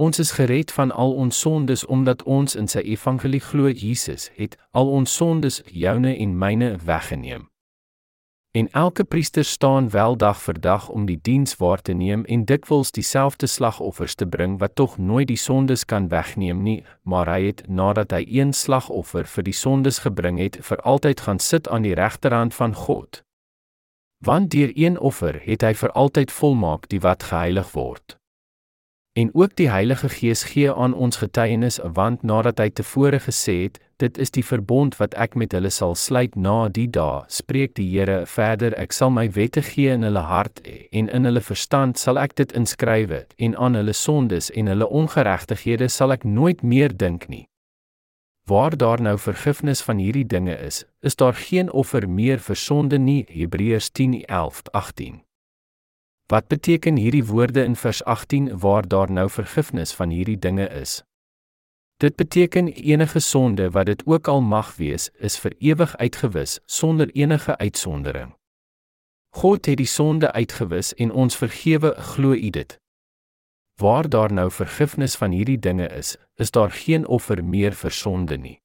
Ons 0.00 0.18
is 0.18 0.30
gered 0.30 0.72
van 0.72 0.90
al 0.90 1.12
ons 1.12 1.40
sondes 1.40 1.86
omdat 1.86 2.22
ons 2.22 2.54
in 2.56 2.68
sy 2.72 2.80
evangelie 2.88 3.40
glo. 3.44 3.68
Jesus 3.68 4.30
het 4.34 4.54
al 4.72 4.88
ons 4.88 5.12
sondes, 5.12 5.58
joune 5.68 6.14
en 6.16 6.30
myne, 6.40 6.70
weggeneem. 6.84 7.42
En 8.56 8.70
elke 8.72 9.04
priester 9.04 9.44
staan 9.44 9.90
wel 9.90 10.16
dag 10.16 10.40
vir 10.42 10.60
dag 10.60 10.88
om 10.88 11.04
die 11.06 11.18
diens 11.22 11.52
waar 11.56 11.82
te 11.82 11.92
neem 11.92 12.24
en 12.24 12.44
dikwels 12.48 12.90
dieselfde 12.96 13.46
slagoffers 13.46 14.14
te 14.14 14.26
bring 14.26 14.56
wat 14.58 14.74
tog 14.74 14.96
nooit 14.98 15.28
die 15.28 15.36
sondes 15.36 15.84
kan 15.84 16.08
wegneem 16.08 16.62
nie, 16.62 16.80
maar 17.02 17.28
hy 17.28 17.42
het 17.50 17.60
nadat 17.68 18.14
hy 18.16 18.24
een 18.24 18.54
slagoffer 18.56 19.28
vir 19.28 19.46
die 19.50 19.58
sondes 19.58 20.00
gebring 20.06 20.40
het, 20.40 20.56
vir 20.64 20.80
altyd 20.80 21.20
gaan 21.28 21.38
sit 21.38 21.68
aan 21.68 21.84
die 21.84 21.94
regterhand 21.94 22.56
van 22.56 22.72
God. 22.74 23.20
Want 24.24 24.48
deur 24.50 24.72
een 24.74 24.96
offer 24.98 25.42
het 25.44 25.60
hy 25.60 25.74
vir 25.76 25.92
altyd 25.92 26.32
volmaak 26.32 26.88
die 26.88 27.04
wat 27.04 27.28
geheilig 27.28 27.76
word. 27.76 28.19
En 29.12 29.30
ook 29.34 29.56
die 29.56 29.70
Heilige 29.70 30.08
Gees 30.08 30.42
gee 30.42 30.72
aan 30.72 30.94
ons 30.94 31.16
getuienis 31.16 31.80
want 31.82 32.22
nadat 32.22 32.58
hy 32.62 32.68
tevore 32.70 33.18
gesê 33.18 33.54
het, 33.62 33.78
dit 33.98 34.18
is 34.18 34.30
die 34.30 34.44
verbond 34.46 34.94
wat 34.96 35.14
ek 35.18 35.34
met 35.34 35.52
hulle 35.52 35.70
sal 35.74 35.96
sluit 35.98 36.36
na 36.38 36.68
die 36.68 36.86
dae, 36.86 37.24
spreek 37.26 37.74
die 37.74 37.88
Here 37.90 38.22
verder, 38.26 38.76
ek 38.78 38.94
sal 38.94 39.10
my 39.10 39.26
wette 39.34 39.62
gee 39.66 39.90
in 39.90 40.06
hulle 40.06 40.22
hart 40.30 40.62
en 40.62 41.10
in 41.10 41.26
hulle 41.26 41.42
verstand 41.42 41.98
sal 41.98 42.22
ek 42.22 42.36
dit 42.38 42.54
inskrywe 42.54 43.24
en 43.36 43.56
aan 43.58 43.78
hulle 43.80 43.96
sondes 43.98 44.52
en 44.54 44.70
hulle 44.70 44.86
ongeregtighede 45.02 45.90
sal 45.90 46.14
ek 46.14 46.24
nooit 46.24 46.62
meer 46.62 46.94
dink 46.94 47.26
nie. 47.28 47.48
Waar 48.46 48.76
daar 48.78 49.02
nou 49.02 49.16
vergifnis 49.18 49.82
van 49.82 49.98
hierdie 49.98 50.26
dinge 50.26 50.54
is, 50.54 50.84
is 51.02 51.18
daar 51.18 51.34
geen 51.34 51.70
offer 51.70 52.08
meer 52.08 52.38
vir 52.38 52.56
sonde 52.56 52.98
nie. 52.98 53.26
Hebreërs 53.28 53.90
10:11-18 53.98 55.29
Wat 56.30 56.46
beteken 56.46 56.96
hierdie 56.96 57.24
woorde 57.24 57.64
in 57.64 57.76
vers 57.76 58.04
18 58.04 58.58
waar 58.58 58.88
daar 58.88 59.10
nou 59.10 59.30
vergifnis 59.30 59.92
van 59.92 60.10
hierdie 60.10 60.38
dinge 60.38 60.68
is? 60.68 61.02
Dit 61.96 62.16
beteken 62.16 62.68
enige 62.68 63.18
sonde 63.18 63.70
wat 63.70 63.86
dit 63.86 64.06
ook 64.06 64.28
al 64.28 64.40
mag 64.40 64.76
wees, 64.76 65.10
is 65.18 65.38
vir 65.38 65.54
ewig 65.58 65.96
uitgewis 65.96 66.60
sonder 66.66 67.10
enige 67.10 67.56
uitsondering. 67.56 68.36
God 69.34 69.66
het 69.66 69.76
die 69.76 69.86
sonde 69.86 70.32
uitgewis 70.32 70.94
en 70.94 71.10
ons 71.10 71.36
vergewe, 71.36 71.94
glo 71.98 72.32
u 72.32 72.50
dit? 72.50 72.78
Waar 73.82 74.08
daar 74.08 74.32
nou 74.32 74.50
vergifnis 74.50 75.16
van 75.16 75.30
hierdie 75.30 75.58
dinge 75.58 75.88
is, 75.88 76.16
is 76.34 76.50
daar 76.50 76.70
geen 76.70 77.06
offer 77.06 77.44
meer 77.44 77.74
vir 77.74 77.90
sonde 77.90 78.36
nie. 78.38 78.60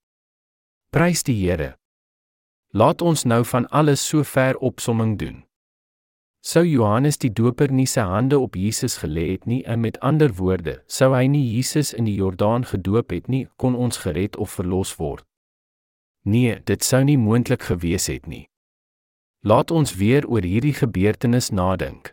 Prys 0.89 1.23
die 1.23 1.47
Here. 1.47 1.73
Laat 2.69 3.01
ons 3.01 3.23
nou 3.23 3.45
van 3.45 3.67
alles 3.69 4.07
so 4.07 4.23
ver 4.23 4.57
opsomming 4.57 5.17
doen. 5.17 5.44
Sou 6.45 6.61
Johannes 6.61 7.17
die 7.17 7.31
Doper 7.33 7.71
nie 7.73 7.87
sy 7.89 8.03
hande 8.05 8.37
op 8.37 8.53
Jesus 8.53 8.99
gelê 9.01 9.31
het 9.31 9.47
nie, 9.49 9.63
en 9.65 9.79
met 9.81 9.95
ander 10.05 10.29
woorde, 10.37 10.75
sou 10.85 11.07
hy 11.15 11.23
nie 11.25 11.41
Jesus 11.41 11.89
in 11.89 12.05
die 12.05 12.19
Jordaan 12.19 12.67
gedoop 12.69 13.15
het 13.15 13.31
nie, 13.33 13.47
kon 13.57 13.73
ons 13.73 13.97
gered 14.03 14.37
of 14.37 14.51
verlos 14.53 14.91
word. 14.99 15.25
Nee, 16.21 16.59
dit 16.69 16.85
sou 16.85 16.99
nie 17.01 17.17
moontlik 17.17 17.65
gewees 17.65 18.05
het 18.13 18.27
nie. 18.29 18.43
Laat 19.41 19.73
ons 19.73 19.95
weer 19.97 20.27
oor 20.29 20.45
hierdie 20.45 20.75
gebeurtenis 20.77 21.49
nadink. 21.49 22.11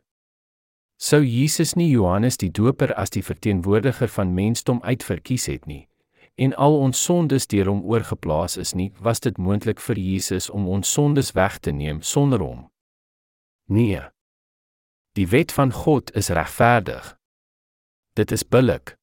Sou 0.97 1.21
Jesus 1.21 1.77
nie 1.77 1.91
Johannes 1.91 2.41
die 2.41 2.49
Doper 2.49 2.97
as 2.97 3.13
die 3.13 3.25
verteenwoordiger 3.27 4.09
van 4.17 4.33
mensdom 4.33 4.81
uitverkies 4.81 5.51
het 5.53 5.69
nie, 5.69 5.91
en 6.41 6.57
al 6.57 6.79
ons 6.79 7.05
sondes 7.05 7.51
deur 7.53 7.69
hom 7.69 7.85
oorgeplaas 7.85 8.57
is 8.57 8.73
nie, 8.73 8.95
was 8.97 9.21
dit 9.21 9.37
moontlik 9.37 9.85
vir 9.91 10.01
Jesus 10.01 10.49
om 10.49 10.73
ons 10.73 10.89
sondes 10.89 11.35
weg 11.37 11.61
te 11.61 11.77
neem 11.77 12.01
sonder 12.01 12.41
hom? 12.41 12.65
Nee. 13.69 14.01
Die 15.13 15.29
wet 15.29 15.53
van 15.53 15.73
God 15.73 16.11
is 16.17 16.29
regverdig. 16.29 17.19
Dit 18.13 18.31
is 18.33 18.49
billik. 18.49 18.97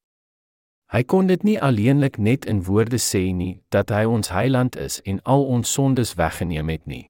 Hy 0.90 1.02
kon 1.06 1.26
dit 1.30 1.42
nie 1.46 1.60
alleenlik 1.62 2.16
net 2.18 2.48
in 2.50 2.64
woorde 2.66 2.98
sê 2.98 3.28
nie 3.30 3.60
dat 3.70 3.92
hy 3.94 4.02
ons 4.10 4.32
heiland 4.34 4.74
is 4.74 4.98
en 5.06 5.20
al 5.22 5.44
ons 5.46 5.72
sondes 5.72 6.16
weggeneem 6.18 6.72
het 6.74 6.86
nie. 6.90 7.04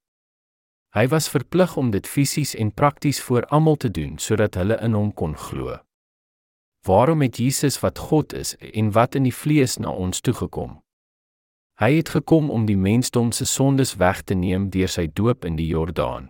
Hy 0.93 1.07
was 1.09 1.31
verplig 1.33 1.77
om 1.81 1.89
dit 1.95 2.07
fisies 2.07 2.53
en 2.55 2.75
prakties 2.77 3.23
vir 3.25 3.47
almal 3.49 3.79
te 3.81 3.89
doen 3.89 4.19
sodat 4.19 4.59
hulle 4.61 4.77
in 4.85 4.93
hom 4.93 5.15
kon 5.17 5.33
glo. 5.33 5.79
Waarom 6.85 7.25
het 7.25 7.41
Jesus 7.41 7.81
wat 7.81 7.99
God 8.11 8.35
is 8.37 8.53
en 8.61 8.93
wat 8.93 9.17
in 9.17 9.25
die 9.25 9.37
vlees 9.37 9.79
na 9.81 9.95
ons 9.97 10.21
toe 10.21 10.35
gekom? 10.37 10.77
Hy 11.81 11.95
het 12.03 12.13
gekom 12.13 12.53
om 12.53 12.69
die 12.69 12.77
mensdom 12.77 13.33
se 13.33 13.49
sondes 13.49 13.95
weg 13.97 14.21
te 14.29 14.37
neem 14.37 14.69
deur 14.69 14.93
sy 14.93 15.07
doop 15.09 15.49
in 15.49 15.57
die 15.57 15.71
Jordaan. 15.73 16.29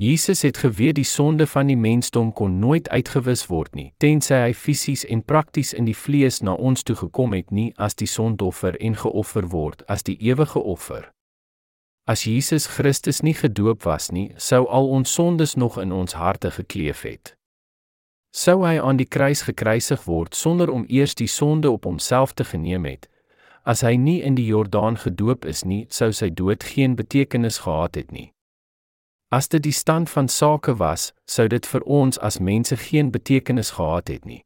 Jesus 0.00 0.42
het 0.42 0.56
geweet 0.56 0.94
die 0.94 1.04
sonde 1.04 1.46
van 1.46 1.66
die 1.66 1.76
mensdom 1.76 2.32
kon 2.32 2.58
nooit 2.58 2.88
uitgewis 2.88 3.40
word 3.50 3.72
nie, 3.74 3.88
tensy 3.98 4.36
hy 4.38 4.52
fisies 4.54 5.02
en 5.10 5.24
prakties 5.26 5.72
in 5.74 5.88
die 5.90 5.96
vlees 5.98 6.38
na 6.38 6.54
ons 6.54 6.86
toe 6.86 6.94
gekom 7.00 7.34
het 7.34 7.50
nie 7.50 7.72
as 7.82 7.98
die 7.98 8.06
sondoffer 8.06 8.78
en 8.78 8.94
geoffer 8.94 9.48
word 9.50 9.82
as 9.90 10.06
die 10.06 10.14
ewige 10.22 10.62
offer. 10.62 11.10
As 12.06 12.22
Jesus 12.30 12.68
Christus 12.76 13.24
nie 13.26 13.34
gedoop 13.34 13.82
was 13.90 14.12
nie, 14.14 14.30
sou 14.38 14.68
al 14.70 14.86
ons 14.86 15.10
sondes 15.18 15.56
nog 15.58 15.80
in 15.82 15.90
ons 15.90 16.14
harte 16.14 16.54
gekleef 16.54 17.02
het. 17.02 17.34
Sou 18.30 18.62
hy 18.62 18.78
aan 18.78 19.02
die 19.02 19.10
kruis 19.10 19.42
gekruisig 19.50 20.06
word 20.06 20.38
sonder 20.38 20.70
om 20.70 20.86
eers 20.86 21.18
die 21.18 21.26
sonde 21.26 21.74
op 21.74 21.90
homself 21.90 22.38
te 22.38 22.46
geneem 22.46 22.86
het, 22.86 23.10
as 23.66 23.82
hy 23.82 23.96
nie 23.98 24.20
in 24.22 24.38
die 24.38 24.46
Jordaan 24.46 24.94
gedoop 24.94 25.42
is 25.44 25.66
nie, 25.66 25.88
sou 25.90 26.12
sy 26.14 26.30
dood 26.30 26.62
geen 26.62 26.94
betekenis 26.94 27.64
gehad 27.66 27.98
het 27.98 28.14
nie. 28.14 28.30
As 29.28 29.48
dit 29.48 29.62
die 29.62 29.72
stand 29.72 30.08
van 30.10 30.28
sake 30.28 30.78
was, 30.80 31.12
sou 31.28 31.48
dit 31.52 31.66
vir 31.66 31.82
ons 31.84 32.18
as 32.24 32.38
mense 32.40 32.76
geen 32.76 33.10
betekenis 33.12 33.74
gehad 33.76 34.08
het 34.08 34.24
nie. 34.24 34.40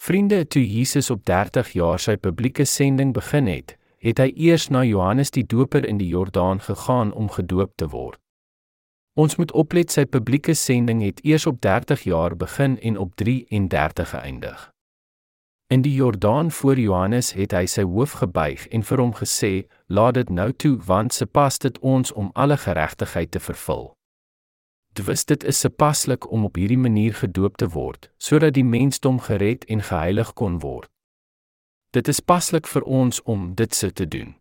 Vriende, 0.00 0.46
toe 0.48 0.64
Jesus 0.64 1.10
op 1.10 1.24
30 1.24 1.72
jaar 1.76 2.00
sy 2.00 2.16
publieke 2.16 2.64
sending 2.64 3.12
begin 3.12 3.46
het, 3.46 3.76
het 4.00 4.18
hy 4.20 4.30
eers 4.36 4.70
na 4.72 4.82
Johannes 4.84 5.30
die 5.36 5.44
Doper 5.44 5.84
in 5.84 6.00
die 6.00 6.08
Jordaan 6.08 6.60
gegaan 6.64 7.12
om 7.12 7.28
gedoop 7.28 7.76
te 7.76 7.88
word. 7.92 8.20
Ons 9.20 9.36
moet 9.36 9.52
oplet 9.52 9.92
sy 9.92 10.06
publieke 10.08 10.56
sending 10.56 11.04
het 11.04 11.20
eers 11.22 11.46
op 11.46 11.60
30 11.60 12.08
jaar 12.08 12.36
begin 12.36 12.80
en 12.80 12.96
op 12.98 13.14
33 13.20 14.10
geëindig. 14.16 14.73
In 15.66 15.82
die 15.82 15.94
Jordaan 15.94 16.50
voor 16.50 16.78
Johannes 16.78 17.32
het 17.32 17.52
hy 17.52 17.64
sy 17.66 17.82
hoof 17.82 18.18
gebuig 18.20 18.66
en 18.68 18.82
vir 18.84 19.00
hom 19.00 19.14
gesê: 19.16 19.66
"Laat 19.86 20.14
dit 20.14 20.30
nou 20.30 20.52
toe, 20.52 20.76
want 20.76 21.14
se 21.14 21.26
pas 21.26 21.58
dit 21.58 21.78
ons 21.78 22.12
om 22.12 22.30
alle 22.34 22.56
geregtigheid 22.56 23.30
te 23.30 23.40
vervul." 23.40 23.94
Dis 24.92 25.24
dit 25.24 25.44
is 25.44 25.60
se 25.60 25.70
paslik 25.70 26.30
om 26.30 26.44
op 26.44 26.54
hierdie 26.54 26.78
manier 26.78 27.14
gedoop 27.14 27.56
te 27.56 27.68
word, 27.68 28.10
sodat 28.18 28.54
die 28.54 28.64
mensdom 28.64 29.18
gered 29.18 29.64
en 29.64 29.82
geheilig 29.82 30.32
kon 30.32 30.60
word. 30.60 30.90
Dit 31.90 32.08
is 32.08 32.20
paslik 32.20 32.66
vir 32.66 32.82
ons 32.82 33.22
om 33.22 33.54
dit 33.54 33.74
se 33.74 33.92
te 33.92 34.06
doen. 34.08 34.34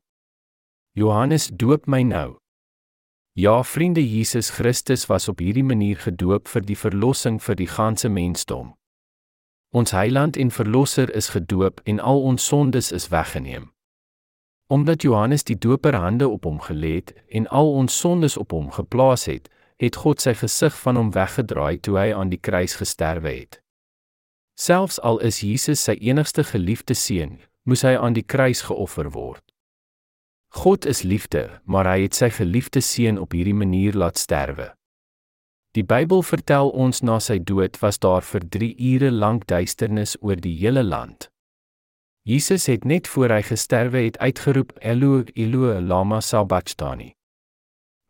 Johannes 0.92 1.48
doop 1.48 1.88
my 1.88 2.02
nou. 2.02 2.36
Ja, 3.34 3.64
vriende, 3.64 4.04
Jesus 4.10 4.50
Christus 4.50 5.06
was 5.06 5.28
op 5.28 5.40
hierdie 5.40 5.64
manier 5.64 5.98
gedoop 5.98 6.48
vir 6.48 6.62
die 6.62 6.78
verlossing 6.78 7.42
vir 7.42 7.56
die 7.56 7.68
ganse 7.68 8.10
mensdom. 8.10 8.74
Ons 9.74 9.92
Heiland 9.92 10.38
en 10.38 10.52
Verlosser 10.52 11.10
is 11.16 11.32
gedoop 11.34 11.82
en 11.84 12.00
al 12.00 12.22
ons 12.22 12.46
sondes 12.46 12.92
is 12.92 13.08
weggeneem. 13.10 13.72
Omdat 14.68 15.02
Johannes 15.02 15.44
die 15.44 15.58
Doper 15.58 15.96
hande 15.98 16.28
op 16.30 16.44
hom 16.46 16.60
gelê 16.62 16.92
het 17.00 17.14
en 17.30 17.48
al 17.48 17.72
ons 17.74 17.96
sondes 18.00 18.38
op 18.38 18.54
hom 18.54 18.70
geplaas 18.72 19.26
het, 19.26 19.50
het 19.82 19.98
God 19.98 20.22
sy 20.22 20.36
gesig 20.38 20.78
van 20.78 21.00
hom 21.02 21.10
weggedraai 21.16 21.82
toe 21.82 21.98
hy 21.98 22.12
aan 22.14 22.30
die 22.30 22.38
kruis 22.38 22.78
gesterwe 22.78 23.34
het. 23.34 23.64
Selfs 24.54 25.02
al 25.02 25.18
is 25.26 25.42
Jesus 25.42 25.82
sy 25.82 25.98
enigste 26.06 26.46
geliefde 26.46 26.94
seun, 26.94 27.40
moes 27.66 27.82
hy 27.82 27.96
aan 27.98 28.14
die 28.14 28.28
kruis 28.36 28.62
geoffer 28.70 29.10
word. 29.18 29.42
God 30.54 30.86
is 30.86 31.02
liefde, 31.02 31.48
maar 31.66 31.90
hy 31.90 32.04
het 32.06 32.14
sy 32.14 32.30
geliefde 32.30 32.86
seun 32.86 33.18
op 33.18 33.34
hierdie 33.34 33.58
manier 33.58 33.98
laat 33.98 34.22
sterwe. 34.22 34.70
Die 35.74 35.84
Bybel 35.84 36.22
vertel 36.22 36.68
ons 36.70 37.00
na 37.02 37.16
sy 37.18 37.40
dood 37.42 37.80
was 37.82 37.98
daar 37.98 38.22
vir 38.22 38.44
3 38.56 38.76
ure 38.94 39.10
lank 39.12 39.48
duisternis 39.50 40.12
oor 40.22 40.38
die 40.38 40.54
hele 40.60 40.84
land. 40.84 41.32
Jesus 42.30 42.68
het 42.70 42.86
net 42.86 43.10
voor 43.10 43.34
hy 43.34 43.42
gesterwe 43.48 44.04
het 44.06 44.20
uitgeroep 44.22 44.76
Eloi 44.86 45.24
Eloi 45.34 45.82
lama 45.82 46.20
sabachthani. 46.22 47.16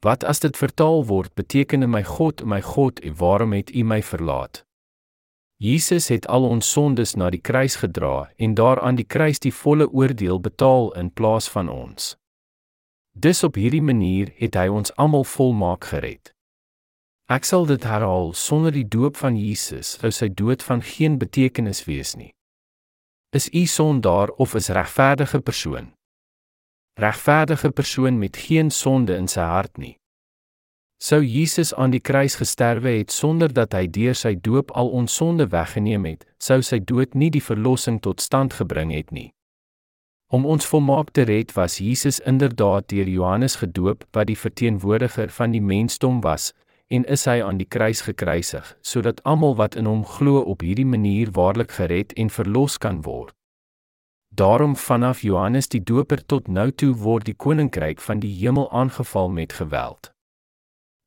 Wat 0.03 0.27
as 0.27 0.43
dit 0.43 0.59
vertaal 0.59 1.05
word 1.07 1.31
beteken 1.39 1.87
my 1.89 2.03
God 2.03 2.43
my 2.43 2.59
God 2.61 2.99
waarom 3.19 3.55
het 3.55 3.71
U 3.71 3.83
my 3.83 4.01
verlaat? 4.03 4.65
Jesus 5.63 6.11
het 6.11 6.27
al 6.27 6.43
ons 6.43 6.67
sondes 6.67 7.15
na 7.15 7.31
die 7.31 7.39
kruis 7.39 7.79
gedra 7.79 8.27
en 8.35 8.59
daar 8.59 8.83
aan 8.83 8.99
die 8.99 9.07
kruis 9.07 9.39
die 9.39 9.55
volle 9.55 9.87
oordeel 9.87 10.43
betaal 10.43 10.91
in 10.99 11.13
plaas 11.15 11.47
van 11.47 11.71
ons. 11.71 12.17
Dis 13.15 13.43
op 13.43 13.55
hierdie 13.55 13.81
manier 13.81 14.35
het 14.35 14.59
hy 14.59 14.67
ons 14.67 14.91
almal 14.99 15.23
volmaak 15.23 15.87
gered. 15.95 16.32
Ek 17.31 17.45
sal 17.47 17.63
dit 17.65 17.83
herhaal 17.87 18.33
sonder 18.35 18.73
die 18.75 18.83
doop 18.83 19.15
van 19.15 19.37
Jesus 19.39 19.95
sou 19.95 20.11
sy 20.11 20.27
dood 20.27 20.63
van 20.63 20.81
geen 20.83 21.15
betekenis 21.17 21.85
wees 21.87 22.17
nie. 22.19 22.33
Is 23.31 23.47
u 23.47 23.65
sondaar 23.65 24.29
of 24.43 24.55
is 24.59 24.67
regverdige 24.67 25.39
persoon? 25.39 25.93
Regverdige 26.99 27.71
persoon 27.71 28.19
met 28.19 28.37
geen 28.37 28.69
sonde 28.71 29.15
in 29.15 29.27
sy 29.31 29.41
hart 29.41 29.77
nie. 29.77 29.95
Sou 30.99 31.23
Jesus 31.23 31.73
aan 31.73 31.91
die 31.95 32.03
kruis 32.03 32.35
gesterwe 32.35 32.91
het 32.99 33.11
sonder 33.11 33.53
dat 33.53 33.73
hy 33.73 33.87
deur 33.87 34.15
sy 34.15 34.35
doop 34.35 34.71
al 34.75 34.91
ons 34.91 35.15
sonde 35.15 35.47
weggeneem 35.47 36.05
het, 36.05 36.27
sou 36.39 36.61
sy 36.61 36.79
dood 36.79 37.15
nie 37.15 37.31
die 37.31 37.43
verlossing 37.43 38.01
tot 38.03 38.21
stand 38.21 38.53
gebring 38.59 38.91
het 38.91 39.11
nie. 39.11 39.31
Om 40.27 40.45
ons 40.45 40.67
volmaak 40.67 41.11
te 41.15 41.23
red 41.23 41.55
was 41.55 41.79
Jesus 41.79 42.19
inderdaad 42.19 42.87
deur 42.91 43.07
Johannes 43.07 43.55
gedoop 43.63 44.03
wat 44.11 44.27
die 44.27 44.37
verteenwoordiger 44.37 45.31
van 45.31 45.51
die 45.55 45.61
mensdom 45.61 46.21
was 46.21 46.51
en 46.93 47.05
is 47.15 47.25
hy 47.25 47.39
aan 47.41 47.57
die 47.57 47.69
kruis 47.75 48.03
gekruisig 48.05 48.73
sodat 48.93 49.21
almal 49.29 49.55
wat 49.61 49.77
in 49.79 49.89
hom 49.89 50.03
glo 50.15 50.43
op 50.53 50.61
hierdie 50.61 50.87
manier 50.87 51.31
waarlik 51.37 51.73
gered 51.79 52.13
en 52.13 52.29
verlos 52.29 52.77
kan 52.77 53.01
word. 53.07 53.33
Daarom 54.33 54.75
vanaf 54.75 55.21
Johannes 55.21 55.69
die 55.69 55.83
Doper 55.83 56.25
tot 56.25 56.47
nou 56.47 56.71
toe 56.71 56.93
word 56.97 57.25
die 57.29 57.37
koninkryk 57.37 58.01
van 58.01 58.21
die 58.21 58.33
hemel 58.33 58.71
aangeval 58.71 59.29
met 59.29 59.53
geweld. 59.53 60.09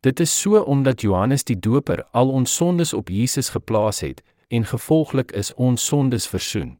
Dit 0.07 0.21
is 0.21 0.41
so 0.41 0.61
omdat 0.63 1.01
Johannes 1.01 1.45
die 1.45 1.59
Doper 1.59 2.05
al 2.11 2.31
ons 2.31 2.55
sondes 2.55 2.93
op 2.95 3.09
Jesus 3.09 3.49
geplaas 3.49 4.01
het 4.01 4.23
en 4.49 4.65
gevolglik 4.65 5.33
is 5.33 5.55
ons 5.55 5.87
sondes 5.87 6.29
versoen. 6.29 6.77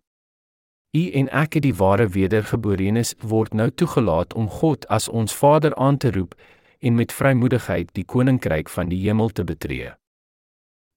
U 0.97 1.11
en 1.11 1.27
ek 1.29 1.59
het 1.59 1.65
die 1.67 1.75
ware 1.75 2.07
wedergeborenes 2.09 3.17
word 3.21 3.55
nou 3.55 3.71
toegelaat 3.71 4.35
om 4.35 4.47
God 4.49 4.87
as 4.87 5.09
ons 5.09 5.35
Vader 5.35 5.75
aan 5.75 5.99
te 5.99 6.13
roep 6.15 6.39
en 6.81 6.95
met 6.95 7.13
vrymoedigheid 7.13 7.95
die 7.95 8.05
koninkryk 8.05 8.69
van 8.69 8.89
die 8.89 9.01
hemel 9.05 9.29
te 9.29 9.45
betree. 9.45 9.95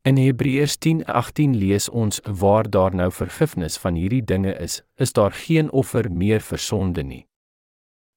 In 0.02 0.18
Hebreërs 0.18 0.78
10:18 0.78 1.56
lees 1.58 1.90
ons 1.90 2.20
waar 2.24 2.70
daar 2.70 2.96
nou 2.96 3.12
vergifnis 3.12 3.78
van 3.78 3.94
hierdie 3.94 4.24
dinge 4.24 4.54
is, 4.54 4.82
is 4.96 5.14
daar 5.14 5.32
geen 5.32 5.72
offer 5.72 6.12
meer 6.12 6.40
vir 6.40 6.58
sonde 6.58 7.04
nie. 7.04 7.26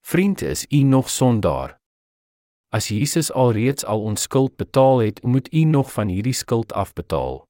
Vriend, 0.01 0.43
is 0.43 0.67
u 0.71 0.83
nog 0.83 1.11
sondaar? 1.11 1.81
As 2.69 2.89
Jesus 2.89 3.33
alreeds 3.33 3.85
al 3.85 4.01
ons 4.03 4.23
skuld 4.23 4.57
betaal 4.57 4.99
het, 4.99 5.23
moet 5.23 5.53
u 5.55 5.65
nog 5.65 5.93
van 5.93 6.09
hierdie 6.09 6.33
skuld 6.33 6.73
afbetaal. 6.73 7.45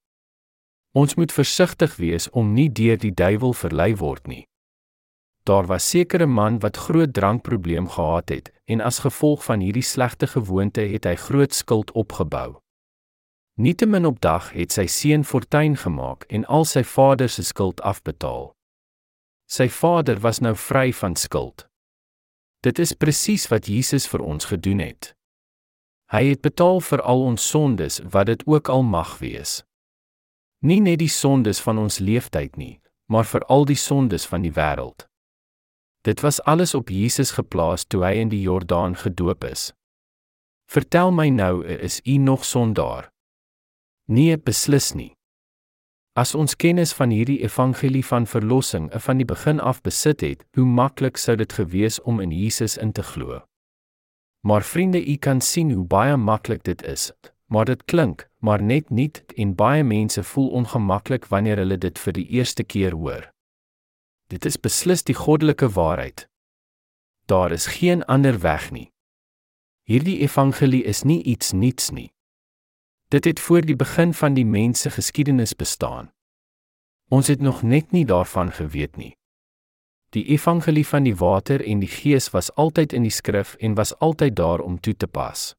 Ons 0.92 1.14
moet 1.14 1.32
versigtig 1.32 1.96
wees 1.96 2.30
om 2.30 2.52
nie 2.52 2.72
deur 2.72 2.98
die 2.98 3.14
duiwel 3.14 3.52
verlei 3.52 3.94
word 3.96 4.26
nie. 4.26 4.42
Daar 5.42 5.66
was 5.66 5.88
sekere 5.88 6.26
man 6.26 6.58
wat 6.58 6.76
groot 6.76 7.12
drankprobleem 7.12 7.88
gehad 7.88 8.28
het 8.28 8.52
en 8.72 8.80
as 8.80 9.02
gevolg 9.04 9.44
van 9.44 9.60
hierdie 9.60 9.84
slegte 9.84 10.26
gewoonte 10.26 10.80
het 10.94 11.04
hy 11.04 11.14
groot 11.20 11.54
skuld 11.54 11.92
opgebou. 11.92 12.62
Nietemin 13.60 14.06
op 14.08 14.20
dag 14.24 14.48
het 14.56 14.72
sy 14.72 14.86
seun 14.88 15.26
fortuin 15.28 15.76
gemaak 15.76 16.24
en 16.32 16.46
al 16.48 16.64
sy 16.64 16.80
vader 16.88 17.28
se 17.28 17.44
skuld 17.44 17.82
afbetaal. 17.84 18.54
Sy 19.44 19.68
vader 19.68 20.22
was 20.24 20.40
nou 20.40 20.54
vry 20.56 20.88
van 20.96 21.16
skuld. 21.20 21.66
Dit 22.64 22.78
is 22.78 22.94
presies 22.96 23.48
wat 23.52 23.68
Jesus 23.68 24.08
vir 24.08 24.24
ons 24.24 24.48
gedoen 24.48 24.80
het. 24.80 25.12
Hy 26.12 26.24
het 26.30 26.40
betaal 26.40 26.80
vir 26.80 27.02
al 27.02 27.24
ons 27.28 27.44
sondes 27.44 28.00
wat 28.14 28.30
dit 28.32 28.46
ook 28.46 28.68
al 28.72 28.82
mag 28.82 29.18
wees. 29.20 29.60
Nie 30.64 30.80
net 30.80 31.02
die 31.02 31.12
sondes 31.12 31.60
van 31.60 31.78
ons 31.78 31.98
leeftyd 31.98 32.56
nie, 32.56 32.80
maar 33.12 33.28
vir 33.28 33.44
al 33.52 33.66
die 33.68 33.76
sondes 33.76 34.24
van 34.28 34.46
die 34.46 34.52
wêreld. 34.54 35.11
Dit 36.02 36.20
was 36.20 36.42
alles 36.42 36.74
op 36.74 36.88
Jesus 36.88 37.30
geplaas 37.30 37.84
toe 37.84 38.02
hy 38.02 38.16
in 38.18 38.30
die 38.32 38.42
Jordaan 38.42 38.96
gedoop 38.98 39.44
is. 39.46 39.70
Vertel 40.66 41.12
my 41.14 41.28
nou, 41.28 41.62
is 41.66 42.00
u 42.04 42.16
nog 42.18 42.44
sondaar? 42.44 43.10
Nee, 44.10 44.38
beslis 44.38 44.92
nie. 44.98 45.12
As 46.18 46.34
ons 46.34 46.56
kennis 46.56 46.92
van 46.92 47.10
hierdie 47.14 47.38
evangelie 47.40 48.04
van 48.04 48.26
verlossing 48.26 48.90
van 49.00 49.16
die 49.16 49.24
begin 49.24 49.60
af 49.60 49.80
besit 49.80 50.20
het, 50.20 50.44
hoe 50.58 50.66
maklik 50.66 51.16
sou 51.16 51.36
dit 51.36 51.52
gewees 51.52 52.00
om 52.02 52.20
in 52.20 52.34
Jesus 52.34 52.76
in 52.76 52.92
te 52.92 53.02
glo. 53.02 53.40
Maar 54.44 54.62
vriende, 54.62 55.00
u 55.06 55.16
kan 55.16 55.40
sien 55.40 55.70
hoe 55.70 55.84
baie 55.84 56.16
maklik 56.16 56.64
dit 56.64 56.82
is. 56.82 57.12
Maar 57.46 57.64
dit 57.64 57.84
klink, 57.84 58.28
maar 58.38 58.62
net 58.62 58.90
nie 58.90 59.10
en 59.36 59.54
baie 59.54 59.84
mense 59.84 60.22
voel 60.22 60.50
ongemaklik 60.50 61.24
wanneer 61.26 61.56
hulle 61.56 61.78
dit 61.78 61.98
vir 61.98 62.12
die 62.12 62.26
eerste 62.28 62.64
keer 62.64 62.92
hoor. 62.92 63.31
Dit 64.32 64.46
is 64.48 64.56
beslis 64.56 65.02
die 65.04 65.14
goddelike 65.14 65.68
waarheid. 65.76 66.24
Daar 67.28 67.52
is 67.52 67.66
geen 67.66 68.04
ander 68.04 68.38
weg 68.40 68.70
nie. 68.72 68.88
Hierdie 69.84 70.18
evangelie 70.24 70.84
is 70.88 71.02
nie 71.02 71.22
iets 71.22 71.52
niets 71.52 71.90
nie. 71.90 72.08
Dit 73.12 73.28
het 73.28 73.40
voor 73.40 73.60
die 73.60 73.76
begin 73.76 74.14
van 74.14 74.34
die 74.34 74.46
mens 74.48 74.80
se 74.80 74.90
geskiedenis 74.90 75.52
bestaan. 75.56 76.08
Ons 77.12 77.26
het 77.28 77.44
nog 77.44 77.60
net 77.62 77.92
nie 77.92 78.06
daarvan 78.08 78.52
geweet 78.52 78.96
nie. 78.96 79.12
Die 80.16 80.24
evangelie 80.24 80.86
van 80.86 81.04
die 81.04 81.16
water 81.16 81.60
en 81.60 81.84
die 81.84 81.92
gees 81.92 82.30
was 82.32 82.48
altyd 82.54 82.92
in 82.92 83.04
die 83.04 83.12
skrif 83.12 83.54
en 83.60 83.76
was 83.76 83.92
altyd 83.98 84.36
daar 84.36 84.64
om 84.64 84.80
toe 84.80 84.96
te 84.96 85.06
pas. 85.06 85.52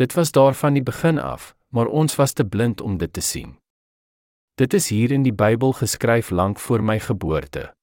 Dit 0.00 0.16
was 0.16 0.32
daar 0.32 0.54
van 0.54 0.72
die 0.72 0.82
begin 0.82 1.18
af, 1.18 1.52
maar 1.68 1.86
ons 1.86 2.16
was 2.16 2.32
te 2.32 2.44
blind 2.44 2.80
om 2.80 2.96
dit 2.96 3.12
te 3.12 3.20
sien. 3.20 3.58
Dit 4.56 4.72
is 4.72 4.88
hier 4.88 5.12
in 5.12 5.20
die 5.20 5.34
Bybel 5.36 5.74
geskryf 5.76 6.30
lank 6.30 6.58
voor 6.58 6.80
my 6.82 7.00
geboorte. 7.00 7.74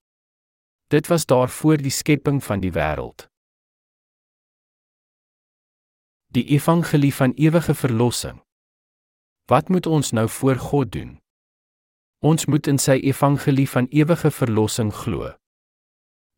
Dit 0.90 1.08
was 1.08 1.26
daar 1.26 1.50
voor 1.50 1.78
die 1.78 1.91
skepping 1.91 2.44
van 2.44 2.60
die 2.60 2.72
wêreld. 2.74 3.28
Die 6.34 6.45
evangelie 6.45 7.14
van 7.14 7.32
ewige 7.38 7.76
verlossing. 7.76 8.41
Wat 9.45 9.70
moet 9.70 9.86
ons 9.86 10.12
nou 10.12 10.30
voor 10.30 10.56
God 10.56 10.91
doen? 10.91 11.22
Ons 12.26 12.45
moet 12.45 12.68
in 12.68 12.82
sy 12.82 12.98
evangelie 13.06 13.70
van 13.70 13.86
ewige 13.94 14.32
verlossing 14.32 14.94
glo. 14.94 15.36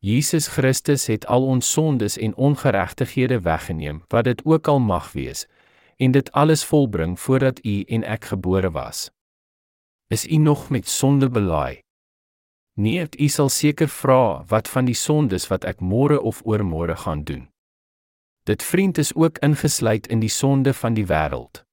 Jesus 0.04 0.52
Christus 0.52 1.08
het 1.08 1.26
al 1.32 1.48
ons 1.48 1.72
sondes 1.72 2.18
en 2.18 2.36
ongeregtighede 2.36 3.40
weggeneem, 3.40 4.04
wat 4.08 4.28
dit 4.28 4.44
ook 4.46 4.68
al 4.68 4.80
mag 4.80 5.12
wees, 5.12 5.48
en 5.96 6.12
dit 6.12 6.32
alles 6.32 6.66
volbring 6.66 7.20
voordat 7.20 7.66
u 7.66 7.82
en 7.88 8.04
ek 8.04 8.36
gebore 8.36 8.72
was. 8.72 9.15
Is 10.08 10.28
u 10.28 10.36
nog 10.36 10.70
met 10.70 10.88
sonde 10.88 11.30
belaai? 11.30 11.82
Nee, 12.74 13.08
u 13.20 13.28
sal 13.28 13.50
seker 13.50 13.88
vra 13.88 14.44
wat 14.48 14.68
van 14.68 14.86
die 14.86 14.96
sondes 14.96 15.48
wat 15.48 15.64
ek 15.64 15.80
môre 15.80 16.20
of 16.22 16.42
oormôre 16.46 16.96
gaan 16.96 17.24
doen. 17.24 17.48
Dit 18.46 18.64
vriend 18.64 18.98
is 18.98 19.16
ook 19.16 19.38
ingesluit 19.38 20.08
in 20.08 20.20
die 20.20 20.30
sonde 20.30 20.74
van 20.74 20.94
die 20.94 21.06
wêreld. 21.06 21.64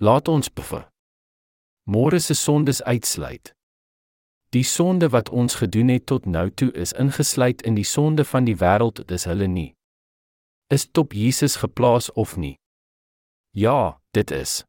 Laat 0.00 0.28
ons 0.28 0.48
befe. 0.48 0.86
Môre 1.84 2.20
se 2.20 2.34
sondes 2.34 2.82
uitsluit. 2.82 3.52
Die 4.48 4.64
sonde 4.64 5.08
wat 5.08 5.28
ons 5.28 5.54
gedoen 5.54 5.88
het 5.88 6.06
tot 6.06 6.26
nou 6.26 6.50
toe 6.50 6.72
is 6.72 6.92
ingesluit 6.92 7.62
in 7.62 7.74
die 7.74 7.84
sonde 7.84 8.24
van 8.24 8.44
die 8.44 8.56
wêreld, 8.56 9.04
dis 9.04 9.24
hulle 9.28 9.46
nie. 9.46 9.74
Is 10.72 10.86
top 10.86 11.12
Jesus 11.12 11.56
geplaas 11.56 12.12
of 12.12 12.36
nie? 12.36 12.56
Ja, 13.50 14.00
dit 14.10 14.30
is. 14.30 14.62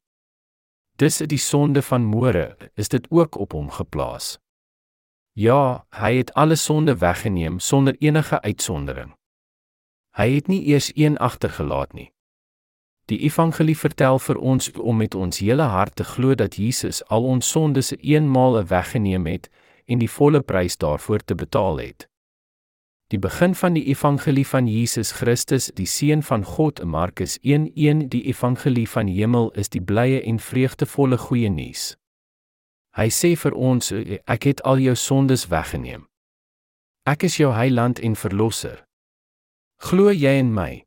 Dis 0.95 1.17
die 1.17 1.39
sonde 1.41 1.81
van 1.83 2.05
môre, 2.07 2.55
is 2.79 2.87
dit 2.87 3.07
ook 3.11 3.35
op 3.35 3.51
hom 3.51 3.67
geplaas. 3.69 4.37
Ja, 5.35 5.83
hy 5.91 6.13
het 6.21 6.31
alle 6.33 6.55
sonde 6.55 6.95
weggeneem 6.97 7.59
sonder 7.59 7.95
enige 7.99 8.41
uitsondering. 8.41 9.11
Hy 10.15 10.29
het 10.35 10.47
nie 10.47 10.61
eers 10.71 10.91
een 10.95 11.17
agtergelaat 11.17 11.93
nie. 11.93 12.13
Die 13.11 13.19
evangelie 13.27 13.75
vertel 13.77 14.19
vir 14.19 14.39
ons 14.39 14.71
om 14.71 14.97
met 14.97 15.15
ons 15.15 15.43
hele 15.43 15.67
hart 15.67 15.95
te 15.99 16.07
glo 16.07 16.35
dat 16.35 16.55
Jesus 16.55 17.03
al 17.11 17.27
ons 17.27 17.49
sondes 17.51 17.91
eenmaal 17.99 18.63
weggeneem 18.63 19.27
het 19.27 19.51
en 19.85 19.99
die 19.99 20.09
volle 20.09 20.41
prys 20.41 20.79
daarvoor 20.79 21.27
te 21.27 21.35
betaal 21.35 21.83
het. 21.83 22.07
Die 23.13 23.19
begin 23.19 23.53
van 23.55 23.75
die 23.77 23.85
evangelie 23.85 24.47
van 24.47 24.67
Jesus 24.67 25.11
Christus, 25.11 25.67
die 25.77 25.85
seun 25.85 26.23
van 26.23 26.43
God, 26.43 26.83
Markus 26.83 27.37
1:1, 27.43 28.07
die 28.09 28.23
evangelie 28.25 28.89
van 28.89 29.07
hemel 29.07 29.51
is 29.51 29.69
die 29.69 29.81
blye 29.81 30.21
en 30.21 30.39
vreugdevolle 30.39 31.17
goeie 31.17 31.49
nuus. 31.49 31.97
Hy 32.97 33.09
sê 33.09 33.35
vir 33.37 33.53
ons, 33.53 33.91
ek 34.25 34.43
het 34.43 34.63
al 34.63 34.79
jou 34.79 34.95
sondes 34.95 35.47
weggeneem. 35.51 36.07
Ek 37.05 37.23
is 37.23 37.37
jou 37.37 37.51
heiland 37.53 37.99
en 37.99 38.15
verlosser. 38.15 38.85
Glo 39.77 40.09
jy 40.09 40.39
in 40.39 40.53
my? 40.53 40.85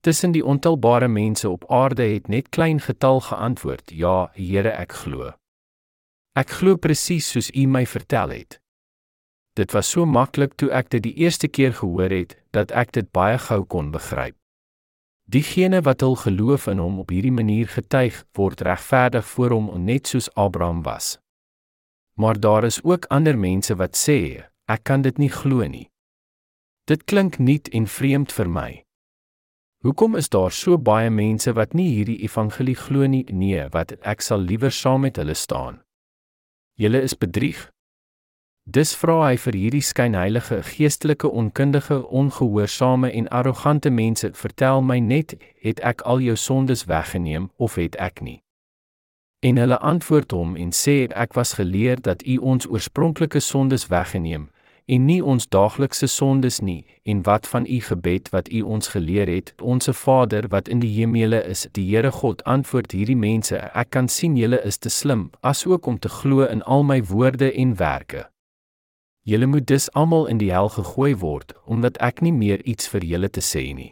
Tussen 0.00 0.32
die 0.32 0.44
ontelbare 0.44 1.08
mense 1.08 1.48
op 1.50 1.64
aarde 1.72 2.02
het 2.02 2.28
net 2.28 2.48
klein 2.48 2.80
getal 2.80 3.20
geantwoord: 3.20 3.90
Ja, 3.90 4.30
Here, 4.34 4.70
ek 4.70 4.92
glo. 4.92 5.32
Ek 6.36 6.50
glo 6.50 6.76
presies 6.76 7.30
soos 7.32 7.50
U 7.50 7.66
my 7.66 7.86
vertel 7.86 8.30
het. 8.30 8.60
Dit 9.56 9.72
was 9.72 9.88
so 9.88 10.04
maklik 10.04 10.54
toe 10.60 10.68
ek 10.68 10.90
dit 10.92 11.02
die 11.06 11.14
eerste 11.24 11.48
keer 11.48 11.72
gehoor 11.72 12.12
het 12.12 12.36
dat 12.52 12.74
ek 12.76 12.92
dit 12.92 13.06
baie 13.16 13.38
gou 13.40 13.62
kon 13.64 13.88
begryp. 13.94 14.36
Diegene 15.26 15.80
wat 15.82 16.04
hul 16.04 16.14
geloof 16.20 16.68
in 16.70 16.78
hom 16.78 17.00
op 17.02 17.10
hierdie 17.10 17.34
manier 17.34 17.66
getuig, 17.66 18.20
word 18.36 18.60
regverdig 18.62 19.24
voor 19.26 19.56
hom 19.56 19.70
net 19.82 20.06
soos 20.06 20.28
Abraham 20.36 20.84
was. 20.84 21.16
Maar 22.20 22.40
daar 22.40 22.64
is 22.64 22.78
ook 22.84 23.08
ander 23.10 23.38
mense 23.38 23.74
wat 23.74 23.96
sê, 23.96 24.44
ek 24.68 24.84
kan 24.84 25.02
dit 25.02 25.18
nie 25.18 25.32
glo 25.32 25.66
nie. 25.66 25.88
Dit 26.86 27.04
klink 27.10 27.40
nuut 27.42 27.68
en 27.74 27.88
vreemd 27.90 28.32
vir 28.32 28.48
my. 28.48 28.70
Hoekom 29.82 30.16
is 30.20 30.28
daar 30.28 30.52
so 30.52 30.78
baie 30.78 31.10
mense 31.10 31.52
wat 31.56 31.74
nie 31.74 31.88
hierdie 31.96 32.20
evangelie 32.22 32.76
glo 32.76 33.08
nie? 33.10 33.24
Nee, 33.32 33.66
wat 33.74 33.96
ek 34.06 34.22
sal 34.22 34.44
liewer 34.44 34.70
saam 34.70 35.02
met 35.08 35.18
hulle 35.18 35.34
staan. 35.34 35.80
Julle 36.78 37.02
is 37.02 37.16
bedrieg. 37.18 37.66
Dis 38.66 38.96
vra 38.98 39.20
hy 39.28 39.36
vir 39.38 39.54
hierdie 39.54 39.84
skynheilige, 39.86 40.56
geestelike, 40.66 41.28
onkundige, 41.30 42.00
ongehoorsame 42.10 43.12
en 43.12 43.28
arrogante 43.28 43.90
mense: 43.90 44.30
"Vertel 44.34 44.82
my 44.82 44.98
net, 44.98 45.36
het 45.62 45.80
ek 45.80 46.00
al 46.00 46.20
jou 46.20 46.36
sondes 46.36 46.84
weggeneem 46.84 47.50
of 47.56 47.74
het 47.74 47.94
ek 47.96 48.20
nie?" 48.20 48.42
En 49.40 49.56
hulle 49.56 49.78
antwoord 49.78 50.30
hom 50.30 50.56
en 50.56 50.72
sê: 50.72 51.06
"Ek 51.14 51.32
was 51.34 51.52
geleer 51.52 52.02
dat 52.02 52.26
U 52.26 52.36
ons 52.36 52.66
oorspronklike 52.66 53.40
sondes 53.40 53.86
weggeneem 53.86 54.50
en 54.86 55.04
nie 55.04 55.24
ons 55.24 55.48
daaglikse 55.48 56.06
sondes 56.06 56.60
nie, 56.60 56.84
en 57.02 57.22
wat 57.22 57.46
van 57.46 57.66
U 57.66 57.80
gebed 57.80 58.28
wat 58.28 58.48
U 58.48 58.60
ons 58.62 58.88
geleer 58.88 59.28
het, 59.28 59.54
onsse 59.62 59.92
Vader 59.92 60.48
wat 60.48 60.68
in 60.68 60.78
die 60.78 60.94
hemele 60.98 61.42
is, 61.44 61.66
die 61.72 61.86
Here 61.90 62.10
God 62.10 62.44
antwoord 62.44 62.92
hierdie 62.92 63.16
mense, 63.16 63.58
ek 63.74 63.90
kan 63.90 64.08
sien 64.08 64.36
julle 64.36 64.62
is 64.62 64.78
te 64.78 64.88
slim, 64.88 65.30
asook 65.40 65.86
om 65.86 65.98
te 65.98 66.08
glo 66.08 66.46
in 66.46 66.62
al 66.62 66.82
my 66.82 67.02
woorde 67.02 67.52
en 67.52 67.76
werke. 67.76 68.26
Julle 69.26 69.46
moet 69.46 69.66
dus 69.66 69.92
almal 69.92 70.26
in 70.26 70.38
die 70.38 70.52
hel 70.54 70.68
gegooi 70.70 71.16
word, 71.18 71.52
omdat 71.64 71.96
ek 71.98 72.20
nie 72.22 72.32
meer 72.32 72.62
iets 72.62 72.86
vir 72.92 73.02
julle 73.02 73.30
te 73.30 73.42
sê 73.42 73.64
nie. 73.74 73.90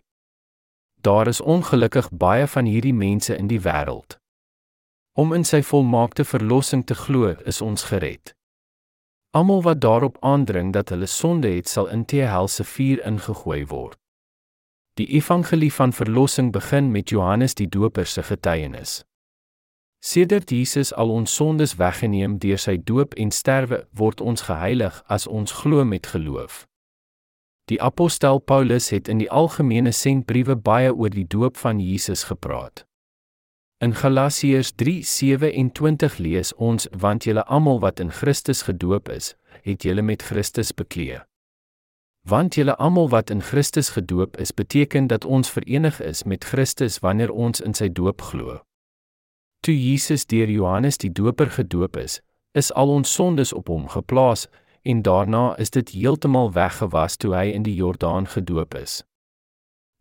Daar 1.02 1.27
is 1.27 1.40
ongelukkig 1.40 2.12
baie 2.15 2.47
van 2.47 2.69
hierdie 2.70 2.94
mense 2.94 3.35
in 3.36 3.51
die 3.51 3.59
wêreld. 3.65 4.15
Om 5.19 5.35
in 5.35 5.44
sy 5.44 5.59
volmaakte 5.66 6.24
verlossing 6.24 6.85
te 6.86 6.94
glo, 6.94 7.35
is 7.51 7.59
ons 7.61 7.90
gered. 7.90 8.31
Almal 9.35 9.62
wat 9.66 9.81
daarop 9.82 10.23
aandring 10.23 10.70
dat 10.73 10.94
hulle 10.94 11.11
sonde 11.11 11.51
het, 11.51 11.69
sal 11.69 11.90
in 11.90 12.06
die 12.06 12.23
hel 12.23 12.48
se 12.48 12.62
vuur 12.65 13.02
ingegooi 13.02 13.66
word. 13.66 13.98
Die 14.94 15.09
evangelie 15.19 15.73
van 15.73 15.93
verlossing 15.93 16.52
begin 16.55 16.93
met 16.94 17.11
Johannes 17.11 17.59
die 17.59 17.66
Doper 17.66 18.06
se 18.06 18.23
getuienis. 18.23 19.02
Sedert 20.05 20.51
Jesus 20.51 20.93
al 20.93 21.09
ons 21.09 21.35
sondes 21.35 21.78
weggeneem 21.81 22.36
deur 22.39 22.60
sy 22.60 22.74
doop 22.76 23.14
en 23.16 23.31
sterwe, 23.32 23.78
word 23.97 24.20
ons 24.20 24.43
geheilig 24.44 24.98
as 25.09 25.24
ons 25.26 25.55
glo 25.62 25.85
met 25.89 26.10
geloof. 26.12 26.66
Die 27.72 27.78
apostel 27.81 28.43
Paulus 28.44 28.90
het 28.93 29.09
in 29.09 29.22
die 29.22 29.31
algemene 29.32 29.94
sentbriewe 29.97 30.59
baie 30.60 30.90
oor 30.93 31.09
die 31.09 31.24
doop 31.24 31.56
van 31.56 31.81
Jesus 31.81 32.26
gepraat. 32.28 32.85
In 33.81 33.97
Galasiërs 33.97 34.74
3:27 34.76 36.18
lees 36.18 36.52
ons 36.55 36.89
want 36.93 37.24
julle 37.24 37.47
almal 37.48 37.81
wat 37.81 38.01
in 38.01 38.12
Christus 38.12 38.62
gedoop 38.68 39.09
is, 39.09 39.32
het 39.62 39.89
julle 39.89 40.02
met 40.02 40.22
Christus 40.22 40.74
bekleë. 40.76 41.24
Want 42.28 42.60
julle 42.60 42.76
almal 42.76 43.09
wat 43.09 43.31
in 43.31 43.40
Christus 43.40 43.89
gedoop 43.97 44.36
is, 44.36 44.52
beteken 44.52 45.06
dat 45.06 45.24
ons 45.24 45.51
verenig 45.51 46.01
is 46.01 46.24
met 46.24 46.44
Christus 46.44 46.98
wanneer 46.98 47.32
ons 47.32 47.60
in 47.60 47.72
sy 47.74 47.89
doop 47.89 48.20
glo. 48.20 48.60
Toe 49.64 49.72
Jesus 49.80 50.26
deur 50.26 50.50
Johannes 50.50 50.98
die 51.00 51.08
Doper 51.12 51.48
gedoop 51.50 51.96
is, 51.96 52.18
is 52.52 52.68
al 52.76 52.90
ons 52.92 53.12
sondes 53.14 53.52
op 53.56 53.70
hom 53.72 53.86
geplaas 53.88 54.42
en 54.84 54.98
daarna 55.02 55.54
is 55.56 55.70
dit 55.72 55.88
heeltemal 55.96 56.50
weggewas 56.52 57.16
toe 57.16 57.32
hy 57.32 57.46
in 57.56 57.64
die 57.64 57.72
Jordaan 57.78 58.28
gedoop 58.28 58.76
is. 58.76 58.98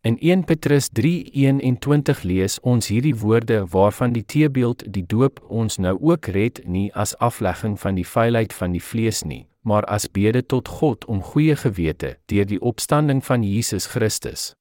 In 0.04 0.18
1 0.20 0.44
Petrus 0.50 0.90
3:21 1.00 2.26
lees 2.28 2.58
ons 2.60 2.90
hierdie 2.92 3.16
woorde 3.16 3.62
waarvan 3.72 4.12
die 4.12 4.26
teebeeld 4.26 4.84
die 4.98 5.06
doop 5.08 5.40
ons 5.48 5.80
nou 5.80 5.96
ook 6.02 6.28
red 6.36 6.60
nie 6.68 6.90
as 6.94 7.16
aflegging 7.24 7.80
van 7.80 7.96
die 7.96 8.08
vuilheid 8.08 8.54
van 8.54 8.76
die 8.76 8.84
vlees 8.84 9.24
nie, 9.24 9.48
maar 9.62 9.88
as 9.88 10.12
bede 10.12 10.44
tot 10.46 10.68
God 10.68 11.06
om 11.06 11.24
goeie 11.24 11.56
gewete 11.56 12.18
deur 12.26 12.46
die 12.46 12.60
opstanding 12.60 13.24
van 13.24 13.48
Jesus 13.48 13.88
Christus. 13.96 14.52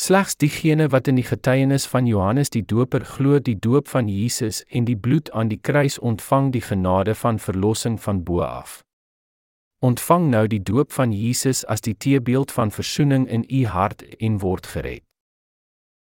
Slegs 0.00 0.36
diegene 0.36 0.86
wat 0.88 1.08
in 1.10 1.16
die 1.18 1.26
getuienis 1.26 1.86
van 1.90 2.06
Johannes 2.06 2.52
die 2.54 2.62
Doper 2.62 3.02
glo 3.04 3.40
die 3.42 3.56
doop 3.58 3.88
van 3.90 4.06
Jesus 4.06 4.60
en 4.70 4.84
die 4.86 4.96
bloed 4.96 5.30
aan 5.34 5.50
die 5.50 5.58
kruis 5.58 5.98
ontvang 5.98 6.52
die 6.54 6.62
genade 6.62 7.16
van 7.18 7.40
verlossing 7.42 7.98
van 7.98 8.22
bo 8.22 8.44
af. 8.46 8.84
Ontvang 9.82 10.30
nou 10.30 10.46
die 10.46 10.62
doop 10.62 10.94
van 10.94 11.10
Jesus 11.12 11.64
as 11.66 11.82
die 11.82 11.96
teebeeld 11.96 12.54
van 12.54 12.70
verzoening 12.70 13.26
in 13.26 13.42
u 13.50 13.64
hart 13.66 14.06
en 14.22 14.38
word 14.38 14.70
gered. 14.70 15.07